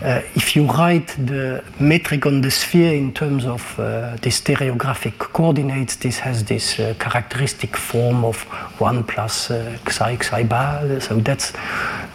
uh, 0.01 0.21
if 0.35 0.55
you 0.55 0.65
write 0.65 1.07
the 1.17 1.63
metric 1.79 2.25
on 2.25 2.41
the 2.41 2.51
sphere 2.51 2.93
in 2.93 3.13
terms 3.13 3.45
of 3.45 3.79
uh, 3.79 4.11
the 4.21 4.29
stereographic 4.29 5.17
coordinates, 5.17 5.95
this 5.95 6.19
has 6.19 6.43
this 6.43 6.79
uh, 6.79 6.93
characteristic 6.99 7.75
form 7.75 8.23
of 8.23 8.43
1 8.79 9.03
plus 9.05 9.49
uh, 9.49 9.77
xi 9.89 10.17
xi 10.21 10.43
bar. 10.43 10.99
So 10.99 11.15
that's 11.19 11.51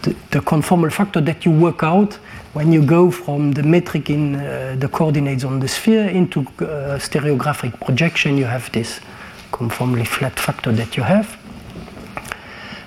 the, 0.03 0.15
the, 0.31 0.39
conformal 0.39 0.91
factor 0.91 1.19
that 1.21 1.45
you 1.45 1.51
work 1.51 1.83
out 1.83 2.17
when 2.53 2.71
you 2.71 2.85
go 2.85 3.09
from 3.09 3.51
the 3.51 3.63
metric 3.63 4.09
in 4.09 4.35
uh, 4.35 4.75
the 4.77 4.87
coordinates 4.87 5.43
on 5.43 5.59
the 5.59 5.67
sphere 5.67 6.07
into 6.07 6.41
uh, 6.41 6.99
stereographic 6.99 7.79
projection. 7.81 8.37
You 8.37 8.45
have 8.45 8.71
this 8.71 8.99
conformally 9.51 10.05
flat 10.05 10.39
factor 10.39 10.71
that 10.71 10.95
you 10.95 11.03
have. 11.03 11.37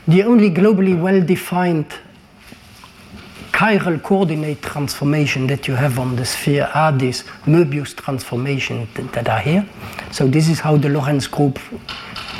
The 0.08 0.22
only 0.22 0.50
globally 0.50 1.00
well-defined 1.00 1.86
chiral 3.52 4.00
coordinate 4.02 4.62
transformation 4.62 5.46
that 5.48 5.66
you 5.66 5.74
have 5.74 5.98
on 5.98 6.14
the 6.14 6.24
sphere 6.24 6.70
are 6.74 6.92
these 6.92 7.24
Möbius 7.46 7.96
transformations 7.96 8.88
that 8.94 9.28
are 9.28 9.40
here. 9.40 9.66
So 10.12 10.28
this 10.28 10.48
is 10.48 10.60
how 10.60 10.76
the 10.76 10.90
Lorentz 10.90 11.26
group 11.26 11.58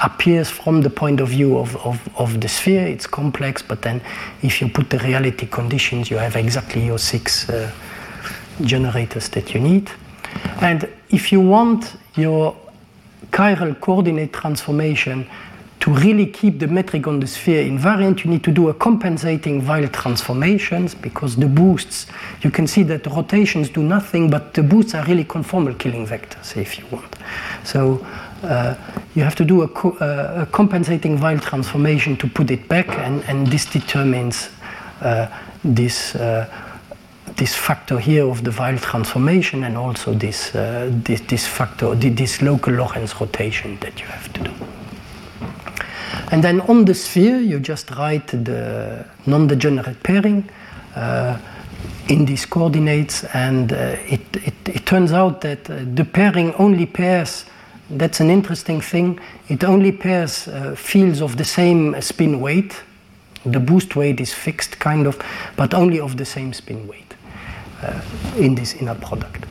appears 0.02 0.50
from 0.50 0.82
the 0.82 0.90
point 0.90 1.20
of 1.20 1.28
view 1.28 1.58
of, 1.58 1.76
of, 1.84 2.08
of 2.18 2.40
the 2.40 2.48
sphere. 2.48 2.86
It's 2.86 3.06
complex, 3.06 3.62
but 3.62 3.82
then 3.82 4.00
if 4.42 4.60
you 4.60 4.68
put 4.68 4.90
the 4.90 4.98
reality 4.98 5.46
conditions, 5.46 6.10
you 6.10 6.16
have 6.18 6.36
exactly 6.36 6.84
your 6.84 6.98
six 6.98 7.48
uh, 7.48 7.70
generators 8.62 9.28
that 9.30 9.54
you 9.54 9.60
need. 9.60 9.90
And 10.60 10.88
if 11.10 11.32
you 11.32 11.40
want 11.40 11.96
your 12.16 12.56
chiral 13.30 13.78
coordinate 13.80 14.32
transformation 14.32 15.26
to 15.80 15.92
really 15.92 16.26
keep 16.26 16.58
the 16.58 16.66
metric 16.66 17.06
on 17.06 17.20
the 17.20 17.26
sphere 17.26 17.62
invariant, 17.62 18.24
you 18.24 18.30
need 18.30 18.42
to 18.42 18.50
do 18.50 18.68
a 18.70 18.74
compensating 18.74 19.62
Weyl 19.62 19.92
transformations 19.92 20.94
because 20.94 21.36
the 21.36 21.46
boosts, 21.46 22.06
you 22.42 22.50
can 22.50 22.66
see 22.66 22.82
that 22.84 23.04
the 23.04 23.10
rotations 23.10 23.68
do 23.68 23.82
nothing, 23.82 24.30
but 24.30 24.54
the 24.54 24.62
boosts 24.62 24.94
are 24.94 25.04
really 25.04 25.24
conformal 25.24 25.78
Killing 25.78 26.06
vectors 26.06 26.56
if 26.56 26.78
you 26.78 26.84
want. 26.90 27.14
So 27.62 28.04
you 29.14 29.22
have 29.22 29.34
to 29.36 29.44
do 29.44 29.62
a, 29.62 29.68
co 29.68 29.90
uh, 30.00 30.42
a, 30.42 30.46
compensating 30.46 31.18
Weyl 31.18 31.40
transformation 31.40 32.16
to 32.16 32.28
put 32.28 32.50
it 32.50 32.68
back, 32.68 32.88
and, 32.88 33.22
and 33.24 33.46
this 33.46 33.64
determines 33.66 34.50
uh, 35.00 35.26
this 35.64 36.14
uh, 36.14 36.46
this 37.36 37.54
factor 37.54 37.98
here 37.98 38.26
of 38.26 38.44
the 38.44 38.50
Weyl 38.50 38.80
transformation 38.80 39.64
and 39.64 39.76
also 39.76 40.14
this, 40.14 40.54
uh, 40.54 40.90
this, 40.90 41.20
this 41.22 41.46
factor, 41.46 41.94
this 41.94 42.40
local 42.40 42.72
Lorentz 42.72 43.20
rotation 43.20 43.76
that 43.80 44.00
you 44.00 44.06
have 44.06 44.32
to 44.32 44.44
do. 44.44 44.52
And 46.30 46.42
then 46.42 46.60
on 46.62 46.84
the 46.84 46.94
sphere, 46.94 47.38
you 47.38 47.60
just 47.60 47.90
write 47.90 48.28
the 48.28 49.04
non-degenerate 49.26 50.02
pairing 50.02 50.48
uh, 50.94 51.38
in 52.08 52.24
these 52.24 52.46
coordinates, 52.46 53.24
and 53.34 53.72
uh, 53.72 53.96
it, 54.06 54.22
it, 54.36 54.54
it, 54.64 54.86
turns 54.86 55.12
out 55.12 55.40
that 55.42 55.68
uh, 55.68 55.80
the 55.94 56.04
pairing 56.04 56.54
only 56.54 56.86
pairs, 56.86 57.44
that's 57.90 58.20
an 58.20 58.30
interesting 58.30 58.80
thing, 58.80 59.20
it 59.48 59.64
only 59.64 59.92
pairs 59.92 60.48
uh, 60.48 60.74
fields 60.76 61.20
of 61.20 61.36
the 61.36 61.44
same 61.44 62.00
spin 62.00 62.40
weight. 62.40 62.82
The 63.44 63.60
boost 63.60 63.94
weight 63.94 64.20
is 64.20 64.34
fixed, 64.34 64.78
kind 64.78 65.06
of, 65.06 65.20
but 65.56 65.72
only 65.72 66.00
of 66.00 66.16
the 66.16 66.24
same 66.24 66.52
spin 66.52 66.88
weight 66.88 67.14
uh, 67.82 68.00
in 68.36 68.54
this 68.54 68.74
inner 68.74 68.96
product 68.96 69.46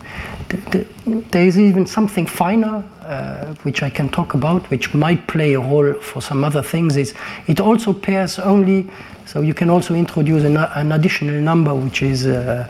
there 0.49 1.45
is 1.45 1.59
even 1.59 1.85
something 1.85 2.25
finer, 2.25 2.83
uh, 3.01 3.53
which 3.63 3.83
I 3.83 3.89
can 3.89 4.09
talk 4.09 4.33
about, 4.33 4.69
which 4.69 4.93
might 4.93 5.27
play 5.27 5.53
a 5.53 5.59
role 5.59 5.93
for 5.93 6.21
some 6.21 6.43
other 6.43 6.61
things. 6.61 6.97
Is 6.97 7.13
it 7.47 7.59
also 7.59 7.93
pairs 7.93 8.39
only? 8.39 8.87
So 9.25 9.41
you 9.41 9.53
can 9.53 9.69
also 9.69 9.95
introduce 9.95 10.43
an, 10.43 10.57
an 10.57 10.91
additional 10.91 11.41
number, 11.41 11.73
which 11.73 12.01
is 12.01 12.27
uh, 12.27 12.67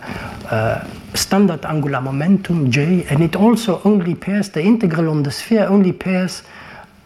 uh, 0.49 0.87
standard 1.15 1.65
angular 1.65 2.01
momentum 2.01 2.71
j, 2.71 3.05
and 3.09 3.23
it 3.23 3.35
also 3.35 3.81
only 3.83 4.15
pairs 4.15 4.49
the 4.49 4.61
integral 4.61 5.09
on 5.09 5.23
the 5.23 5.31
sphere 5.31 5.67
only 5.67 5.91
pairs 5.91 6.43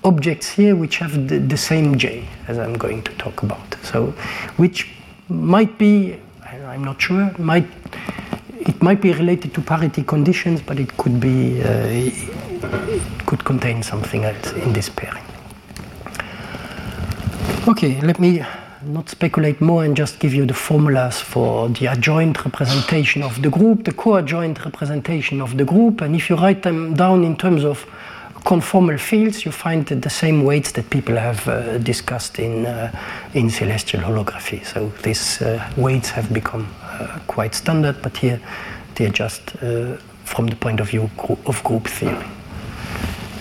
objects 0.03 0.49
here 0.49 0.75
which 0.75 0.97
have 0.97 1.27
the, 1.27 1.39
the 1.39 1.57
same 1.57 1.97
j, 1.97 2.27
as 2.47 2.57
I'm 2.57 2.77
going 2.77 3.03
to 3.03 3.11
talk 3.13 3.43
about. 3.43 3.75
So, 3.83 4.07
which 4.57 4.87
might 5.27 5.77
be, 5.77 6.19
I'm 6.43 6.83
not 6.83 7.01
sure, 7.01 7.31
might 7.37 7.67
it 8.59 8.81
might 8.83 9.01
be 9.01 9.13
related 9.13 9.53
to 9.53 9.61
parity 9.61 10.03
conditions, 10.03 10.61
but 10.61 10.79
it 10.79 10.95
could 10.97 11.19
be, 11.19 11.61
uh, 11.63 11.87
it 11.87 13.25
could 13.25 13.43
contain 13.43 13.81
something 13.83 14.25
else 14.25 14.51
in 14.53 14.73
this 14.73 14.89
pairing. 14.89 15.23
Okay, 17.67 17.99
let 18.01 18.19
me 18.19 18.43
not 18.83 19.09
speculate 19.09 19.59
more 19.59 19.83
and 19.83 19.95
just 19.95 20.19
give 20.19 20.33
you 20.33 20.45
the 20.45 20.53
formulas 20.53 21.19
for 21.19 21.69
the 21.69 21.87
adjoint 21.87 22.43
representation 22.45 23.21
of 23.21 23.41
the 23.41 23.49
group, 23.49 23.83
the 23.83 23.91
co-adjoint 23.91 24.63
representation 24.63 25.41
of 25.41 25.57
the 25.57 25.65
group, 25.65 26.01
and 26.01 26.15
if 26.15 26.29
you 26.29 26.35
write 26.35 26.63
them 26.63 26.93
down 26.93 27.23
in 27.23 27.35
terms 27.35 27.65
of 27.65 27.85
conformal 28.45 28.97
fields, 28.97 29.45
you 29.45 29.51
find 29.51 29.85
the 29.85 30.09
same 30.09 30.43
weights 30.43 30.71
that 30.71 30.89
people 30.89 31.15
have 31.15 31.45
uh, 31.47 31.77
discussed 31.79 32.39
in, 32.39 32.65
uh, 32.65 32.89
in 33.33 33.49
celestial 33.49 34.01
holography. 34.01 34.65
So 34.65 34.91
these 35.03 35.41
uh, 35.41 35.69
weights 35.75 36.09
have 36.11 36.33
become 36.33 36.67
uh, 36.81 37.19
quite 37.27 37.53
standard, 37.53 38.01
but 38.01 38.15
here 38.15 38.39
they're 38.95 39.09
just 39.09 39.55
uh, 39.61 39.97
from 40.23 40.47
the 40.47 40.55
point 40.55 40.79
of 40.79 40.89
view 40.89 41.09
of 41.45 41.63
group 41.63 41.87
theory. 41.87 42.27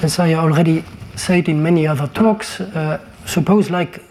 As 0.02 0.18
I 0.18 0.34
already 0.34 0.84
said 1.14 1.48
in 1.48 1.62
many 1.62 1.86
other 1.86 2.08
talks, 2.08 2.60
uh, 2.60 3.00
suppose 3.24 3.70
like 3.70 4.02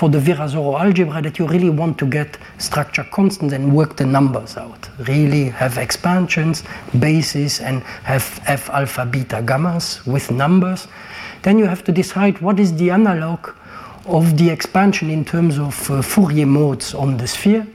for 0.00 0.08
the 0.08 0.18
Virasoro 0.18 0.80
algebra 0.80 1.20
that 1.20 1.38
you 1.38 1.46
really 1.46 1.68
want 1.68 1.98
to 1.98 2.06
get 2.06 2.38
structure 2.56 3.04
constants 3.12 3.52
and 3.52 3.70
work 3.70 3.98
the 3.98 4.06
numbers 4.06 4.56
out. 4.56 4.88
Really 5.00 5.50
have 5.50 5.76
expansions, 5.76 6.64
bases, 6.98 7.60
and 7.60 7.82
have 8.04 8.40
f 8.46 8.70
alpha 8.70 9.04
beta 9.04 9.42
gammas 9.42 10.06
with 10.06 10.30
numbers. 10.30 10.88
Then 11.42 11.58
you 11.58 11.66
have 11.66 11.84
to 11.84 11.92
decide 11.92 12.40
what 12.40 12.58
is 12.58 12.74
the 12.76 12.88
analog 12.90 13.50
of 14.06 14.38
the 14.38 14.48
expansion 14.48 15.10
in 15.10 15.22
terms 15.22 15.58
of 15.58 15.90
uh, 15.90 16.00
Fourier 16.00 16.46
modes 16.46 16.94
on 16.94 17.18
the 17.18 17.26
sphere 17.26 17.66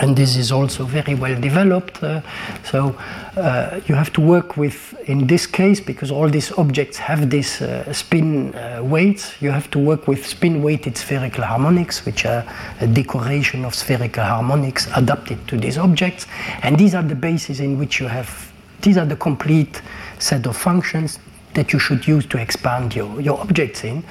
and 0.00 0.16
this 0.16 0.36
is 0.36 0.52
also 0.52 0.84
very 0.84 1.14
well 1.14 1.40
developed. 1.40 2.02
Uh, 2.02 2.20
so 2.64 2.96
uh, 3.36 3.80
you 3.86 3.94
have 3.94 4.12
to 4.12 4.20
work 4.20 4.56
with, 4.56 4.94
in 5.08 5.26
this 5.26 5.46
case, 5.46 5.80
because 5.80 6.10
all 6.10 6.28
these 6.28 6.52
objects 6.52 6.98
have 6.98 7.30
this 7.30 7.62
uh, 7.62 7.90
spin 7.92 8.54
uh, 8.54 8.80
weights, 8.82 9.40
you 9.40 9.50
have 9.50 9.70
to 9.70 9.78
work 9.78 10.06
with 10.06 10.26
spin-weighted 10.26 10.96
spherical 10.96 11.44
harmonics, 11.44 12.04
which 12.04 12.26
are 12.26 12.44
a 12.80 12.86
decoration 12.86 13.64
of 13.64 13.74
spherical 13.74 14.24
harmonics 14.24 14.88
adapted 14.96 15.38
to 15.48 15.56
these 15.56 15.78
objects. 15.78 16.26
And 16.62 16.78
these 16.78 16.94
are 16.94 17.02
the 17.02 17.14
bases 17.14 17.60
in 17.60 17.78
which 17.78 18.00
you 18.00 18.08
have, 18.08 18.52
these 18.82 18.96
are 18.98 19.06
the 19.06 19.16
complete 19.16 19.80
set 20.18 20.46
of 20.46 20.56
functions 20.56 21.18
that 21.54 21.72
you 21.72 21.78
should 21.78 22.06
use 22.06 22.26
to 22.26 22.38
expand 22.38 22.94
your, 22.94 23.20
your 23.20 23.40
objects 23.40 23.84
in. 23.84 24.04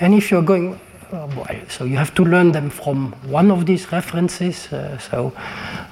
And 0.00 0.14
if 0.14 0.30
you're 0.30 0.42
going 0.42 0.80
so 1.68 1.84
you 1.84 1.96
have 1.96 2.14
to 2.14 2.24
learn 2.24 2.52
them 2.52 2.70
from 2.70 3.12
one 3.26 3.50
of 3.50 3.66
these 3.66 3.90
references. 3.92 4.72
Uh, 4.72 4.98
so 4.98 5.32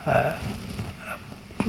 uh, 0.07 0.39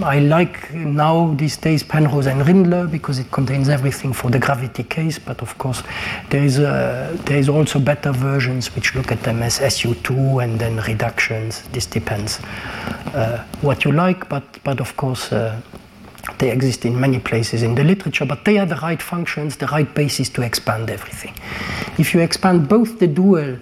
I 0.03 0.19
like 0.19 0.71
now 0.73 1.34
these 1.34 1.57
days 1.57 1.84
Penrose 1.84 2.27
and 2.27 2.41
Rindler 2.41 2.89
because 2.89 3.19
it 3.19 3.31
contains 3.31 3.69
everything 3.69 4.13
for 4.13 4.30
the 4.30 4.39
gravity 4.39 4.84
case. 4.84 5.19
But 5.19 5.41
of 5.41 5.57
course, 5.57 5.84
there 6.30 6.43
is 6.43 6.59
a, 6.59 7.17
there 7.26 7.38
is 7.38 7.49
also 7.49 7.80
better 7.80 8.11
versions 8.11 8.73
which 8.76 8.95
look 8.95 9.11
at 9.11 9.23
them 9.23 9.41
as 9.41 9.59
SU2 9.59 10.43
and 10.43 10.59
then 10.59 10.77
reductions. 10.77 11.63
This 11.73 11.85
depends 11.85 12.39
uh, 13.13 13.43
what 13.61 13.84
you 13.84 13.91
like, 13.91 14.30
but 14.30 14.43
but 14.63 14.80
of 14.80 14.95
course. 14.95 15.31
Uh, 15.31 15.59
they 16.38 16.51
exist 16.51 16.85
in 16.85 16.99
many 16.99 17.19
places 17.19 17.64
in 17.64 17.76
the 17.76 17.84
literature, 17.84 18.26
but 18.26 18.45
they 18.45 18.57
are 18.57 18.65
the 18.65 18.77
right 18.77 19.01
functions, 19.01 19.57
the 19.57 19.68
right 19.68 19.93
basis 19.95 20.30
to 20.30 20.41
expand 20.41 20.89
everything. 20.89 21.34
If 21.97 22.14
you 22.14 22.19
expand 22.22 22.69
both 22.69 22.99
the 22.99 23.07
dual 23.07 23.57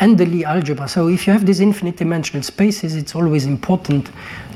and 0.00 0.18
the 0.18 0.26
Lie 0.26 0.42
algebra, 0.42 0.88
so 0.88 1.08
if 1.08 1.26
you 1.26 1.32
have 1.32 1.46
these 1.46 1.60
infinite 1.60 1.96
dimensional 1.96 2.42
spaces, 2.42 2.94
it's 2.94 3.14
always 3.14 3.46
important 3.46 4.10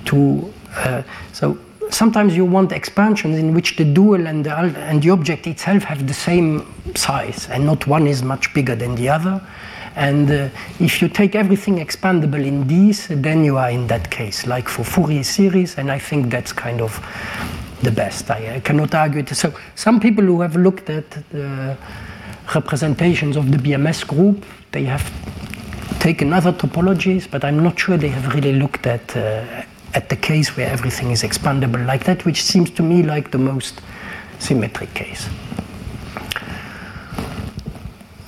to. 0.07 0.53
Uh, 0.77 1.03
so 1.33 1.59
sometimes 1.91 2.37
you 2.37 2.45
want 2.45 2.73
expansions 2.73 3.39
in 3.39 3.55
which 3.55 3.77
the 3.77 3.85
dual 3.85 4.27
and 4.27 4.47
the, 4.47 4.55
and 4.55 5.03
the 5.03 5.11
object 5.11 5.47
itself 5.47 5.83
have 5.85 6.07
the 6.07 6.15
same 6.15 6.67
size, 6.95 7.49
and 7.51 7.67
not 7.67 7.87
one 7.87 8.07
is 8.07 8.23
much 8.23 8.53
bigger 8.55 8.75
than 8.75 8.95
the 8.95 9.09
other. 9.09 9.41
And 9.97 10.31
uh, 10.31 10.49
if 10.81 11.03
you 11.03 11.09
take 11.09 11.35
everything 11.35 11.77
expandable 11.77 12.45
in 12.45 12.67
these, 12.67 13.09
then 13.09 13.45
you 13.45 13.59
are 13.59 13.71
in 13.71 13.87
that 13.89 14.11
case, 14.11 14.47
like 14.47 14.69
for 14.69 14.85
Fourier 14.85 15.25
series, 15.25 15.79
and 15.79 15.91
I 15.91 15.99
think 15.99 16.31
that's 16.31 16.53
kind 16.53 16.81
of 16.81 16.99
the 17.83 17.91
best. 17.91 18.31
I, 18.31 18.57
I 18.57 18.61
cannot 18.61 18.95
argue 18.95 19.21
it. 19.21 19.29
So 19.31 19.53
some 19.75 20.01
people 20.01 20.25
who 20.25 20.41
have 20.41 20.57
looked 20.57 20.89
at 20.89 21.11
the 21.31 21.77
representations 22.55 23.37
of 23.37 23.51
the 23.51 23.59
BMS 23.59 24.07
group, 24.07 24.45
they 24.73 24.85
have 24.85 25.11
taken 26.01 26.33
other 26.33 26.53
topologies, 26.53 27.31
but 27.31 27.45
I'm 27.45 27.63
not 27.63 27.79
sure 27.79 27.97
they 27.97 28.09
have 28.09 28.35
really 28.35 28.55
looked 28.55 28.87
at 28.87 29.17
uh, 29.17 29.65
at 29.95 30.09
the 30.09 30.17
case 30.17 30.57
where 30.57 30.69
everything 30.71 31.11
is 31.11 31.23
expandable 31.23 31.85
like 31.87 32.05
that, 32.05 32.25
which 32.25 32.43
seems 32.43 32.71
to 32.71 32.83
me 32.83 33.03
like 33.03 33.31
the 33.31 33.39
most 33.39 33.81
symmetric 34.39 34.93
case. 34.95 35.29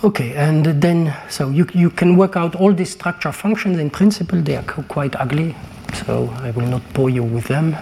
Okay, 0.04 0.34
and 0.34 0.66
then 0.66 1.16
so 1.30 1.48
you, 1.48 1.66
you 1.72 1.88
can 1.88 2.14
work 2.18 2.36
out 2.36 2.54
all 2.56 2.74
these 2.74 2.90
structure 2.90 3.32
functions. 3.32 3.78
In 3.78 3.88
principle, 3.88 4.38
they 4.42 4.54
are 4.54 4.62
quite 4.62 5.16
ugly, 5.16 5.56
so 5.94 6.28
I 6.42 6.50
will 6.50 6.66
not 6.66 6.82
bore 6.92 7.08
you 7.08 7.22
with 7.22 7.46
them. 7.46 7.74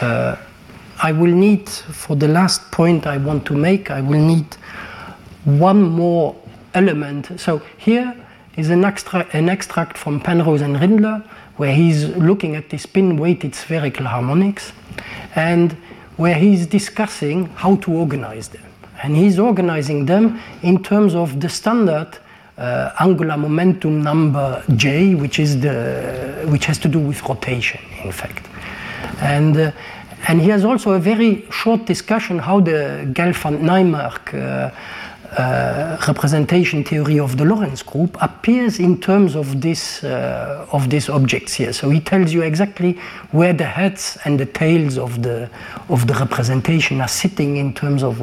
Uh, 0.00 0.36
I 1.02 1.10
will 1.10 1.34
need, 1.34 1.68
for 1.68 2.14
the 2.14 2.28
last 2.28 2.70
point 2.70 3.08
I 3.08 3.16
want 3.16 3.46
to 3.46 3.54
make, 3.54 3.90
I 3.90 4.00
will 4.00 4.20
need 4.20 4.46
one 5.44 5.82
more 5.82 6.36
element. 6.72 7.40
So 7.40 7.60
here 7.78 8.14
is 8.56 8.70
an, 8.70 8.84
extra, 8.84 9.26
an 9.32 9.48
extract 9.48 9.98
from 9.98 10.20
Penrose 10.20 10.60
and 10.60 10.76
Rindler, 10.76 11.26
where 11.56 11.74
he's 11.74 12.04
looking 12.10 12.54
at 12.54 12.70
the 12.70 12.78
spin-weighted 12.78 13.56
spherical 13.56 14.06
harmonics, 14.06 14.70
and 15.34 15.72
where 16.16 16.36
he's 16.36 16.64
discussing 16.68 17.46
how 17.56 17.74
to 17.74 17.92
organize 17.92 18.50
them 18.50 18.65
and 19.02 19.16
he's 19.16 19.38
organizing 19.38 20.06
them 20.06 20.40
in 20.62 20.82
terms 20.82 21.14
of 21.14 21.40
the 21.40 21.48
standard 21.48 22.18
uh, 22.58 22.90
angular 23.00 23.36
momentum 23.36 24.02
number 24.02 24.62
j, 24.76 25.14
which 25.14 25.38
is 25.38 25.60
the 25.60 26.44
which 26.48 26.64
has 26.66 26.78
to 26.78 26.88
do 26.88 26.98
with 26.98 27.22
rotation, 27.28 27.80
in 28.04 28.12
fact, 28.12 28.46
and. 29.20 29.56
Uh, 29.56 29.72
and 30.28 30.40
he 30.40 30.48
has 30.48 30.64
also 30.64 30.92
a 30.92 30.98
very 30.98 31.44
short 31.50 31.84
discussion 31.84 32.38
how 32.38 32.58
the 32.58 33.08
Gelfand 33.12 33.60
Naimark 33.60 34.34
uh, 34.34 34.70
uh, 35.36 35.96
representation 36.08 36.82
theory 36.82 37.18
of 37.20 37.36
the 37.36 37.44
Lorentz 37.44 37.82
group 37.82 38.16
appears 38.20 38.78
in 38.78 39.00
terms 39.00 39.36
of 39.36 39.60
this 39.60 40.02
uh, 40.02 40.66
of 40.72 40.88
these 40.88 41.08
objects 41.08 41.54
here. 41.54 41.72
So 41.72 41.90
he 41.90 42.00
tells 42.00 42.32
you 42.32 42.42
exactly 42.42 42.98
where 43.32 43.52
the 43.52 43.64
heads 43.64 44.18
and 44.24 44.40
the 44.40 44.46
tails 44.46 44.98
of 44.98 45.22
the 45.22 45.50
of 45.88 46.06
the 46.06 46.14
representation 46.14 47.00
are 47.00 47.08
sitting 47.08 47.56
in 47.56 47.74
terms 47.74 48.02
of 48.02 48.22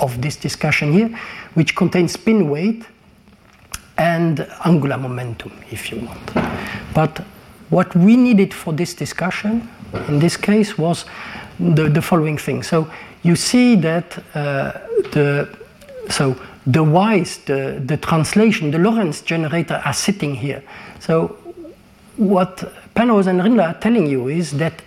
of 0.00 0.20
this 0.20 0.36
discussion 0.36 0.92
here, 0.92 1.08
which 1.54 1.74
contains 1.74 2.12
spin 2.12 2.48
weight 2.48 2.84
and 3.96 4.46
angular 4.64 4.98
momentum, 4.98 5.52
if 5.70 5.90
you 5.90 6.00
want. 6.00 6.34
But 6.94 7.24
what 7.70 7.94
we 7.94 8.16
needed 8.16 8.52
for 8.52 8.72
this 8.72 8.94
discussion, 8.94 9.68
in 10.08 10.18
this 10.18 10.36
case, 10.36 10.76
was 10.76 11.04
the, 11.58 11.88
the 11.88 12.02
following 12.02 12.38
thing. 12.38 12.62
So 12.62 12.90
you 13.22 13.36
see 13.36 13.76
that 13.76 14.18
uh, 14.34 14.72
the 15.12 15.56
so 16.10 16.36
the 16.66 16.82
y's, 16.82 17.38
the, 17.44 17.82
the 17.84 17.96
translation, 17.96 18.70
the 18.70 18.78
Lorentz 18.78 19.20
generator 19.20 19.82
are 19.84 19.92
sitting 19.92 20.34
here. 20.34 20.62
So 21.00 21.36
what 22.16 22.72
Penrose 22.94 23.26
and 23.26 23.40
Rindler 23.40 23.74
are 23.74 23.80
telling 23.80 24.06
you 24.06 24.28
is 24.28 24.52
that 24.52 24.82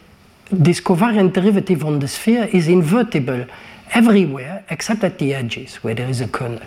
this 0.49 0.79
covariant 0.79 1.33
derivative 1.33 1.83
on 1.83 1.99
the 1.99 2.07
sphere 2.07 2.45
is 2.45 2.67
invertible 2.67 3.45
everywhere 3.93 4.63
except 4.69 5.03
at 5.03 5.17
the 5.19 5.33
edges 5.33 5.75
where 5.77 5.95
there 5.95 6.09
is 6.09 6.21
a 6.21 6.27
kernel. 6.27 6.61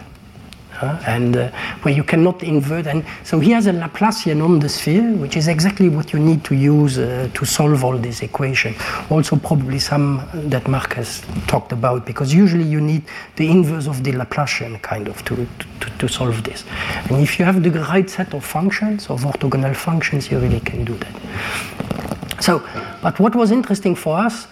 Uh, 0.81 0.99
and 1.07 1.37
uh, 1.37 1.51
where 1.83 1.93
you 1.93 2.03
cannot 2.03 2.43
invert. 2.43 2.87
And 2.87 3.05
so 3.23 3.39
he 3.39 3.51
has 3.51 3.67
a 3.67 3.73
Laplacian 3.73 4.43
on 4.43 4.61
the 4.61 4.69
sphere, 4.69 5.13
which 5.17 5.37
is 5.37 5.47
exactly 5.47 5.91
what 5.91 6.15
you 6.15 6.19
need 6.19 6.43
to 6.45 6.55
use 6.55 6.97
uh, 6.97 7.29
to 7.35 7.45
solve 7.45 7.85
all 7.85 7.99
this 7.99 8.23
equation. 8.23 8.75
Also, 9.11 9.37
probably 9.37 9.79
some 9.79 10.27
that 10.33 10.67
Marc 10.69 10.95
has 10.95 11.21
talked 11.49 11.73
about, 11.73 12.07
because 12.07 12.33
usually 12.33 12.65
you 12.65 12.81
need 12.81 13.03
the 13.37 13.51
inverse 13.51 13.89
of 13.89 14.03
the 14.05 14.13
Laplacian 14.13 14.81
kind 14.81 15.07
of 15.07 15.23
to, 15.27 15.47
to, 15.81 15.91
to 15.99 16.09
solve 16.09 16.43
this. 16.45 16.65
And 17.11 17.21
if 17.21 17.39
you 17.39 17.45
have 17.45 17.63
the 17.63 17.71
right 17.71 18.09
set 18.09 18.33
of 18.33 18.43
functions, 18.43 19.11
of 19.11 19.21
orthogonal 19.25 19.77
functions, 19.77 20.31
you 20.31 20.39
really 20.39 20.61
can 20.61 20.87
do 20.87 20.97
that. 20.97 22.43
So, 22.43 22.63
but 23.03 23.21
what 23.21 23.35
was 23.35 23.51
interesting 23.51 23.95
for 23.95 24.17
us 24.17 24.47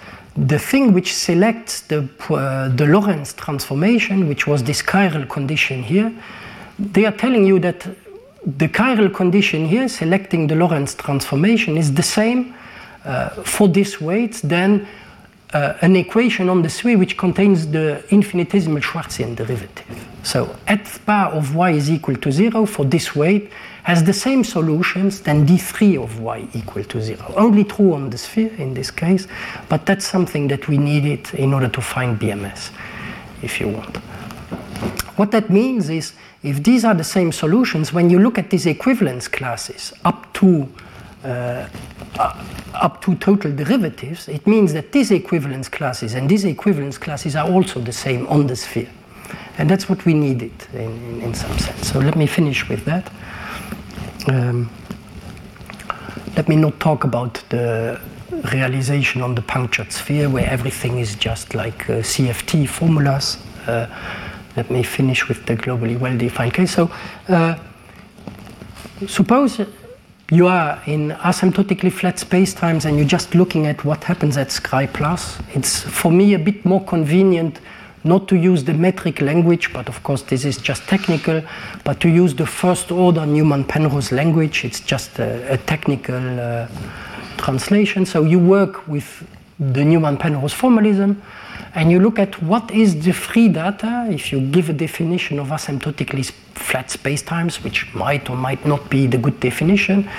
the 0.47 0.59
thing 0.59 0.93
which 0.93 1.15
selects 1.15 1.81
the, 1.82 2.09
uh, 2.31 2.69
the 2.69 2.86
Lorentz 2.86 3.32
transformation, 3.32 4.28
which 4.28 4.47
was 4.47 4.62
this 4.62 4.82
chiral 4.82 5.28
condition 5.28 5.82
here, 5.82 6.12
they 6.78 7.05
are 7.06 7.12
telling 7.16 7.44
you 7.44 7.59
that 7.59 7.89
the 8.47 8.69
chiral 8.69 9.12
condition 9.12 9.66
here, 9.66 9.89
selecting 9.89 10.47
the 10.47 10.55
Lorentz 10.55 10.94
transformation, 10.94 11.77
is 11.77 11.93
the 11.93 12.02
same 12.02 12.55
uh, 13.05 13.31
for 13.43 13.66
this 13.69 14.01
weight 14.01 14.40
than 14.44 14.86
uh, 15.55 15.75
an 15.81 15.97
equation 15.97 16.49
on 16.49 16.62
the 16.62 16.69
sphere 16.69 16.99
which 16.99 17.16
contains 17.16 17.66
the 17.69 18.05
infinitesimal 18.11 18.81
Schwarzian 18.81 19.35
derivative. 19.35 20.07
So 20.23 20.55
f 20.66 21.05
bar 21.07 21.31
of 21.33 21.55
y 21.55 21.70
is 21.70 21.91
equal 21.91 22.16
to 22.16 22.31
zero 22.31 22.66
for 22.66 22.85
this 22.85 23.16
weight 23.16 23.51
has 23.85 24.05
the 24.05 24.12
same 24.12 24.45
solutions 24.45 25.23
than 25.23 25.47
d3 25.47 26.03
of 26.03 26.20
y 26.20 26.47
equal 26.53 26.85
to 26.85 27.01
0. 27.01 27.35
Only 27.37 27.65
true 27.65 27.95
on 27.95 28.11
the 28.11 28.19
sphere 28.19 28.53
in 28.59 28.75
this 28.75 28.91
case, 28.91 29.27
but 29.70 29.87
that's 29.87 30.07
something 30.07 30.49
that 30.49 30.69
we 30.69 30.77
needed 30.77 31.33
in 31.33 31.55
order 31.55 31.69
to 31.69 31.81
find 31.81 32.20
BMS, 32.20 32.70
if 33.43 33.59
you 33.61 33.69
want. 33.69 33.97
What 35.16 35.31
that 35.31 35.49
means 35.49 35.89
is 35.89 36.12
if 36.43 36.62
these 36.62 36.85
are 36.85 36.95
the 36.95 37.05
same 37.05 37.33
solutions, 37.33 37.93
when 37.93 38.11
you 38.11 38.19
look 38.19 38.39
at 38.39 38.51
these 38.51 38.66
equivalence 38.66 39.27
classes 39.27 39.93
up 40.05 40.33
to 40.35 40.69
up 41.24 43.03
to 43.03 43.15
total 43.16 43.53
derivatives, 43.53 44.28
it 44.28 44.47
means 44.47 44.73
that 44.73 44.93
these 44.93 45.11
equivalence 45.11 45.69
classes 45.69 46.15
and 46.15 46.28
these 46.28 46.45
equivalence 46.45 46.99
classes 46.99 47.36
are 47.36 47.49
also 47.51 47.81
the 47.81 47.93
same 47.93 48.27
on 48.28 48.47
the 48.47 48.57
sphere. 48.57 48.89
And 49.59 49.69
that's 49.69 49.89
what 49.89 50.05
we 50.05 50.15
needed 50.15 50.53
in, 50.73 50.81
in, 50.81 51.23
in 51.23 51.35
some 51.35 51.59
sense. 51.59 51.89
So 51.89 51.99
let 51.99 52.16
me 52.16 52.27
finish 52.27 52.69
with 52.69 52.85
that. 52.85 53.11
Um, 54.28 54.70
let 56.36 56.49
me 56.49 56.57
not 56.57 56.78
talk 56.78 57.05
about 57.05 57.43
the 57.49 58.01
realization 58.53 59.23
on 59.23 59.35
the 59.35 59.43
punctured 59.43 59.90
sphere 59.90 60.28
where 60.28 60.49
everything 60.49 60.99
is 60.99 61.16
just 61.16 61.55
like 61.55 61.90
uh, 61.90 61.95
CFT 61.95 62.69
formulas. 62.69 63.39
Uh, 63.66 63.86
let 64.57 64.70
me 64.70 64.82
finish 64.82 65.28
with 65.28 65.45
the 65.47 65.57
globally 65.57 65.99
well-defined 65.99 66.55
case. 66.55 66.74
So 66.74 66.90
uh, 67.28 67.57
suppose 69.07 69.61
you 70.31 70.47
are 70.47 70.83
in 70.87 71.11
asymptotically 71.11 71.91
flat 71.91 72.17
spacetimes 72.17 72.85
and 72.85 72.99
you're 72.99 73.09
just 73.09 73.35
looking 73.35 73.67
at 73.67 73.83
what 73.85 74.05
happens 74.05 74.37
at 74.37 74.49
Scri 74.49 74.93
plus. 74.93 75.39
It's 75.55 75.81
for 75.81 76.13
me 76.13 76.35
a 76.35 76.39
bit 76.39 76.65
more 76.67 76.85
convenient 76.85 77.61
not 78.05 78.29
to 78.29 78.37
use 78.37 78.65
the 78.65 78.75
metric 78.75 79.21
language, 79.23 79.73
but 79.73 79.89
of 79.89 80.03
course 80.03 80.23
this 80.23 80.45
is 80.45 80.59
just 80.59 80.83
technical, 80.83 81.43
but 81.83 82.01
to 82.01 82.09
use 82.09 82.35
the 82.35 82.47
first 82.47 82.93
order 82.93 83.25
Newman-Penrose 83.25 84.13
language. 84.13 84.65
It's 84.65 84.81
just 84.81 85.19
a, 85.19 85.55
a 85.55 85.57
technical 85.57 86.41
uh, 86.41 86.69
translation. 87.39 88.05
So 88.05 88.23
you 88.25 88.39
work 88.39 88.87
with 88.87 89.27
the 89.59 89.85
Newman-Penrose 89.85 90.53
formalism, 90.53 91.21
and 91.79 91.93
you 91.93 92.01
look 92.01 92.19
at 92.19 92.43
what 92.43 92.73
is 92.73 93.05
the 93.05 93.13
free 93.13 93.49
data 93.49 94.09
if 94.11 94.33
you 94.33 94.41
give 94.41 94.69
a 94.69 94.73
definition 94.73 95.39
of 95.39 95.47
asymptotically 95.49 96.29
flat 96.55 96.89
spacetimes, 96.89 97.63
which 97.63 97.95
might 97.95 98.29
or 98.29 98.37
might 98.37 98.67
not 98.67 98.91
be 98.91 99.07
the 99.07 99.17
good 99.17 99.39
definition. 99.39 100.11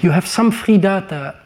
You 0.00 0.10
have 0.10 0.26
some 0.26 0.50
free 0.50 0.78
data 0.78 1.36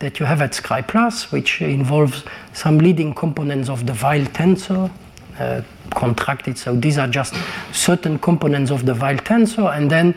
that 0.00 0.20
you 0.20 0.26
have 0.26 0.42
at 0.42 0.52
Scri 0.52 0.86
Plus, 0.86 1.32
which 1.32 1.62
involves 1.62 2.24
some 2.52 2.76
leading 2.76 3.14
components 3.14 3.70
of 3.70 3.86
the 3.86 3.94
Weyl 3.94 4.26
tensor, 4.34 4.90
uh, 5.38 5.62
contracted. 5.94 6.58
So 6.58 6.76
these 6.76 6.98
are 6.98 7.08
just 7.08 7.34
certain 7.72 8.18
components 8.18 8.70
of 8.70 8.84
the 8.84 8.92
Weyl 8.92 9.18
tensor, 9.24 9.74
and 9.74 9.90
then 9.90 10.14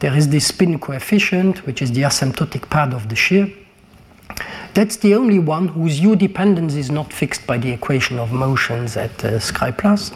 there 0.00 0.14
is 0.14 0.28
this 0.28 0.48
spin 0.48 0.78
coefficient, 0.78 1.64
which 1.64 1.80
is 1.80 1.90
the 1.92 2.02
asymptotic 2.02 2.68
part 2.68 2.92
of 2.92 3.08
the 3.08 3.16
shear. 3.16 3.48
That's 4.76 4.96
the 4.96 5.14
only 5.14 5.38
one 5.38 5.68
whose 5.68 6.00
u 6.00 6.16
dependence 6.16 6.74
is 6.74 6.90
not 6.90 7.10
fixed 7.10 7.46
by 7.46 7.56
the 7.56 7.70
equation 7.70 8.18
of 8.18 8.30
motions 8.30 8.94
at 8.98 9.24
uh, 9.24 9.38
Scri 9.40 9.72
plus. 9.72 10.12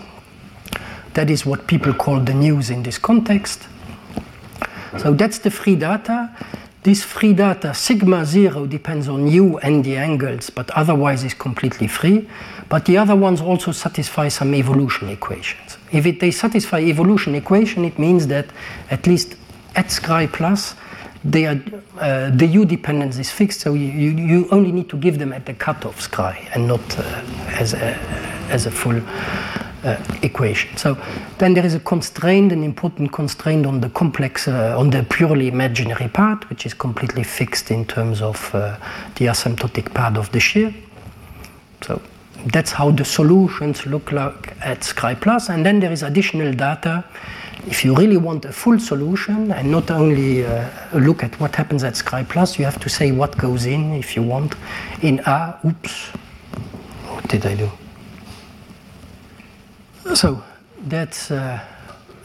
That 1.15 1.31
is 1.31 1.47
what 1.47 1.67
people 1.67 1.95
call 1.95 2.21
the 2.21 2.35
news 2.35 2.69
in 2.69 2.83
this 2.83 2.99
context. 2.99 3.67
So 4.99 5.15
that's 5.15 5.39
the 5.39 5.51
free 5.51 5.77
data. 5.77 6.29
This 6.83 7.03
free 7.03 7.33
data, 7.33 7.73
sigma 7.73 8.27
zero, 8.27 8.67
depends 8.67 9.09
on 9.09 9.27
u 9.29 9.57
and 9.61 9.83
the 9.83 9.97
angles, 9.97 10.51
but 10.51 10.71
otherwise 10.73 11.25
is 11.25 11.33
completely 11.33 11.87
free. 11.87 12.29
But 12.69 12.85
the 12.85 12.99
other 12.99 13.17
ones 13.17 13.41
also 13.41 13.73
satisfy 13.73 14.29
some 14.29 14.55
evolution 14.55 15.09
equations. 15.09 15.79
If 15.91 16.05
it, 16.05 16.21
they 16.21 16.33
satisfy 16.33 16.81
evolution 16.81 17.35
equation, 17.35 17.87
it 17.87 17.99
means 17.99 18.27
that 18.27 18.47
at 18.91 19.07
least 19.07 19.37
at 19.75 19.87
Scri 19.87 20.31
plus, 20.31 20.75
they 21.25 21.47
are, 21.47 21.61
uh, 21.99 22.31
the 22.31 22.47
U 22.47 22.65
dependence 22.65 23.19
is 23.19 23.31
fixed, 23.31 23.61
so 23.61 23.75
you, 23.75 24.11
you, 24.11 24.49
only 24.51 24.73
need 24.73 24.89
to 24.89 24.97
give 24.97 25.19
them 25.19 25.33
at 25.33 25.45
the 25.45 25.53
cutoff 25.53 26.01
Scri 26.01 26.49
and 26.55 26.67
not 26.67 26.99
uh, 26.99 27.03
as, 27.49 27.75
a, 27.75 27.95
as 28.49 28.67
a 28.67 28.71
full 28.71 29.01
uh, 29.85 29.97
equation. 30.23 30.77
So 30.77 30.97
then 31.39 31.55
there 31.55 31.65
is 31.65 31.75
a 31.75 31.81
constraint, 31.81 32.53
an 32.53 32.65
important 32.65 33.13
constraint 33.13 33.67
on 33.67 33.81
the 33.81 33.91
complex, 33.91 34.49
uh, 34.49 34.79
on 34.79 34.91
the 34.91 35.03
purely 35.03 35.49
imaginary 35.49 36.09
part, 36.09 36.49
which 36.49 36.65
is 36.67 36.75
completely 36.75 37.23
fixed 37.23 37.71
in 37.71 37.85
terms 37.85 38.23
of 38.23 38.55
uh, 38.55 38.77
the 39.17 39.27
asymptotic 39.27 39.93
part 39.93 40.17
of 40.17 40.33
the 40.33 40.41
shear. 40.41 40.75
So 41.83 42.01
that's 42.47 42.73
how 42.73 42.91
the 42.91 43.05
solutions 43.05 43.87
look 43.87 44.13
like 44.13 44.57
at 44.61 44.81
Scri 44.81 45.21
Plus. 45.21 45.51
And 45.51 45.65
then 45.65 45.81
there 45.81 45.93
is 45.93 46.03
additional 46.03 46.53
data. 46.53 47.05
If 47.67 47.85
you 47.85 47.95
really 47.95 48.17
want 48.17 48.45
a 48.45 48.53
full 48.53 48.79
solution 48.79 49.53
and 49.53 49.71
not 49.71 49.91
only 49.91 50.47
uh, 50.47 50.69
look 50.95 51.23
at 51.23 51.39
what 51.39 51.55
happens 51.55 51.85
at 51.85 51.95
Scri 51.95 52.29
Plus, 52.29 52.59
you 52.59 52.65
have 52.65 52.81
to 52.81 52.89
say 52.89 53.13
what 53.13 53.37
goes 53.37 53.67
in 53.67 53.93
if 53.95 54.17
you 54.17 54.23
want. 54.23 54.55
In 55.03 55.21
A, 55.27 55.59
oops, 55.65 56.07
what 57.07 57.29
did 57.29 57.47
I 57.47 57.55
do? 57.55 57.71
So 60.15 60.43
that's 60.87 61.31
uh, 61.31 61.61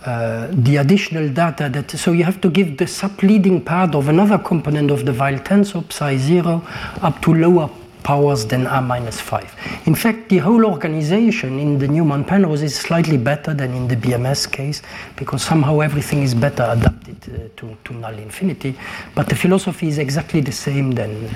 uh, 0.06 0.48
the 0.52 0.78
additional 0.78 1.28
data 1.30 1.68
that 1.70 1.92
so 1.92 2.12
you 2.12 2.24
have 2.24 2.40
to 2.42 2.50
give 2.50 2.78
the 2.78 2.86
subleading 2.86 3.66
part 3.66 3.96
of 3.96 4.08
another 4.08 4.38
component 4.38 4.92
of 4.92 5.06
the 5.06 5.12
Weyl 5.12 5.44
tensor 5.44 5.84
psi 5.92 6.18
0 6.18 6.62
up 7.02 7.22
to 7.24 7.34
lower 7.34 7.70
powers 8.06 8.46
than 8.46 8.68
r 8.68 8.82
minus 8.82 9.20
5. 9.20 9.82
In 9.88 9.96
fact, 9.96 10.30
the 10.30 10.38
whole 10.38 10.64
organization 10.64 11.60
in 11.60 11.80
the 11.80 11.88
Newman-Penrose 11.88 12.62
is 12.62 12.76
slightly 12.76 13.18
better 13.18 13.54
than 13.54 13.74
in 13.74 13.88
the 13.88 13.96
BMS 13.96 14.50
case 14.50 14.84
because 15.16 15.42
somehow 15.42 15.80
everything 15.80 16.22
is 16.22 16.36
better 16.36 16.68
adapted 16.70 17.18
uh, 17.28 17.50
to, 17.58 17.76
to 17.84 17.94
null 17.94 18.14
infinity. 18.14 18.78
But 19.16 19.28
the 19.28 19.36
philosophy 19.36 19.88
is 19.88 19.98
exactly 19.98 20.42
the 20.42 20.52
same 20.52 20.92
than, 20.92 21.28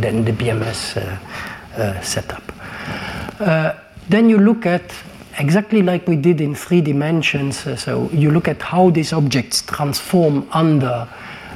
than 0.00 0.24
the 0.24 0.32
BMS 0.32 0.96
uh, 0.96 1.18
uh, 1.76 2.00
setup. 2.02 2.44
Uh, 3.40 3.74
then 4.08 4.30
you 4.30 4.38
look 4.38 4.64
at 4.64 4.94
exactly 5.38 5.82
like 5.82 6.06
we 6.06 6.14
did 6.14 6.40
in 6.40 6.54
three 6.54 6.80
dimensions. 6.80 7.66
Uh, 7.66 7.74
so 7.74 8.08
you 8.12 8.30
look 8.30 8.46
at 8.46 8.62
how 8.62 8.90
these 8.90 9.12
objects 9.12 9.62
transform 9.62 10.48
under 10.52 11.08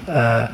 uh, 0.09 0.49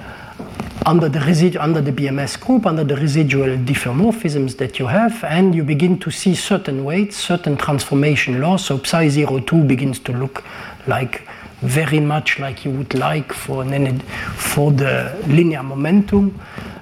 under 0.86 1.08
the 1.08 1.18
residu- 1.18 1.60
under 1.60 1.80
the 1.80 1.90
BMS 1.90 2.38
group, 2.38 2.64
under 2.64 2.84
the 2.84 2.96
residual 2.96 3.56
diffeomorphisms 3.58 4.56
that 4.58 4.78
you 4.78 4.86
have, 4.86 5.24
and 5.24 5.54
you 5.54 5.64
begin 5.64 5.98
to 5.98 6.10
see 6.10 6.34
certain 6.34 6.84
weights, 6.84 7.16
certain 7.16 7.56
transformation 7.56 8.40
laws. 8.40 8.64
So 8.64 8.78
psi 8.78 9.08
02 9.08 9.64
begins 9.64 9.98
to 10.00 10.12
look 10.12 10.44
like 10.86 11.22
very 11.62 12.00
much 12.00 12.38
like 12.38 12.64
you 12.64 12.70
would 12.70 12.94
like 12.94 13.32
for 13.32 13.62
an 13.62 14.00
for 14.36 14.70
the 14.70 15.16
linear 15.26 15.62
momentum. 15.62 16.38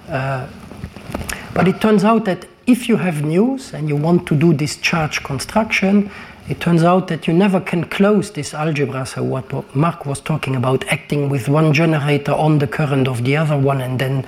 Uh, 0.09 0.47
but 1.55 1.69
it 1.69 1.81
turns 1.81 2.05
out 2.05 2.25
that 2.27 2.47
if 2.67 2.89
you 2.89 2.97
have 2.97 3.23
news 3.23 3.73
and 3.73 3.89
you 3.89 3.97
want 3.97 4.27
to 4.27 4.35
do 4.35 4.53
this 4.53 4.77
charge 4.77 5.23
construction, 5.23 6.11
it 6.49 6.61
turns 6.61 6.85
out 6.85 7.09
that 7.09 7.27
you 7.27 7.33
never 7.33 7.59
can 7.59 7.85
close 7.85 8.31
this 8.31 8.53
algebra. 8.53 9.07
So 9.07 9.23
what 9.23 9.75
Marc 9.75 10.05
was 10.05 10.21
talking 10.21 10.57
about, 10.57 10.87
acting 10.89 11.31
with 11.31 11.49
one 11.49 11.73
generator 11.73 12.33
on 12.33 12.59
the 12.59 12.67
current 12.67 13.09
of 13.09 13.25
the 13.25 13.37
other 13.37 13.57
one, 13.57 13.81
and 13.81 13.99
then, 13.99 14.27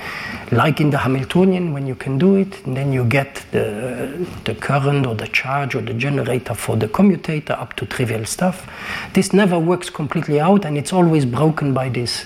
like 0.51 0.81
in 0.81 0.91
the 0.91 0.99
Hamiltonian, 0.99 1.73
when 1.75 1.87
you 1.87 1.95
can 1.95 2.17
do 2.17 2.37
it, 2.37 2.63
then 2.65 2.93
you 2.93 3.05
get 3.05 3.45
the, 3.53 4.27
the 4.45 4.55
current 4.55 5.07
or 5.07 5.15
the 5.15 5.29
charge 5.29 5.75
or 5.75 5.83
the 5.83 5.95
generator 5.95 6.55
for 6.55 6.77
the 6.77 6.89
commutator 6.89 7.53
up 7.53 7.75
to 7.77 7.85
trivial 7.85 8.25
stuff. 8.25 8.67
This 9.13 9.33
never 9.33 9.59
works 9.59 9.91
completely 9.91 10.41
out, 10.41 10.65
and 10.65 10.79
it's 10.79 10.93
always 10.93 11.27
broken 11.27 11.75
by 11.75 11.91
this. 11.91 12.25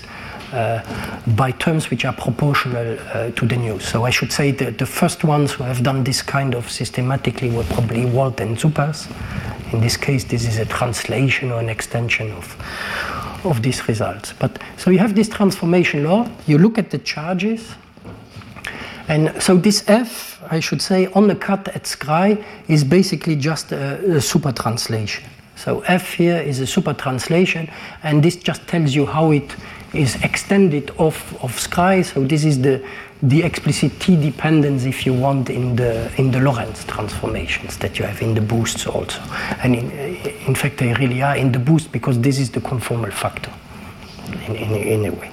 Uh, 0.51 0.81
by 1.37 1.49
terms 1.51 1.89
which 1.89 2.03
are 2.03 2.11
proportional 2.11 2.97
uh, 3.13 3.31
to 3.31 3.45
the 3.45 3.55
news. 3.55 3.85
So 3.85 4.03
I 4.03 4.09
should 4.09 4.33
say 4.33 4.51
that 4.51 4.77
the 4.77 4.85
first 4.85 5.23
ones 5.23 5.53
who 5.53 5.63
have 5.63 5.81
done 5.81 6.03
this 6.03 6.21
kind 6.21 6.55
of 6.55 6.69
systematically 6.69 7.49
were 7.49 7.63
probably 7.63 8.05
Wald 8.05 8.41
and 8.41 8.57
Zoupas. 8.57 9.07
In 9.71 9.79
this 9.79 9.95
case, 9.95 10.25
this 10.25 10.45
is 10.45 10.57
a 10.57 10.65
translation 10.65 11.51
or 11.53 11.59
an 11.61 11.69
extension 11.69 12.33
of, 12.33 12.57
of 13.45 13.61
these 13.61 13.87
results. 13.87 14.33
But 14.33 14.59
so 14.75 14.91
you 14.91 14.99
have 14.99 15.15
this 15.15 15.29
transformation 15.29 16.03
law, 16.03 16.29
you 16.47 16.57
look 16.57 16.77
at 16.77 16.89
the 16.89 16.97
charges, 16.97 17.73
and 19.07 19.41
so 19.41 19.55
this 19.55 19.85
F, 19.87 20.41
I 20.51 20.59
should 20.59 20.81
say, 20.81 21.07
on 21.13 21.27
the 21.27 21.35
cut 21.35 21.69
at 21.69 21.83
Scri 21.83 22.43
is 22.67 22.83
basically 22.83 23.37
just 23.37 23.71
a, 23.71 24.17
a 24.17 24.19
super 24.19 24.51
translation. 24.51 25.23
So 25.55 25.81
F 25.81 26.13
here 26.13 26.41
is 26.41 26.59
a 26.59 26.67
super 26.67 26.93
translation, 26.93 27.69
and 28.03 28.21
this 28.21 28.35
just 28.35 28.67
tells 28.67 28.93
you 28.95 29.05
how 29.05 29.31
it 29.31 29.55
is 29.93 30.15
extended 30.23 30.91
off 30.97 31.33
of 31.43 31.51
Scri. 31.57 32.03
So 32.05 32.23
this 32.23 32.45
is 32.45 32.61
the 32.61 32.81
the 33.23 33.43
explicit 33.43 33.99
t 33.99 34.15
dependence, 34.15 34.85
if 34.85 35.05
you 35.05 35.13
want, 35.13 35.49
in 35.49 35.75
the 35.75 36.11
in 36.17 36.31
the 36.31 36.39
Lorentz 36.39 36.83
transformations 36.85 37.77
that 37.77 37.99
you 37.99 38.05
have 38.05 38.21
in 38.21 38.33
the 38.33 38.41
boosts 38.41 38.87
also. 38.87 39.21
And 39.63 39.75
in, 39.75 39.91
in 40.47 40.55
fact, 40.55 40.77
they 40.77 40.93
really 40.93 41.21
are 41.21 41.35
in 41.35 41.51
the 41.51 41.59
boost 41.59 41.91
because 41.91 42.19
this 42.19 42.39
is 42.39 42.49
the 42.51 42.61
conformal 42.61 43.11
factor 43.11 43.51
in, 44.47 44.55
in, 44.55 44.75
in 44.75 45.05
a 45.05 45.11
way. 45.11 45.31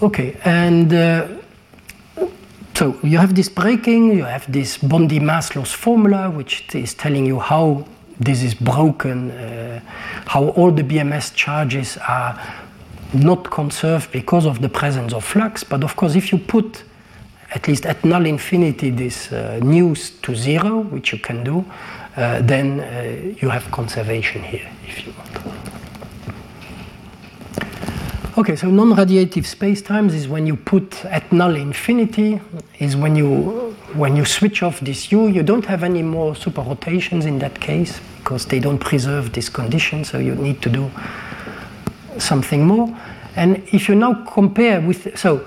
Okay, 0.00 0.36
and 0.44 0.94
uh, 0.94 1.26
so 2.74 2.96
you 3.02 3.18
have 3.18 3.34
this 3.34 3.48
breaking, 3.48 4.16
you 4.16 4.24
have 4.24 4.50
this 4.50 4.78
Bondi 4.78 5.18
mass 5.18 5.56
loss 5.56 5.72
formula, 5.72 6.30
which 6.30 6.72
is 6.74 6.94
telling 6.94 7.26
you 7.26 7.40
how 7.40 7.84
this 8.20 8.42
is 8.42 8.54
broken, 8.54 9.32
uh, 9.32 9.80
how 10.26 10.50
all 10.50 10.70
the 10.70 10.84
BMS 10.84 11.34
charges 11.34 11.98
are 12.08 12.40
not 13.12 13.50
conserved 13.50 14.12
because 14.12 14.46
of 14.46 14.60
the 14.60 14.68
presence 14.68 15.12
of 15.12 15.24
flux. 15.24 15.64
But 15.64 15.84
of 15.84 15.96
course, 15.96 16.14
if 16.14 16.32
you 16.32 16.38
put 16.38 16.84
at 17.50 17.66
least 17.66 17.86
at 17.86 18.04
null 18.04 18.26
infinity 18.26 18.90
this 18.90 19.32
uh, 19.32 19.58
news 19.62 20.10
to 20.22 20.34
zero, 20.34 20.80
which 20.80 21.12
you 21.12 21.18
can 21.18 21.44
do, 21.44 21.64
uh, 22.16 22.42
then 22.42 22.80
uh, 22.80 23.34
you 23.40 23.48
have 23.48 23.70
conservation 23.70 24.42
here 24.42 24.68
if 24.86 25.06
you 25.06 25.12
want. 25.12 25.28
Okay, 28.36 28.54
so 28.54 28.70
non-radiative 28.70 29.46
spacetimes 29.46 30.14
is 30.14 30.28
when 30.28 30.46
you 30.46 30.54
put 30.54 31.04
at 31.06 31.32
null 31.32 31.56
infinity, 31.56 32.40
is 32.78 32.94
when 32.94 33.16
you 33.16 33.74
when 33.94 34.14
you 34.14 34.24
switch 34.24 34.62
off 34.62 34.80
this 34.80 35.10
u, 35.10 35.26
you 35.28 35.42
don't 35.42 35.64
have 35.64 35.82
any 35.82 36.02
more 36.02 36.36
super 36.36 36.60
rotations 36.60 37.24
in 37.24 37.38
that 37.38 37.58
case 37.58 38.00
because 38.18 38.46
they 38.46 38.60
don't 38.60 38.78
preserve 38.78 39.32
this 39.32 39.48
condition, 39.48 40.04
so 40.04 40.18
you 40.18 40.34
need 40.34 40.60
to 40.60 40.68
do 40.68 40.90
something 42.18 42.66
more. 42.66 42.94
And 43.36 43.62
if 43.72 43.88
you 43.88 43.94
now 43.94 44.24
compare 44.24 44.80
with, 44.80 45.18
so 45.18 45.46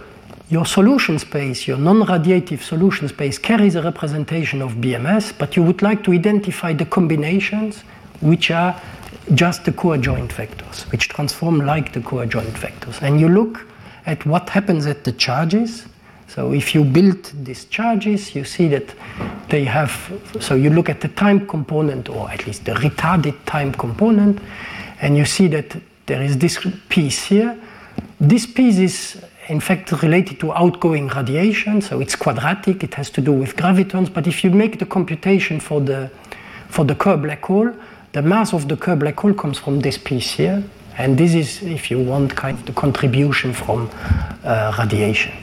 your 0.50 0.66
solution 0.66 1.18
space, 1.18 1.68
your 1.68 1.78
non-radiative 1.78 2.62
solution 2.62 3.08
space 3.08 3.38
carries 3.38 3.76
a 3.76 3.82
representation 3.82 4.62
of 4.62 4.74
BMS, 4.74 5.38
but 5.38 5.56
you 5.56 5.64
would 5.64 5.82
like 5.82 6.04
to 6.04 6.12
identify 6.12 6.74
the 6.74 6.86
combinations 6.86 7.84
which 8.22 8.52
are 8.52 8.80
just 9.34 9.66
the 9.66 9.72
coadjoint 9.72 10.30
vectors, 10.30 10.92
which 10.92 11.10
transform 11.10 11.60
like 11.66 11.94
the 11.94 12.02
coadjoint 12.02 12.52
vectors. 12.52 13.02
And 13.02 13.20
you 13.20 13.30
look 13.30 13.66
at 14.06 14.26
what 14.26 14.50
happens 14.50 14.86
at 14.88 15.04
the 15.04 15.12
charges. 15.14 15.86
So 16.28 16.54
if 16.54 16.74
you 16.74 16.84
build 16.84 17.32
these 17.46 17.66
charges, 17.66 18.36
you 18.36 18.44
see 18.44 18.68
that 18.70 18.94
they 19.50 19.64
have, 19.66 19.92
so 20.40 20.56
you 20.56 20.70
look 20.70 20.90
at 20.90 21.02
the 21.02 21.10
time 21.10 21.48
component, 21.48 22.10
or 22.10 22.30
at 22.30 22.48
least 22.48 22.66
the 22.66 22.74
retarded 22.74 23.36
time 23.46 23.74
component, 23.74 24.40
and 25.02 25.18
you 25.18 25.26
see 25.26 25.48
that 25.48 25.76
there 26.06 26.22
is 26.22 26.38
this 26.38 26.60
piece 26.90 27.24
here. 27.26 27.58
This 28.20 28.46
piece 28.46 28.78
is 28.78 29.24
in 29.48 29.60
fact 29.60 29.92
related 30.04 30.40
to 30.40 30.54
outgoing 30.54 31.08
radiation, 31.08 31.82
so 31.82 32.00
it's 32.00 32.16
quadratic, 32.16 32.84
it 32.84 32.94
has 32.94 33.10
to 33.10 33.22
do 33.22 33.32
with 33.32 33.56
gravitons, 33.56 34.14
but 34.14 34.28
if 34.28 34.44
you 34.44 34.52
make 34.52 34.80
the 34.80 34.86
computation 34.86 35.60
for 35.60 35.82
the, 35.82 36.10
for 36.70 36.86
the 36.86 36.96
Kerr 36.96 37.18
black 37.18 37.44
hole, 37.44 37.74
the 38.14 38.22
mass 38.22 38.54
of 38.54 38.68
the 38.68 38.78
Kerr 38.78 38.96
black 38.96 39.20
hole 39.20 39.34
comes 39.34 39.58
from 39.58 39.80
this 39.82 39.98
piece 39.98 40.32
here, 40.32 40.64
and 40.98 41.18
this 41.18 41.34
is, 41.34 41.64
if 41.64 41.90
you 41.90 42.00
want, 42.00 42.36
kind 42.36 42.58
of 42.60 42.66
the 42.66 42.74
contribution 42.74 43.54
from 43.54 43.90
uh, 44.44 44.76
radiation. 44.78 45.34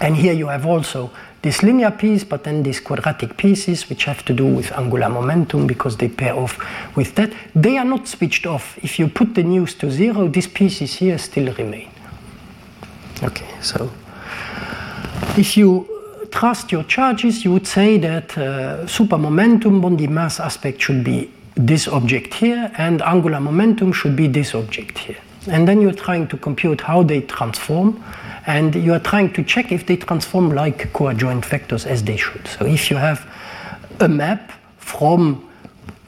And 0.00 0.14
here 0.14 0.34
you 0.34 0.48
have 0.48 0.66
also 0.66 1.10
this 1.46 1.62
linear 1.62 1.92
piece, 1.92 2.24
but 2.24 2.42
then 2.42 2.64
these 2.64 2.80
quadratic 2.80 3.36
pieces, 3.36 3.88
which 3.88 4.04
have 4.04 4.24
to 4.24 4.32
do 4.32 4.44
with 4.44 4.72
angular 4.72 5.08
momentum 5.08 5.64
because 5.64 5.96
they 5.96 6.08
pair 6.08 6.34
off 6.34 6.58
with 6.96 7.14
that, 7.14 7.32
they 7.54 7.78
are 7.78 7.84
not 7.84 8.08
switched 8.08 8.46
off. 8.46 8.76
If 8.82 8.98
you 8.98 9.06
put 9.06 9.36
the 9.36 9.44
news 9.44 9.74
to 9.76 9.88
zero, 9.88 10.26
these 10.26 10.48
pieces 10.48 10.94
here 10.94 11.16
still 11.18 11.54
remain. 11.54 11.88
Okay, 13.22 13.48
so 13.60 13.92
if 15.36 15.56
you 15.56 15.86
trust 16.32 16.72
your 16.72 16.82
charges, 16.82 17.44
you 17.44 17.52
would 17.52 17.66
say 17.66 17.96
that 17.98 18.36
uh, 18.36 18.84
super 18.88 19.16
momentum 19.16 19.80
Bondi 19.80 20.08
mass 20.08 20.40
aspect 20.40 20.82
should 20.82 21.04
be 21.04 21.30
this 21.54 21.86
object 21.86 22.34
here, 22.34 22.72
and 22.76 23.00
angular 23.02 23.38
momentum 23.38 23.92
should 23.92 24.16
be 24.16 24.26
this 24.26 24.52
object 24.52 24.98
here. 24.98 25.18
And 25.48 25.68
then 25.68 25.80
you're 25.80 25.92
trying 25.92 26.26
to 26.28 26.36
compute 26.36 26.80
how 26.80 27.04
they 27.04 27.20
transform 27.20 28.02
and 28.46 28.74
you 28.76 28.92
are 28.92 29.00
trying 29.00 29.32
to 29.32 29.42
check 29.42 29.72
if 29.72 29.86
they 29.86 29.96
transform 29.96 30.50
like 30.50 30.92
coadjoint 30.92 31.44
vectors 31.44 31.84
as 31.84 32.04
they 32.04 32.16
should. 32.16 32.46
So 32.46 32.64
if 32.64 32.90
you 32.90 32.96
have 32.96 33.28
a 34.00 34.08
map 34.08 34.52
from 34.78 35.48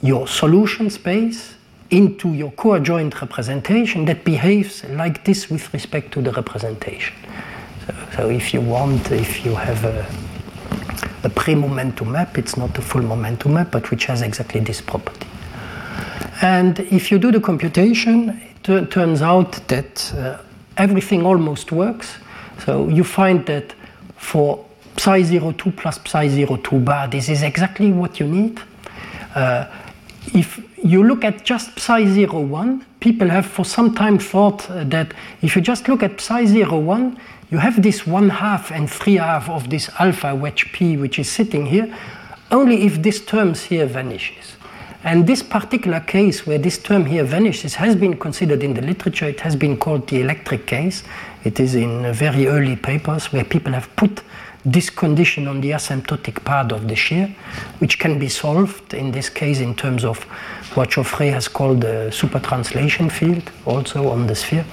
your 0.02 0.28
solution 0.28 0.88
space 0.88 1.54
into 1.90 2.34
your 2.34 2.52
coadjoint 2.52 3.20
representation 3.20 4.04
that 4.04 4.24
behaves 4.24 4.84
like 4.84 5.24
this 5.24 5.50
with 5.50 5.72
respect 5.72 6.12
to 6.12 6.22
the 6.22 6.30
representation. 6.32 7.14
So, 7.86 7.94
so 8.14 8.30
if 8.30 8.54
you 8.54 8.60
want, 8.60 9.10
if 9.10 9.44
you 9.44 9.54
have 9.54 9.84
a, 9.84 10.06
a 11.24 11.30
pre-momentum 11.30 12.12
map, 12.12 12.38
it's 12.38 12.56
not 12.56 12.76
a 12.78 12.82
full 12.82 13.02
momentum 13.02 13.54
map, 13.54 13.72
but 13.72 13.90
which 13.90 14.04
has 14.04 14.22
exactly 14.22 14.60
this 14.60 14.80
property. 14.80 15.26
And 16.40 16.78
if 16.78 17.10
you 17.10 17.18
do 17.18 17.32
the 17.32 17.40
computation, 17.40 18.40
it 18.64 18.90
turns 18.90 19.22
out 19.22 19.52
that 19.68 20.12
uh, 20.14 20.38
everything 20.76 21.26
almost 21.26 21.72
works 21.72 22.18
so 22.64 22.88
you 22.88 23.04
find 23.04 23.44
that 23.46 23.74
for 24.16 24.64
psi 24.96 25.22
02 25.22 25.70
plus 25.72 26.00
psi 26.04 26.44
02 26.44 26.78
bar, 26.80 27.08
this 27.08 27.28
is 27.28 27.42
exactly 27.42 27.92
what 27.92 28.18
you 28.18 28.26
need. 28.26 28.60
Uh, 29.34 29.66
if 30.34 30.60
you 30.82 31.04
look 31.04 31.24
at 31.24 31.44
just 31.44 31.78
psi 31.78 32.26
01, 32.26 32.84
people 33.00 33.28
have 33.28 33.46
for 33.46 33.64
some 33.64 33.94
time 33.94 34.18
thought 34.18 34.68
uh, 34.70 34.84
that 34.84 35.14
if 35.42 35.56
you 35.56 35.62
just 35.62 35.88
look 35.88 36.02
at 36.02 36.20
psi 36.20 36.44
01, 36.64 37.18
you 37.50 37.58
have 37.58 37.82
this 37.82 38.06
one 38.06 38.28
half 38.28 38.70
and 38.70 38.90
three 38.90 39.14
half 39.14 39.48
of 39.48 39.70
this 39.70 39.88
alpha 39.98 40.34
wedge 40.34 40.70
p 40.72 40.96
which 40.96 41.18
is 41.18 41.30
sitting 41.30 41.66
here, 41.66 41.94
only 42.50 42.84
if 42.84 43.02
this 43.02 43.24
term 43.24 43.54
here 43.54 43.86
vanishes. 43.86 44.56
And 45.04 45.26
this 45.26 45.42
particular 45.42 46.00
case 46.00 46.46
where 46.46 46.58
this 46.58 46.76
term 46.76 47.06
here 47.06 47.24
vanishes 47.24 47.74
has 47.76 47.94
been 47.94 48.18
considered 48.18 48.62
in 48.62 48.74
the 48.74 48.82
literature. 48.82 49.26
It 49.26 49.40
has 49.40 49.54
been 49.54 49.76
called 49.76 50.08
the 50.08 50.20
electric 50.20 50.66
case. 50.66 51.04
It 51.44 51.60
is 51.60 51.74
in 51.74 52.12
very 52.12 52.46
early 52.46 52.76
papers 52.76 53.32
where 53.32 53.44
people 53.44 53.72
have 53.72 53.94
put 53.96 54.22
this 54.64 54.90
condition 54.90 55.46
on 55.46 55.60
the 55.60 55.70
asymptotic 55.70 56.44
part 56.44 56.72
of 56.72 56.88
the 56.88 56.96
shear, 56.96 57.34
which 57.78 57.98
can 57.98 58.18
be 58.18 58.28
solved 58.28 58.92
in 58.92 59.12
this 59.12 59.30
case 59.30 59.60
in 59.60 59.74
terms 59.74 60.04
of 60.04 60.18
what 60.74 60.90
Geoffrey 60.90 61.28
has 61.28 61.48
called 61.48 61.80
the 61.80 62.10
supertranslation 62.10 63.10
field, 63.10 63.50
also 63.64 64.10
on 64.10 64.26
the 64.26 64.34
sphere, 64.34 64.64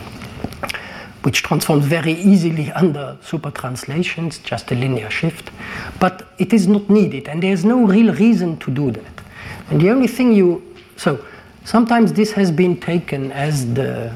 which 1.21 1.43
transforms 1.43 1.85
very 1.85 2.13
easily 2.13 2.71
under 2.71 3.17
supertranslations, 3.23 4.43
just 4.43 4.71
a 4.71 4.75
linear 4.75 5.09
shift. 5.09 5.51
But 5.99 6.27
it 6.39 6.51
is 6.51 6.67
not 6.67 6.89
needed, 6.89 7.27
and 7.27 7.41
there's 7.41 7.63
no 7.63 7.85
real 7.85 8.13
reason 8.13 8.57
to 8.57 8.71
do 8.71 8.91
that. 8.91 9.21
And 9.69 9.79
the 9.79 9.89
only 9.89 10.07
thing 10.07 10.33
you, 10.33 10.75
so 10.97 11.23
sometimes 11.63 12.13
this 12.13 12.31
has 12.33 12.51
been 12.51 12.79
taken 12.79 13.31
as 13.31 13.73
the, 13.73 14.13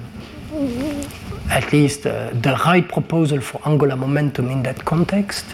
at 1.50 1.72
least 1.74 2.06
uh, 2.06 2.30
the 2.42 2.60
right 2.66 2.88
proposal 2.88 3.42
for 3.42 3.62
angular 3.66 3.96
momentum 3.96 4.50
in 4.50 4.64
that 4.64 4.86
context, 4.86 5.46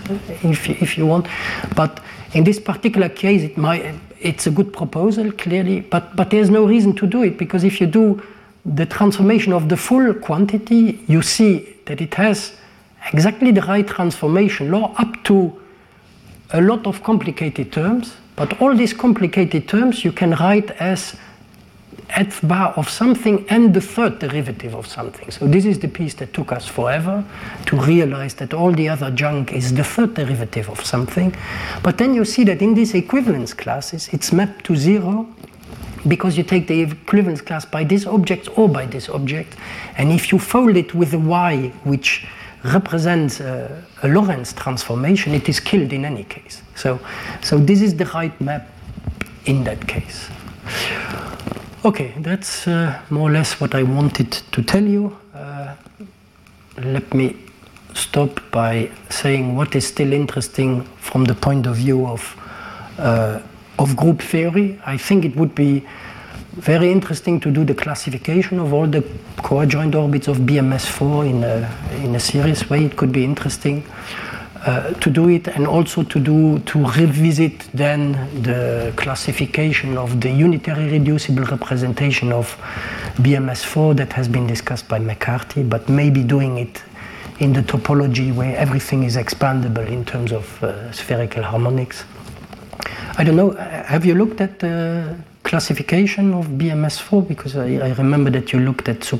if, 0.44 0.70
if 0.70 0.98
you 0.98 1.06
want. 1.06 1.28
But 1.76 2.02
in 2.34 2.44
this 2.44 2.60
particular 2.60 3.10
case, 3.10 3.44
it 3.44 3.58
might, 3.58 3.96
it's 4.20 4.48
a 4.48 4.52
good 4.52 4.74
proposal, 4.74 5.32
clearly, 5.32 5.82
but, 5.82 6.16
but 6.16 6.30
there's 6.30 6.50
no 6.50 6.66
reason 6.66 6.94
to 6.96 7.08
do 7.08 7.24
it 7.24 7.38
because 7.38 7.64
if 7.64 7.80
you 7.80 7.88
do 7.88 8.22
the 8.66 8.86
transformation 8.86 9.54
of 9.54 9.70
the 9.70 9.78
full 9.78 10.14
quantity, 10.14 11.04
you 11.08 11.22
see 11.22 11.76
that 11.86 12.02
it 12.02 12.14
has 12.16 12.54
exactly 13.14 13.52
the 13.52 13.62
right 13.62 13.88
transformation 13.88 14.72
law 14.72 14.94
up 14.98 15.24
to 15.24 15.62
a 16.52 16.62
lot 16.62 16.86
of 16.88 17.04
complicated 17.04 17.72
terms 17.72 18.16
but 18.36 18.60
all 18.62 18.76
these 18.76 18.94
complicated 18.94 19.68
terms 19.68 20.04
you 20.04 20.12
can 20.12 20.32
write 20.32 20.72
as 20.72 21.16
f 22.10 22.42
bar 22.42 22.74
of 22.78 22.90
something 22.90 23.46
and 23.50 23.74
the 23.74 23.82
third 23.82 24.20
derivative 24.20 24.76
of 24.76 24.88
something. 24.88 25.32
So 25.32 25.48
this 25.48 25.66
is 25.66 25.80
the 25.80 25.88
piece 25.88 26.14
that 26.16 26.34
took 26.34 26.52
us 26.52 26.68
forever 26.68 27.24
to 27.66 27.76
realize 27.78 28.34
that 28.36 28.54
all 28.54 28.72
the 28.72 28.90
other 28.90 29.12
junk 29.12 29.54
is 29.54 29.74
the 29.74 29.84
third 29.84 30.14
derivative 30.14 30.70
of 30.70 30.86
something. 30.86 31.36
But 31.84 31.98
then 31.98 32.14
you 32.14 32.26
see 32.26 32.44
that 32.46 32.62
in 32.62 32.74
these 32.74 32.94
equivalence 32.94 33.54
classes, 33.54 34.10
it's 34.12 34.32
mapped 34.32 34.66
to 34.66 34.76
zero 34.76 35.28
because 36.08 36.38
you 36.38 36.44
take 36.44 36.68
the 36.68 36.82
equivalence 36.82 37.42
class 37.42 37.66
by 37.66 37.84
this 37.84 38.06
object 38.06 38.48
or 38.58 38.70
by 38.70 38.86
this 38.86 39.10
object. 39.10 39.56
And 39.98 40.12
if 40.12 40.32
you 40.32 40.40
fold 40.40 40.78
it 40.78 40.94
with 40.94 41.14
a 41.14 41.20
y, 41.20 41.74
which 41.84 42.28
represents 42.64 43.40
a, 43.40 43.84
a 44.04 44.08
Lorentz 44.08 44.54
transformation, 44.54 45.34
it 45.34 45.50
is 45.50 45.60
killed 45.60 45.94
in 45.94 46.06
any 46.06 46.24
case. 46.24 46.62
So, 46.76 47.00
so 47.44 47.58
this 47.58 47.82
is 47.82 47.96
the 47.96 48.06
right 48.06 48.40
map 48.42 48.70
in 49.46 49.64
that 49.64 49.88
case. 49.88 50.30
Okay, 51.86 52.16
that's 52.18 52.68
uh, 52.68 53.00
more 53.12 53.30
or 53.30 53.32
less 53.32 53.62
what 53.62 53.76
I 53.76 53.84
wanted 53.84 54.32
to 54.32 54.64
tell 54.64 54.84
you. 54.84 55.16
Uh, 55.36 55.76
let 56.78 57.14
me 57.14 57.36
stop 57.94 58.42
by 58.50 58.90
saying 59.12 59.56
what 59.56 59.76
is 59.76 59.86
still 59.86 60.12
interesting 60.12 60.82
from 60.98 61.26
the 61.26 61.36
point 61.36 61.68
of 61.68 61.76
view 61.76 62.08
of, 62.08 62.36
uh, 62.98 63.40
of 63.78 63.96
group 63.96 64.24
theory. 64.24 64.80
I 64.84 64.98
think 64.98 65.26
it 65.26 65.36
would 65.36 65.54
be 65.54 65.86
very 66.54 66.92
interesting 66.92 67.40
to 67.42 67.52
do 67.52 67.64
the 67.64 67.76
classification 67.76 68.58
of 68.58 68.74
all 68.74 68.88
the 68.88 69.02
coadjoint 69.44 69.94
orbits 69.94 70.28
of 70.28 70.38
BMS4 70.38 71.30
in 71.30 71.44
a, 71.44 72.04
in 72.04 72.16
a 72.16 72.20
serious 72.20 72.68
way. 72.68 72.86
It 72.86 72.98
could 72.98 73.12
be 73.12 73.24
interesting 73.24 73.84
uh, 74.66 74.92
to 74.94 75.12
do 75.12 75.30
it 75.30 75.48
and 75.48 75.68
also 75.68 76.02
to 76.02 76.20
do 76.20 76.58
to 76.60 76.84
revisit 76.98 77.60
then 77.72 78.14
the 78.42 78.92
classification 78.96 79.96
of 79.96 80.22
the 80.22 80.30
unitary 80.30 80.90
reducible 80.90 81.44
representation 81.44 82.32
of 82.32 82.58
BMS4 83.18 83.96
that 83.98 84.12
has 84.14 84.28
been 84.28 84.48
discussed 84.48 84.88
by 84.88 84.98
McCarthy, 84.98 85.62
but 85.62 85.88
maybe 85.88 86.24
doing 86.24 86.58
it 86.58 86.84
in 87.40 87.54
the 87.54 87.62
topology 87.62 88.34
where 88.34 88.58
everything 88.58 89.04
is 89.04 89.18
expandable 89.18 89.88
in 89.88 90.04
terms 90.04 90.32
of 90.32 90.64
uh, 90.64 90.92
spherical 90.92 91.44
harmonics. 91.44 92.04
I 93.18 93.24
don't 93.24 93.36
know, 93.36 93.52
have 93.52 94.04
you 94.04 94.16
looked 94.16 94.42
at 94.42 94.60
the 94.60 95.16
classification 95.44 96.34
of 96.34 96.48
BMS4? 96.48 97.28
Because 97.28 97.56
I, 97.56 97.76
I 97.76 97.94
remember 97.94 98.32
that 98.32 98.52
you 98.52 98.60
looked 98.60 98.90
at, 98.90 99.14
uh, 99.14 99.18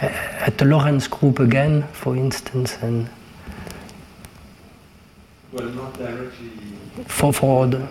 at 0.00 0.56
the 0.56 0.64
Lorentz 0.64 1.08
group 1.08 1.40
again, 1.40 1.82
for 1.92 2.16
instance, 2.16 2.78
and 2.80 3.08
well, 5.52 5.68
not 5.68 5.96
directly 5.98 6.50
for, 7.06 7.32
for 7.32 7.66
the 7.66 7.88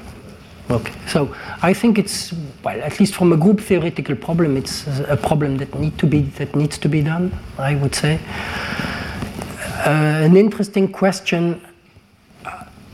Okay, 0.70 0.92
so 1.08 1.34
I 1.62 1.74
think 1.74 1.98
it's 1.98 2.34
well, 2.62 2.82
at 2.82 3.00
least 3.00 3.16
from 3.16 3.32
a 3.32 3.38
group 3.38 3.62
theoretical 3.62 4.18
problem, 4.18 4.58
it's 4.58 4.86
a 5.08 5.16
problem 5.16 5.56
that 5.60 5.74
need 5.80 5.98
to 5.98 6.06
be 6.06 6.24
that 6.40 6.58
needs 6.58 6.78
to 6.80 6.90
be 6.90 7.02
done. 7.02 7.32
I 7.58 7.76
would 7.76 7.96
say. 7.96 8.20
Uh, 9.86 10.26
an 10.26 10.36
interesting 10.36 10.92
question 10.92 11.62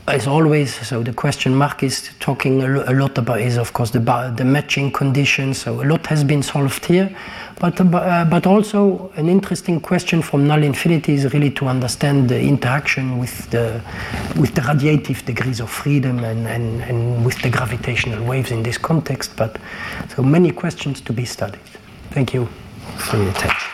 as 0.06 0.26
always, 0.26 0.74
so 0.86 1.02
the 1.02 1.14
question 1.14 1.54
Marc 1.54 1.82
is 1.82 2.10
talking 2.20 2.62
a, 2.62 2.92
lot 2.92 3.16
about 3.16 3.40
is, 3.40 3.56
of 3.56 3.72
course, 3.72 3.90
the, 3.90 4.00
the 4.36 4.44
matching 4.44 4.92
conditions. 4.92 5.58
So 5.58 5.82
a 5.82 5.86
lot 5.86 6.06
has 6.08 6.22
been 6.22 6.42
solved 6.42 6.84
here, 6.84 7.16
but 7.58 7.80
uh, 7.80 8.26
but 8.28 8.46
also 8.46 9.10
an 9.16 9.28
interesting 9.28 9.80
question 9.80 10.20
from 10.20 10.46
null 10.46 10.62
infinity 10.62 11.14
is 11.14 11.32
really 11.32 11.50
to 11.52 11.66
understand 11.66 12.28
the 12.28 12.38
interaction 12.38 13.18
with 13.18 13.50
the 13.50 13.80
with 14.36 14.54
the 14.54 14.60
radiative 14.60 15.24
degrees 15.24 15.60
of 15.60 15.70
freedom 15.70 16.22
and, 16.22 16.46
and, 16.48 16.82
and 16.82 17.24
with 17.24 17.40
the 17.40 17.48
gravitational 17.48 18.22
waves 18.24 18.50
in 18.50 18.62
this 18.62 18.76
context. 18.76 19.34
But 19.36 19.56
so 20.14 20.22
many 20.22 20.50
questions 20.50 21.00
to 21.02 21.12
be 21.14 21.24
studied. 21.24 21.60
Thank 22.10 22.34
you 22.34 22.46
for 22.98 23.16
your 23.16 23.30
attention. 23.30 23.73